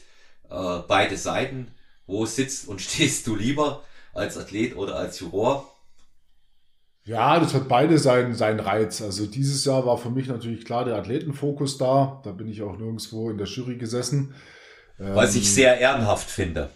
äh, 0.49 0.79
beide 0.87 1.17
Seiten. 1.17 1.71
Wo 2.05 2.25
sitzt 2.25 2.67
und 2.67 2.81
stehst 2.81 3.27
du 3.27 3.35
lieber 3.35 3.83
als 4.13 4.37
Athlet 4.37 4.75
oder 4.75 4.95
als 4.95 5.19
Juror? 5.19 5.71
Ja, 7.05 7.39
das 7.39 7.53
hat 7.53 7.69
beide 7.69 7.97
seinen, 7.97 8.35
seinen 8.35 8.59
Reiz. 8.59 9.01
Also 9.01 9.27
dieses 9.27 9.63
Jahr 9.63 9.85
war 9.85 9.97
für 9.97 10.09
mich 10.09 10.27
natürlich 10.27 10.65
klar 10.65 10.83
der 10.83 10.95
Athletenfokus 10.95 11.77
da. 11.77 12.21
Da 12.25 12.31
bin 12.31 12.49
ich 12.49 12.61
auch 12.61 12.77
nirgendwo 12.77 13.29
in 13.29 13.37
der 13.37 13.47
Jury 13.47 13.77
gesessen. 13.77 14.35
Was 14.97 15.35
ähm, 15.35 15.41
ich 15.41 15.53
sehr 15.53 15.79
ehrenhaft 15.79 16.29
finde. 16.29 16.69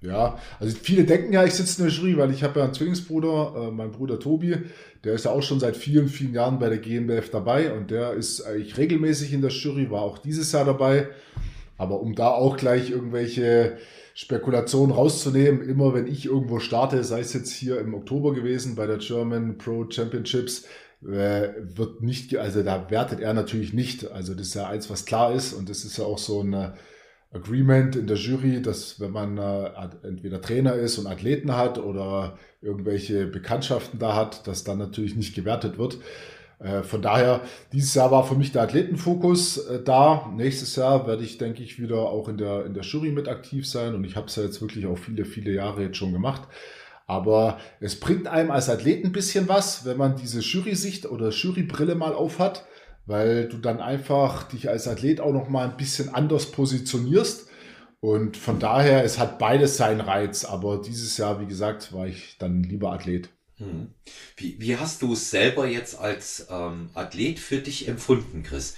Ja, 0.00 0.36
also 0.58 0.76
viele 0.82 1.04
denken 1.04 1.32
ja, 1.32 1.44
ich 1.44 1.54
sitze 1.54 1.80
in 1.80 1.88
der 1.88 1.96
Jury, 1.96 2.16
weil 2.16 2.32
ich 2.32 2.42
habe 2.42 2.58
ja 2.58 2.64
einen 2.64 2.74
Zwillingsbruder, 2.74 3.68
äh, 3.68 3.70
mein 3.70 3.92
Bruder 3.92 4.18
Tobi, 4.18 4.56
der 5.04 5.14
ist 5.14 5.26
ja 5.26 5.30
auch 5.30 5.42
schon 5.42 5.60
seit 5.60 5.76
vielen, 5.76 6.08
vielen 6.08 6.34
Jahren 6.34 6.58
bei 6.58 6.68
der 6.68 6.78
GmbF 6.78 7.30
dabei 7.30 7.72
und 7.72 7.92
der 7.92 8.14
ist 8.14 8.42
eigentlich 8.42 8.76
regelmäßig 8.76 9.32
in 9.32 9.42
der 9.42 9.50
Jury, 9.50 9.92
war 9.92 10.02
auch 10.02 10.18
dieses 10.18 10.50
Jahr 10.50 10.64
dabei. 10.64 11.08
Aber 11.76 12.00
um 12.00 12.14
da 12.14 12.28
auch 12.28 12.56
gleich 12.56 12.90
irgendwelche 12.90 13.78
Spekulationen 14.14 14.94
rauszunehmen, 14.94 15.62
immer 15.68 15.94
wenn 15.94 16.06
ich 16.06 16.26
irgendwo 16.26 16.58
starte, 16.58 17.02
sei 17.02 17.20
es 17.20 17.32
jetzt 17.32 17.52
hier 17.52 17.80
im 17.80 17.94
Oktober 17.94 18.34
gewesen 18.34 18.74
bei 18.74 18.86
der 18.86 18.98
German 18.98 19.58
Pro 19.58 19.86
Championships, 19.88 20.66
äh, 21.02 21.48
wird 21.58 22.02
nicht, 22.02 22.36
also 22.36 22.62
da 22.62 22.90
wertet 22.90 23.20
er 23.20 23.34
natürlich 23.34 23.72
nicht. 23.72 24.10
Also 24.12 24.34
das 24.34 24.48
ist 24.48 24.54
ja 24.54 24.68
eins, 24.68 24.90
was 24.90 25.04
klar 25.04 25.34
ist 25.34 25.52
und 25.52 25.68
das 25.68 25.84
ist 25.84 25.96
ja 25.96 26.04
auch 26.04 26.18
so 26.18 26.42
ein 26.42 26.74
Agreement 27.32 27.96
in 27.96 28.06
der 28.06 28.16
Jury, 28.16 28.60
dass 28.60 29.00
wenn 29.00 29.10
man 29.10 29.38
äh, 29.38 29.70
entweder 30.02 30.40
Trainer 30.40 30.74
ist 30.74 30.98
und 30.98 31.06
Athleten 31.06 31.56
hat 31.56 31.78
oder 31.78 32.38
irgendwelche 32.60 33.26
Bekanntschaften 33.26 33.98
da 33.98 34.14
hat, 34.14 34.46
dass 34.46 34.64
dann 34.64 34.78
natürlich 34.78 35.16
nicht 35.16 35.34
gewertet 35.34 35.78
wird. 35.78 35.98
Äh, 36.62 36.82
von 36.82 37.02
daher, 37.02 37.40
dieses 37.72 37.94
Jahr 37.94 38.10
war 38.10 38.24
für 38.24 38.34
mich 38.34 38.52
der 38.52 38.62
Athletenfokus 38.62 39.58
äh, 39.58 39.82
da. 39.82 40.30
Nächstes 40.34 40.76
Jahr 40.76 41.06
werde 41.06 41.24
ich, 41.24 41.38
denke 41.38 41.62
ich, 41.62 41.80
wieder 41.80 41.98
auch 41.98 42.28
in 42.28 42.38
der, 42.38 42.64
in 42.66 42.74
der 42.74 42.84
Jury 42.84 43.10
mit 43.10 43.28
aktiv 43.28 43.68
sein 43.68 43.94
und 43.94 44.04
ich 44.04 44.16
habe 44.16 44.26
es 44.26 44.36
ja 44.36 44.44
jetzt 44.44 44.60
wirklich 44.60 44.86
auch 44.86 44.98
viele, 44.98 45.24
viele 45.24 45.52
Jahre 45.52 45.82
jetzt 45.82 45.96
schon 45.96 46.12
gemacht. 46.12 46.42
Aber 47.06 47.58
es 47.80 47.98
bringt 47.98 48.28
einem 48.28 48.50
als 48.50 48.70
Athlet 48.70 49.04
ein 49.04 49.12
bisschen 49.12 49.48
was, 49.48 49.84
wenn 49.84 49.96
man 49.96 50.16
diese 50.16 50.40
Jury-Sicht 50.40 51.06
oder 51.06 51.30
Jurybrille 51.30 51.94
mal 51.94 52.14
aufhat, 52.14 52.64
weil 53.06 53.48
du 53.48 53.58
dann 53.58 53.80
einfach 53.80 54.44
dich 54.44 54.68
als 54.70 54.86
Athlet 54.86 55.20
auch 55.20 55.32
noch 55.32 55.48
mal 55.48 55.68
ein 55.68 55.76
bisschen 55.76 56.14
anders 56.14 56.46
positionierst. 56.46 57.50
Und 58.00 58.36
von 58.36 58.58
daher, 58.58 59.04
es 59.04 59.18
hat 59.18 59.38
beides 59.38 59.76
seinen 59.76 60.00
Reiz. 60.00 60.44
Aber 60.44 60.80
dieses 60.80 61.16
Jahr, 61.18 61.40
wie 61.40 61.46
gesagt, 61.46 61.92
war 61.92 62.06
ich 62.06 62.36
dann 62.38 62.62
lieber 62.62 62.92
Athlet. 62.92 63.28
Hm. 63.62 63.94
Wie, 64.36 64.56
wie 64.60 64.76
hast 64.76 65.02
du 65.02 65.12
es 65.12 65.30
selber 65.30 65.66
jetzt 65.66 65.98
als 65.98 66.46
ähm, 66.50 66.90
Athlet 66.94 67.38
für 67.38 67.58
dich 67.58 67.88
empfunden, 67.88 68.42
Chris? 68.42 68.76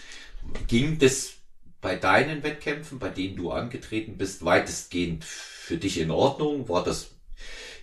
Ging 0.66 0.98
das 0.98 1.34
bei 1.80 1.96
deinen 1.96 2.42
Wettkämpfen, 2.42 2.98
bei 2.98 3.08
denen 3.08 3.36
du 3.36 3.50
angetreten 3.50 4.16
bist, 4.16 4.44
weitestgehend 4.44 5.24
für 5.24 5.76
dich 5.76 5.98
in 5.98 6.10
Ordnung? 6.10 6.68
War 6.68 6.84
das 6.84 7.14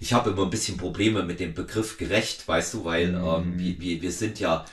ich 0.01 0.13
habe 0.13 0.31
immer 0.31 0.43
ein 0.43 0.49
bisschen 0.49 0.77
Probleme 0.77 1.21
mit 1.21 1.39
dem 1.39 1.53
Begriff 1.53 1.97
gerecht, 1.97 2.47
weißt 2.47 2.73
du, 2.73 2.85
weil 2.85 3.11
mhm. 3.11 3.23
ähm, 3.23 3.59
wir, 3.59 3.79
wir, 3.79 4.01
wir 4.01 4.11
sind 4.11 4.39
ja, 4.39 4.65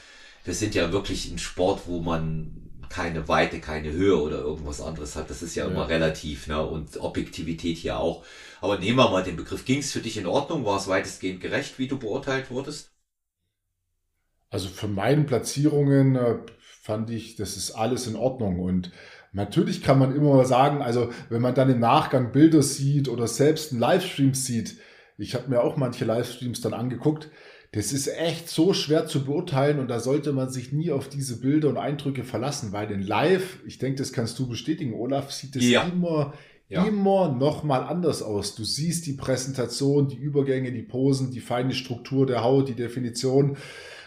wir 0.44 0.54
sind 0.54 0.74
ja 0.74 0.90
wirklich 0.90 1.30
ein 1.30 1.38
Sport, 1.38 1.82
wo 1.84 2.00
man 2.00 2.67
keine 2.89 3.28
Weite, 3.28 3.61
keine 3.61 3.93
Höhe 3.93 4.20
oder 4.20 4.39
irgendwas 4.39 4.80
anderes 4.80 5.16
hat. 5.16 5.30
Das 5.30 5.43
ist 5.43 5.55
ja, 5.55 5.64
ja. 5.64 5.70
immer 5.70 5.89
relativ, 5.89 6.47
ne? 6.47 6.64
Und 6.64 7.01
Objektivität 7.01 7.76
hier 7.76 7.99
auch. 7.99 8.24
Aber 8.61 8.78
nehmen 8.78 8.99
wir 8.99 9.11
mal 9.11 9.22
den 9.22 9.36
Begriff. 9.36 9.64
Ging 9.64 9.78
es 9.78 9.93
für 9.93 10.01
dich 10.01 10.16
in 10.16 10.26
Ordnung? 10.26 10.64
War 10.64 10.78
es 10.78 10.89
weitestgehend 10.89 11.41
gerecht, 11.41 11.78
wie 11.78 11.89
du 11.89 11.99
beurteilt 11.99 12.51
wurdest? 12.51 12.91
Also 14.51 14.68
für 14.68 14.89
meine 14.89 15.24
Platzierungen 15.24 16.16
äh, 16.16 16.39
fand 16.82 17.11
ich, 17.11 17.36
das 17.36 17.57
ist 17.57 17.72
alles 17.72 18.07
in 18.07 18.16
Ordnung. 18.16 18.61
Und 18.61 18.91
natürlich 19.32 19.82
kann 19.82 19.99
man 19.99 20.14
immer 20.14 20.45
sagen, 20.45 20.80
also 20.82 21.12
wenn 21.28 21.43
man 21.43 21.55
dann 21.55 21.70
im 21.70 21.80
Nachgang 21.80 22.32
Bilder 22.32 22.62
sieht 22.62 23.09
oder 23.09 23.28
selbst 23.28 23.72
einen 23.72 23.80
Livestream 23.80 24.34
sieht, 24.34 24.78
ich 25.18 25.34
habe 25.34 25.49
mir 25.49 25.62
auch 25.62 25.76
manche 25.76 26.05
Livestreams 26.05 26.61
dann 26.61 26.74
angeguckt. 26.74 27.28
Das 27.72 27.92
ist 27.92 28.08
echt 28.08 28.48
so 28.48 28.72
schwer 28.72 29.06
zu 29.06 29.24
beurteilen 29.24 29.78
und 29.78 29.88
da 29.88 30.00
sollte 30.00 30.32
man 30.32 30.48
sich 30.48 30.72
nie 30.72 30.90
auf 30.90 31.08
diese 31.08 31.38
Bilder 31.38 31.68
und 31.68 31.76
Eindrücke 31.76 32.24
verlassen, 32.24 32.72
weil 32.72 32.90
in 32.90 33.02
Live, 33.02 33.58
ich 33.66 33.78
denke, 33.78 33.98
das 33.98 34.12
kannst 34.12 34.38
du 34.38 34.48
bestätigen, 34.48 34.94
Olaf, 34.94 35.30
sieht 35.32 35.54
es 35.54 35.68
ja. 35.68 35.82
immer, 35.82 36.32
ja. 36.70 36.86
immer 36.86 37.30
noch 37.30 37.64
mal 37.64 37.80
anders 37.80 38.22
aus. 38.22 38.54
Du 38.54 38.64
siehst 38.64 39.06
die 39.06 39.12
Präsentation, 39.12 40.08
die 40.08 40.16
Übergänge, 40.16 40.72
die 40.72 40.82
Posen, 40.82 41.30
die 41.30 41.40
feine 41.40 41.74
Struktur 41.74 42.24
der 42.24 42.42
Haut, 42.42 42.70
die 42.70 42.74
Definition, 42.74 43.58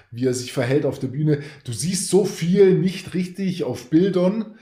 wie 0.10 0.26
er 0.26 0.34
sich 0.34 0.54
verhält 0.54 0.86
auf 0.86 0.98
der 0.98 1.10
Bühne. 1.10 1.42
Du 1.64 1.72
siehst 1.72 2.10
so 2.10 2.26
viel 2.26 2.80
nicht 2.80 3.14
richtig 3.14 3.64
auf 3.64 3.92
Bildern 3.92 4.56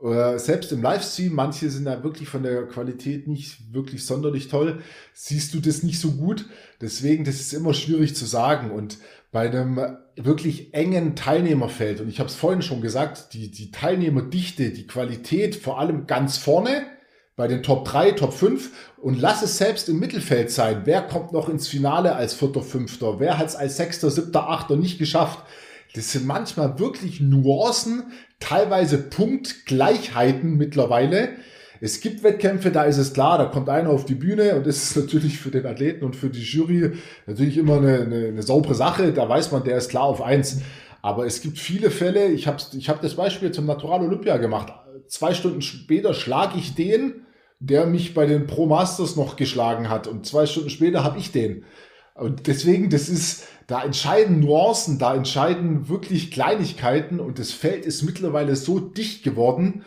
oder 0.00 0.38
selbst 0.38 0.72
im 0.72 0.82
Livestream, 0.82 1.32
manche 1.32 1.70
sind 1.70 1.86
ja 1.86 2.04
wirklich 2.04 2.28
von 2.28 2.42
der 2.42 2.66
Qualität 2.66 3.26
nicht 3.26 3.72
wirklich 3.72 4.04
sonderlich 4.04 4.48
toll, 4.48 4.82
siehst 5.14 5.54
du 5.54 5.60
das 5.60 5.82
nicht 5.82 6.00
so 6.00 6.12
gut. 6.12 6.46
Deswegen, 6.80 7.24
das 7.24 7.36
ist 7.36 7.54
immer 7.54 7.72
schwierig 7.72 8.14
zu 8.14 8.26
sagen. 8.26 8.70
Und 8.70 8.98
bei 9.32 9.48
einem 9.48 9.80
wirklich 10.14 10.74
engen 10.74 11.16
Teilnehmerfeld, 11.16 12.00
und 12.00 12.08
ich 12.08 12.18
habe 12.20 12.28
es 12.28 12.34
vorhin 12.34 12.62
schon 12.62 12.82
gesagt, 12.82 13.32
die, 13.32 13.50
die 13.50 13.70
Teilnehmerdichte, 13.70 14.70
die 14.70 14.86
Qualität 14.86 15.56
vor 15.56 15.78
allem 15.78 16.06
ganz 16.06 16.36
vorne, 16.36 16.86
bei 17.36 17.48
den 17.48 17.62
Top 17.62 17.84
3, 17.86 18.12
Top 18.12 18.32
5 18.32 18.70
und 18.96 19.20
lass 19.20 19.42
es 19.42 19.58
selbst 19.58 19.90
im 19.90 19.98
Mittelfeld 19.98 20.50
sein. 20.50 20.82
Wer 20.84 21.02
kommt 21.02 21.32
noch 21.32 21.50
ins 21.50 21.68
Finale 21.68 22.16
als 22.16 22.32
Vierter, 22.32 22.62
Fünfter? 22.62 23.20
Wer 23.20 23.36
hat 23.36 23.48
es 23.48 23.56
als 23.56 23.76
Sechster, 23.76 24.10
Siebter, 24.10 24.48
Achter 24.48 24.76
nicht 24.76 24.98
geschafft? 24.98 25.40
Das 25.96 26.12
sind 26.12 26.26
manchmal 26.26 26.78
wirklich 26.78 27.20
Nuancen, 27.22 28.12
teilweise 28.38 28.98
Punktgleichheiten 28.98 30.58
mittlerweile. 30.58 31.30
Es 31.80 32.00
gibt 32.00 32.22
Wettkämpfe, 32.22 32.70
da 32.70 32.84
ist 32.84 32.98
es 32.98 33.14
klar, 33.14 33.38
da 33.38 33.46
kommt 33.46 33.70
einer 33.70 33.88
auf 33.88 34.04
die 34.04 34.14
Bühne 34.14 34.56
und 34.56 34.66
das 34.66 34.82
ist 34.82 34.96
natürlich 34.96 35.38
für 35.38 35.50
den 35.50 35.64
Athleten 35.64 36.04
und 36.04 36.14
für 36.14 36.28
die 36.28 36.42
Jury 36.42 36.92
natürlich 37.26 37.56
immer 37.56 37.78
eine, 37.78 38.00
eine, 38.02 38.26
eine 38.28 38.42
saubere 38.42 38.74
Sache. 38.74 39.12
Da 39.14 39.26
weiß 39.26 39.52
man, 39.52 39.64
der 39.64 39.78
ist 39.78 39.88
klar 39.88 40.04
auf 40.04 40.20
eins. 40.20 40.60
Aber 41.00 41.24
es 41.24 41.40
gibt 41.40 41.58
viele 41.58 41.90
Fälle, 41.90 42.26
ich 42.26 42.46
habe 42.46 42.58
ich 42.76 42.88
hab 42.90 43.00
das 43.00 43.14
Beispiel 43.14 43.52
zum 43.52 43.64
Natural 43.64 44.02
Olympia 44.02 44.36
gemacht. 44.36 44.74
Zwei 45.06 45.32
Stunden 45.32 45.62
später 45.62 46.12
schlage 46.12 46.58
ich 46.58 46.74
den, 46.74 47.26
der 47.58 47.86
mich 47.86 48.12
bei 48.12 48.26
den 48.26 48.46
Pro 48.46 48.66
Masters 48.66 49.16
noch 49.16 49.36
geschlagen 49.36 49.88
hat. 49.88 50.08
Und 50.08 50.26
zwei 50.26 50.44
Stunden 50.44 50.68
später 50.68 51.04
habe 51.04 51.18
ich 51.18 51.32
den. 51.32 51.64
Und 52.14 52.46
deswegen, 52.46 52.90
das 52.90 53.08
ist, 53.08 53.46
da 53.66 53.82
entscheiden 53.82 54.40
Nuancen, 54.40 54.98
da 54.98 55.14
entscheiden 55.14 55.88
wirklich 55.88 56.30
Kleinigkeiten 56.30 57.18
und 57.18 57.38
das 57.38 57.52
Feld 57.52 57.84
ist 57.84 58.02
mittlerweile 58.02 58.54
so 58.54 58.78
dicht 58.78 59.24
geworden, 59.24 59.84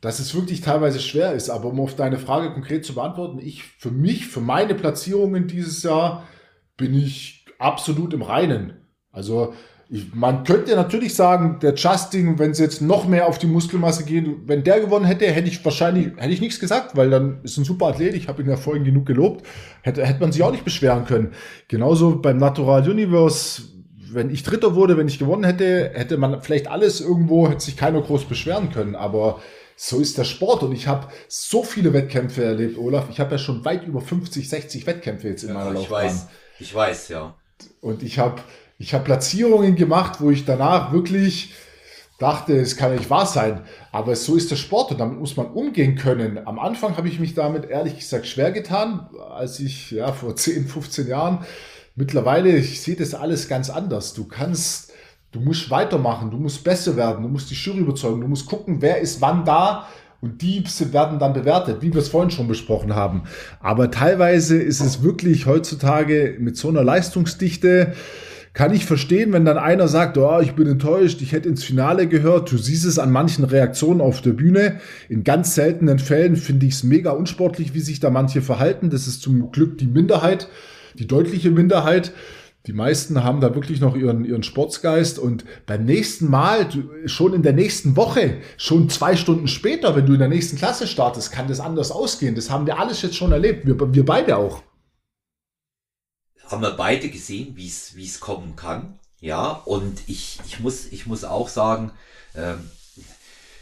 dass 0.00 0.18
es 0.18 0.34
wirklich 0.34 0.60
teilweise 0.60 1.00
schwer 1.00 1.32
ist. 1.34 1.50
Aber 1.50 1.68
um 1.68 1.80
auf 1.80 1.94
deine 1.94 2.18
Frage 2.18 2.52
konkret 2.52 2.84
zu 2.84 2.94
beantworten, 2.94 3.38
ich 3.38 3.64
für 3.64 3.90
mich, 3.90 4.26
für 4.26 4.40
meine 4.40 4.74
Platzierungen 4.74 5.46
dieses 5.46 5.82
Jahr 5.82 6.26
bin 6.76 6.94
ich 6.94 7.44
absolut 7.58 8.14
im 8.14 8.22
Reinen. 8.22 8.86
Also 9.10 9.54
ich, 9.90 10.14
man 10.14 10.44
könnte 10.44 10.76
natürlich 10.76 11.14
sagen, 11.14 11.60
der 11.62 11.74
Justin, 11.74 12.38
wenn 12.38 12.52
sie 12.52 12.62
jetzt 12.62 12.82
noch 12.82 13.08
mehr 13.08 13.26
auf 13.26 13.38
die 13.38 13.46
Muskelmasse 13.46 14.04
gehen, 14.04 14.42
wenn 14.44 14.62
der 14.62 14.80
gewonnen 14.80 15.06
hätte, 15.06 15.26
hätte 15.26 15.48
ich 15.48 15.64
wahrscheinlich 15.64 16.08
hätte 16.16 16.32
ich 16.32 16.42
nichts 16.42 16.60
gesagt, 16.60 16.94
weil 16.94 17.08
dann 17.08 17.40
ist 17.42 17.56
ein 17.56 17.64
super 17.64 17.86
Athlet. 17.86 18.14
Ich 18.14 18.28
habe 18.28 18.42
ihn 18.42 18.50
ja 18.50 18.56
vorhin 18.56 18.84
genug 18.84 19.06
gelobt. 19.06 19.46
Hätte, 19.82 20.04
hätte 20.04 20.20
man 20.20 20.30
sich 20.30 20.42
auch 20.42 20.50
nicht 20.50 20.64
beschweren 20.64 21.06
können. 21.06 21.32
Genauso 21.68 22.20
beim 22.20 22.36
Natural 22.36 22.86
Universe, 22.86 23.62
wenn 24.12 24.30
ich 24.30 24.42
Dritter 24.42 24.74
wurde, 24.74 24.98
wenn 24.98 25.08
ich 25.08 25.18
gewonnen 25.18 25.44
hätte, 25.44 25.90
hätte 25.94 26.18
man 26.18 26.42
vielleicht 26.42 26.68
alles 26.68 27.00
irgendwo, 27.00 27.48
hätte 27.48 27.64
sich 27.64 27.78
keiner 27.78 28.02
groß 28.02 28.26
beschweren 28.26 28.70
können. 28.70 28.94
Aber 28.94 29.40
so 29.74 30.00
ist 30.00 30.18
der 30.18 30.24
Sport 30.24 30.64
und 30.64 30.72
ich 30.72 30.86
habe 30.86 31.06
so 31.28 31.62
viele 31.62 31.94
Wettkämpfe 31.94 32.44
erlebt, 32.44 32.76
Olaf. 32.76 33.06
Ich 33.10 33.20
habe 33.20 33.32
ja 33.32 33.38
schon 33.38 33.64
weit 33.64 33.86
über 33.86 34.02
50, 34.02 34.48
60 34.48 34.86
Wettkämpfe 34.86 35.28
jetzt 35.28 35.44
in 35.44 35.50
ja, 35.50 35.54
meiner 35.54 35.72
Laufbahn. 35.72 36.04
Ich 36.04 36.12
weiß, 36.12 36.26
ich 36.58 36.74
weiß, 36.74 37.08
ja. 37.08 37.34
Und 37.80 38.02
ich 38.02 38.18
habe 38.18 38.42
ich 38.78 38.94
habe 38.94 39.04
Platzierungen 39.04 39.74
gemacht, 39.74 40.20
wo 40.20 40.30
ich 40.30 40.44
danach 40.44 40.92
wirklich 40.92 41.52
dachte, 42.18 42.56
es 42.56 42.76
kann 42.76 42.94
nicht 42.94 43.10
wahr 43.10 43.26
sein. 43.26 43.62
Aber 43.92 44.14
so 44.14 44.36
ist 44.36 44.50
der 44.50 44.56
Sport 44.56 44.92
und 44.92 45.00
damit 45.00 45.18
muss 45.18 45.36
man 45.36 45.46
umgehen 45.46 45.96
können. 45.96 46.46
Am 46.46 46.58
Anfang 46.58 46.96
habe 46.96 47.08
ich 47.08 47.18
mich 47.18 47.34
damit 47.34 47.68
ehrlich 47.68 47.98
gesagt 47.98 48.26
schwer 48.26 48.52
getan, 48.52 49.08
als 49.30 49.58
ich 49.60 49.90
ja 49.90 50.12
vor 50.12 50.34
10, 50.36 50.66
15 50.66 51.08
Jahren. 51.08 51.44
Mittlerweile, 51.96 52.56
ich 52.56 52.80
sehe 52.80 52.96
das 52.96 53.14
alles 53.14 53.48
ganz 53.48 53.68
anders. 53.70 54.14
Du 54.14 54.24
kannst, 54.24 54.92
du 55.32 55.40
musst 55.40 55.70
weitermachen, 55.70 56.30
du 56.30 56.36
musst 56.36 56.62
besser 56.62 56.96
werden, 56.96 57.22
du 57.22 57.28
musst 57.28 57.50
die 57.50 57.54
Jury 57.54 57.78
überzeugen, 57.78 58.20
du 58.20 58.28
musst 58.28 58.46
gucken, 58.46 58.80
wer 58.80 59.00
ist 59.00 59.20
wann 59.20 59.44
da. 59.44 59.88
Und 60.20 60.42
die 60.42 60.64
werden 60.92 61.20
dann 61.20 61.32
bewertet, 61.32 61.80
wie 61.80 61.92
wir 61.92 62.00
es 62.00 62.08
vorhin 62.08 62.32
schon 62.32 62.48
besprochen 62.48 62.94
haben. 62.96 63.22
Aber 63.60 63.90
teilweise 63.92 64.60
ist 64.60 64.80
es 64.80 65.02
wirklich 65.02 65.46
heutzutage 65.46 66.36
mit 66.40 66.56
so 66.56 66.68
einer 66.68 66.82
Leistungsdichte, 66.82 67.94
kann 68.58 68.74
ich 68.74 68.86
verstehen, 68.86 69.32
wenn 69.32 69.44
dann 69.44 69.56
einer 69.56 69.86
sagt, 69.86 70.18
oh, 70.18 70.40
ich 70.40 70.54
bin 70.54 70.66
enttäuscht, 70.66 71.22
ich 71.22 71.30
hätte 71.30 71.48
ins 71.48 71.62
Finale 71.62 72.08
gehört. 72.08 72.50
Du 72.50 72.58
siehst 72.58 72.84
es 72.84 72.98
an 72.98 73.12
manchen 73.12 73.44
Reaktionen 73.44 74.00
auf 74.00 74.20
der 74.20 74.32
Bühne. 74.32 74.80
In 75.08 75.22
ganz 75.22 75.54
seltenen 75.54 76.00
Fällen 76.00 76.34
finde 76.34 76.66
ich 76.66 76.74
es 76.74 76.82
mega 76.82 77.12
unsportlich, 77.12 77.72
wie 77.74 77.78
sich 77.78 78.00
da 78.00 78.10
manche 78.10 78.42
verhalten. 78.42 78.90
Das 78.90 79.06
ist 79.06 79.22
zum 79.22 79.52
Glück 79.52 79.78
die 79.78 79.86
Minderheit, 79.86 80.48
die 80.98 81.06
deutliche 81.06 81.52
Minderheit. 81.52 82.12
Die 82.66 82.72
meisten 82.72 83.22
haben 83.22 83.40
da 83.40 83.54
wirklich 83.54 83.80
noch 83.80 83.94
ihren, 83.94 84.24
ihren 84.24 84.42
Sportsgeist 84.42 85.20
und 85.20 85.44
beim 85.66 85.84
nächsten 85.84 86.28
Mal, 86.28 86.66
schon 87.06 87.34
in 87.34 87.44
der 87.44 87.52
nächsten 87.52 87.94
Woche, 87.94 88.38
schon 88.56 88.88
zwei 88.88 89.14
Stunden 89.14 89.46
später, 89.46 89.94
wenn 89.94 90.06
du 90.06 90.14
in 90.14 90.18
der 90.18 90.26
nächsten 90.26 90.56
Klasse 90.56 90.88
startest, 90.88 91.30
kann 91.30 91.46
das 91.46 91.60
anders 91.60 91.92
ausgehen. 91.92 92.34
Das 92.34 92.50
haben 92.50 92.66
wir 92.66 92.80
alles 92.80 93.02
jetzt 93.02 93.14
schon 93.14 93.30
erlebt, 93.30 93.68
wir, 93.68 93.94
wir 93.94 94.04
beide 94.04 94.36
auch 94.36 94.64
haben 96.48 96.62
wir 96.62 96.72
beide 96.72 97.08
gesehen, 97.08 97.56
wie 97.56 97.68
es 97.68 97.96
wie 97.96 98.06
es 98.06 98.20
kommen 98.20 98.56
kann. 98.56 98.98
Ja, 99.20 99.50
und 99.64 100.00
ich, 100.06 100.38
ich, 100.46 100.60
muss, 100.60 100.86
ich 100.86 101.06
muss 101.06 101.24
auch 101.24 101.48
sagen, 101.48 101.90
ähm, 102.36 102.70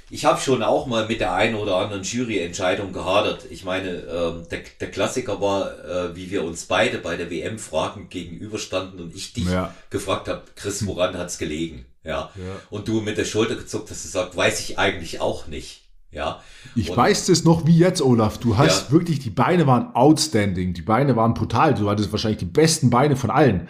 ich 0.09 0.25
habe 0.25 0.41
schon 0.41 0.63
auch 0.63 0.87
mal 0.87 1.09
mit 1.09 1.21
der 1.21 1.33
einen 1.33 1.57
oder 1.57 1.77
anderen 1.77 2.03
Juryentscheidung 2.03 2.93
gehadert. 2.93 3.45
Ich 3.51 3.65
meine, 3.65 3.89
ähm, 3.89 4.47
der, 4.51 4.61
der 4.81 4.91
Klassiker 4.91 5.41
war, 5.41 5.85
äh, 5.85 6.15
wie 6.15 6.31
wir 6.31 6.45
uns 6.45 6.67
beide 6.67 6.99
bei 6.99 7.17
der 7.17 7.31
WM 7.31 7.59
fragen 7.59 8.09
gegenüberstanden 8.09 9.01
und 9.01 9.17
ich 9.17 9.33
dich 9.33 9.51
ja. 9.51 9.75
gefragt 9.91 10.29
habe, 10.29 10.43
Chris, 10.55 10.87
woran 10.87 11.19
hat's 11.19 11.39
gelegen? 11.39 11.87
Ja. 12.05 12.31
ja. 12.37 12.61
Und 12.71 12.87
du 12.87 13.01
mit 13.01 13.19
der 13.19 13.25
Schulter 13.25 13.57
gezuckt 13.57 13.91
hast 13.91 14.03
gesagt, 14.05 14.37
weiß 14.37 14.61
ich 14.61 14.79
eigentlich 14.79 15.21
auch 15.21 15.49
nicht. 15.49 15.83
Ja. 16.17 16.43
Ich 16.75 16.91
und, 16.91 16.97
weiß 16.97 17.29
es 17.29 17.45
noch 17.45 17.67
wie 17.67 17.77
jetzt, 17.77 18.01
Olaf. 18.01 18.39
Du 18.39 18.57
hast 18.57 18.87
ja. 18.87 18.93
wirklich, 18.93 19.21
die 19.21 19.31
Beine 19.31 19.67
waren 19.67 19.95
outstanding. 19.95 20.73
Die 20.73 20.83
Beine 20.83 21.15
waren 21.15 21.35
brutal. 21.35 21.75
Du 21.75 21.91
hattest 21.91 22.11
wahrscheinlich 22.11 22.39
die 22.39 22.47
besten 22.47 22.89
Beine 22.89 23.17
von 23.17 23.31
allen. 23.31 23.69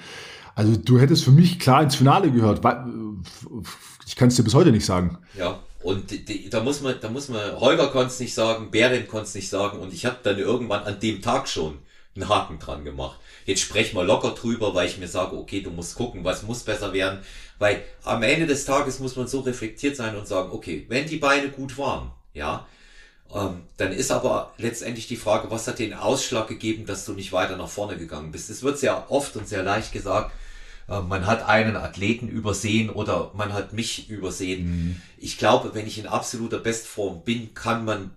Also 0.54 0.76
du 0.76 0.98
hättest 0.98 1.24
für 1.24 1.32
mich 1.32 1.58
klar 1.58 1.82
ins 1.82 1.96
Finale 1.96 2.30
gehört. 2.30 2.60
Ich 4.06 4.14
kann 4.14 4.28
es 4.28 4.36
dir 4.36 4.44
bis 4.44 4.54
heute 4.54 4.70
nicht 4.70 4.86
sagen. 4.86 5.18
Ja, 5.36 5.58
und 5.82 6.10
die, 6.10 6.48
da 6.48 6.62
muss 6.62 6.80
man, 6.80 6.94
da 7.00 7.10
muss 7.10 7.28
man, 7.28 7.60
Holger 7.60 7.88
konnte 7.88 8.08
es 8.08 8.20
nicht 8.20 8.32
sagen, 8.32 8.70
Berin 8.70 9.08
konnte 9.08 9.26
es 9.26 9.34
nicht 9.34 9.48
sagen 9.48 9.78
und 9.78 9.92
ich 9.92 10.06
habe 10.06 10.16
dann 10.22 10.38
irgendwann 10.38 10.84
an 10.84 10.98
dem 11.00 11.20
Tag 11.20 11.48
schon 11.48 11.78
einen 12.14 12.28
Haken 12.28 12.58
dran 12.58 12.84
gemacht. 12.84 13.18
Jetzt 13.44 13.60
sprech 13.60 13.92
mal 13.92 14.06
locker 14.06 14.30
drüber, 14.30 14.74
weil 14.74 14.88
ich 14.88 14.98
mir 14.98 15.08
sage, 15.08 15.36
okay, 15.36 15.60
du 15.60 15.70
musst 15.70 15.94
gucken, 15.94 16.24
was 16.24 16.42
muss 16.42 16.62
besser 16.62 16.92
werden, 16.92 17.18
weil 17.58 17.82
am 18.02 18.22
Ende 18.22 18.46
des 18.46 18.64
Tages 18.64 18.98
muss 18.98 19.16
man 19.16 19.28
so 19.28 19.40
reflektiert 19.40 19.94
sein 19.96 20.16
und 20.16 20.26
sagen, 20.26 20.50
okay, 20.52 20.86
wenn 20.88 21.06
die 21.06 21.18
Beine 21.18 21.50
gut 21.50 21.76
waren, 21.76 22.10
ja, 22.36 22.66
ähm, 23.34 23.62
dann 23.76 23.92
ist 23.92 24.12
aber 24.12 24.52
letztendlich 24.58 25.08
die 25.08 25.16
Frage, 25.16 25.50
was 25.50 25.66
hat 25.66 25.78
den 25.78 25.94
Ausschlag 25.94 26.46
gegeben, 26.46 26.86
dass 26.86 27.04
du 27.04 27.12
nicht 27.12 27.32
weiter 27.32 27.56
nach 27.56 27.68
vorne 27.68 27.96
gegangen 27.96 28.30
bist. 28.30 28.50
Es 28.50 28.62
wird 28.62 28.78
sehr 28.78 29.10
oft 29.10 29.34
und 29.36 29.48
sehr 29.48 29.62
leicht 29.62 29.92
gesagt, 29.92 30.32
äh, 30.88 31.00
man 31.00 31.26
hat 31.26 31.48
einen 31.48 31.76
Athleten 31.76 32.28
übersehen 32.28 32.90
oder 32.90 33.32
man 33.34 33.52
hat 33.52 33.72
mich 33.72 34.08
übersehen. 34.08 34.66
Mhm. 34.66 35.02
Ich 35.18 35.38
glaube, 35.38 35.74
wenn 35.74 35.86
ich 35.86 35.98
in 35.98 36.06
absoluter 36.06 36.58
Bestform 36.58 37.22
bin, 37.24 37.54
kann 37.54 37.84
man, 37.84 38.12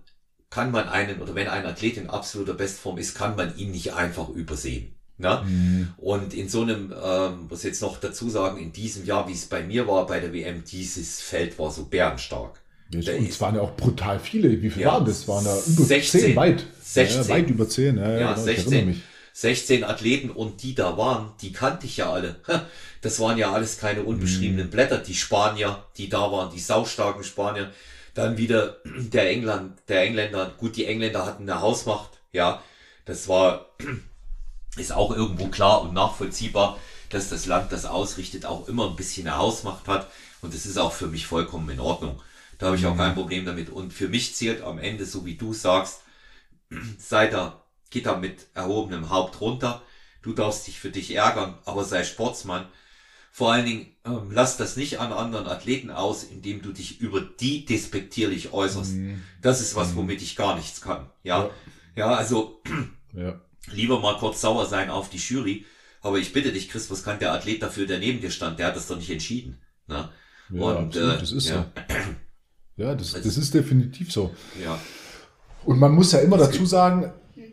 kann 0.48 0.70
man 0.70 0.88
einen, 0.88 1.20
oder 1.20 1.34
wenn 1.34 1.48
ein 1.48 1.66
Athlet 1.66 1.96
in 1.96 2.08
absoluter 2.08 2.54
Bestform 2.54 2.98
ist, 2.98 3.16
kann 3.16 3.34
man 3.36 3.56
ihn 3.56 3.72
nicht 3.72 3.94
einfach 3.94 4.28
übersehen. 4.28 4.94
Ne? 5.18 5.42
Mhm. 5.44 5.88
Und 5.96 6.34
in 6.34 6.48
so 6.48 6.62
einem, 6.62 6.94
ähm, 7.02 7.48
muss 7.48 7.64
jetzt 7.64 7.82
noch 7.82 7.98
dazu 7.98 8.30
sagen, 8.30 8.58
in 8.58 8.72
diesem 8.72 9.04
Jahr, 9.04 9.28
wie 9.28 9.32
es 9.32 9.46
bei 9.46 9.62
mir 9.62 9.88
war 9.88 10.06
bei 10.06 10.20
der 10.20 10.32
WM, 10.32 10.64
dieses 10.64 11.20
Feld 11.20 11.58
war 11.58 11.70
so 11.70 11.86
bärenstark. 11.86 12.60
Und 12.92 13.08
es 13.08 13.40
waren 13.40 13.54
ja 13.54 13.60
auch 13.60 13.76
brutal 13.76 14.18
viele. 14.18 14.50
Wie 14.62 14.70
viele 14.70 14.86
ja, 14.86 14.92
waren 14.94 15.04
das? 15.04 15.28
Waren 15.28 15.44
da 15.44 15.56
über 15.56 15.84
16, 15.84 16.20
10 16.20 16.36
weit. 16.36 16.66
16. 16.82 17.22
Ja, 17.22 17.28
weit 17.28 17.48
über 17.48 17.68
10. 17.68 17.96
Ja, 17.96 18.18
ja 18.18 18.32
genau, 18.32 18.44
16. 18.44 19.02
16 19.32 19.84
Athleten 19.84 20.30
und 20.30 20.62
die 20.62 20.74
da 20.74 20.98
waren, 20.98 21.32
die 21.40 21.52
kannte 21.52 21.86
ich 21.86 21.98
ja 21.98 22.12
alle. 22.12 22.36
Das 23.02 23.18
waren 23.18 23.38
ja 23.38 23.50
alles 23.50 23.78
keine 23.78 24.02
unbeschriebenen 24.02 24.66
mhm. 24.66 24.70
Blätter. 24.70 24.98
Die 24.98 25.14
Spanier, 25.14 25.84
die 25.96 26.10
da 26.10 26.30
waren, 26.30 26.52
die 26.52 26.60
saustarken 26.60 27.24
Spanier. 27.24 27.72
Dann 28.12 28.36
wieder 28.36 28.76
der 28.84 29.30
England, 29.30 29.78
der 29.88 30.02
Engländer. 30.02 30.52
Gut, 30.58 30.76
die 30.76 30.84
Engländer 30.84 31.24
hatten 31.24 31.48
eine 31.48 31.62
Hausmacht. 31.62 32.10
Ja, 32.32 32.62
das 33.06 33.26
war, 33.26 33.70
ist 34.76 34.92
auch 34.92 35.16
irgendwo 35.16 35.46
klar 35.46 35.80
und 35.80 35.94
nachvollziehbar, 35.94 36.78
dass 37.08 37.30
das 37.30 37.46
Land 37.46 37.72
das 37.72 37.86
ausrichtet, 37.86 38.44
auch 38.44 38.68
immer 38.68 38.90
ein 38.90 38.96
bisschen 38.96 39.26
eine 39.26 39.38
Hausmacht 39.38 39.88
hat. 39.88 40.10
Und 40.42 40.52
das 40.52 40.66
ist 40.66 40.76
auch 40.76 40.92
für 40.92 41.06
mich 41.06 41.26
vollkommen 41.26 41.70
in 41.70 41.80
Ordnung. 41.80 42.20
Da 42.60 42.66
habe 42.66 42.76
ich 42.76 42.86
auch 42.86 42.96
kein. 42.96 43.14
Problem 43.14 43.46
damit. 43.46 43.70
Und 43.70 43.92
für 43.92 44.08
mich 44.08 44.36
zählt 44.36 44.62
am 44.62 44.78
Ende, 44.78 45.06
so 45.06 45.24
wie 45.24 45.34
du 45.34 45.54
sagst, 45.54 46.02
sei 46.98 47.26
da, 47.26 47.64
geht 47.88 48.06
da 48.06 48.16
mit 48.16 48.46
erhobenem 48.54 49.10
Haupt 49.10 49.40
runter. 49.40 49.82
Du 50.22 50.34
darfst 50.34 50.66
dich 50.66 50.78
für 50.78 50.90
dich 50.90 51.14
ärgern, 51.14 51.58
aber 51.64 51.84
sei 51.84 52.04
Sportsmann. 52.04 52.66
Vor 53.32 53.52
allen 53.52 53.64
Dingen, 53.64 53.86
ähm, 54.04 54.30
lass 54.30 54.58
das 54.58 54.76
nicht 54.76 55.00
an 55.00 55.12
anderen 55.12 55.46
Athleten 55.46 55.90
aus, 55.90 56.22
indem 56.22 56.60
du 56.60 56.72
dich 56.72 57.00
über 57.00 57.22
die 57.22 57.64
despektierlich 57.64 58.52
äußerst. 58.52 58.92
Mhm. 58.92 59.22
Das 59.40 59.62
ist 59.62 59.74
was, 59.74 59.92
mhm. 59.92 59.96
womit 59.96 60.20
ich 60.20 60.36
gar 60.36 60.56
nichts 60.56 60.82
kann. 60.82 61.08
Ja, 61.22 61.44
ja, 61.44 61.50
ja 61.96 62.14
also 62.14 62.62
ja. 63.14 63.40
lieber 63.72 64.00
mal 64.00 64.18
kurz 64.18 64.42
sauer 64.42 64.66
sein 64.66 64.90
auf 64.90 65.08
die 65.08 65.16
Jury. 65.16 65.64
Aber 66.02 66.18
ich 66.18 66.34
bitte 66.34 66.52
dich, 66.52 66.68
Chris, 66.68 66.90
was 66.90 67.04
kann 67.04 67.18
der 67.18 67.32
Athlet 67.32 67.62
dafür, 67.62 67.86
der 67.86 67.98
neben 67.98 68.20
dir 68.20 68.30
stand? 68.30 68.58
Der 68.58 68.66
hat 68.66 68.76
das 68.76 68.86
doch 68.86 68.96
nicht 68.96 69.10
entschieden. 69.10 69.60
Ne? 69.86 70.10
Ja, 70.50 70.62
Und, 70.62 70.76
absolut, 70.76 71.16
äh, 71.16 71.20
das 71.20 71.32
ist 71.32 71.48
ja. 71.48 71.72
so. 71.88 71.94
Ja, 72.80 72.94
das, 72.94 73.12
das 73.12 73.36
ist 73.36 73.52
definitiv 73.52 74.10
so. 74.10 74.30
Ja. 74.64 74.78
Und 75.66 75.78
man 75.78 75.92
muss 75.92 76.12
ja 76.12 76.20
immer 76.20 76.38
dazu 76.38 76.64
sagen, 76.64 77.12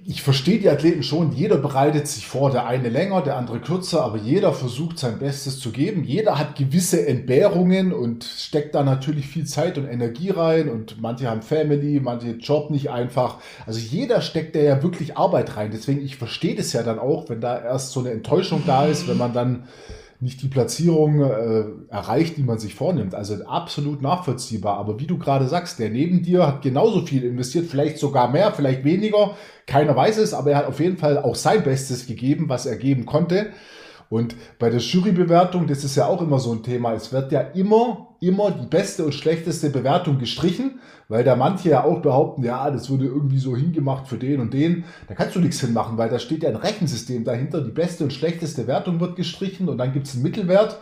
ich 0.09 0.21
verstehe 0.21 0.57
die 0.57 0.69
Athleten 0.69 1.03
schon, 1.03 1.33
jeder 1.33 1.57
bereitet 1.57 2.07
sich 2.07 2.27
vor, 2.27 2.49
der 2.49 2.65
eine 2.65 2.87
länger, 2.87 3.21
der 3.21 3.35
andere 3.35 3.59
kürzer, 3.59 4.05
aber 4.05 4.15
jeder 4.15 4.53
versucht 4.53 4.97
sein 4.97 5.19
Bestes 5.19 5.59
zu 5.59 5.71
geben. 5.71 6.05
Jeder 6.05 6.39
hat 6.39 6.55
gewisse 6.55 7.05
Entbehrungen 7.05 7.91
und 7.91 8.23
steckt 8.23 8.73
da 8.73 8.83
natürlich 8.83 9.27
viel 9.27 9.45
Zeit 9.45 9.77
und 9.77 9.85
Energie 9.85 10.29
rein 10.29 10.69
und 10.69 11.01
manche 11.01 11.29
haben 11.29 11.41
Family, 11.41 11.99
manche 11.99 12.37
Job 12.37 12.71
nicht 12.71 12.89
einfach. 12.89 13.39
Also 13.65 13.79
jeder 13.79 14.21
steckt 14.21 14.55
da 14.55 14.59
ja 14.59 14.81
wirklich 14.81 15.17
Arbeit 15.17 15.57
rein. 15.57 15.71
Deswegen, 15.73 16.01
ich 16.01 16.15
verstehe 16.15 16.55
das 16.55 16.71
ja 16.71 16.83
dann 16.83 16.99
auch, 16.99 17.27
wenn 17.27 17.41
da 17.41 17.61
erst 17.61 17.91
so 17.91 17.99
eine 17.99 18.11
Enttäuschung 18.11 18.63
da 18.65 18.85
ist, 18.85 19.09
wenn 19.09 19.17
man 19.17 19.33
dann 19.33 19.67
nicht 20.19 20.41
die 20.41 20.47
Platzierung 20.47 21.21
äh, 21.21 21.65
erreicht, 21.89 22.37
die 22.37 22.43
man 22.43 22.57
sich 22.57 22.73
vornimmt. 22.73 23.13
Also 23.13 23.45
absolut 23.45 24.01
nachvollziehbar. 24.01 24.77
Aber 24.77 24.99
wie 24.99 25.05
du 25.05 25.17
gerade 25.17 25.47
sagst, 25.47 25.77
der 25.77 25.89
neben 25.89 26.23
dir 26.23 26.47
hat 26.47 26.63
genauso 26.63 27.05
viel 27.05 27.23
investiert, 27.23 27.67
vielleicht 27.67 27.99
sogar 27.99 28.31
mehr, 28.31 28.51
vielleicht 28.51 28.83
weniger. 28.83 29.35
Keiner 29.67 29.95
weiß 29.95 30.17
es, 30.17 30.33
aber 30.33 30.51
er 30.51 30.57
hat 30.57 30.65
auf 30.65 30.79
jeden 30.79 30.97
Fall 30.97 31.19
auch 31.19 31.35
sein 31.35 31.63
Bestes 31.63 32.07
gegeben, 32.07 32.49
was 32.49 32.65
er 32.65 32.77
geben 32.77 33.05
konnte. 33.05 33.51
Und 34.09 34.35
bei 34.57 34.69
der 34.69 34.79
Jurybewertung, 34.79 35.67
das 35.67 35.83
ist 35.83 35.95
ja 35.95 36.07
auch 36.07 36.21
immer 36.21 36.39
so 36.39 36.51
ein 36.51 36.63
Thema, 36.63 36.93
es 36.93 37.11
wird 37.11 37.31
ja 37.31 37.41
immer, 37.41 38.06
immer 38.19 38.51
die 38.51 38.67
beste 38.67 39.05
und 39.05 39.13
schlechteste 39.13 39.69
Bewertung 39.69 40.17
gestrichen, 40.17 40.79
weil 41.07 41.23
da 41.23 41.35
manche 41.35 41.69
ja 41.69 41.83
auch 41.83 42.01
behaupten, 42.01 42.43
ja, 42.43 42.69
das 42.71 42.89
wurde 42.89 43.05
irgendwie 43.05 43.39
so 43.39 43.55
hingemacht 43.55 44.07
für 44.07 44.17
den 44.17 44.39
und 44.39 44.53
den. 44.53 44.85
Da 45.07 45.15
kannst 45.15 45.35
du 45.35 45.39
nichts 45.39 45.61
hinmachen, 45.61 45.97
weil 45.97 46.09
da 46.09 46.19
steht 46.19 46.43
ja 46.43 46.49
ein 46.49 46.55
Rechensystem 46.55 47.23
dahinter. 47.23 47.61
Die 47.61 47.71
beste 47.71 48.03
und 48.03 48.13
schlechteste 48.13 48.67
Wertung 48.67 48.99
wird 48.99 49.15
gestrichen 49.15 49.69
und 49.69 49.77
dann 49.77 49.93
gibt 49.93 50.07
es 50.07 50.15
einen 50.15 50.23
Mittelwert. 50.23 50.79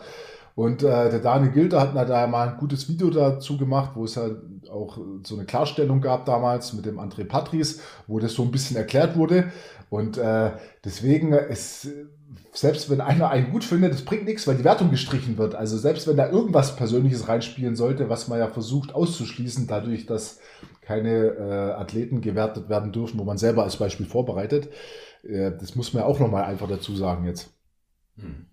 Und 0.56 0.82
äh, 0.82 1.10
der 1.10 1.18
Daniel 1.18 1.52
Gilder 1.52 1.80
hat 1.82 2.08
da 2.08 2.26
mal 2.26 2.48
ein 2.48 2.56
gutes 2.56 2.88
Video 2.88 3.10
dazu 3.10 3.58
gemacht, 3.58 3.90
wo 3.94 4.04
es 4.04 4.14
ja 4.14 4.30
auch 4.72 4.98
so 5.22 5.36
eine 5.36 5.44
Klarstellung 5.44 6.00
gab 6.00 6.24
damals 6.24 6.72
mit 6.72 6.86
dem 6.86 6.98
André 6.98 7.24
Patris, 7.24 7.80
wo 8.06 8.18
das 8.18 8.32
so 8.32 8.42
ein 8.42 8.50
bisschen 8.50 8.76
erklärt 8.76 9.16
wurde. 9.16 9.52
Und 9.90 10.16
äh, 10.16 10.52
deswegen 10.82 11.32
ist 11.32 11.88
selbst 12.56 12.88
wenn 12.88 13.00
einer 13.00 13.28
einen 13.28 13.50
gut 13.50 13.64
findet, 13.64 13.92
das 13.92 14.04
bringt 14.04 14.24
nichts, 14.24 14.46
weil 14.46 14.56
die 14.56 14.64
Wertung 14.64 14.90
gestrichen 14.90 15.36
wird. 15.36 15.54
Also 15.54 15.76
selbst 15.76 16.06
wenn 16.06 16.16
da 16.16 16.30
irgendwas 16.30 16.74
Persönliches 16.76 17.28
reinspielen 17.28 17.76
sollte, 17.76 18.08
was 18.08 18.28
man 18.28 18.38
ja 18.38 18.48
versucht 18.48 18.94
auszuschließen, 18.94 19.66
dadurch, 19.66 20.06
dass 20.06 20.38
keine 20.80 21.26
äh, 21.26 21.72
Athleten 21.72 22.22
gewertet 22.22 22.68
werden 22.68 22.92
dürfen, 22.92 23.18
wo 23.18 23.24
man 23.24 23.36
selber 23.36 23.64
als 23.64 23.76
Beispiel 23.76 24.06
vorbereitet, 24.06 24.70
äh, 25.22 25.52
das 25.52 25.74
muss 25.74 25.92
man 25.92 26.02
ja 26.02 26.08
auch 26.08 26.18
nochmal 26.18 26.44
einfach 26.44 26.68
dazu 26.68 26.96
sagen 26.96 27.26
jetzt. 27.26 27.50
Hm. 28.18 28.46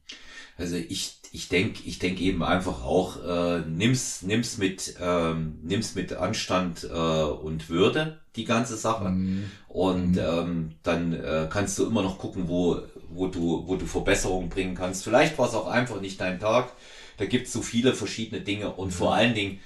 Also 0.58 0.76
ich, 0.76 1.20
ich 1.32 1.48
denke 1.48 1.82
ich 1.86 1.98
denk 1.98 2.22
eben 2.22 2.44
einfach 2.44 2.84
auch, 2.84 3.24
äh, 3.24 3.62
nimm's, 3.62 4.22
nimm's, 4.22 4.58
mit, 4.58 4.96
ähm, 5.00 5.60
nimm's 5.64 5.96
mit 5.96 6.14
Anstand 6.14 6.84
äh, 6.84 7.24
und 7.24 7.70
Würde, 7.70 8.20
die 8.36 8.46
ganze 8.46 8.76
Sache. 8.76 9.10
Mhm. 9.10 9.52
Und 9.68 10.12
mhm. 10.12 10.20
ähm, 10.20 10.72
dann 10.84 11.14
äh, 11.14 11.48
kannst 11.50 11.80
du 11.80 11.88
immer 11.88 12.04
noch 12.04 12.20
gucken, 12.20 12.48
wo, 12.48 12.82
wo, 13.16 13.28
du, 13.28 13.68
wo 13.68 13.76
du 13.76 13.86
Verbesserungen 13.86 14.50
bringen 14.50 14.76
kannst. 14.76 15.04
Vielleicht 15.04 15.38
war 15.38 15.48
es 15.48 15.56
auch 15.56 15.68
einfach 15.68 16.02
nicht 16.02 16.20
dein 16.22 16.40
Tag. 16.40 16.72
Da 17.18 17.26
gibt 17.26 17.48
es 17.48 17.54
so 17.54 17.62
viele 17.62 17.94
verschiedene 17.94 18.42
Dinge. 18.42 18.74
Und 18.74 18.88
mhm. 18.88 18.92
vor 18.92 19.14
allen 19.14 19.34
Dingen, 19.34 19.60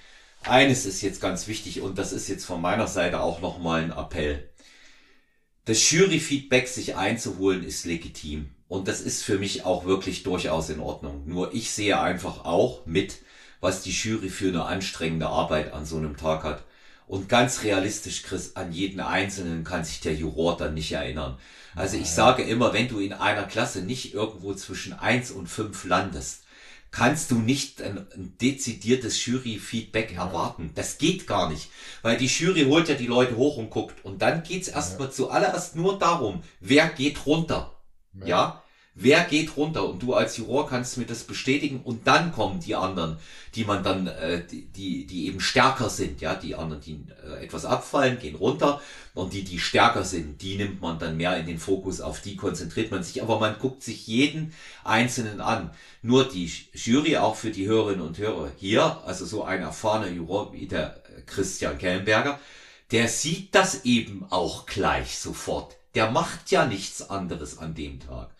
eines 0.44 0.86
ist 0.86 1.02
jetzt 1.02 1.22
ganz 1.22 1.48
wichtig 1.48 1.82
und 1.82 1.98
das 1.98 2.14
ist 2.14 2.28
jetzt 2.28 2.46
von 2.46 2.62
meiner 2.62 2.88
Seite 2.88 3.22
auch 3.22 3.42
nochmal 3.42 3.84
ein 3.84 3.92
Appell. 3.92 4.50
Das 5.66 5.92
Jury-Feedback 5.92 6.68
sich 6.68 6.96
einzuholen 6.96 7.64
ist 7.64 7.86
legitim. 7.86 8.52
Und 8.70 8.88
das 8.88 9.02
ist 9.02 9.24
für 9.24 9.38
mich 9.38 9.66
auch 9.66 9.86
wirklich 9.86 10.24
durchaus 10.24 10.70
in 10.70 10.80
Ordnung. 10.80 11.24
Nur 11.26 11.54
ich 11.54 11.72
sehe 11.72 12.00
einfach 12.00 12.44
auch 12.46 12.86
mit, 12.86 13.20
was 13.62 13.82
die 13.82 13.92
Jury 13.92 14.30
für 14.30 14.50
eine 14.50 14.66
anstrengende 14.66 15.28
Arbeit 15.28 15.74
an 15.74 15.86
so 15.86 15.98
einem 15.98 16.18
Tag 16.18 16.44
hat. 16.44 16.64
Und 17.08 17.30
ganz 17.30 17.64
realistisch, 17.64 18.24
Chris, 18.24 18.56
an 18.56 18.74
jeden 18.74 19.00
Einzelnen 19.00 19.64
kann 19.64 19.86
sich 19.86 20.02
der 20.02 20.14
Juror 20.14 20.58
dann 20.58 20.74
nicht 20.74 20.92
erinnern. 20.92 21.38
Also 21.74 21.96
ich 21.96 22.10
sage 22.10 22.44
immer, 22.44 22.74
wenn 22.74 22.90
du 22.90 23.00
in 23.00 23.14
einer 23.14 23.44
Klasse 23.44 23.82
nicht 23.82 24.14
irgendwo 24.14 24.54
zwischen 24.54 24.94
eins 24.94 25.32
und 25.32 25.48
fünf 25.48 25.86
landest, 25.86 26.44
kannst 26.92 27.32
du 27.32 27.36
nicht 27.36 27.82
ein, 27.82 28.00
ein 28.14 28.38
dezidiertes 28.42 29.26
Jury-Feedback 29.26 30.16
erwarten. 30.16 30.72
Das 30.76 30.98
geht 30.98 31.28
gar 31.28 31.50
nicht. 31.50 31.70
Weil 32.02 32.18
die 32.18 32.28
Jury 32.28 32.66
holt 32.66 32.90
ja 32.90 32.96
die 32.96 33.08
Leute 33.08 33.38
hoch 33.38 33.58
und 33.58 33.70
guckt. 33.70 34.04
Und 34.04 34.22
dann 34.22 34.44
geht's 34.44 34.68
erstmal 34.68 35.08
ja. 35.08 35.14
zuallererst 35.14 35.76
nur 35.76 35.98
darum, 36.00 36.44
wer 36.60 36.90
geht 36.90 37.26
runter. 37.26 37.74
ja? 38.14 38.28
ja? 38.28 38.64
Wer 38.98 39.24
geht 39.24 39.56
runter? 39.56 39.88
Und 39.88 40.02
du 40.02 40.14
als 40.14 40.38
Juror 40.38 40.68
kannst 40.68 40.98
mir 40.98 41.06
das 41.06 41.24
bestätigen. 41.24 41.82
Und 41.84 42.08
dann 42.08 42.32
kommen 42.32 42.60
die 42.60 42.76
anderen, 42.76 43.18
die 43.56 43.64
man 43.64 43.84
dann, 43.84 44.08
äh, 44.08 44.44
die, 44.46 45.06
die 45.06 45.28
eben 45.28 45.40
stärker 45.40 45.90
sind, 45.90 46.20
ja, 46.20 46.36
die 46.36 46.56
anderen, 46.56 46.82
die 46.82 47.04
äh, 47.24 47.46
etwas 47.46 47.66
abfallen, 47.66 48.20
gehen 48.20 48.36
runter. 48.36 48.82
Und 49.14 49.34
die, 49.34 49.44
die 49.44 49.60
stärker 49.60 50.04
sind, 50.04 50.42
die 50.42 50.58
nimmt 50.58 50.82
man 50.82 51.00
dann 51.00 51.18
mehr 51.18 51.38
in 51.38 51.46
den 51.46 51.60
Fokus, 51.60 52.02
auf 52.02 52.22
die 52.22 52.36
konzentriert 52.36 52.92
man 52.92 53.04
sich, 53.04 53.22
aber 53.22 53.40
man 53.40 53.58
guckt 53.58 53.82
sich 53.84 54.06
jeden 54.06 54.54
einzelnen 54.84 55.42
an. 55.42 55.72
Nur 56.02 56.26
die 56.26 56.52
Jury, 56.74 57.18
auch 57.18 57.36
für 57.36 57.52
die 57.52 57.68
Hörerinnen 57.68 58.06
und 58.06 58.18
Hörer 58.18 58.52
hier, 58.58 59.02
also 59.06 59.26
so 59.26 59.44
ein 59.44 59.62
erfahrener 59.62 60.12
Juror 60.12 60.54
wie 60.54 60.68
der 60.68 61.02
Christian 61.26 61.78
Kellenberger, 61.78 62.40
der 62.92 63.08
sieht 63.08 63.56
das 63.56 63.86
eben 63.86 64.26
auch 64.30 64.66
gleich 64.66 65.18
sofort. 65.18 65.78
Der 65.96 66.12
macht 66.12 66.52
ja 66.52 66.68
nichts 66.68 67.10
anderes 67.10 67.58
an 67.58 67.74
dem 67.74 68.00
Tag 68.00 68.37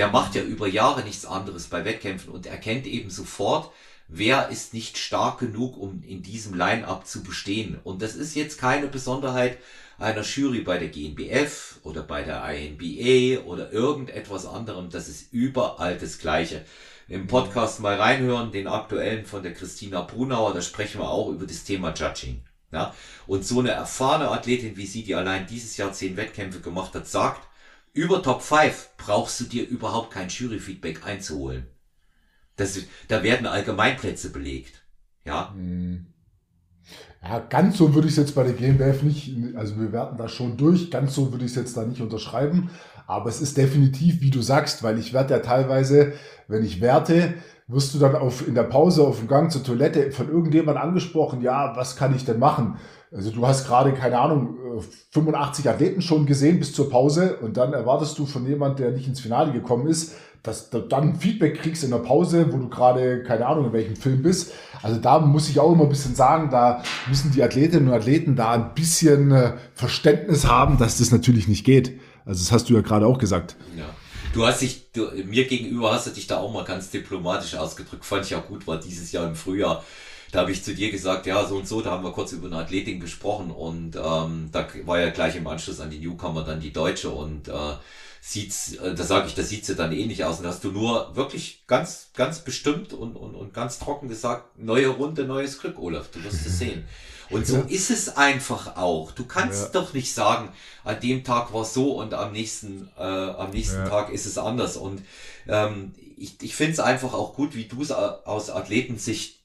der 0.00 0.08
macht 0.08 0.34
ja 0.34 0.40
über 0.40 0.66
Jahre 0.66 1.02
nichts 1.02 1.26
anderes 1.26 1.66
bei 1.66 1.84
Wettkämpfen 1.84 2.32
und 2.32 2.46
erkennt 2.46 2.86
eben 2.86 3.10
sofort, 3.10 3.70
wer 4.08 4.48
ist 4.48 4.72
nicht 4.72 4.96
stark 4.96 5.40
genug, 5.40 5.76
um 5.76 6.02
in 6.02 6.22
diesem 6.22 6.54
Line-up 6.54 7.06
zu 7.06 7.22
bestehen. 7.22 7.78
Und 7.84 8.00
das 8.00 8.14
ist 8.14 8.34
jetzt 8.34 8.58
keine 8.58 8.86
Besonderheit 8.86 9.58
einer 9.98 10.22
Jury 10.22 10.60
bei 10.60 10.78
der 10.78 10.88
GNBF 10.88 11.80
oder 11.82 12.02
bei 12.02 12.22
der 12.22 12.42
INBA 12.48 13.44
oder 13.44 13.72
irgendetwas 13.72 14.46
anderem. 14.46 14.88
Das 14.88 15.06
ist 15.06 15.34
überall 15.34 15.98
das 15.98 16.18
Gleiche. 16.18 16.64
Im 17.06 17.26
Podcast 17.26 17.80
mal 17.80 17.96
reinhören, 17.96 18.52
den 18.52 18.68
aktuellen 18.68 19.26
von 19.26 19.42
der 19.42 19.52
Christina 19.52 20.00
Brunauer, 20.00 20.54
da 20.54 20.62
sprechen 20.62 21.02
wir 21.02 21.10
auch 21.10 21.28
über 21.28 21.46
das 21.46 21.64
Thema 21.64 21.92
Judging. 21.92 22.42
Ja? 22.72 22.94
Und 23.26 23.44
so 23.44 23.60
eine 23.60 23.72
erfahrene 23.72 24.30
Athletin 24.30 24.78
wie 24.78 24.86
sie, 24.86 25.02
die 25.02 25.14
allein 25.14 25.46
dieses 25.46 25.76
Jahr 25.76 25.92
zehn 25.92 26.16
Wettkämpfe 26.16 26.60
gemacht 26.60 26.94
hat, 26.94 27.06
sagt, 27.06 27.49
über 27.92 28.22
Top 28.22 28.42
5 28.42 28.90
brauchst 28.96 29.40
du 29.40 29.44
dir 29.44 29.66
überhaupt 29.66 30.12
kein 30.12 30.28
Jury-Feedback 30.28 31.06
einzuholen. 31.06 31.66
Das, 32.56 32.78
da 33.08 33.22
werden 33.22 33.46
Allgemeinplätze 33.46 34.30
belegt. 34.30 34.84
Ja. 35.24 35.52
Hm. 35.54 36.06
Ja, 37.22 37.38
ganz 37.38 37.76
so 37.76 37.94
würde 37.94 38.08
ich 38.08 38.14
es 38.14 38.18
jetzt 38.18 38.34
bei 38.34 38.44
der 38.44 38.54
GmbF 38.54 39.02
nicht, 39.02 39.34
also 39.54 39.78
wir 39.78 39.92
werten 39.92 40.16
das 40.16 40.32
schon 40.32 40.56
durch, 40.56 40.90
ganz 40.90 41.14
so 41.14 41.30
würde 41.32 41.44
ich 41.44 41.50
es 41.50 41.56
jetzt 41.56 41.76
da 41.76 41.84
nicht 41.84 42.00
unterschreiben, 42.00 42.70
aber 43.06 43.28
es 43.28 43.42
ist 43.42 43.58
definitiv, 43.58 44.22
wie 44.22 44.30
du 44.30 44.40
sagst, 44.40 44.82
weil 44.82 44.98
ich 44.98 45.12
werde 45.12 45.34
ja 45.34 45.40
teilweise, 45.40 46.14
wenn 46.48 46.64
ich 46.64 46.80
werte, 46.80 47.34
wirst 47.66 47.94
du 47.94 47.98
dann 47.98 48.16
auf, 48.16 48.46
in 48.46 48.54
der 48.54 48.64
Pause 48.64 49.06
auf 49.06 49.18
dem 49.18 49.28
Gang 49.28 49.52
zur 49.52 49.62
Toilette 49.62 50.12
von 50.12 50.30
irgendjemand 50.30 50.78
angesprochen, 50.78 51.42
ja, 51.42 51.76
was 51.76 51.96
kann 51.96 52.16
ich 52.16 52.24
denn 52.24 52.38
machen? 52.38 52.78
Also 53.12 53.30
du 53.30 53.46
hast 53.46 53.66
gerade, 53.66 53.92
keine 53.92 54.18
Ahnung, 54.18 54.82
85 55.10 55.64
äh, 55.64 55.68
Athleten 55.68 56.00
schon 56.00 56.26
gesehen 56.26 56.58
bis 56.58 56.72
zur 56.72 56.88
Pause 56.88 57.38
und 57.38 57.56
dann 57.56 57.72
erwartest 57.72 58.18
du 58.18 58.26
von 58.26 58.46
jemand, 58.46 58.78
der 58.78 58.92
nicht 58.92 59.08
ins 59.08 59.20
Finale 59.20 59.52
gekommen 59.52 59.88
ist, 59.88 60.14
dass 60.42 60.70
du 60.70 60.78
dann 60.78 61.16
Feedback 61.16 61.60
kriegst 61.60 61.84
in 61.84 61.90
der 61.90 61.98
Pause, 61.98 62.52
wo 62.52 62.56
du 62.56 62.68
gerade, 62.68 63.22
keine 63.24 63.46
Ahnung, 63.46 63.66
in 63.66 63.72
welchem 63.72 63.96
Film 63.96 64.22
bist. 64.22 64.52
Also 64.80 64.98
da 65.00 65.18
muss 65.18 65.48
ich 65.50 65.58
auch 65.58 65.72
immer 65.72 65.84
ein 65.84 65.90
bisschen 65.90 66.14
sagen, 66.14 66.50
da 66.50 66.82
müssen 67.08 67.32
die 67.32 67.42
Athletinnen 67.42 67.88
und 67.88 67.94
Athleten 67.94 68.36
da 68.36 68.52
ein 68.52 68.74
bisschen 68.74 69.32
äh, 69.32 69.54
Verständnis 69.74 70.46
haben, 70.46 70.78
dass 70.78 70.98
das 70.98 71.10
natürlich 71.10 71.48
nicht 71.48 71.64
geht. 71.64 71.98
Also 72.24 72.42
das 72.42 72.52
hast 72.52 72.70
du 72.70 72.74
ja 72.74 72.80
gerade 72.80 73.06
auch 73.06 73.18
gesagt. 73.18 73.56
Ja. 73.76 73.84
Du 74.32 74.46
hast 74.46 74.60
dich, 74.60 74.92
du, 74.92 75.08
mir 75.26 75.46
gegenüber 75.48 75.92
hast 75.92 76.06
du 76.06 76.12
dich 76.12 76.28
da 76.28 76.38
auch 76.38 76.52
mal 76.52 76.64
ganz 76.64 76.90
diplomatisch 76.90 77.56
ausgedrückt. 77.56 78.04
Fand 78.04 78.24
ich 78.24 78.36
auch 78.36 78.46
gut, 78.46 78.66
war 78.68 78.78
dieses 78.78 79.10
Jahr 79.10 79.26
im 79.26 79.34
Frühjahr. 79.34 79.82
Da 80.32 80.40
habe 80.40 80.52
ich 80.52 80.62
zu 80.62 80.74
dir 80.74 80.90
gesagt, 80.90 81.26
ja, 81.26 81.44
so 81.46 81.56
und 81.56 81.66
so, 81.66 81.80
da 81.80 81.90
haben 81.90 82.04
wir 82.04 82.12
kurz 82.12 82.32
über 82.32 82.46
eine 82.46 82.58
Athletin 82.58 83.00
gesprochen 83.00 83.50
und 83.50 83.96
ähm, 83.96 84.48
da 84.52 84.66
war 84.84 85.00
ja 85.00 85.10
gleich 85.10 85.36
im 85.36 85.46
Anschluss 85.46 85.80
an 85.80 85.90
die 85.90 85.98
Newcomer 85.98 86.44
dann 86.44 86.60
die 86.60 86.72
Deutsche 86.72 87.10
und 87.10 87.48
äh, 87.48 87.52
sieht's, 88.20 88.74
äh, 88.74 88.94
da 88.94 89.02
sage 89.02 89.26
ich, 89.26 89.34
da 89.34 89.42
sieht 89.42 89.64
sie 89.64 89.74
dann 89.74 89.92
ähnlich 89.92 90.24
aus. 90.24 90.40
Und 90.40 90.46
hast 90.46 90.62
du 90.62 90.70
nur 90.70 91.16
wirklich 91.16 91.64
ganz, 91.66 92.10
ganz 92.14 92.40
bestimmt 92.40 92.92
und, 92.92 93.16
und, 93.16 93.34
und 93.34 93.54
ganz 93.54 93.78
trocken 93.78 94.08
gesagt, 94.08 94.58
neue 94.58 94.88
Runde, 94.88 95.24
neues 95.24 95.58
Glück, 95.58 95.78
Olaf, 95.78 96.10
du 96.10 96.22
wirst 96.22 96.46
es 96.46 96.58
sehen. 96.58 96.84
Und 97.30 97.46
so 97.46 97.58
ja. 97.58 97.64
ist 97.68 97.90
es 97.90 98.16
einfach 98.16 98.76
auch. 98.76 99.12
Du 99.12 99.24
kannst 99.24 99.62
ja. 99.74 99.80
doch 99.80 99.94
nicht 99.94 100.12
sagen, 100.12 100.52
an 100.84 101.00
dem 101.00 101.22
Tag 101.22 101.52
war 101.54 101.62
es 101.62 101.72
so 101.72 101.92
und 101.92 102.12
am 102.12 102.32
nächsten, 102.32 102.88
äh, 102.98 103.02
am 103.02 103.50
nächsten 103.50 103.78
ja. 103.78 103.88
Tag 103.88 104.10
ist 104.10 104.26
es 104.26 104.36
anders. 104.36 104.76
Und 104.76 105.02
ähm, 105.46 105.94
ich, 106.16 106.42
ich 106.42 106.56
finde 106.56 106.72
es 106.72 106.80
einfach 106.80 107.14
auch 107.14 107.34
gut, 107.34 107.54
wie 107.54 107.66
du 107.66 107.82
es 107.82 107.92
aus 107.92 108.50
Athletensicht 108.50 109.39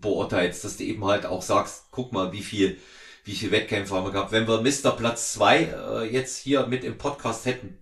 beurteilst, 0.00 0.64
dass 0.64 0.76
du 0.76 0.84
eben 0.84 1.04
halt 1.04 1.26
auch 1.26 1.42
sagst, 1.42 1.86
guck 1.90 2.12
mal, 2.12 2.32
wie 2.32 2.42
viel, 2.42 2.78
wie 3.24 3.34
viel 3.34 3.50
Wettkämpfe 3.50 3.94
haben 3.94 4.04
wir 4.04 4.12
gehabt. 4.12 4.32
Wenn 4.32 4.48
wir 4.48 4.60
Mr. 4.60 4.92
Platz 4.96 5.32
zwei 5.32 5.64
äh, 5.64 6.12
jetzt 6.12 6.38
hier 6.38 6.66
mit 6.66 6.84
im 6.84 6.98
Podcast 6.98 7.46
hätten, 7.46 7.78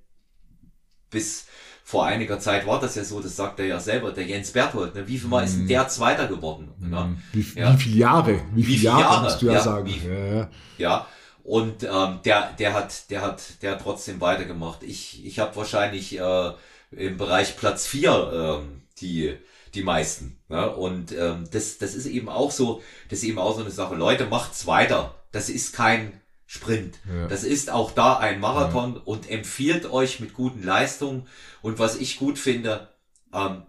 bis 1.11 1.47
vor 1.85 2.07
einiger 2.07 2.39
Zeit 2.39 2.67
war 2.67 2.81
das 2.81 2.95
ja 2.95 3.05
so, 3.05 3.21
das 3.21 3.37
sagt 3.37 3.59
er 3.61 3.67
ja 3.67 3.81
selber, 3.81 4.13
der 4.13 4.25
Jens 4.25 4.53
Berthold, 4.53 4.95
ne? 4.95 5.07
wie 5.09 5.19
viel 5.19 5.29
Mal 5.29 5.45
ist 5.45 5.59
denn 5.59 5.69
der 5.69 5.89
Zweiter 5.89 6.27
geworden? 6.27 6.73
Ne? 6.79 7.17
Wie, 7.33 7.61
ja. 7.61 7.75
wie 7.75 7.83
viele 7.83 7.97
Jahre? 7.97 8.41
Wie, 8.55 8.67
wie 8.67 8.77
viele 8.77 8.85
Jahre, 8.85 9.01
Jahre 9.01 9.25
musst 9.25 9.43
du 9.43 9.47
ja, 9.47 9.53
ja 9.53 9.61
sagen? 9.61 9.87
Wie, 9.87 10.09
ja, 10.09 10.49
ja. 10.79 11.07
Und 11.45 11.83
ähm, 11.83 12.21
der, 12.25 12.53
der 12.53 12.73
hat, 12.73 13.11
der 13.11 13.21
hat, 13.21 13.63
der 13.63 13.73
hat 13.73 13.83
trotzdem 13.83 14.21
weitergemacht. 14.21 14.85
Ich, 14.85 15.27
ich 15.27 15.41
habe 15.41 15.57
wahrscheinlich 15.57 16.19
äh, 16.19 16.53
im 16.93 17.17
Bereich 17.17 17.57
Platz 17.57 17.87
vier 17.87 18.61
ähm, 18.63 18.83
die, 19.01 19.37
die 19.75 19.83
meisten. 19.83 20.39
Ne? 20.49 20.71
Und 20.75 21.13
ähm, 21.13 21.45
das, 21.51 21.79
das 21.79 21.95
ist 21.95 22.07
eben 22.07 22.29
auch 22.29 22.51
so, 22.51 22.83
das 23.09 23.21
ist 23.21 23.25
eben 23.25 23.39
auch 23.39 23.55
so 23.55 23.63
eine 23.63 23.71
Sache. 23.71 23.95
Leute, 23.95 24.27
macht's 24.27 24.67
weiter. 24.67 25.15
Das 25.33 25.49
ist 25.49 25.75
kein 25.75 26.21
Sprint. 26.47 26.99
Ja. 27.09 27.29
Das 27.29 27.45
ist 27.45 27.71
auch 27.71 27.93
da 27.93 28.19
ein 28.19 28.41
Marathon 28.41 28.97
ja. 28.97 29.01
und 29.05 29.31
empfiehlt 29.31 29.91
euch 29.91 30.21
mit 30.21 30.35
guten 30.35 30.63
Leistungen. 30.63 31.27
Und 31.63 31.79
was 31.79 31.97
ich 31.97 32.19
gut 32.19 32.39
finde, 32.39 32.89
ähm, 33.33 33.63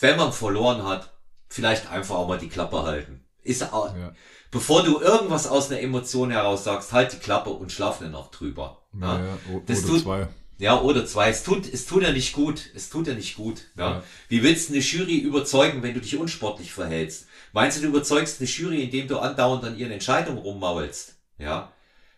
wenn 0.00 0.16
man 0.16 0.32
verloren 0.32 0.84
hat, 0.84 1.14
vielleicht 1.48 1.90
einfach 1.90 2.16
auch 2.16 2.28
mal 2.28 2.38
die 2.38 2.48
Klappe 2.48 2.82
halten. 2.82 3.24
Ist 3.42 3.72
auch, 3.72 3.96
ja. 3.96 4.12
bevor 4.50 4.82
du 4.82 5.00
irgendwas 5.00 5.46
aus 5.46 5.70
einer 5.70 5.80
Emotion 5.80 6.30
heraus 6.30 6.64
sagst, 6.64 6.92
halt 6.92 7.12
die 7.12 7.18
Klappe 7.18 7.50
und 7.50 7.72
schlaf 7.72 8.00
eine 8.00 8.10
Nacht 8.10 8.38
drüber. 8.38 8.82
Ja, 9.00 9.18
ja. 9.18 9.38
das 9.66 9.82
tut, 9.82 10.02
zwei. 10.02 10.28
Ja, 10.58 10.80
oder 10.80 11.04
zwei. 11.04 11.28
Es 11.28 11.42
tut, 11.42 11.70
es 11.70 11.86
tut 11.86 12.02
ja 12.02 12.12
nicht 12.12 12.32
gut. 12.32 12.70
Es 12.74 12.88
tut 12.88 13.06
ja 13.06 13.14
nicht 13.14 13.36
gut. 13.36 13.62
Ja. 13.76 13.90
ja. 13.90 14.02
Wie 14.28 14.42
willst 14.42 14.68
du 14.68 14.74
eine 14.74 14.82
Jury 14.82 15.18
überzeugen, 15.18 15.82
wenn 15.82 15.94
du 15.94 16.00
dich 16.00 16.16
unsportlich 16.16 16.72
verhältst? 16.72 17.26
Meinst 17.52 17.78
du, 17.78 17.82
du 17.82 17.88
überzeugst 17.88 18.40
eine 18.40 18.48
Jury, 18.48 18.82
indem 18.82 19.08
du 19.08 19.18
andauernd 19.18 19.64
an 19.64 19.78
ihren 19.78 19.92
Entscheidungen 19.92 20.38
rummaulst? 20.38 21.16
Ja. 21.38 21.72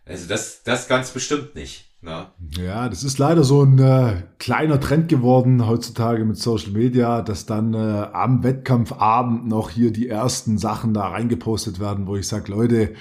Also 0.04 0.26
das, 0.28 0.62
das 0.62 0.88
ganz 0.88 1.10
bestimmt 1.10 1.54
nicht. 1.54 1.84
Na? 2.00 2.32
Ja, 2.56 2.88
das 2.88 3.02
ist 3.02 3.18
leider 3.18 3.42
so 3.42 3.64
ein 3.64 3.78
äh, 3.80 4.22
kleiner 4.38 4.78
Trend 4.78 5.08
geworden 5.08 5.66
heutzutage 5.66 6.24
mit 6.24 6.38
Social 6.38 6.70
Media, 6.70 7.22
dass 7.22 7.44
dann 7.44 7.74
äh, 7.74 8.06
am 8.12 8.44
Wettkampfabend 8.44 9.48
noch 9.48 9.70
hier 9.70 9.92
die 9.92 10.08
ersten 10.08 10.58
Sachen 10.58 10.94
da 10.94 11.08
reingepostet 11.08 11.80
werden, 11.80 12.06
wo 12.06 12.14
ich 12.16 12.28
sage, 12.28 12.52
Leute, 12.52 12.94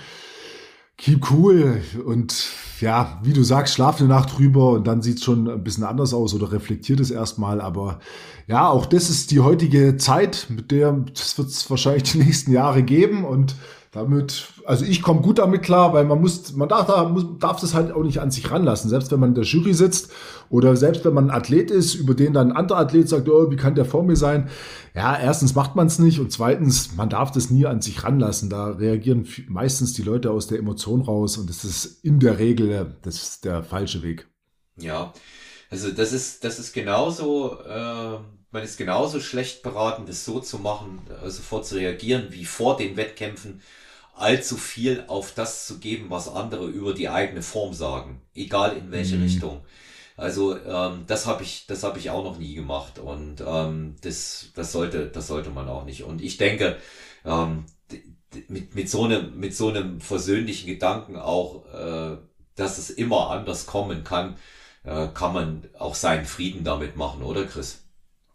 keep 0.97 1.29
cool 1.31 1.81
und 2.05 2.49
ja, 2.81 3.19
wie 3.23 3.33
du 3.33 3.43
sagst, 3.43 3.73
schlaf 3.73 3.99
eine 3.99 4.09
Nacht 4.09 4.37
drüber 4.37 4.71
und 4.71 4.87
dann 4.87 5.01
sieht's 5.01 5.23
schon 5.23 5.49
ein 5.49 5.63
bisschen 5.63 5.83
anders 5.83 6.13
aus 6.13 6.33
oder 6.33 6.51
reflektiert 6.51 6.99
es 6.99 7.11
erstmal. 7.11 7.61
Aber 7.61 7.99
ja, 8.47 8.69
auch 8.69 8.85
das 8.85 9.09
ist 9.09 9.31
die 9.31 9.39
heutige 9.39 9.97
Zeit, 9.97 10.47
mit 10.49 10.71
der 10.71 10.91
das 11.13 11.37
wird 11.37 11.49
es 11.49 11.69
wahrscheinlich 11.69 12.03
die 12.03 12.19
nächsten 12.19 12.51
Jahre 12.51 12.83
geben 12.83 13.25
und 13.25 13.55
damit, 13.91 14.47
also 14.65 14.85
ich 14.85 15.01
komme 15.01 15.21
gut 15.21 15.39
damit 15.39 15.63
klar, 15.63 15.93
weil 15.93 16.05
man 16.05 16.19
muss, 16.19 16.53
man 16.55 16.69
darf, 16.69 16.87
da, 16.87 17.07
muss, 17.07 17.25
darf 17.39 17.59
das 17.59 17.73
halt 17.73 17.91
auch 17.91 18.03
nicht 18.03 18.19
an 18.19 18.31
sich 18.31 18.51
ranlassen. 18.51 18.89
Selbst 18.89 19.11
wenn 19.11 19.19
man 19.19 19.29
in 19.29 19.35
der 19.35 19.43
Jury 19.43 19.73
sitzt 19.73 20.11
oder 20.49 20.75
selbst 20.75 21.05
wenn 21.05 21.13
man 21.13 21.29
ein 21.29 21.35
Athlet 21.35 21.71
ist, 21.71 21.95
über 21.95 22.13
den 22.13 22.33
dann 22.33 22.51
ein 22.51 22.57
anderer 22.57 22.79
Athlet 22.79 23.09
sagt, 23.09 23.29
oh, 23.29 23.49
wie 23.49 23.55
kann 23.55 23.75
der 23.75 23.85
vor 23.85 24.03
mir 24.03 24.15
sein? 24.15 24.49
Ja, 24.93 25.17
erstens 25.17 25.55
macht 25.55 25.75
man 25.75 25.87
es 25.87 25.99
nicht 25.99 26.19
und 26.19 26.31
zweitens, 26.31 26.95
man 26.95 27.09
darf 27.09 27.31
das 27.31 27.49
nie 27.49 27.65
an 27.65 27.81
sich 27.81 28.03
ranlassen. 28.03 28.49
Da 28.49 28.67
reagieren 28.67 29.27
meistens 29.47 29.93
die 29.93 30.03
Leute 30.03 30.31
aus 30.31 30.47
der 30.47 30.59
Emotion 30.59 31.01
raus 31.01 31.37
und 31.37 31.49
das 31.49 31.63
ist 31.63 32.03
in 32.03 32.19
der 32.19 32.39
Regel 32.39 32.95
das 33.03 33.15
ist 33.21 33.45
der 33.45 33.63
falsche 33.63 34.03
Weg. 34.03 34.27
Ja, 34.79 35.13
also 35.69 35.91
das 35.91 36.13
ist, 36.13 36.43
das 36.43 36.59
ist 36.59 36.73
genauso, 36.73 37.59
äh, 37.61 38.19
man 38.51 38.63
ist 38.63 38.77
genauso 38.77 39.19
schlecht 39.19 39.63
beraten, 39.63 40.05
das 40.05 40.25
so 40.25 40.39
zu 40.39 40.59
machen, 40.59 41.01
äh, 41.23 41.29
sofort 41.29 41.65
zu 41.65 41.75
reagieren, 41.75 42.27
wie 42.31 42.45
vor 42.45 42.77
den 42.77 42.95
Wettkämpfen 42.97 43.61
allzu 44.15 44.57
viel 44.57 45.03
auf 45.07 45.33
das 45.33 45.67
zu 45.67 45.79
geben, 45.79 46.09
was 46.09 46.27
andere 46.27 46.65
über 46.67 46.93
die 46.93 47.09
eigene 47.09 47.41
Form 47.41 47.73
sagen, 47.73 48.21
egal 48.33 48.75
in 48.75 48.91
welche 48.91 49.15
mhm. 49.15 49.23
Richtung. 49.23 49.61
Also 50.15 50.57
ähm, 50.57 51.03
das 51.05 51.27
habe 51.27 51.43
ich, 51.43 51.67
das 51.67 51.83
habe 51.83 51.99
ich 51.99 52.09
auch 52.09 52.23
noch 52.23 52.39
nie 52.39 52.55
gemacht 52.55 52.97
und 52.97 53.43
ähm, 53.45 53.95
das, 54.01 54.47
das 54.55 54.71
sollte, 54.71 55.07
das 55.07 55.27
sollte 55.27 55.51
man 55.51 55.67
auch 55.69 55.85
nicht. 55.85 56.03
Und 56.03 56.21
ich 56.23 56.37
denke, 56.37 56.77
ähm, 57.23 57.65
mit 58.47 58.73
mit 58.75 58.89
so 58.89 59.03
einem, 59.03 59.39
mit 59.39 59.55
so 59.55 59.69
einem 59.69 60.01
versöhnlichen 60.01 60.67
Gedanken 60.67 61.17
auch, 61.17 61.65
äh, 61.73 62.17
dass 62.55 62.79
es 62.79 62.89
immer 62.89 63.29
anders 63.29 63.67
kommen 63.67 64.03
kann, 64.03 64.37
äh, 64.87 65.07
kann 65.13 65.33
man 65.33 65.63
auch 65.77 65.95
seinen 65.95 66.25
Frieden 66.25 66.63
damit 66.63 66.95
machen, 66.95 67.21
oder 67.21 67.45
Chris? 67.45 67.83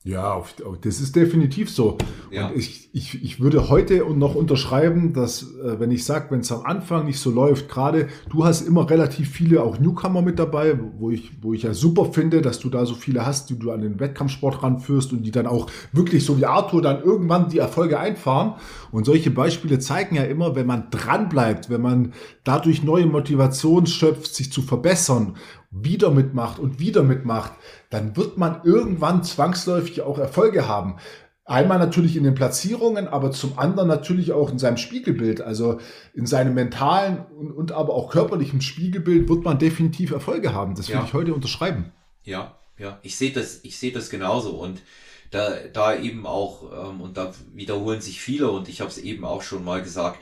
Ja, 0.05 0.43
das 0.83 1.01
ist 1.01 1.15
definitiv 1.15 1.71
so. 1.71 1.97
Ja. 2.33 2.49
Und 2.49 2.57
ich, 2.57 2.91
ich, 2.93 3.23
ich 3.23 3.41
würde 3.41 3.69
heute 3.69 4.05
noch 4.17 4.35
unterschreiben, 4.35 5.13
dass, 5.13 5.45
äh, 5.45 5.79
wenn 5.79 5.93
ich 5.93 6.05
sage, 6.05 6.27
wenn 6.31 6.41
es 6.41 6.51
am 6.51 6.63
Anfang 6.65 7.05
nicht 7.05 7.21
so 7.21 7.31
läuft, 7.31 7.69
gerade 7.69 8.09
du 8.29 8.45
hast 8.45 8.63
immer 8.63 8.91
relativ 8.91 9.31
viele 9.31 9.63
auch 9.63 9.79
Newcomer 9.79 10.21
mit 10.21 10.41
dabei, 10.41 10.77
wo 10.99 11.11
ich, 11.11 11.31
wo 11.41 11.53
ich 11.53 11.63
ja 11.63 11.73
super 11.73 12.07
finde, 12.07 12.43
dass 12.43 12.59
du 12.59 12.69
da 12.69 12.85
so 12.85 12.95
viele 12.97 13.25
hast, 13.25 13.49
die 13.51 13.57
du 13.57 13.71
an 13.71 13.81
den 13.81 14.01
Wettkampfsport 14.01 14.65
ranführst 14.65 15.13
und 15.13 15.23
die 15.23 15.31
dann 15.31 15.47
auch 15.47 15.71
wirklich 15.93 16.27
so 16.27 16.37
wie 16.37 16.47
Arthur 16.47 16.83
dann 16.83 17.01
irgendwann 17.05 17.49
die 17.49 17.59
Erfolge 17.59 18.01
einfahren. 18.01 18.55
Und 18.91 19.05
solche 19.05 19.31
Beispiele 19.31 19.79
zeigen 19.79 20.17
ja 20.17 20.25
immer, 20.25 20.57
wenn 20.57 20.67
man 20.67 20.91
dranbleibt, 20.91 21.71
wenn 21.71 21.81
man 21.81 22.13
dadurch 22.43 22.83
neue 22.83 23.07
Motivation 23.07 23.87
schöpft, 23.87 24.35
sich 24.35 24.51
zu 24.51 24.63
verbessern 24.63 25.37
wieder 25.73 26.11
mitmacht 26.11 26.59
und 26.59 26.79
wieder 26.79 27.03
mitmacht, 27.03 27.53
dann 27.91 28.17
wird 28.17 28.37
man 28.39 28.61
irgendwann 28.63 29.25
zwangsläufig 29.25 30.03
auch 30.03 30.19
Erfolge 30.19 30.69
haben. 30.69 30.99
Einmal 31.45 31.79
natürlich 31.79 32.17
in 32.17 32.23
den 32.23 32.35
Platzierungen, 32.35 33.09
aber 33.09 33.33
zum 33.33 33.59
anderen 33.59 33.89
natürlich 33.89 34.33
auch 34.33 34.51
in 34.51 34.59
seinem 34.59 34.77
Spiegelbild. 34.77 35.41
Also 35.41 35.81
in 36.15 36.27
seinem 36.27 36.55
mentalen 36.55 37.25
und, 37.37 37.51
und 37.51 37.73
aber 37.73 37.95
auch 37.95 38.11
körperlichen 38.11 38.61
Spiegelbild 38.61 39.29
wird 39.29 39.45
man 39.45 39.59
definitiv 39.59 40.13
Erfolge 40.13 40.55
haben. 40.55 40.77
Das 40.77 40.87
ja. 40.89 40.95
würde 40.95 41.07
ich 41.07 41.15
heute 41.15 41.35
unterschreiben. 41.35 41.91
Ja, 42.23 42.57
ja, 42.79 42.99
ich 43.03 43.17
sehe 43.17 43.33
das, 43.33 43.61
ich 43.65 43.79
sehe 43.79 43.93
das 43.93 44.09
genauso 44.09 44.51
und 44.51 44.83
da, 45.31 45.55
da 45.73 45.97
eben 45.97 46.27
auch, 46.27 46.91
ähm, 46.91 47.01
und 47.01 47.17
da 47.17 47.33
wiederholen 47.55 48.01
sich 48.01 48.21
viele 48.21 48.51
und 48.51 48.69
ich 48.69 48.81
habe 48.81 48.91
es 48.91 48.99
eben 48.99 49.25
auch 49.25 49.43
schon 49.43 49.65
mal 49.65 49.83
gesagt, 49.83 50.19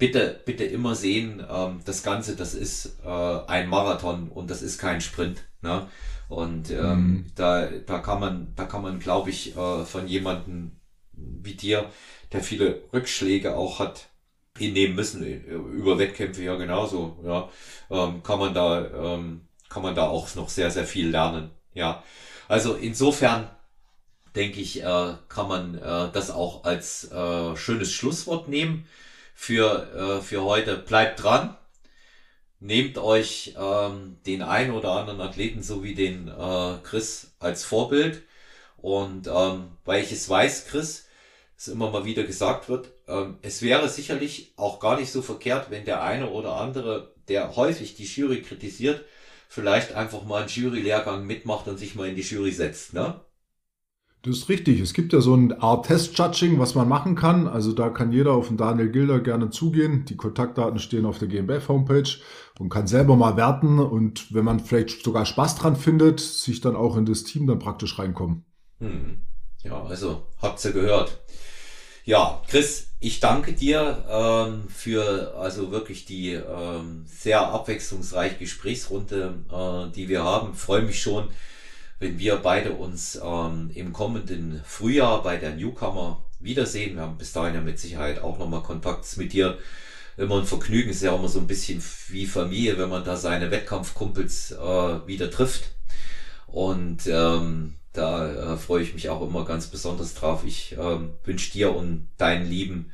bitte, 0.00 0.40
bitte 0.44 0.64
immer 0.64 0.96
sehen, 0.96 1.46
ähm, 1.48 1.80
das 1.84 2.02
Ganze, 2.02 2.34
das 2.34 2.54
ist 2.54 2.98
äh, 3.04 3.08
ein 3.46 3.68
Marathon 3.68 4.28
und 4.30 4.50
das 4.50 4.62
ist 4.62 4.78
kein 4.78 5.00
Sprint. 5.00 5.44
Ne? 5.62 5.86
Und 6.28 6.70
ähm, 6.70 6.78
mhm. 6.78 7.26
da, 7.36 7.66
da 7.66 7.98
kann 7.98 8.18
man, 8.18 8.52
da 8.56 8.64
kann 8.64 8.82
man, 8.82 8.98
glaube 8.98 9.30
ich, 9.30 9.56
äh, 9.56 9.84
von 9.84 10.08
jemandem 10.08 10.72
wie 11.12 11.54
dir, 11.54 11.90
der 12.32 12.42
viele 12.42 12.82
Rückschläge 12.92 13.56
auch 13.56 13.78
hat, 13.78 14.08
hinnehmen 14.56 14.96
müssen, 14.96 15.22
über 15.22 15.98
Wettkämpfe 15.98 16.42
ja 16.42 16.56
genauso, 16.56 17.18
ja, 17.24 17.48
ähm, 17.90 18.22
kann 18.22 18.38
man 18.38 18.52
da, 18.52 19.14
ähm, 19.14 19.42
kann 19.68 19.82
man 19.82 19.94
da 19.94 20.08
auch 20.08 20.34
noch 20.34 20.48
sehr, 20.48 20.70
sehr 20.70 20.84
viel 20.84 21.08
lernen. 21.10 21.50
Ja. 21.72 22.02
Also 22.48 22.74
insofern 22.74 23.48
denke 24.34 24.60
ich, 24.60 24.82
äh, 24.82 25.14
kann 25.28 25.48
man 25.48 25.76
äh, 25.76 26.10
das 26.12 26.30
auch 26.30 26.64
als 26.64 27.10
äh, 27.12 27.56
schönes 27.56 27.92
Schlusswort 27.92 28.48
nehmen 28.48 28.86
für, 29.40 30.18
äh, 30.20 30.20
für 30.20 30.44
heute. 30.44 30.76
Bleibt 30.76 31.22
dran 31.22 31.56
nehmt 32.60 32.98
euch 32.98 33.54
ähm, 33.58 34.18
den 34.26 34.42
einen 34.42 34.72
oder 34.72 34.92
anderen 34.92 35.22
Athleten 35.22 35.62
sowie 35.62 35.94
den 35.94 36.28
äh, 36.28 36.76
Chris 36.82 37.32
als 37.38 37.64
Vorbild. 37.64 38.22
Und 38.76 39.28
ähm, 39.28 39.72
weil 39.86 40.02
ich 40.02 40.12
es 40.12 40.28
weiß, 40.28 40.66
Chris, 40.66 41.06
es 41.56 41.68
immer 41.68 41.90
mal 41.90 42.04
wieder 42.04 42.24
gesagt 42.24 42.68
wird, 42.68 42.90
ähm, 43.08 43.38
es 43.40 43.62
wäre 43.62 43.88
sicherlich 43.88 44.52
auch 44.56 44.78
gar 44.78 45.00
nicht 45.00 45.10
so 45.10 45.22
verkehrt, 45.22 45.70
wenn 45.70 45.86
der 45.86 46.02
eine 46.02 46.28
oder 46.28 46.56
andere, 46.56 47.14
der 47.28 47.56
häufig 47.56 47.94
die 47.94 48.04
Jury 48.04 48.42
kritisiert, 48.42 49.06
vielleicht 49.48 49.94
einfach 49.94 50.24
mal 50.24 50.42
einen 50.42 50.50
Jury-Lehrgang 50.50 51.26
mitmacht 51.26 51.66
und 51.66 51.78
sich 51.78 51.94
mal 51.94 52.08
in 52.08 52.16
die 52.16 52.22
Jury 52.22 52.52
setzt. 52.52 52.92
Ne? 52.92 53.20
Das 54.22 54.36
ist 54.36 54.48
richtig. 54.50 54.80
Es 54.80 54.92
gibt 54.92 55.14
ja 55.14 55.20
so 55.20 55.32
eine 55.32 55.62
Art 55.62 55.86
Test-Judging, 55.86 56.58
was 56.58 56.74
man 56.74 56.88
machen 56.88 57.14
kann. 57.14 57.46
Also 57.46 57.72
da 57.72 57.88
kann 57.88 58.12
jeder 58.12 58.32
auf 58.32 58.48
den 58.48 58.58
Daniel 58.58 58.90
Gilder 58.90 59.20
gerne 59.20 59.48
zugehen. 59.48 60.04
Die 60.04 60.16
Kontaktdaten 60.16 60.78
stehen 60.78 61.06
auf 61.06 61.18
der 61.18 61.28
GmbF-Homepage 61.28 62.18
und 62.58 62.68
kann 62.68 62.86
selber 62.86 63.16
mal 63.16 63.36
werten 63.38 63.78
und 63.78 64.34
wenn 64.34 64.44
man 64.44 64.60
vielleicht 64.60 65.02
sogar 65.02 65.24
Spaß 65.24 65.56
dran 65.56 65.76
findet, 65.76 66.20
sich 66.20 66.60
dann 66.60 66.76
auch 66.76 66.98
in 66.98 67.06
das 67.06 67.24
Team 67.24 67.46
dann 67.46 67.58
praktisch 67.58 67.98
reinkommen. 67.98 68.44
Hm. 68.78 69.22
Ja, 69.62 69.82
also 69.84 70.26
habt 70.40 70.62
ihr 70.64 70.72
gehört. 70.72 71.20
Ja, 72.04 72.42
Chris, 72.48 72.88
ich 73.00 73.20
danke 73.20 73.54
dir 73.54 74.04
ähm, 74.10 74.68
für 74.68 75.34
also 75.38 75.70
wirklich 75.70 76.04
die 76.04 76.32
ähm, 76.32 77.04
sehr 77.06 77.48
abwechslungsreiche 77.48 78.36
Gesprächsrunde, 78.36 79.44
äh, 79.50 79.94
die 79.94 80.08
wir 80.08 80.24
haben. 80.24 80.54
Freue 80.54 80.82
mich 80.82 81.00
schon, 81.00 81.28
wenn 82.00 82.18
wir 82.18 82.36
beide 82.36 82.72
uns 82.72 83.20
ähm, 83.22 83.70
im 83.74 83.92
kommenden 83.92 84.62
Frühjahr 84.64 85.22
bei 85.22 85.36
der 85.36 85.54
Newcomer 85.54 86.24
wiedersehen. 86.40 86.96
Wir 86.96 87.02
haben 87.02 87.18
bis 87.18 87.32
dahin 87.32 87.54
ja 87.54 87.60
mit 87.60 87.78
Sicherheit 87.78 88.20
auch 88.20 88.38
nochmal 88.38 88.62
Kontakt 88.62 89.16
mit 89.18 89.32
dir. 89.32 89.58
Immer 90.16 90.38
ein 90.40 90.46
Vergnügen, 90.46 90.90
ist 90.90 91.02
ja 91.02 91.12
auch 91.12 91.18
immer 91.18 91.28
so 91.28 91.38
ein 91.38 91.46
bisschen 91.46 91.82
wie 92.08 92.26
Familie, 92.26 92.78
wenn 92.78 92.88
man 92.88 93.04
da 93.04 93.16
seine 93.16 93.50
Wettkampfkumpels 93.50 94.52
äh, 94.52 95.06
wieder 95.06 95.30
trifft. 95.30 95.70
Und 96.46 97.06
ähm, 97.06 97.76
da 97.92 98.54
äh, 98.54 98.56
freue 98.56 98.82
ich 98.82 98.94
mich 98.94 99.08
auch 99.10 99.22
immer 99.22 99.44
ganz 99.44 99.66
besonders 99.66 100.14
drauf. 100.14 100.42
Ich 100.44 100.76
ähm, 100.78 101.14
wünsche 101.24 101.52
dir 101.52 101.74
und 101.74 102.08
deinen 102.16 102.48
Lieben 102.48 102.92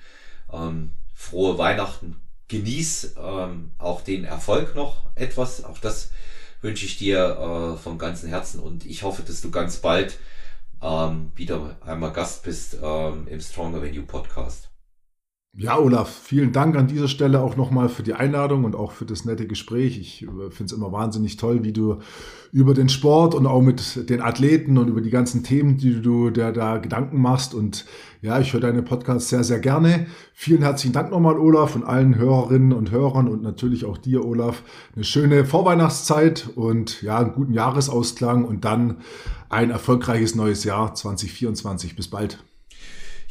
ähm, 0.52 0.92
frohe 1.14 1.58
Weihnachten. 1.58 2.16
Genieß 2.48 3.14
ähm, 3.18 3.72
auch 3.78 4.02
den 4.02 4.24
Erfolg 4.24 4.74
noch 4.74 5.04
etwas. 5.14 5.64
Auch 5.64 5.78
das 5.78 6.10
wünsche 6.62 6.86
ich 6.86 6.96
dir 6.98 7.76
äh, 7.76 7.82
vom 7.82 7.98
ganzen 7.98 8.28
Herzen 8.28 8.60
und 8.60 8.86
ich 8.86 9.02
hoffe, 9.02 9.22
dass 9.22 9.40
du 9.40 9.50
ganz 9.50 9.78
bald 9.78 10.18
ähm, 10.82 11.32
wieder 11.34 11.76
einmal 11.80 12.12
Gast 12.12 12.42
bist 12.42 12.78
ähm, 12.82 13.26
im 13.28 13.40
Stronger 13.40 13.82
Venue 13.82 14.04
Podcast. 14.04 14.70
Ja, 15.58 15.78
Olaf, 15.78 16.10
vielen 16.10 16.52
Dank 16.52 16.76
an 16.76 16.86
dieser 16.86 17.08
Stelle 17.08 17.40
auch 17.40 17.56
nochmal 17.56 17.88
für 17.88 18.02
die 18.02 18.12
Einladung 18.12 18.64
und 18.64 18.76
auch 18.76 18.92
für 18.92 19.06
das 19.06 19.24
nette 19.24 19.46
Gespräch. 19.46 19.98
Ich 19.98 20.22
äh, 20.22 20.50
finde 20.50 20.64
es 20.66 20.72
immer 20.72 20.92
wahnsinnig 20.92 21.38
toll, 21.38 21.64
wie 21.64 21.72
du 21.72 22.00
über 22.52 22.74
den 22.74 22.90
Sport 22.90 23.34
und 23.34 23.46
auch 23.46 23.62
mit 23.62 24.10
den 24.10 24.20
Athleten 24.20 24.76
und 24.76 24.88
über 24.88 25.00
die 25.00 25.08
ganzen 25.08 25.44
Themen, 25.44 25.78
die 25.78 26.02
du 26.02 26.28
dir 26.28 26.52
da 26.52 26.76
Gedanken 26.76 27.22
machst. 27.22 27.54
Und 27.54 27.86
ja, 28.20 28.38
ich 28.38 28.52
höre 28.52 28.60
deine 28.60 28.82
Podcasts 28.82 29.30
sehr, 29.30 29.44
sehr 29.44 29.58
gerne. 29.58 30.08
Vielen 30.34 30.60
herzlichen 30.60 30.92
Dank 30.92 31.10
nochmal, 31.10 31.38
Olaf, 31.38 31.74
und 31.74 31.84
allen 31.84 32.16
Hörerinnen 32.16 32.74
und 32.74 32.90
Hörern 32.90 33.26
und 33.26 33.40
natürlich 33.42 33.86
auch 33.86 33.96
dir, 33.96 34.26
Olaf. 34.26 34.62
Eine 34.94 35.04
schöne 35.04 35.46
Vorweihnachtszeit 35.46 36.50
und 36.54 37.00
ja, 37.00 37.18
einen 37.18 37.32
guten 37.32 37.54
Jahresausklang 37.54 38.44
und 38.44 38.66
dann 38.66 38.98
ein 39.48 39.70
erfolgreiches 39.70 40.34
neues 40.34 40.64
Jahr 40.64 40.94
2024. 40.94 41.96
Bis 41.96 42.08
bald. 42.08 42.44